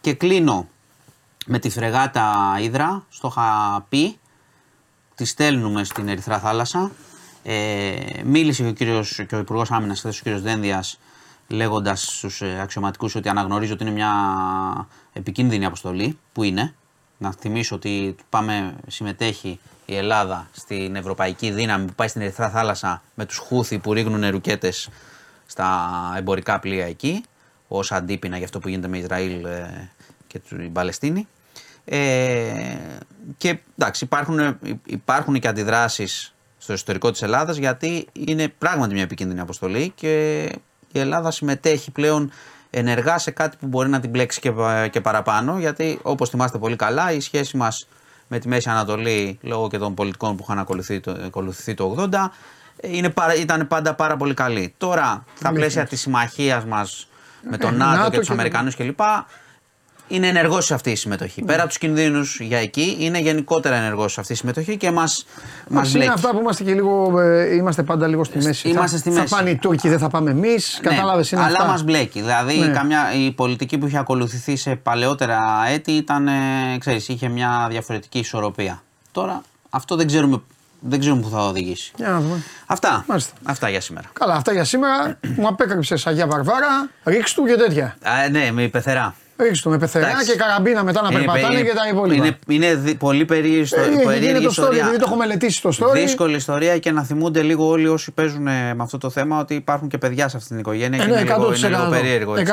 [0.00, 0.68] και κλείνω
[1.52, 3.04] με τη φρεγάτα Ήδρα.
[3.08, 4.18] Στο είχα πει.
[5.14, 6.90] Τη στέλνουμε στην Ερυθρά Θάλασσα.
[7.42, 10.98] Ε, μίλησε και ο, κύριος, και ο Υπουργός Άμυνας χθες, ο κύριος Δένδιας,
[11.48, 14.12] λέγοντας στους αξιωματικούς ότι αναγνωρίζει ότι είναι μια
[15.12, 16.18] επικίνδυνη αποστολή.
[16.32, 16.74] Που είναι.
[17.18, 23.02] Να θυμίσω ότι πάμε, συμμετέχει η Ελλάδα στην ευρωπαϊκή δύναμη που πάει στην Ερυθρά Θάλασσα
[23.14, 24.88] με τους Χούθη που ρίχνουν ρουκέτες
[25.46, 27.24] στα εμπορικά πλοία εκεί
[27.68, 29.90] ως αντίπεινα για αυτό που γίνεται με Ισραήλ ε,
[30.26, 31.28] και την Παλαιστίνη.
[31.84, 32.74] Ε,
[33.36, 39.40] και εντάξει, υπάρχουν, υπάρχουν και αντιδράσεις στο εσωτερικό της Ελλάδας γιατί είναι πράγματι μια επικίνδυνη
[39.40, 40.42] αποστολή και
[40.92, 42.30] η Ελλάδα συμμετέχει πλέον
[42.70, 46.58] ενεργά σε κάτι που μπορεί να την μπλέξει και, πα- και παραπάνω γιατί όπως θυμάστε
[46.58, 47.88] πολύ καλά η σχέση μας
[48.28, 52.14] με τη Μέση Ανατολή λόγω και των πολιτικών που είχαν ακολουθεί το, ακολουθηθεί το 80
[52.76, 54.74] ε, είναι, πάρα- ήταν πάντα πάρα πολύ καλή.
[54.78, 57.08] Τώρα στα πλαίσια της συμμαχίας μας
[57.50, 59.00] με τον Ε, ΝΑΤΟ, ΝΑΤΟ και τους και- Αμερικανούς κλπ
[60.10, 61.42] είναι ενεργός αυτή η συμμετοχή.
[61.42, 65.24] Πέρα από τους κινδύνους για εκεί, είναι γενικότερα ενεργός αυτή η συμμετοχή και μας
[65.68, 66.12] μας Μας είναι μπλέκει.
[66.14, 67.20] αυτά που είμαστε και λίγο.
[67.20, 68.68] ε, είμαστε πάντα λίγο στη μέση.
[68.68, 69.34] Είμαστε θα, στη θα μέση.
[69.34, 70.80] πάνε οι Τούρκοι, δεν θα πάμε εμείς.
[70.84, 71.70] Ναι, Κατάλαβες είναι αλλά αυτά.
[71.70, 72.20] μας μπλέκει.
[72.20, 72.66] Δηλαδή Ναι.
[72.72, 75.38] καμιά, η πολιτική που είχε ακολουθηθεί σε παλαιότερα
[75.72, 76.32] έτη ήταν, ε,
[76.78, 78.82] ξέρεις, είχε μια διαφορετική ισορροπία.
[79.12, 80.40] Τώρα αυτό δεν ξέρουμε,
[80.80, 81.92] δεν ξέρουμε που θα οδηγήσει.
[81.96, 82.42] Για να δούμε.
[82.66, 83.04] Αυτά.
[83.08, 83.32] Μάλιστα.
[83.44, 84.08] Αυτά για σήμερα.
[84.12, 85.18] Καλά, αυτά για σήμερα.
[85.36, 87.96] Μου απέκρυψες Αγία Βαρβάρα, ρίξ του και τέτοια.
[88.02, 89.14] Α, ναι, με πεθερά.
[89.42, 90.30] Ρίξ του με πεθερά Εντάξει.
[90.30, 92.24] και καραμπίνα μετά να Είναι περπατάνε περί- και τα υπόλοιπα.
[92.26, 94.80] Είναι, είναι δι- πολύ περίεργη ιστο- Ε, έχει γίνει περίεργη το story, ιστορία.
[94.82, 95.92] επειδή το έχω μελετήσει το story.
[95.92, 99.54] Δύσκολη ιστορία και να θυμούνται λίγο όλοι όσοι παίζουν ε, με αυτό το θέμα ότι
[99.54, 101.56] υπάρχουν και παιδιά σε αυτή την οικογένεια Ε, και ναι, είναι, λίγο, 100%.
[101.58, 102.36] είναι λίγο περίεργο.
[102.36, 102.52] έτσι.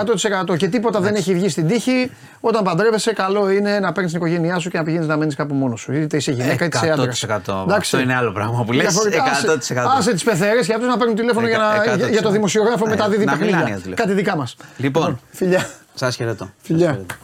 [0.52, 2.12] 100% και τίποτα δεν έχει βγει στην τύχη.
[2.40, 5.54] Όταν παντρεύεσαι, καλό είναι να παίρνεις την οικογένειά σου και να πηγαίνεις να μένεις κάπου
[5.54, 5.94] μόνος σου.
[5.94, 7.24] Είτε είσαι γυναίκα είτε είσαι άντρας.
[7.24, 7.66] 100%.
[7.76, 8.86] Αυτό είναι άλλο πράγμα που λες.
[8.86, 9.58] Διαφορετικά, 100%.
[9.58, 12.30] Άσε, άσε τις πεθερές για αυτούς να παίρνουν τηλέφωνο για, να, Εκα- για, για το
[12.30, 12.32] 100%.
[12.32, 13.68] δημοσιογράφο Ε, μεταδίδει να μιλάνε παιχνίδια.
[13.68, 14.08] για το τηλέφωνο.
[14.08, 14.56] Κάτι δικά μας.
[14.78, 15.70] Λοιπόν, Φιλιά.
[15.98, 16.50] Σας χαιρετώ.
[16.58, 16.88] Φιλιά.
[16.88, 17.16] Σας χαιρετώ.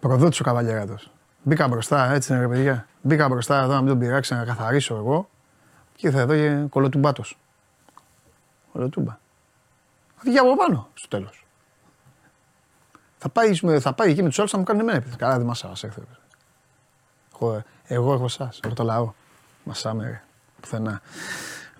[0.00, 0.96] Προδότης ο Καβαλιαράτο.
[1.42, 2.86] Μπήκα μπροστά, έτσι είναι ρε παιδιά.
[3.02, 5.28] Μπήκα μπροστά εδώ να μην τον πειράξει, να καθαρίσω εγώ.
[5.96, 7.38] Και ήρθα εδώ και κολοτουμπάτος.
[8.72, 9.18] Κολοτούμπα.
[10.16, 11.46] Θα βγει από πάνω στο τέλος.
[13.18, 15.16] Θα πάει, με- θα πάει εκεί με τους άλλους να μου κάνουν εμένα επίθεση.
[15.18, 15.92] Καλά, δεν μας άρεσε.
[17.34, 19.12] Εγώ, εγώ έχω εσά, έχω το λαό.
[19.64, 20.22] Μασάμε, ρε.
[20.60, 21.00] Πουθενά.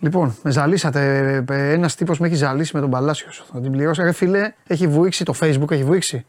[0.07, 1.45] Λοιπόν, με ζαλίσατε.
[1.49, 3.45] Ένας τύπος με έχει ζαλίσει με τον Παλάσιος.
[3.53, 4.03] Θα την πληρώσω.
[4.03, 6.24] Ρε φίλε, έχει βουήξει το Facebook, έχει βουήξει.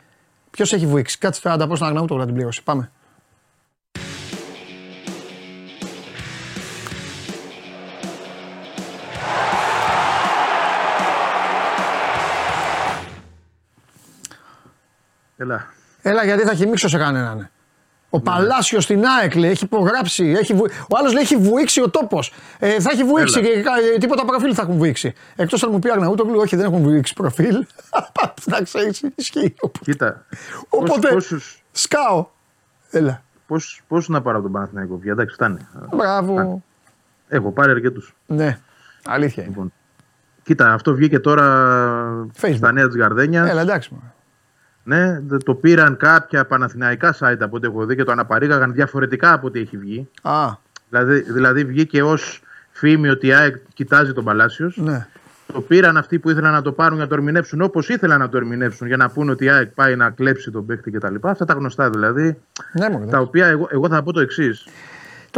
[0.52, 2.64] Ποιος έχει βουήξει; Κάτσε τώρα να τα πω στον Αγναούτο να την πληρώσει.
[2.64, 2.92] Πάμε.
[15.38, 15.66] Έλα.
[16.02, 17.50] Έλα, γιατί θα χυμίξω σε κανέναν.
[18.10, 20.26] Ο Παλάσιος στην ΑΕΚ λέει, έχει υπογράψει.
[20.40, 20.66] Έχει βου...
[20.90, 22.34] Ο άλλος λέει έχει βουήξει ο τόπος.
[22.60, 23.48] Ε, θα έχει βουήξει Έλα.
[23.50, 25.14] και κα- τίποτα προφίλ θα έχουν βουήξει.
[25.36, 27.66] Εκτός αν μου πει Αγναούτογλου, όχι δεν έχουν βουήξει προφίλ.
[28.46, 29.54] Να ξέρεις, ισχύει.
[29.82, 30.26] Κοίτα.
[30.70, 32.28] Οπότε Πόσους, σκάω.
[32.92, 33.22] Έλα.
[33.48, 35.12] πώς, πώς να πάρω από τον Παναθηναϊκό πια.
[35.12, 35.58] Εντάξει, φτάνει.
[35.96, 36.64] Μπράβο.
[37.28, 38.16] Έχω πάρει αρκετούς.
[38.26, 38.58] Ναι,
[39.06, 39.52] αλήθεια είναι.
[39.52, 39.74] Λοιπόν,
[40.44, 41.46] κοίτα, αυτό βγήκε τώρα
[42.42, 42.56] Facebook.
[42.56, 43.50] στα νέα της Γαρδένιας.
[43.50, 43.90] Έλα, εντάξει.
[44.88, 45.02] Μωρέ.
[45.12, 49.34] Ναι, δε- το πήραν κάποια παναθηναϊκά site από ό,τι έχω δει και το αναπαρήγαγαν διαφορετικά
[49.34, 50.08] από ό,τι έχει βγει.
[50.22, 50.48] Α,
[50.90, 52.42] Δηλαδή, δηλαδή βγήκε ως
[52.72, 54.78] φήμη ότι η ΑΕΚ κοιτάζει τον Παλάσιος.
[54.78, 55.08] ναι.
[55.54, 58.30] το πήραν αυτοί που ήθελαν να το πάρουν για να το ερμηνεύσουν όπως ήθελαν να
[58.30, 61.16] το ερμηνεύσουν για να πούνε ότι η ΑΕΚ πάει να κλέψει τον παίκτη κτλ.
[61.22, 62.38] Αυτά τα γνωστά δηλαδή.
[62.72, 64.68] Ναι, μωρέ, τα οποία εγώ, εγώ θα πω το εξής.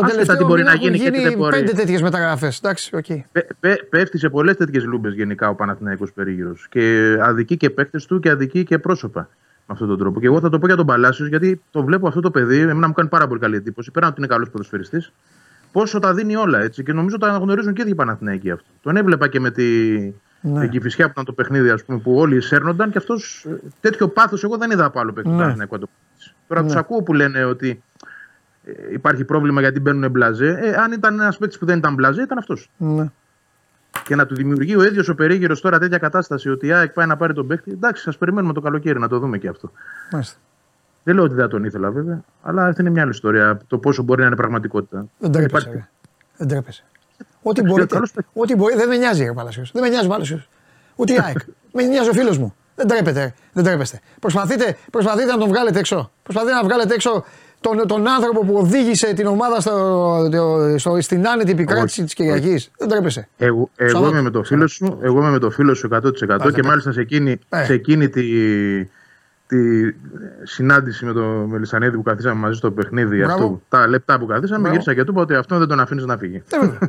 [0.01, 1.55] Τον Άσχετα τελευταίο τι μπορεί μήνα να γίνει έχουν και τι δεν γίνει μπορεί.
[1.59, 2.57] πέντε τέτοιες μεταγραφές.
[2.57, 3.05] Εντάξει, οκ.
[3.31, 6.67] Πέ, πέ- πέφτει σε πολλές τέτοιες λούμπες γενικά ο Παναθηναϊκός περίγυρος.
[6.69, 9.19] Και αδικεί και παίκτες του και αδικεί και πρόσωπα
[9.57, 10.19] με αυτόν τον τρόπο.
[10.19, 12.87] Και εγώ θα το πω για τον Παλάσιος, γιατί το βλέπω αυτό το παιδί, εμένα
[12.87, 13.91] μου κάνει πάρα πολύ καλή εντύπωση.
[13.91, 15.11] Πέραν ότι είναι καλός ποδοσφαιριστής,
[15.71, 16.83] πόσο τα δίνει όλα έτσι.
[16.83, 18.65] Και νομίζω το αναγνωρίζουν και οι ίδιοι Παναθηναϊκοί αυτό.
[18.81, 19.63] Τον έβλεπα και με τη,
[20.41, 20.59] Ναι.
[20.59, 23.45] την κυφισιά που ήταν το παιχνίδι, ας πούμε, που όλοι εισέρνονταν και αυτός
[23.79, 25.41] τέτοιο πάθος εγώ δεν είδα από άλλο παίκτη του Ναι.
[25.41, 26.33] Παναθηναϊκού να το παίξει.
[26.47, 26.67] Τώρα Ναι.
[26.67, 27.77] τους ακούω που λένε ότι ε,
[28.93, 30.59] υπάρχει πρόβλημα γιατί μπαίνουν μπλαζέ.
[30.61, 32.69] Ε, αν ήταν ένας παίκτης που δεν ήταν μπλαζέ, ήταν αυτός.
[32.77, 33.09] Ναι.
[34.03, 37.05] Και να του δημιουργεί ο ίδιος ο περίγυρος τώρα τέτοια κατάσταση ότι η ΑΕΚ πάει
[37.07, 37.71] να πάρει τον παίκτη.
[37.71, 39.71] Εντάξει, α περιμένουμε το καλοκαίρι να το δούμε και αυτό.
[40.11, 40.37] Μάλιστα.
[41.03, 43.59] Δεν λέω ότι δεν θα τον ήθελα βέβαια, αλλά αυτή είναι μια άλλη ιστορία.
[43.67, 45.05] Το πόσο μπορεί να είναι πραγματικότητα.
[45.17, 45.67] Δεν τρέπεσαι.
[45.69, 45.87] Υπάρχει- ρε.
[46.37, 46.83] Δεν τρέπεσαι.
[47.41, 47.93] Ό,τι Εντάξει, μπορείτε.
[47.93, 48.33] καλώς παίκτης.
[48.41, 48.75] Ό,τι μπορεί.
[48.75, 49.71] Δεν με νοιάζει ο Παλασιός.
[49.71, 50.49] Δεν με νοιάζει ο Παλασιός.
[50.95, 51.37] Ούτε η ΑΕΚ.
[51.73, 52.53] με νοιάζει ο φίλος μου.
[52.75, 53.19] Δεν τρέπετε.
[53.19, 53.33] ρε.
[53.53, 53.99] Δεν τρέπεστε.
[54.19, 56.11] Προσπαθείτε, προσπαθείτε να τον βγάλετε έξω.
[56.23, 57.25] Προσπαθείτε να βγάλετε έξω
[57.61, 62.71] τον, τον άνθρωπο που οδήγησε την ομάδα στο, το- στο, στην άνετη επικράτηση της Κυριακής.
[62.77, 63.27] Δεν τρέπεσαι.
[63.37, 64.11] Εγώ, εγώ Σαββάτο.
[64.11, 66.61] είμαι με το φίλο σου, εγώ είμαι με το φίλο σου 100% Πάτε, και πάτε.
[66.63, 67.63] μάλιστα σε εκείνη, Ε.
[67.63, 68.23] σε εκείνη τη,
[69.47, 69.57] τη
[70.43, 73.33] συνάντηση με τον Μελισανίδη που καθίσαμε μαζί στο παιχνίδι, Μπράβο.
[73.33, 74.69] αυτό, τα λεπτά που καθίσαμε, Μπράβο.
[74.75, 76.43] γύρισα και του είπα ότι αυτό δεν τον αφήνεις να φύγει.
[76.49, 76.79] Ε, βέβαια.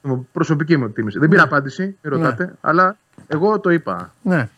[0.32, 1.18] Προσωπική μου εκτίμηση.
[1.18, 2.96] Δεν πήρα απάντηση, μην ρωτάτε, αλλά
[3.26, 4.12] εγώ το είπα.
[4.22, 4.48] ναι.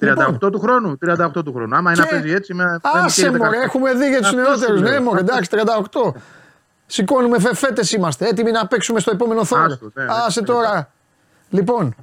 [0.00, 0.52] 38 Λοιπόν.
[0.52, 0.98] του χρόνου.
[1.06, 1.76] 38 του χρόνου.
[1.76, 2.54] Άμα είναι να Και- παίζει έτσι.
[2.54, 4.78] Με, Άσε μωρέ, έχουμε δει για τους Αυτό νεότερους.
[4.78, 5.02] σου Ναι, λέω.
[5.02, 6.14] μωρέ, εντάξει, 38.
[6.86, 8.26] Σηκώνουμε φεφέτε είμαστε.
[8.28, 9.58] Έτοιμοι να παίξουμε στο επόμενο θόρ.
[9.60, 10.10] Άστο, ναι, ναι.
[10.26, 10.90] Άσε τώρα.
[11.50, 11.94] Λοιπόν,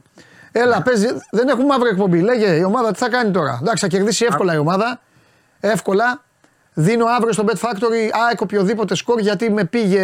[0.51, 1.07] έλα, παίζει.
[1.31, 2.21] Δεν έχουμε μαύρη εκπομπή.
[2.21, 3.57] Λέγε η ομάδα τι θα κάνει τώρα.
[3.61, 4.99] Εντάξει, θα κερδίσει εύκολα η ομάδα.
[5.59, 6.21] Εύκολα.
[6.73, 10.01] Δίνω αύριο στο Bet Factory ΑΕΚ οποιοδήποτε σκορ γιατί με πήγε,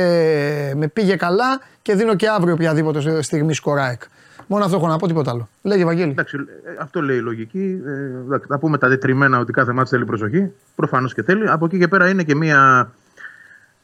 [0.75, 4.01] με πήγε καλά και δίνω και αύριο οποιαδήποτε στιγμή σκορ ΑΕΚ.
[4.47, 5.49] Μόνο αυτό έχω να πω, τίποτα άλλο.
[5.61, 6.11] Λέγε Βαγγέλη.
[6.11, 7.81] Εντάξει, ε, αυτό λέει η λογική.
[7.85, 7.91] Ε,
[8.25, 10.51] εντάξει, θα πούμε τα τετριμένα ότι κάθε μάτι θέλει προσοχή.
[10.75, 11.49] Προφανώς και θέλει.
[11.49, 12.91] Από εκεί και πέρα είναι και μια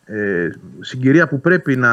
[0.06, 0.49] ε,
[0.80, 1.91] συγκυρία που πρέπει να,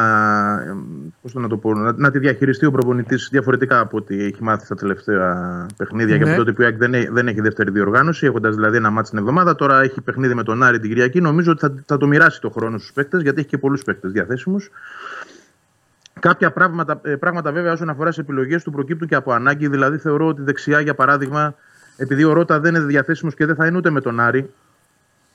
[0.66, 0.74] ε,
[1.22, 4.42] πώς το να, το πω, να, να τη διαχειριστεί ο προπονητής διαφορετικά από ό,τι έχει
[4.42, 6.28] μάθει στα τελευταία παιχνίδια και Ναι.
[6.30, 9.08] από τότε που η ΑΕΚ δεν, έχει- δεν έχει δεύτερη διοργάνωση, έχοντας δηλαδή ένα μάτι
[9.08, 9.54] την εβδομάδα.
[9.54, 11.20] Τώρα έχει παιχνίδι με τον Άρη την Κυριακή.
[11.20, 14.12] Νομίζω ότι θα, θα το μοιράσει το χρόνο στους παίκτες γιατί έχει και πολλούς παίκτες
[14.12, 14.70] διαθέσιμους.
[16.20, 19.68] Κάποια πράγματα, ε, πράγματα βέβαια όσον αφορά τι επιλογές του προκύπτουν και από ανάγκη.
[19.68, 21.54] Δηλαδή θεωρώ ότι δεξιά για παράδειγμα,
[21.96, 24.50] επειδή ο Ρότα δεν είναι διαθέσιμος και δεν θα είναι ούτε με τον Άρη,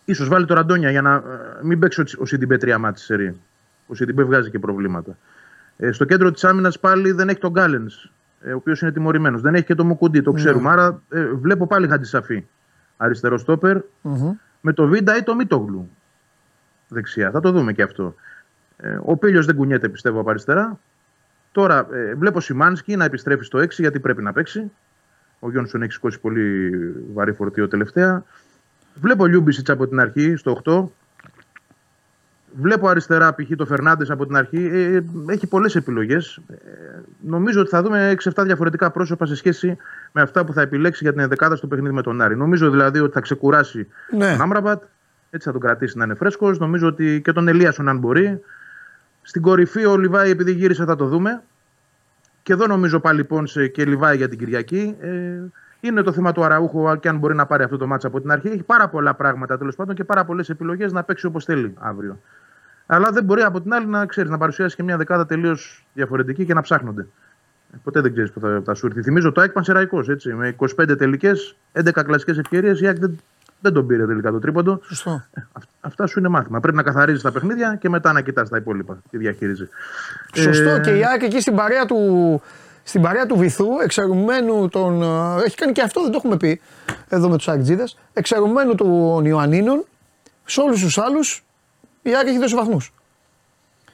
[0.05, 1.21] ίσως βάλει το Ραντόνια για να ε,
[1.61, 3.39] μην παίξει ο, Τσι- ο Σιντιμπέ τρία ματς σερί.
[3.87, 5.17] Ο Σιντιμπέ βγάζει και προβλήματα.
[5.77, 9.41] Ε, στο κέντρο της άμυνας πάλι δεν έχει τον Γκάλενς, ε, ο οποίος είναι τιμωρημένος.
[9.41, 10.69] Δεν έχει και τον Μουκουντί, το ξέρουμε.
[10.69, 12.45] Άρα ε, βλέπω πάλι Χατζησαφή.
[12.97, 13.77] Αριστερό στόπερ
[14.61, 15.89] με το Βίντα ή το Μίτογλου
[16.87, 17.31] δεξιά.
[17.31, 18.15] Θα το δούμε και αυτό.
[18.81, 20.79] Ε, ο Πήλιο δεν κουνιέται πιστεύω από αριστερά.
[21.51, 24.71] Τώρα ε, βλέπω Σιμάνσκι να επιστρέφει στο 6 γιατί πρέπει να παίξει.
[25.39, 26.69] Ο Γιόνσον έχει σηκώσει πολύ
[27.13, 28.23] βαρύ φορτίο τελευταία.
[29.01, 30.83] Βλέπω Λιούμπισιτς από την αρχή στο 8.
[32.61, 33.55] Βλέπω αριστερά π.χ.
[33.57, 34.69] το Φερνάντες από την αρχή.
[34.73, 35.01] Ε,
[35.31, 36.39] έχει πολλές επιλογές.
[36.47, 36.55] Ε,
[37.21, 39.77] νομίζω ότι θα δούμε 6-7 διαφορετικά πρόσωπα σε σχέση
[40.11, 42.35] με αυτά που θα επιλέξει για την ενδεκάδα στο παιχνίδι με τον Άρη.
[42.37, 43.87] Νομίζω δηλαδή ότι θα ξεκουράσει
[44.17, 44.31] Ναι.
[44.31, 44.83] τον Άμραμπατ.
[45.29, 46.59] Έτσι θα τον κρατήσει να είναι φρέσκος.
[46.59, 48.39] Νομίζω ότι και τον Ελίασον αν μπορεί.
[49.31, 51.43] Στην κορυφή ο Λιβάη επειδή γύρισε θα το δούμε.
[52.43, 54.95] Και εδώ νομίζω πάλι Πόνσε και Λιβάη για την Κυριακή.
[54.99, 55.39] Ε,
[55.79, 58.31] είναι το θέμα του Αραούχου και αν μπορεί να πάρει αυτό το μάτσα από την
[58.31, 58.47] αρχή.
[58.47, 62.19] Έχει πάρα πολλά πράγματα τέλος πάντων και πάρα πολλές επιλογές να παίξει όπως θέλει αύριο.
[62.85, 66.45] Αλλά δεν μπορεί από την άλλη να ξέρεις να παρουσιάσεις και μια δεκάδα τελείως διαφορετική
[66.45, 67.07] και να ψάχνονται.
[67.73, 69.01] Ε, Ποτέ δεν ξέρεις που θα, θα σου έρθει.
[69.01, 70.33] Θυμίζω το ΑΕΚ Πανσεραϊκό έτσι.
[70.33, 72.81] Με 25 τελικές, 11 κλασικές ευκαιρίες.
[72.81, 73.19] Η ΑΕΚ δεν,
[73.61, 74.79] δεν τον πήρε τελικά το τρίποντο.
[74.83, 75.23] Σωστό.
[75.53, 76.59] Αυ- Αυτά σου είναι μάθημα.
[76.59, 78.97] Πρέπει να καθαρίζεις τα παιχνίδια και μετά να κοιτάς τα υπόλοιπα.
[79.09, 79.69] Τι διαχείριζε.
[80.35, 82.41] Σωστό Ε, και η ΑΕΚ εκεί στην παρέα του,
[82.83, 85.01] στην παρέα του βυθού, εξαιρουμένου τον.
[85.03, 86.61] ε, Έχει κάνει και αυτό, δεν το έχουμε πει
[87.09, 87.83] εδώ με τους Αεκτζίδε.
[88.13, 89.83] Εξαιρουμένου των Ιωαννίνων,
[90.45, 91.43] σε όλους τους άλλους
[92.01, 92.93] η ΑΕΚ έχει δώσει βαθμούς.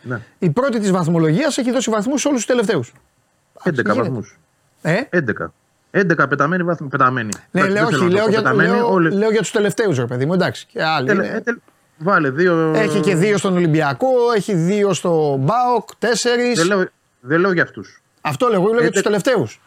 [0.01, 2.93] Ναι, Η πρώτη της βαθμολογίας έχει δώσει βαθμούς σε όλους τους τελευταίους.
[3.63, 4.37] 11 βαθμούς.
[4.81, 5.53] Ε, 11.
[5.91, 6.87] 11 πεταμένοι βαθμοί.
[6.87, 7.29] Πεταμένοι.
[7.51, 9.39] ναι, Εντάξει, λέω, δεν θέλω όχι, να λέω, πω για, πεταμένοι, λέω, όλοι- λέω για
[9.39, 10.65] τους τελευταίους, ρε παιδί μου, εντάξει.
[10.71, 11.07] Και άλλοι.
[11.07, 11.35] Τελε- είναι.
[11.37, 11.59] ε, τελε-
[11.99, 12.71] Βάλε δύο.
[12.75, 16.57] Έχει και δύο στον Ολυμπιακό, έχει δύο στο Μπάοκ, τέσσερις.
[16.57, 16.85] Δεν λέω,
[17.19, 18.01] δεν λέω για αυτούς.
[18.21, 19.61] Αυτό λέω, εγώ λέω για τους Έντεκα- τελευταίους.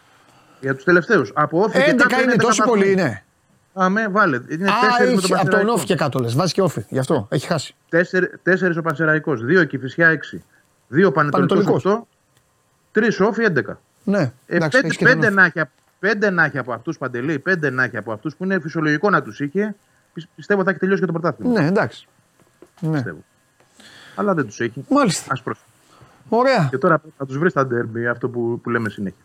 [0.60, 1.32] Για τους τελευταίους.
[1.34, 2.78] Από όφη και 11 κάτω είναι 11 τόσο βαθμοί.
[2.80, 3.24] πολύ, είναι.
[3.74, 4.40] Αμέ, βάλε.
[4.48, 5.72] Είναι Α, τέσσερις με έχει, από τον Πανσεραϊκό.
[5.72, 6.34] όφη και κάτω λες.
[6.34, 6.84] Βάζει και όφη.
[6.88, 7.74] Γι' αυτό έχει χάσει.
[7.88, 9.44] Τέσσερι- Τέσσερις ο Πανσεραϊκός.
[9.44, 10.44] Δύο η Κηφισιά 6.
[10.88, 11.84] Δύο Πανετολικό Πανετολικός.
[11.92, 12.06] 8.
[12.92, 13.80] Τρεις όφη 11.
[14.04, 15.34] Ναι, Ε, εντάξει, πέντε, έχεις και τον πέντε, όφη.
[15.36, 15.60] να έχει,
[16.00, 19.22] πέντε να έχει από αυτούς παντελή, πέντε να έχει από αυτούς που είναι φυσιολογικό να
[19.22, 19.74] τους είχε,
[20.12, 21.60] πι- πιστεύω θα έχει τελειώσει και το πρωτάθλημα.
[21.60, 22.06] Ναι, εντάξει.
[22.80, 22.90] Ναι.
[22.92, 23.18] Πιστεύω.
[24.14, 24.84] Αλλά δεν τους έχει.
[24.90, 25.32] Μάλιστα.
[25.32, 25.66] Ας πρόσεχε.
[26.28, 26.66] Ωραία.
[26.70, 29.24] Και τώρα θα τους βρει στα ντέρμπι, αυτό που, που λέμε συνέχεια.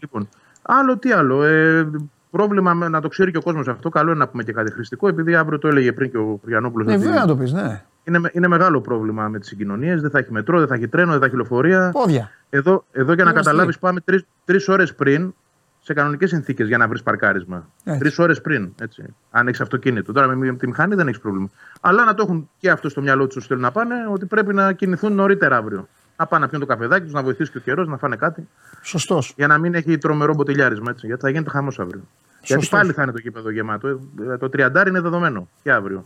[0.00, 0.28] Λοιπόν,
[0.62, 1.44] άλλο τι άλλο.
[1.44, 1.90] Ε,
[2.30, 3.88] πρόβλημα με, να το ξέρει και ο κόσμος αυτό.
[3.88, 6.84] Καλό είναι να πούμε και κάτι χρηστικό, επειδή αύριο το έλεγε πριν και ο Γιαννόπουλο.
[6.84, 7.82] Ναι, βέβαια να το πεις, ναι.
[8.04, 10.00] είναι, με- είναι μεγάλο πρόβλημα με τις συγκοινωνίες.
[10.00, 11.90] Δεν θα έχει μετρό, δεν θα έχει τρένο, δεν θα έχει λεωφορεία.
[11.92, 12.30] Πόδια.
[12.50, 13.50] Εδώ, εδώ για να Είμαστε.
[13.50, 14.00] καταλάβεις, πάμε
[14.44, 15.34] τρεις ώρες πριν
[15.82, 17.68] σε κανονικές συνθήκες για να βρεις παρκάρισμα.
[17.84, 17.98] Έτσι.
[18.00, 18.72] Τρεις ώρες πριν.
[18.80, 19.04] Έτσι.
[19.30, 20.12] Αν έχεις αυτοκίνητο.
[20.12, 21.50] Τώρα με τη μηχανή δεν έχεις πρόβλημα.
[21.80, 24.54] Αλλά να το έχουν και αυτό στο μυαλό τους όσο θέλουν να πάνε, ότι πρέπει
[24.54, 25.88] να κινηθούν νωρίτερα αύριο.
[26.16, 28.48] Να πάνε να πιούν το καφεδάκι τους, να βοηθήσει και ο καιρός, να φάνε κάτι.
[28.82, 29.32] Σωστός.
[29.36, 30.90] Για να μην έχει τρομερό μποτιλιάρισμα.
[30.90, 32.02] Έτσι, γιατί θα γίνεται χαμός αύριο.
[32.30, 32.68] Γιατί Σωστός.
[32.68, 33.88] πάλι θα είναι το γήπεδο γεμάτο.
[33.88, 36.04] Ε, Το τριαντάρι είναι δεδομένο και αύριο.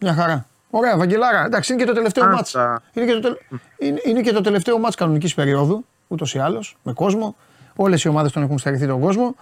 [0.00, 0.46] Μια χαρά.
[0.70, 1.44] Ωραία, Βαγγελάρα.
[1.44, 2.36] Εντάξει, είναι και το τελευταίο Αυτά.
[2.36, 2.80] μάτς.
[2.92, 3.38] Είναι και το, τελε-
[3.78, 7.36] είναι, είναι και το τελευταίο μάτς κανονικής περίοδου, ούτως ή άλλως, με κόσμο.
[7.76, 9.34] Όλες οι ομάδες τον έχουν στερηθεί τον κόσμο.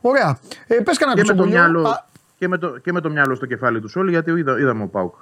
[0.00, 0.38] Ωραία.
[0.66, 1.70] Ε, πες κανένα Και με, το κουτσομπολιό.
[1.72, 2.04] μυαλό, Α,
[2.38, 4.86] και, με το, και με το μυαλό στο κεφάλι τους όλοι, γιατί είδα, είδαμε ο
[4.86, 5.14] Πάουκ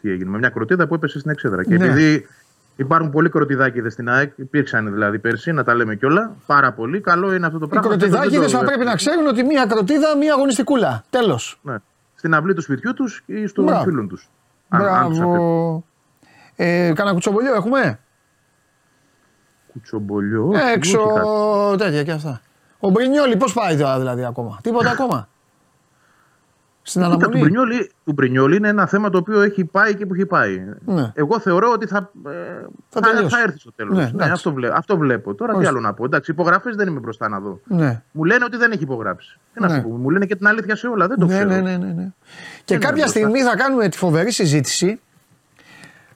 [0.00, 0.30] τι έγινε.
[0.30, 1.64] Με μια κροτίδα που έπεσε στην εξέδρα.
[1.64, 1.84] Και Ναι.
[1.86, 2.26] επειδή
[2.76, 7.00] υπάρχουν πολλοί κροτιδάκιδες στην ΑΕΚ, υπήρξαν δηλαδή πέρσι, να τα λέμε κιόλα, πάρα πολύ.
[7.00, 7.88] Καλό είναι αυτό το Οι πράγμα.
[7.88, 11.04] κροτιδάκιδες Δεν το- θα πρέπει να ξέρουν ότι μία κροτίδα, μία αγωνιστικούλα.
[11.10, 11.58] Τέλος.
[11.62, 11.76] Ναι.
[12.14, 13.82] Στην αυλή του σπιτιού τους ή των Μπράβο.
[13.84, 14.28] φίλων τους.
[14.68, 15.30] Αν, αν τους αφήνουν.
[15.32, 15.84] Μπράβο.
[16.56, 17.98] Ε, κανένα κουτσομπολιό έχουμε;
[19.72, 20.48] Κουτσομπολιό.
[20.48, 21.76] όχι, Έξω όχι κάτι.
[21.84, 22.40] τέτοια και αυτά.
[22.80, 25.28] Ο Μπρινιόλι πώς πάει τώρα δηλαδή ακόμα; Τίποτα ακόμα;
[26.82, 27.40] Στην Κοίτα, του αναμονή.
[27.42, 30.64] Μπρινιόλι, του Μπρινιόλι είναι ένα θέμα το οποίο έχει πάει και που έχει πάει.
[30.84, 31.12] Ναι.
[31.14, 32.30] Εγώ θεωρώ ότι θα, ε,
[32.88, 33.34] Θα θα, τελειώσει.
[33.36, 33.96] θα έρθει στο τέλος.
[33.96, 34.32] Ναι, Ναι, εντάξει.
[34.32, 35.34] αυτό, βλέ, αυτό βλέπω.
[35.34, 35.74] Τώρα τι Ορίστε.
[35.74, 36.04] άλλο να πω.
[36.04, 37.60] Εντάξει, υπογραφές δεν είμαι μπροστά να δω.
[37.64, 38.02] Ναι.
[38.12, 39.38] Μου λένε ότι δεν έχει υπογράψει.
[39.54, 39.74] Τι να Ναι.
[39.74, 41.06] σου πω, μου λένε και την αλήθεια σε όλα.
[41.06, 41.48] Δεν το ναι, ξέρω.
[41.48, 42.08] ναι, ναι, ναι, ναι.
[42.64, 45.00] Και Δεν κάποια είναι στιγμή θα κάνουμε τη φοβερή συζήτηση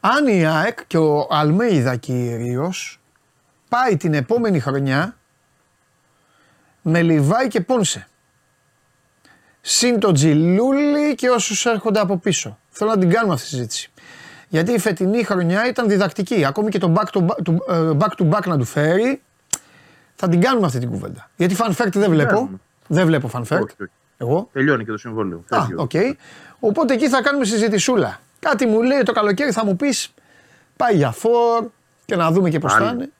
[0.00, 3.00] αν η ΑΕΚ και ο Αλμέιδα κυρίως
[3.76, 5.16] πάει την επόμενη χρονιά
[6.82, 8.08] με Λιβάη και Πόνσε.
[9.60, 12.58] Συν το Τζιλούλι και όσους έρχονται από πίσω.
[12.70, 13.90] Θέλω να την κάνουμε αυτή τη συζήτηση.
[14.48, 16.44] Γιατί η φετινή χρονιά ήταν διδακτική.
[16.44, 19.22] Ακόμη και το back to back, to, ε, back, to back να του φέρει,
[20.14, 21.30] θα την κάνουμε αυτή την κουβέντα.
[21.36, 22.34] Γιατί fan fact δεν βλέπω.
[22.34, 22.58] κάνουμε.
[22.86, 23.62] Δεν βλέπω fan fact.
[23.62, 23.90] Όχι, όχι.
[24.16, 24.48] Εγώ.
[24.52, 25.44] Τελειώνει και το συμβόλαιο.
[25.48, 25.90] Α, Φεύγει ο- οκ.
[26.60, 28.20] Οπότε εκεί θα κάνουμε συζητησούλα.
[28.38, 30.14] Κάτι μου λέει το καλοκαίρι θα μου πεις
[30.76, 31.66] πάει για φορ
[32.04, 32.92] και να δούμε και πώς θα Πάλι.
[32.94, 33.10] είναι.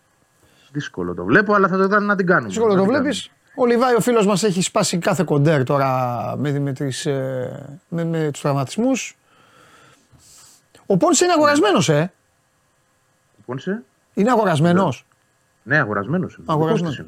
[0.77, 2.53] Δύσκολο το βλέπω, αλλά θα το να την κάνουμε.
[2.53, 3.31] Σίγουρα Να το την βλέπεις.
[3.31, 3.35] κάνουμε.
[3.59, 8.05] Ο Λιβάι, ο φίλος μας, έχει σπάσει κάθε κοντέρ τώρα με, με, τις, ε, με,
[8.05, 9.17] με τους τραυματισμούς.
[10.87, 12.13] Ο Πόνσε είναι αγορασμένος, ε.
[13.37, 13.83] Λοιπόν, σε-
[14.15, 15.07] Είναι αγορασμένος.
[15.63, 16.39] Ναι, αγορασμένος.
[16.47, 17.03] Αγορασμένος.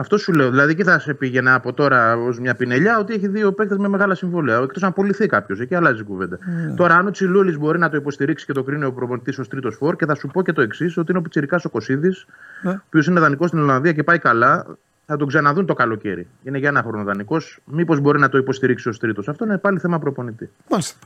[0.00, 0.50] Αυτό σου λέω.
[0.50, 3.88] Δηλαδή, εκεί θα σε πήγαινα από τώρα ως μια πινελιά ότι έχει δύο παίκτες με
[3.88, 4.58] μεγάλα συμβόλαια.
[4.58, 5.60] Εκτός αν πουληθεί κάποιος.
[5.60, 6.38] Εκεί αλλάζει η κουβέντα.
[6.66, 6.74] Ναι.
[6.74, 9.76] Τώρα, αν ο Τσιλούλης μπορεί να το υποστηρίξει και το κρίνει ο προπονητής ως τρίτος
[9.76, 12.26] φόρ, και θα σου πω και το εξής: ότι είναι ο Πιτσυρικά ο Κωσίδης,
[12.62, 12.70] Ναι.
[12.70, 14.66] ο οποίος είναι δανεικός στην Ολλανδία και πάει καλά.
[15.06, 16.26] Θα τον ξαναδούν το καλοκαίρι.
[16.42, 17.58] Είναι για ένα χρόνο δανεικός.
[17.64, 19.28] Μήπως μπορεί να το υποστηρίξει ως τρίτος.
[19.28, 20.50] Αυτό είναι πάλι θέμα προπονητή.
[20.70, 20.96] Μάλιστα.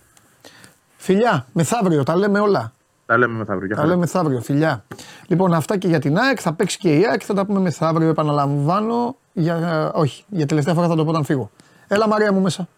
[0.97, 2.73] Φιλιά, μεθαύριο, τα λέμε όλα.
[3.07, 3.67] Τα λέμε μεθαύριο.
[3.67, 3.87] Για Τα χαρά.
[3.89, 4.85] λέμε μεθαύριο, φιλιά.
[5.27, 6.39] Λοιπόν, αυτά και για την ΑΕΚ.
[6.41, 7.23] Θα παίξει και η ΑΕΚ.
[7.25, 8.09] Θα τα πούμε μεθαύριο.
[8.09, 9.17] Επαναλαμβάνω.
[9.33, 11.51] Για, όχι, για τελευταία φορά θα το πω όταν φύγω.
[11.89, 12.69] Έλα, Μαρία μου μέσα.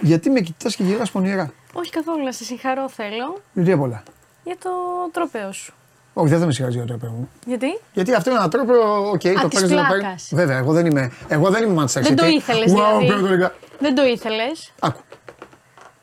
[0.00, 4.02] Γιατί με κοιτάς και γυρνάς πονηρά; Όχι καθόλου, να σε συγχαρώ θέλω Γιατί απ' όλα;
[4.44, 4.70] για το
[5.12, 5.74] τρόπαιο σου.
[6.18, 7.28] Όχι, δεν θα με συγχαρείς για το τρόπαιο μου.
[7.46, 8.72] Γιατί; Γιατί αυτό είναι ένα τρόπο,
[9.10, 9.98] οκ, το της παίρνεις, δεν το πλάκας.
[10.00, 10.28] παίρνεις.
[10.32, 12.30] Βέβαια, εγώ δεν είμαι, εγώ δεν είμαι Manchester Δεν το City.
[12.32, 13.06] ήθελες Wow, δηλαδή.
[13.06, 13.54] πρέπει να το έλεγα.
[13.78, 14.72] Δεν το ήθελες.
[14.80, 15.00] Άκου.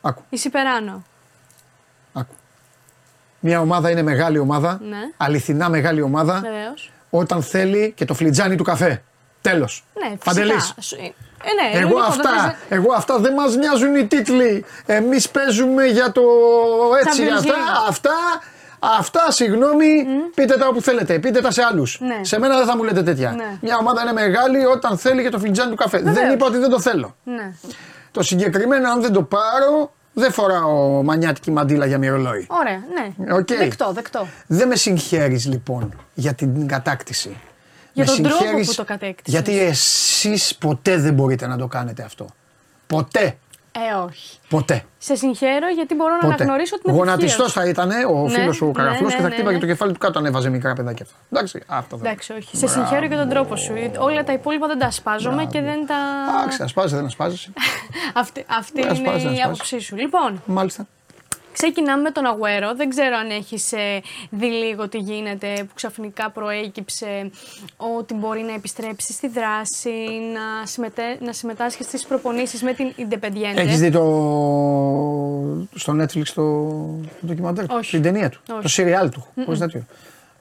[0.02, 0.22] Άκου.
[0.30, 1.02] Είσαι υπεράνω.
[2.12, 2.34] Άκου.
[3.40, 4.96] Μια ομάδα είναι μεγάλη ομάδα, Ναι.
[5.16, 6.90] αληθινά μεγάλη ομάδα, Βεβαίως.
[7.10, 9.02] όταν θέλει και το φλιτζάνι του καφέ.
[9.40, 9.84] Τέλος.
[9.94, 10.24] Ναι, φυσικά.
[10.24, 10.74] Παντελής.
[10.80, 10.96] Σου-
[11.46, 14.64] Ε, ναι, Εγώ λογικό, αυτά, δεν θες- εγώ αυτά δεν μας μοιάζουν οι τίτλοι.
[14.86, 16.22] Εμείς παίζουμε για το
[17.04, 17.88] έτσι, Champions αυτά, League.
[17.88, 18.10] αυτά,
[18.98, 19.86] αυτά, συγγνώμη,
[20.34, 21.98] πείτε τα όπου θέλετε, πείτε τα σε άλλους.
[22.00, 22.24] Ναι.
[22.24, 23.30] Σε μένα δεν θα μου λέτε τέτοια.
[23.30, 23.58] Ναι.
[23.60, 25.98] Μια ομάδα είναι μεγάλη όταν θέλει και το φλιτζάνι του καφέ.
[25.98, 26.34] Δεν Βεβαίως.
[26.34, 27.16] είπα ότι δεν το θέλω.
[27.24, 27.52] Ναι.
[28.10, 32.46] Το συγκεκριμένο αν δεν το πάρω, δεν φοράω μανιάτικη μαντίλα για μοιρολόι.
[32.50, 33.34] Ωραία, ναι.
[33.34, 33.46] Οκ.
[33.46, 34.26] Δεκτό, δεκτό.
[34.46, 37.36] Δεν με συγχαίρεις λοιπόν για την κατάκτηση.
[37.92, 39.32] Για Με τον τρόπο συγχαίρεις που το κατέκτησες.
[39.40, 42.26] Γιατί εσείς ποτέ δεν μπορείτε να το κάνετε αυτό.
[42.86, 43.36] Ποτέ.
[43.76, 44.38] Ε, όχι.
[44.48, 44.84] Ποτέ.
[44.98, 46.34] Σε συγχαίρω γιατί μπορώ να Ποτέ.
[46.34, 47.58] αναγνωρίσω την επιτυχία Γονατιστός σου.
[47.60, 49.60] θα ήταν ο Ναι, φίλος ο ναι, Καραφλός ναι, και θα ναι, χτύπαγε ναι.
[49.60, 51.16] το κεφάλι του κάτω, ανέβαζε μικρά παιδάκια αυτά.
[51.32, 52.06] Εντάξει, αυτό δεν.
[52.06, 52.56] Εντάξει, όχι.
[52.56, 53.72] Σε συγχαίρω για τον τρόπο σου.
[53.98, 55.94] Όλα τα υπόλοιπα δεν τα ασπάζομαι και δεν τα.
[56.38, 57.52] Εντάξει, ασπάζεσαι, δεν ασπάζεσαι.
[58.14, 59.44] Αυτή, αυτή Δεν είναι ασπάζεσαι, δεν η ασπάζεσαι.
[59.44, 59.96] άποψή σου.
[59.96, 60.86] Λοιπόν, Μάλιστα.
[61.54, 62.74] Ξεκινάμε με τον Αγουέρο.
[62.74, 63.72] Δεν ξέρω αν έχεις
[64.30, 67.30] δει λίγο τι γίνεται, που ξαφνικά προέκυψε
[67.76, 69.90] ότι μπορεί να επιστρέψει στη δράση,
[70.32, 73.56] να, συμμετέ, να συμμετάσχει στις προπονήσεις με την Independiente.
[73.56, 74.00] Έχεις δει το.
[75.74, 76.42] στο Netflix το,
[77.20, 77.90] το ντοκιμαντέρ; Του, Όχι.
[77.90, 78.62] την ταινία του; Όχι.
[78.62, 79.26] Το σιριάλ του.
[79.44, 79.84] Χωρίς τέτοιο.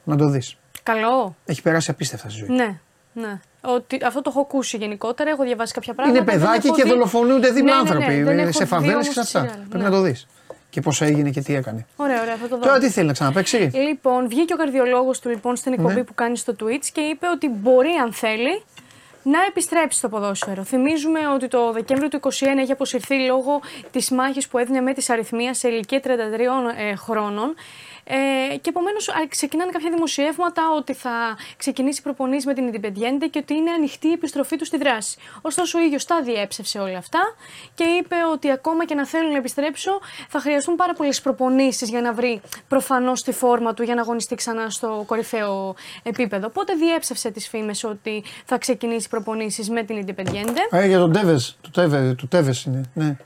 [0.04, 0.56] Να το δεις.
[0.84, 1.36] Καλό.
[1.46, 2.56] Έχει περάσει απίστευτα στη ζωή.
[2.58, 2.80] Ναι,
[3.14, 3.40] ναι.
[3.62, 6.20] Ότι, αυτό το έχω ακούσει γενικότερα, έχω διαβάσει κάποια πράγματα.
[6.20, 8.22] Είναι δεν παιδάκι έχω και δει- δολοφονούνται δίπλα Ναι, ναι, ναι, άνθρωποι.
[8.24, 9.40] δεν έχω σε δει φαβέλε όμως και σε τη αυτά.
[9.40, 9.90] σειρά, Πρέπει ναι.
[9.90, 10.28] να το δεις.
[10.74, 11.86] Και πώς έγινε και τι έκανε.
[11.96, 12.66] Ωραία, ωραία, θα το δω.
[12.66, 13.58] Τώρα τι θέλει να ξαναπέξει.
[13.74, 16.04] Λοιπόν, βγήκε ο καρδιολόγος του λοιπόν στην εκπομπή Ναι.
[16.04, 18.64] που κάνει στο Twitch και είπε ότι μπορεί αν θέλει
[19.24, 20.64] να επιστρέψει στο ποδόσφαιρο.
[20.64, 25.10] Θυμίζουμε ότι το Δεκέμβριο του 2021 έχει αποσυρθεί λόγω της μάχης που έδινε με της
[25.10, 26.08] αριθμίας σε ηλικία 33
[26.78, 27.56] ε, χρόνων.
[28.04, 33.54] Ε, και επομένως ξεκινάνε κάποια δημοσιεύματα ότι θα ξεκινήσει προπονήσεις με την Ιντιπεντιέντε και ότι
[33.54, 35.18] είναι ανοιχτή η επιστροφή τους στη δράση.
[35.42, 37.20] Ωστόσο, ο ίδιος τα διέψευσε όλα αυτά
[37.76, 42.02] και είπε ότι ακόμα και να θέλουν να επιστρέψω, θα χρειαστούν πάρα πολλές προπονήσεις για
[42.02, 46.48] να βρει προφανώς τη φόρμα του για να αγωνιστεί ξανά στο κορυφαίο επίπεδο.
[46.48, 50.62] Οπότε διέψευσε τις φήμες ότι θα ξεκινήσει προπονήσεις με την Ιντιπεντιέντε.
[50.72, 51.58] Ε, για τον Τέβες.
[51.62, 52.82] Το Τέβε το Τέβες είναι.
[52.94, 53.18] Ναι.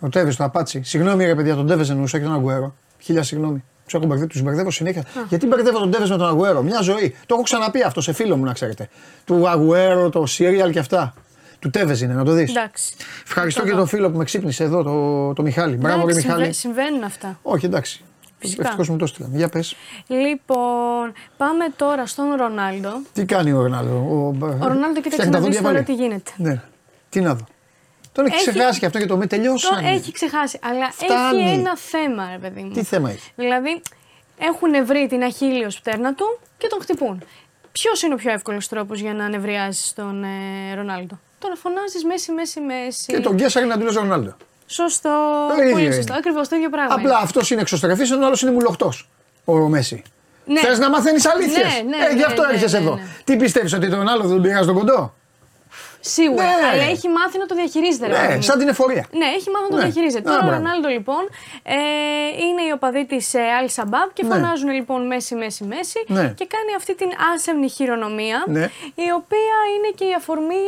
[0.00, 0.82] Ο Τέβες, το Απάτσι.
[0.82, 2.74] Συγγνώμη ρε παιδιά, τον Τέβες εννοούσα και τον Αγκουέρο.
[2.98, 3.64] Χίλια συγγνώμη.
[3.86, 5.04] Του έχω μπερδεύει, τους μπερδεύω συνέχεια.
[5.28, 6.62] Γιατί μπερδεύω τον Τέβες με τον Αγκουέρο.
[6.62, 7.10] Μια ζωή.
[7.26, 8.88] Το έχω ξαναπεί αυτό σε φίλο μου να ξέρετε.
[9.24, 11.14] Του Αγκουέρο, το Σύριαλ και αυτά.
[11.58, 12.50] Του Τέβες είναι, να το δεις.
[12.50, 12.94] Εντάξει.
[13.24, 13.78] Ευχαριστώ Το και δω.
[13.78, 15.76] τον φίλο που με ξύπνησε εδώ, το, το Μιχάλη.
[15.76, 16.52] Μπράβο, ρε Εντάξει, Μιχάλη.
[16.52, 17.38] συμβα- Συμβαίνουν αυτά.
[17.42, 18.04] Όχι, εντάξει.
[18.38, 18.62] Φυσικά.
[18.62, 19.28] Ευτυχώς μου το έστειλα.
[19.32, 19.76] Για πες.
[20.06, 22.88] Λοιπόν, πάμε τώρα στον Ρονάλντο.
[23.12, 26.30] Τι κάνει ο Ρονάλντο; Ο, Ο Ρονάλντο, κοίταξε να δεις τώρα τι γίνεται.
[26.36, 26.62] Ναι.
[27.08, 27.44] Τι να δω.
[28.12, 29.90] Τον έχει Έχει- ξεχάσει και αυτό και το με Το τελειώσανε.
[29.90, 30.58] έχει ξεχάσει.
[30.62, 31.42] Αλλά Φτάνει.
[31.42, 32.70] έχει ένα θέμα, ρε παιδί μου.
[32.72, 33.82] Τι θέμα έχει; Δηλαδή,
[34.38, 37.22] έχουν βρει την αχίλιο πτέρνα του και τον χτυπούν.
[37.72, 42.32] Ποιος είναι ο πιο εύκολος τρόπος για να ανεβριάσεις τον ε, Ρονάλντο; Τον φωνάζεις Μέση,
[42.32, 43.12] Μέση, Μέση.
[43.12, 44.36] Και τον Γκέσσαρη να του λε Ρονάλντο.
[44.66, 45.10] Σωστό.
[45.56, 45.94] Το ίδιο Πολύ είναι.
[45.94, 46.14] σωστό.
[46.14, 46.94] Ακριβώς το ίδιο πράγμα.
[46.94, 49.08] Απλά αυτός είναι εξωστρεφής, ενώ ο άλλος είναι μουλοχτός.
[49.44, 50.02] Ο Μέση.
[50.46, 50.60] Ναι.
[50.60, 52.94] Θες να μαθαίνεις αλήθειες; Ναι, ναι, ε, γι' ναι, αυτό ναι, έρχεσαι ναι, εδώ.
[52.94, 53.02] ναι.
[53.24, 55.14] Τι πιστεύεις ότι τον άλλο δεν τον πειράζει τον κοντό;
[56.04, 56.44] Σίγουρα.
[56.44, 56.66] Ναι.
[56.72, 58.06] Αλλά έχει μάθει να το διαχειρίζεται.
[58.06, 58.42] ρε παιδί Ναι, μου.
[58.42, 59.04] σαν την εφορία.
[59.20, 59.82] Ναι, έχει μάθει να το Ναι.
[59.82, 60.28] διαχειρίζεται.
[60.28, 60.62] Α, Τώρα ο μπράβο.
[60.62, 61.22] Ρονάλντο λοιπόν
[61.62, 61.74] ε,
[62.46, 64.28] είναι οι οπαδοί της ε, Al Sabab και Ναι.
[64.34, 66.26] φωνάζουν λοιπόν Μέση, Μέση, Μέση Ναι.
[66.38, 68.64] και κάνει αυτή την άσεμνη χειρονομία Ναι.
[69.06, 70.64] η οποία είναι και η αφορμή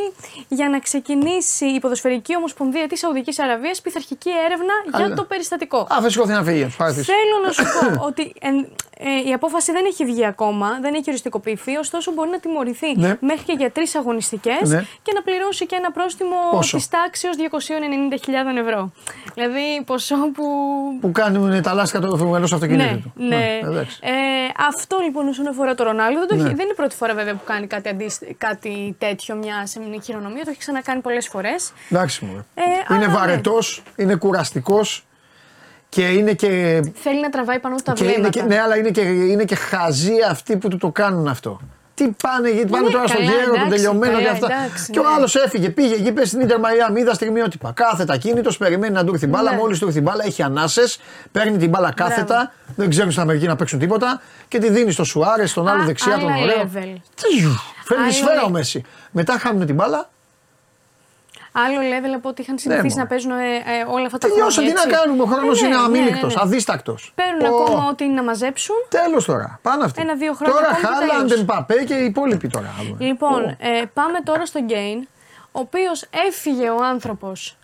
[0.49, 5.79] για να ξεκινήσει η Ποδοσφαιρική Ομοσπονδία της Σαουδικής Αραβίας πειθαρχική έρευνα για Αλλά- το περιστατικό.
[5.79, 6.65] Α, θα σηκώθει να φύγει.
[6.65, 7.07] τους παρατήσεις.
[7.07, 11.05] Θέλω να σου πω ότι εν- ε, η απόφαση δεν έχει βγει ακόμα, δεν έχει
[11.09, 13.17] οριστικοποιηθεί, ωστόσο μπορεί να τιμωρηθεί Ναι.
[13.21, 14.85] μέχρι και για τρεις αγωνιστικές Ναι.
[15.03, 18.93] και να πληρώσει και ένα πρόστιμο Πόσο; της τάξης 290.000 ευρώ.
[19.35, 20.45] Δηλαδή ποσό που.
[21.01, 23.13] Που κάνουν τα λάστιχα του ενό αυτοκινήτου Ναι, του.
[23.17, 23.61] ναι.
[23.63, 23.99] εντάξει.
[24.03, 24.11] Ε,
[24.69, 26.41] αυτό λοιπόν όσον αφορά το Ρονάλντο δεν, το Ναι.
[26.41, 30.01] έχει- δεν είναι η πρώτη φορά βέβαια που κάνει κάτι, αντίστοι- κάτι τέτοιο, μια σεμινή
[30.03, 30.45] χειρονομία.
[30.45, 31.73] Το έχει ξανακάνει πολλές φορές.
[31.91, 32.47] Εντάξει μου.
[32.55, 33.07] Ε, είναι αλλά ναι.
[33.13, 35.07] βαρετός, είναι κουραστικός
[35.89, 36.81] και είναι και.
[36.95, 38.39] Θέλει να τραβάει πάνω τα και είναι βλέμματα.
[38.41, 41.61] και ναι, αλλά είναι και, είναι και χαζοί αυτοί που του το κάνουν αυτό.
[41.95, 44.47] Τι πάνε, γιατί πάνε Ναι, τώρα στο καλά, γέρο, τον εντάξει, τελειωμένο και καλά, αυτά.
[44.55, 45.09] εντάξει, και ο ναι.
[45.17, 47.73] άλλος έφυγε, πήγε εκεί, πες στην Ιντερ Μαϊάμι, είδα στιγμιότυπα.
[47.73, 49.51] Κάθετα κίνητος, περιμένει να του έρθει την μπάλα.
[49.51, 49.57] Ναι.
[49.57, 50.99] Μόλις του έρθει την μπάλα, έχει ανάσες,
[51.33, 55.05] παίρνει την μπάλα κάθετα, δεν ξέρουν στην Αμερική να παίξουν τίποτα και τη δίνει στο
[55.05, 56.63] Σουάρες, στον άλλο Α, δεξιά, τον άλλα ωραίο.
[56.75, 57.01] level.
[57.15, 57.51] Τσιου,
[57.85, 58.51] Φέρνει Άλλο σφαίρα ο level.
[58.51, 58.83] Μέση.
[59.11, 60.11] Μετά χάνουν την μπάλα,
[61.57, 63.01] Άλλο level από ότι είχαν συνηθίσει μωρέ.
[63.03, 64.65] να παίζουν ε, ε, όλα αυτά τα τελειώσαν.
[64.65, 64.75] Τι χρόνια.
[64.75, 64.97] να έτσι.
[65.03, 66.49] κάνουμε, ο χρόνος Ε, ναι, είναι ναι, αμήλικτος, ναι, ναι.
[66.49, 67.13] αδίστακτος.
[67.15, 68.77] Παίρνουν ακόμα ό,τι είναι να μαζέψουν.
[68.89, 69.59] Τέλος τώρα.
[69.63, 70.01] Πάνε αυτοί.
[70.01, 71.41] Ένα-δύο χρόνια Τώρα ακόμη και Χάλαντ, τέλος.
[71.43, 72.71] Εμπαπέ και οι υπόλοιποι τώρα.
[72.99, 73.57] Λοιπόν, Ω.
[73.59, 75.09] ε, πάμε τώρα στον Γκέιν,
[75.53, 77.57] ο οποίος έφυγε ο άνθρωπος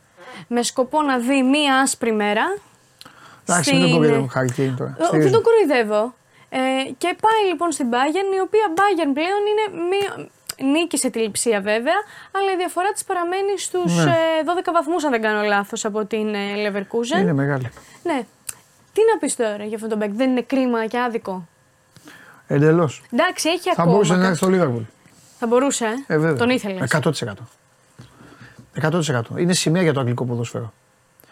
[0.49, 2.43] με σκοπό να δει μία άσπρη μέρα.
[3.49, 4.91] Εντάξει, μην τον στην- κοροϊδεύω, Χάρη Κέιν τώρα.
[4.91, 5.31] Ε, Δεν Στηρίζω.
[5.31, 6.15] τον κοροϊδεύω.
[6.53, 6.59] Ε,
[6.99, 10.29] και πάει λοιπόν στην Bayern, η οποία Bayern πλέον είναι μία...
[10.65, 11.95] Νίκησε τη λειψία βέβαια,
[12.33, 14.11] αλλά η διαφορά της παραμένει στους Ναι.
[14.11, 14.15] ε,
[14.65, 16.39] 12 βαθμούς αν δεν κάνω λάθος από την ε,
[16.69, 17.21] Leverkusen.
[17.21, 17.71] Είναι μεγάλη.
[18.03, 18.23] Ναι.
[18.93, 21.47] Τι να πεις τώρα για αυτόν τον Μπέκ, δεν είναι κρίμα και άδικο;
[22.47, 23.03] Εντελώς.
[23.13, 23.91] Εντάξει, έχει Θα ακόμα.
[23.93, 24.83] μπορούσε να κα- έρθει στο Λίβερπουλ.
[25.39, 26.37] Θα μπορούσε, ε; Ε, βέβαια.
[26.37, 26.91] Τον ήθελες.
[26.91, 27.49] 100%.
[28.83, 29.21] 100%.
[29.37, 30.73] Είναι σημαία για το αγγλικό ποδόσφαιρο.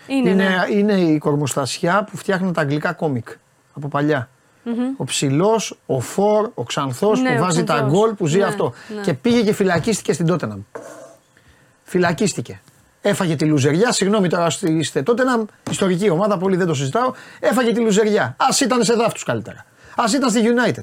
[0.06, 0.74] Είναι, είναι, ναι.
[0.76, 3.28] είναι η κορμοστασιά που φτιάχνουν τα αγγλικά κόμικ
[3.74, 4.28] από παλιά.
[4.96, 7.98] Ο ψηλός, ο φορ, ο ξανθός Ναι, που ο βάζει τα Ξανθός.
[7.98, 8.72] γκολ που ζει Ναι, αυτό.
[8.96, 9.00] ναι.
[9.00, 10.60] Και πήγε και φυλακίστηκε στην Τότεναμ.
[11.82, 12.60] Φυλακίστηκε.
[13.00, 17.12] Έφαγε τη λουζεριά, συγγνώμη τώρα στη- είστε Τότεναμ, ιστορική ομάδα, πολύ δεν το συζητάω.
[17.40, 18.22] Έφαγε τη λουζεριά.
[18.38, 19.64] Α ήταν σε δάφτους καλύτερα.
[19.96, 20.82] Α ήταν στη United.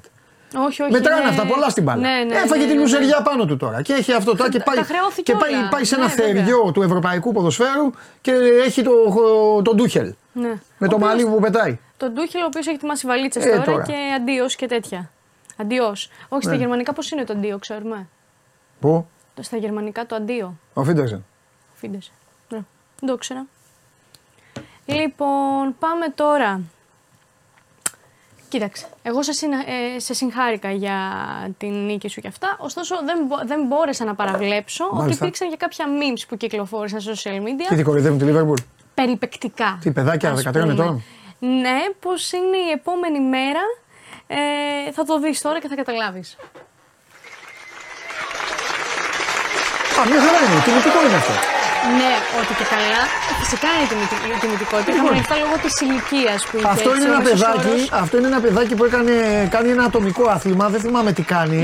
[0.67, 0.91] Όχι, όχι.
[0.91, 1.29] Μετράνε ναι.
[1.29, 2.01] αυτά πολλά στην μπάλα.
[2.01, 3.81] Ναι, ναι, Έφαγε ναι, τη ναι, λουζεριά πάνω του τώρα.
[3.81, 5.67] Και έχει αυτό τώρα και Τα- πάει, τα χρεώθηκε και πάει, όλα.
[5.69, 6.33] πάει σε Ναι, ένα βέβαια.
[6.43, 7.89] θεριό του ευρωπαϊκού ποδοσφαίρου
[8.21, 8.31] και
[8.65, 8.91] έχει το,
[9.63, 10.13] τον Ντούχελ.
[10.33, 10.47] Ναι.
[10.47, 11.79] Με Ο το οποίος- μαλλί που πετάει.
[11.97, 13.83] Τον Ντούχελ, ο οποίος έχει ετοιμάσει βαλίτσες Ε, τώρα, τώρα.
[13.83, 15.09] και αντίος και τέτοια.
[15.57, 16.09] Αντίος.
[16.29, 16.57] Όχι, στα Ναι.
[16.57, 18.07] γερμανικά πώς είναι το αντίο, ξέρουμε;
[18.79, 20.57] Πού; Το- Στα γερμανικά το αντίο.
[20.73, 21.25] Ο Φίντερσεν.
[21.75, 21.97] Φίντε.
[22.49, 22.57] Ναι,
[22.99, 23.45] δεν το ήξερα.
[24.85, 26.61] Λοιπόν, πάμε τώρα.
[28.49, 29.63] Κοίταξε, εγώ σε, συνα-
[29.95, 30.97] ε, σε συγχάρηκα για
[31.57, 35.25] την νίκη σου και αυτά, ωστόσο δεν, μπο- δεν μπόρεσα να παραβλέψω ότι Μάλιστα.
[35.25, 37.65] υπήρξαν και κάποια memes που κυκλοφόρησαν στα social media.
[37.69, 38.59] Τι τη κοροϊδεύουν τη Λίβερπουλ.
[38.93, 39.77] περιπεκτικά.
[39.81, 40.73] Τι παιδάκια, ας 13 πούμε.
[40.73, 41.03] ετών.
[41.61, 43.63] Ναι, πώς είναι η επόμενη μέρα.
[44.27, 46.37] Ε, θα το δεις τώρα και θα καταλάβεις.
[49.99, 50.61] Α, μια χαρά είναι.
[50.65, 51.33] Τιμητικό είναι αυτό.
[51.99, 53.01] Ναι, ότι και καλά.
[53.41, 54.91] Φυσικά είναι τιμητι- η τιμητικότητα.
[54.91, 56.67] Είχαμε λεφτά λόγω της ηλικίας που είχε.
[56.67, 57.89] Αυτό έτσι, είναι, ένα ο μέσος παιδάκι, όρος.
[58.03, 59.13] αυτό είναι ένα παιδάκι που έκανε,
[59.51, 60.65] κάνει ένα ατομικό άθλημα.
[60.69, 61.59] Δεν θυμάμαι τι κάνει.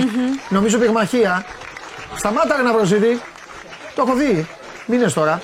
[0.50, 1.46] Νομίζω πυγμαχία.
[2.16, 3.22] Σταμάτα ρε να προσίδει.
[3.96, 4.48] Το έχω δει.
[4.86, 5.42] Μήνες τώρα.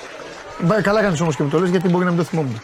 [0.58, 2.62] Μπα, Καλά κάνεις όμως και μου το λες γιατί μπορεί να μην το θυμόμουν.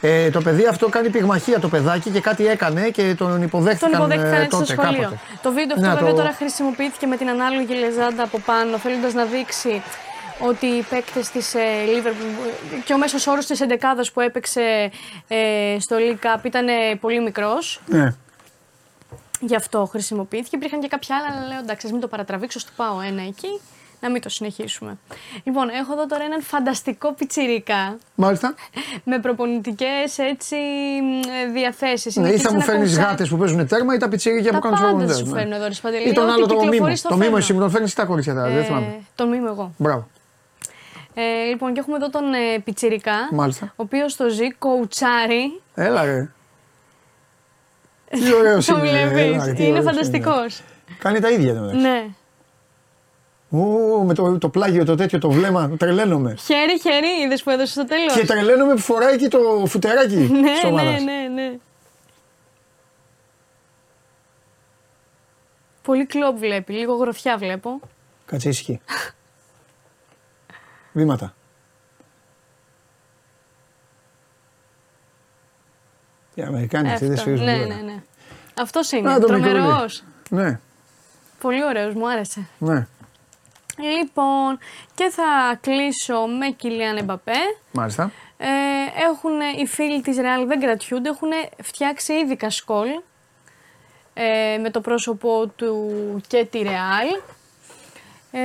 [0.00, 4.00] Ε, το παιδί αυτό κάνει πυγμαχία το παιδάκι και κάτι έκανε και τον υποδέχτηκαν, Τον
[4.00, 5.00] υποδέχτηκαν ε, έτσι στο τότε, σχολείο.
[5.02, 5.18] κάποτε.
[5.42, 9.14] Το βίντεο αυτό Να, βέβαια το- τώρα χρησιμοποιήθηκε με την ανάλογη λεζάντα από πάνω, θέλοντας
[9.14, 9.82] να δείξει
[10.38, 11.54] ότι οι παίκτες της
[11.86, 14.90] Liverpool και ο μέσος όρος της εντεκάδας που έπαιξε
[15.28, 17.80] ε, στο League Cup ήταν ε, πολύ μικρός.
[17.86, 18.14] Ναι.
[19.40, 20.56] Γι' αυτό χρησιμοποιήθηκε.
[20.56, 23.60] Υπήρχαν και κάποια άλλα, αλλά λέω εντάξει, ας μην το παρατραβήξω, στο πάω ένα εκεί,
[24.00, 24.98] να μην το συνεχίσουμε.
[25.44, 28.54] Λοιπόν, έχω εδώ τώρα έναν φανταστικό πιτσιρίκα Μάλιστα.
[29.04, 30.56] με προπονητικές έτσι
[31.52, 32.16] διαθέσεις.
[32.16, 34.78] Ναι, ή θα μου φέρνεις γάτες που παίζουν τέρμα ή τα πιτσίρικια Τα που κάνουν
[34.78, 35.38] τους πάντα προπονητές, σου ναι.
[35.40, 36.08] φέρνω εδώ, ρε Σπαντελή.
[36.08, 36.96] Ή τον Ό,τι άλλο το κυκλοφορεί μήμο.
[36.96, 37.38] στο Το μήμο φέρνω.
[37.38, 39.00] εσύ μου τον φέρνεις τα κορίτσια τώρα, δεν Ε, θυμάμαι.
[39.14, 39.72] Τον μήμο εγώ.
[39.76, 40.08] Μπράβο.
[41.14, 43.64] Ε, λοιπόν, και έχουμε εδώ τον ε, Πιτσιρικά, Μάλιστα.
[43.66, 45.60] ο οποίος το ζει κοουτσάρι.
[45.74, 46.30] Έλα ρε.
[48.10, 48.88] Τι ωραίος Το είναι.
[49.06, 49.20] βλέπεις.
[49.22, 50.62] έλα, ρε, τι Είναι ωραίος φανταστικός.
[50.98, 51.72] Κάνει τα ίδια τώρα.
[51.72, 52.04] Ναι.
[53.52, 56.34] Ου, με το, το πλάγιο το τέτοιο το βλέμμα, τρελαίνομαι.
[56.34, 58.14] Χέρι, χέρι, είδες που έδωσε στο τέλος.
[58.14, 61.02] Και τρελαίνομαι που φοράει και το φουτεράκι Ναι, της ναι, ομάδας.
[61.02, 61.56] ναι, ναι.
[65.82, 67.80] Πολύ κλοπ βλέπει, λίγο γροθιά βλέπω.
[68.26, 68.80] Κάτσε ήσυχη.
[70.92, 71.34] Βήματα.
[76.34, 77.28] Οι Αμερικάνοι αυτοί δεν Αυτό.
[77.30, 77.74] σφίζουν Ναι, τίποτα.
[77.74, 78.02] ναι, ναι.
[78.60, 79.18] Αυτός Να είναι.
[79.18, 80.02] το Τρομερός.
[80.30, 80.48] μικρούλι.
[80.48, 80.60] Ναι,
[81.40, 82.48] Πολύ ωραίος, μου άρεσε.
[82.58, 82.86] ναι.
[83.98, 84.58] Λοιπόν,
[84.94, 87.32] και θα κλείσω με Κιλιάν Εμπαπέ.
[87.72, 88.10] Μάλιστα.
[88.38, 88.46] Ε,
[89.10, 89.30] έχουν,
[89.62, 91.28] οι φίλοι της Real δεν κρατιούνται, έχουν
[91.62, 92.86] φτιάξει ήδη κασκόλ
[94.14, 95.90] ε, με το πρόσωπο του
[96.26, 97.22] και τη Real.
[98.30, 98.40] Ε,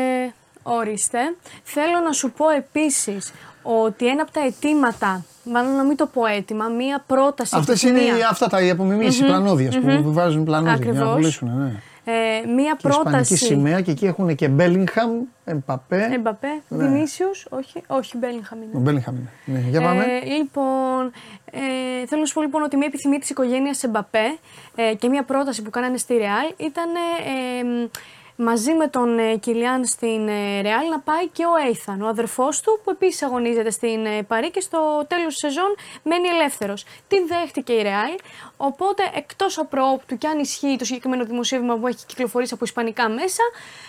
[0.64, 1.20] ορίστε.
[1.64, 3.34] Θέλω να σου πω επίσης
[3.64, 7.92] ότι ένα από τα αιτήματα, μάλλον να μην το πω αίτημα, μία πρόταση Αυτές είναι
[7.98, 8.20] επιθυμία.
[8.20, 10.04] οι- αυτά τα οι απομιμήσεις, οι Μμμ, πλανόδιες μμμ.
[10.04, 11.16] που βάζουν πλανόδια για να Ακριβώς.
[11.16, 11.52] πουλήσουν.
[11.58, 11.82] Ναι.
[12.08, 12.12] Ε,
[12.48, 13.36] μία Και ισπανική πρόταση.
[13.38, 15.12] σημαία και εκεί έχουν και Μπέλιγχαμ,
[15.46, 16.10] Εμπαπέ.
[16.14, 16.78] Εμπαπέ, Ναι.
[16.88, 18.72] Βινίσιους, όχι, όχι Μπέλιγχαμ είναι.
[18.74, 19.30] Ο Μπέλιγχαμ είναι.
[19.60, 20.04] Ναι, για πάμε.
[20.04, 21.12] Ε, λοιπόν,
[21.52, 24.38] ε, θέλω να σου πω λοιπόν ότι μια επιθυμία της οικογένειας Εμπαπέ
[24.76, 27.90] ε, και μια πρόταση που κάνανε στη Ρεάλ ήταν ε, ε,
[28.36, 32.62] μαζί με τον ε, Κιλιάν στην ε, Ρεάλ να πάει και ο Έιθαν, ο αδερφός
[32.62, 36.86] του που επίσης αγωνίζεται στην ε, Παρή και στο τέλος της σεζόν μένει ελεύθερος.
[37.08, 38.12] Την δέχτηκε η Ρεάλ,
[38.58, 43.44] οπότε εκτός απρόπτου και αν ισχύει το συγκεκριμένο δημοσίευμα που έχει κυκλοφορήσει από ισπανικά μέσα,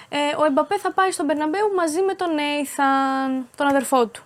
[0.08, 4.25] ε, ο Εμπαπέ θα πάει στον Περναμπέου μαζί με τον Έιθαν, τον αδερφό του.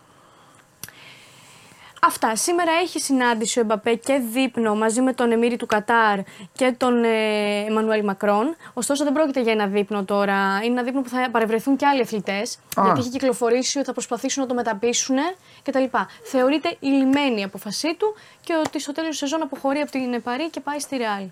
[2.02, 2.36] Αυτά.
[2.36, 6.18] Σήμερα έχει συνάντηση ο Εμπαπέ και δείπνο μαζί με τον Εμμύρη του Κατάρ
[6.52, 8.56] και τον ε, Εμμανουέλ Μακρόν.
[8.74, 10.60] Ωστόσο δεν πρόκειται για ένα δείπνο τώρα.
[10.62, 12.58] Είναι ένα δείπνο που θα παρευρεθούν και άλλοι αθλητές.
[12.76, 12.82] Α.
[12.84, 15.16] Γιατί έχει κυκλοφορήσει ότι θα προσπαθήσουν να το μεταπίσουν
[15.62, 15.84] κτλ.
[16.22, 20.50] Θεωρείται ειλημμένη η απόφασή του και ότι στο τέλος της σεζόν αποχωρεί από την Παρί
[20.50, 21.24] και πάει στη Ρεάλ.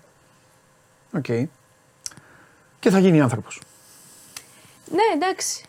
[1.13, 1.49] Οκ.
[2.79, 3.61] Και θα γίνει άνθρωπος.
[4.91, 5.63] Ναι, εντάξει.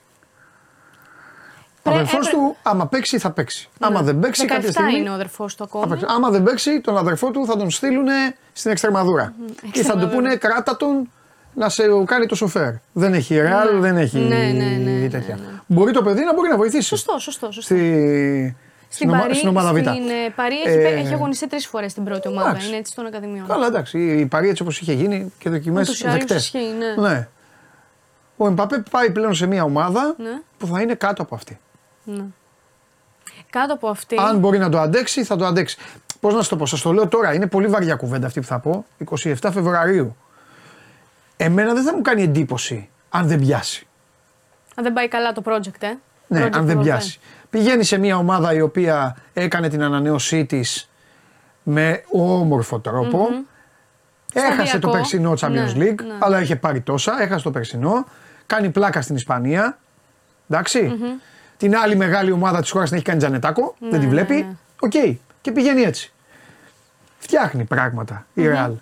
[1.82, 3.68] Ο Πρέ- αδερφός έπρε- του, άμα παίξει, θα παίξει.
[3.80, 4.96] Άμα δεν παίξει, 17 κάποια στιγμή.
[4.98, 5.86] είναι ο αδερφός του θα ακόμα.
[5.86, 6.04] παίξει.
[6.08, 8.06] Άμα δεν παίξει, τον αδερφό του θα τον στείλουν
[8.52, 9.34] στην Εξτρεμαδούρα.
[9.38, 10.14] Ή θα του Εξτρεμαδούρα.
[10.14, 11.10] πούνε κράτα τον
[11.54, 12.72] να σε κάνει το σοφέρ.
[12.92, 15.38] Δεν έχει ρεάλ, δεν έχει Ναι, ναι, ναι, τέτοια.
[15.66, 16.88] Μπορεί το παιδί να μπορεί να βοηθήσει.
[16.88, 17.46] Σωστό, σωστό.
[17.52, 17.74] σωστό.
[17.74, 18.56] Στη...
[18.88, 19.76] Στην, ομα- Παρή, στην ομάδα Β.
[19.78, 22.48] στην ε, Παρή έχει, Ε, έχει αγωνιστεί τρεις φορές στην πρώτη ομάδα.
[22.48, 22.68] εντάξει.
[22.68, 23.46] Είναι έτσι των Ακαδημιών.
[23.46, 23.98] Καλά, εντάξει.
[23.98, 26.42] Η Παρή έτσι όπως είχε γίνει και δοκιμέ Ούτως ή άλλως δεκτές.
[26.44, 27.08] ισχύει, ναι.
[27.08, 27.28] ναι.
[28.36, 30.40] Ο Εμπαπέ πάει πλέον σε μια ομάδα Ναι.
[30.58, 31.58] που θα είναι κάτω από αυτή.
[32.04, 32.24] Ναι.
[33.50, 34.16] Κάτω από αυτή.
[34.18, 35.76] Αν μπορεί να το αντέξει, θα το αντέξει.
[36.20, 38.46] Πώς να σου το πω, σας το λέω τώρα, είναι πολύ βαριά κουβέντα αυτή που
[38.46, 38.84] θα πω.
[39.10, 40.16] 27 Φεβρουαρίου.
[41.36, 43.86] Εμένα δεν θα μου κάνει εντύπωση αν δεν πιάσει.
[44.74, 45.94] Αν δεν πάει καλά το project, ε.
[46.26, 46.82] Ναι, Project αν δεν Project.
[46.82, 47.20] πιάσει.
[47.50, 50.90] Πηγαίνει σε μια ομάδα η οποία έκανε την ανανέωσή της
[51.62, 53.28] με όμορφο τρόπο.
[54.32, 54.78] Έχασε Σταδιακό.
[54.78, 56.14] το περσινό Champions Ναι, League, ναι.
[56.18, 57.22] αλλά είχε πάρει τόσα.
[57.22, 58.06] Έχασε το περσινό.
[58.46, 59.78] Κάνει πλάκα στην Ισπανία.
[60.48, 60.98] εντάξει
[61.60, 63.74] Την άλλη μεγάλη ομάδα της χώρας την έχει κάνει Τζανετάκο.
[63.78, 64.34] δεν τη ναι, βλέπει.
[64.34, 64.54] ναι.
[64.80, 64.92] Οκ.
[65.40, 66.12] Και πηγαίνει έτσι.
[67.18, 68.72] Φτιάχνει πράγματα η Real.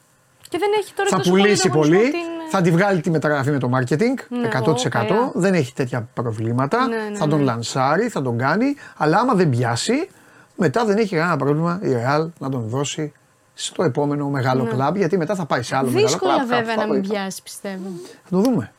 [0.48, 2.10] Και δεν έχει τώρα Θα τόσο πουλήσει ανταγωνισμό πολύ.
[2.10, 2.20] Την...
[2.50, 4.14] Θα τη βγάλει τη μεταγραφή με το marketing.
[4.28, 4.66] Ναι, 100%.
[4.66, 5.30] ω, καλά.
[5.34, 6.86] δεν έχει τέτοια προβλήματα.
[6.86, 7.44] Ναι, ναι, θα τον ναι.
[7.44, 8.74] λανσάρει, θα τον κάνει.
[8.96, 10.09] Αλλά άμα δεν πιάσει,
[10.56, 13.12] μετά δεν έχει κανένα πρόβλημα η Real να τον δώσει
[13.55, 14.96] στο επόμενο μεγάλο κλαμπ.
[14.96, 16.10] Γιατί μετά θα πάει σε άλλο μεγάλο Ναι.
[16.10, 16.48] Δύσκολα κλαμπ.
[16.48, 17.88] βέβαια θα, να μην θα- πιάσει, πιστεύω.
[18.24, 18.72] Θα το δούμε.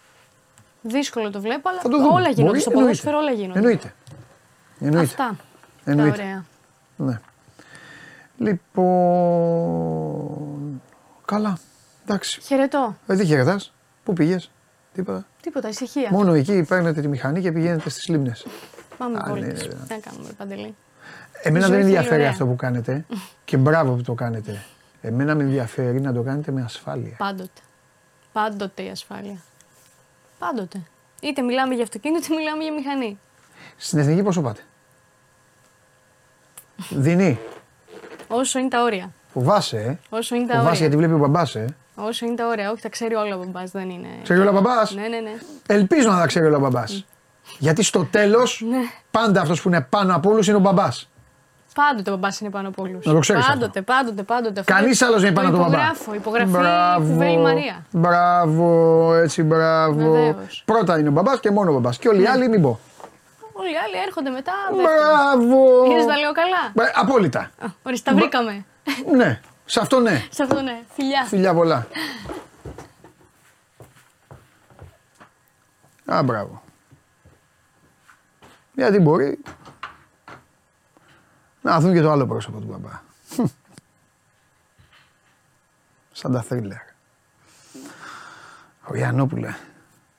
[0.82, 2.14] Δύσκολο το βλέπω, αλλά Θα το δούμε.
[2.14, 2.44] όλα γίνονται.
[2.44, 2.88] Μπορεί, Στο εννοείται.
[2.90, 3.60] ποδόσφαιρο όλα γίνονται.
[3.60, 3.94] Εννοείται.
[4.80, 5.06] Εννοείται.
[5.06, 5.36] Αυτά.
[5.84, 6.18] Εννοείται.
[6.18, 6.46] Τα ωραία.
[6.96, 7.20] Ναι.
[9.50, 10.82] Λοιπόν.
[11.26, 11.58] Καλά.
[12.04, 12.42] Εντάξει.
[12.42, 12.96] Χαιρετώ.
[13.08, 13.74] Ε, τι χαιρετάς.
[14.04, 14.52] Πού πήγες;
[14.94, 15.26] Τίποτα.
[15.42, 16.10] Τίποτα, ησυχία.
[16.12, 18.46] Μόνο εκεί παίρνετε τη μηχανή και πηγαίνετε στις λίμνες.
[18.98, 19.42] Πάμε Α, πολύ.
[19.46, 19.74] ναι, Τι ναι.
[19.90, 20.76] να κάνουμε, ρε Παντελή.
[21.42, 22.30] Εμένα Η δεν ζωή με θέλει ενδιαφέρει ωραία.
[22.30, 23.06] αυτό που κάνετε
[23.46, 24.64] και μπράβο που το κάνετε.
[25.02, 27.16] Εμένα με ενδιαφέρει να το κάνετε με ασφάλεια.
[27.18, 27.62] Πάντοτε.
[28.32, 29.38] Πάντοτε η ασφάλεια.
[30.40, 30.82] Πάντοτε.
[31.22, 33.20] Είτε μιλάμε για αυτοκίνητο, είτε μιλάμε για μηχανή.
[33.78, 34.62] Στην εθνική πόσο πάτε;
[36.90, 37.40] Δινή.
[38.28, 39.12] Όσο είναι τα όρια.
[39.34, 39.98] Φοβάσαι, ε.
[40.18, 40.80] Όσο είναι τα Φοβάσαι όρια.
[40.80, 41.76] γιατί βλέπει ο μπαμπάς, ε.
[41.96, 42.72] Όσο είναι τα όρια.
[42.72, 43.72] Όχι, τα ξέρει όλα ο μπαμπάς.
[43.72, 44.08] Δεν είναι.
[44.24, 45.38] Ξέρει όλα ο μπαμπάς; Ναι, ναι, ναι.
[45.68, 47.06] Ελπίζω να τα ξέρει όλα ο μπαμπάς.
[47.58, 48.78] Γιατί στο τέλος, Ναι.
[49.12, 51.10] πάντα αυτός που είναι πάνω από όλους είναι ο μπαμπάς.
[51.74, 53.06] Πάντοτε ο μπαμπάς είναι πάνω από όλους.
[53.06, 54.60] Να το ξέρεις Πάντοτε, πάντοτε, πάντοτε.
[54.60, 55.92] Αυτό Κανείς το- άλλος δεν είναι το πάνω από τον μπαμπά.
[56.16, 57.86] Υπογράφω, υπογραφή Κουβέλη Μαρία.
[57.92, 60.12] Μπράβο, έτσι, μπράβο.
[60.12, 60.62] Βεβαίως.
[60.66, 61.98] Πρώτα είναι ο μπαμπάς και μόνο ο μπαμπάς.
[61.98, 62.80] Και όλοι οι άλλοι μην πω.
[63.54, 64.54] Όλοι οι άλλοι έρχονται μετά.
[64.72, 65.86] Μπράβο.
[65.92, 66.72] Είδε τα λέω καλά.
[66.74, 67.40] Μπρα- Απόλυτα.
[67.40, 68.66] Α, Ορίστε, τα βρήκαμε.
[69.16, 70.24] Ναι, σε αυτό ναι.
[70.30, 70.80] Σε αυτό ναι.
[70.96, 71.24] Φιλιά.
[71.26, 71.88] Φιλιά πολλά.
[76.06, 76.62] Α, μπράβο.
[78.74, 79.40] Γιατί μπορεί
[81.62, 83.02] να δουν και το άλλο πρόσωπο του μπαμπά.
[83.36, 83.44] Χμ.
[86.12, 86.78] Σαν τα θρίλερ.
[88.88, 89.56] Ο Γιαννόπουλε,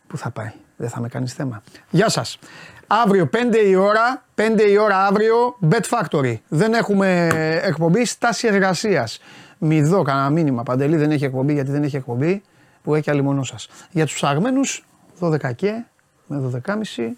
[0.07, 1.63] πού θα πάει, δεν θα με κάνεις θέμα.
[1.91, 2.39] Γεια σας.
[2.87, 3.37] Αύριο 5
[3.67, 6.35] η ώρα, 5 η ώρα αύριο, Bet Factory.
[6.49, 7.27] Δεν έχουμε
[7.63, 9.21] εκπομπή, στάση εργασίας.
[9.59, 12.43] Μη δω κανένα μήνυμα, Παντελή δεν έχει εκπομπή γιατί δεν έχει εκπομπή,
[12.83, 13.69] που έχει άλλη μόνο σας.
[13.91, 14.87] Για τους ψαγμένους,
[15.21, 15.85] 12 και
[16.27, 17.17] με 12.30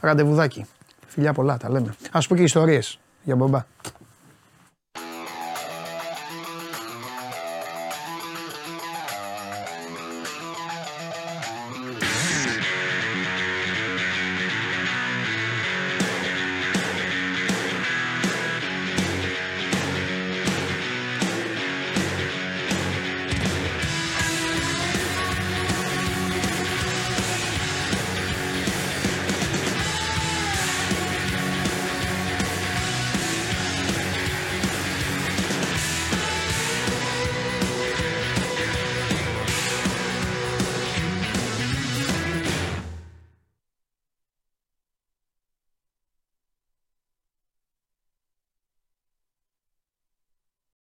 [0.00, 0.66] ραντεβουδάκι.
[1.06, 1.94] Φιλιά πολλά, τα λέμε.
[2.10, 3.64] Ας πω και ιστορίες για μπαμπά.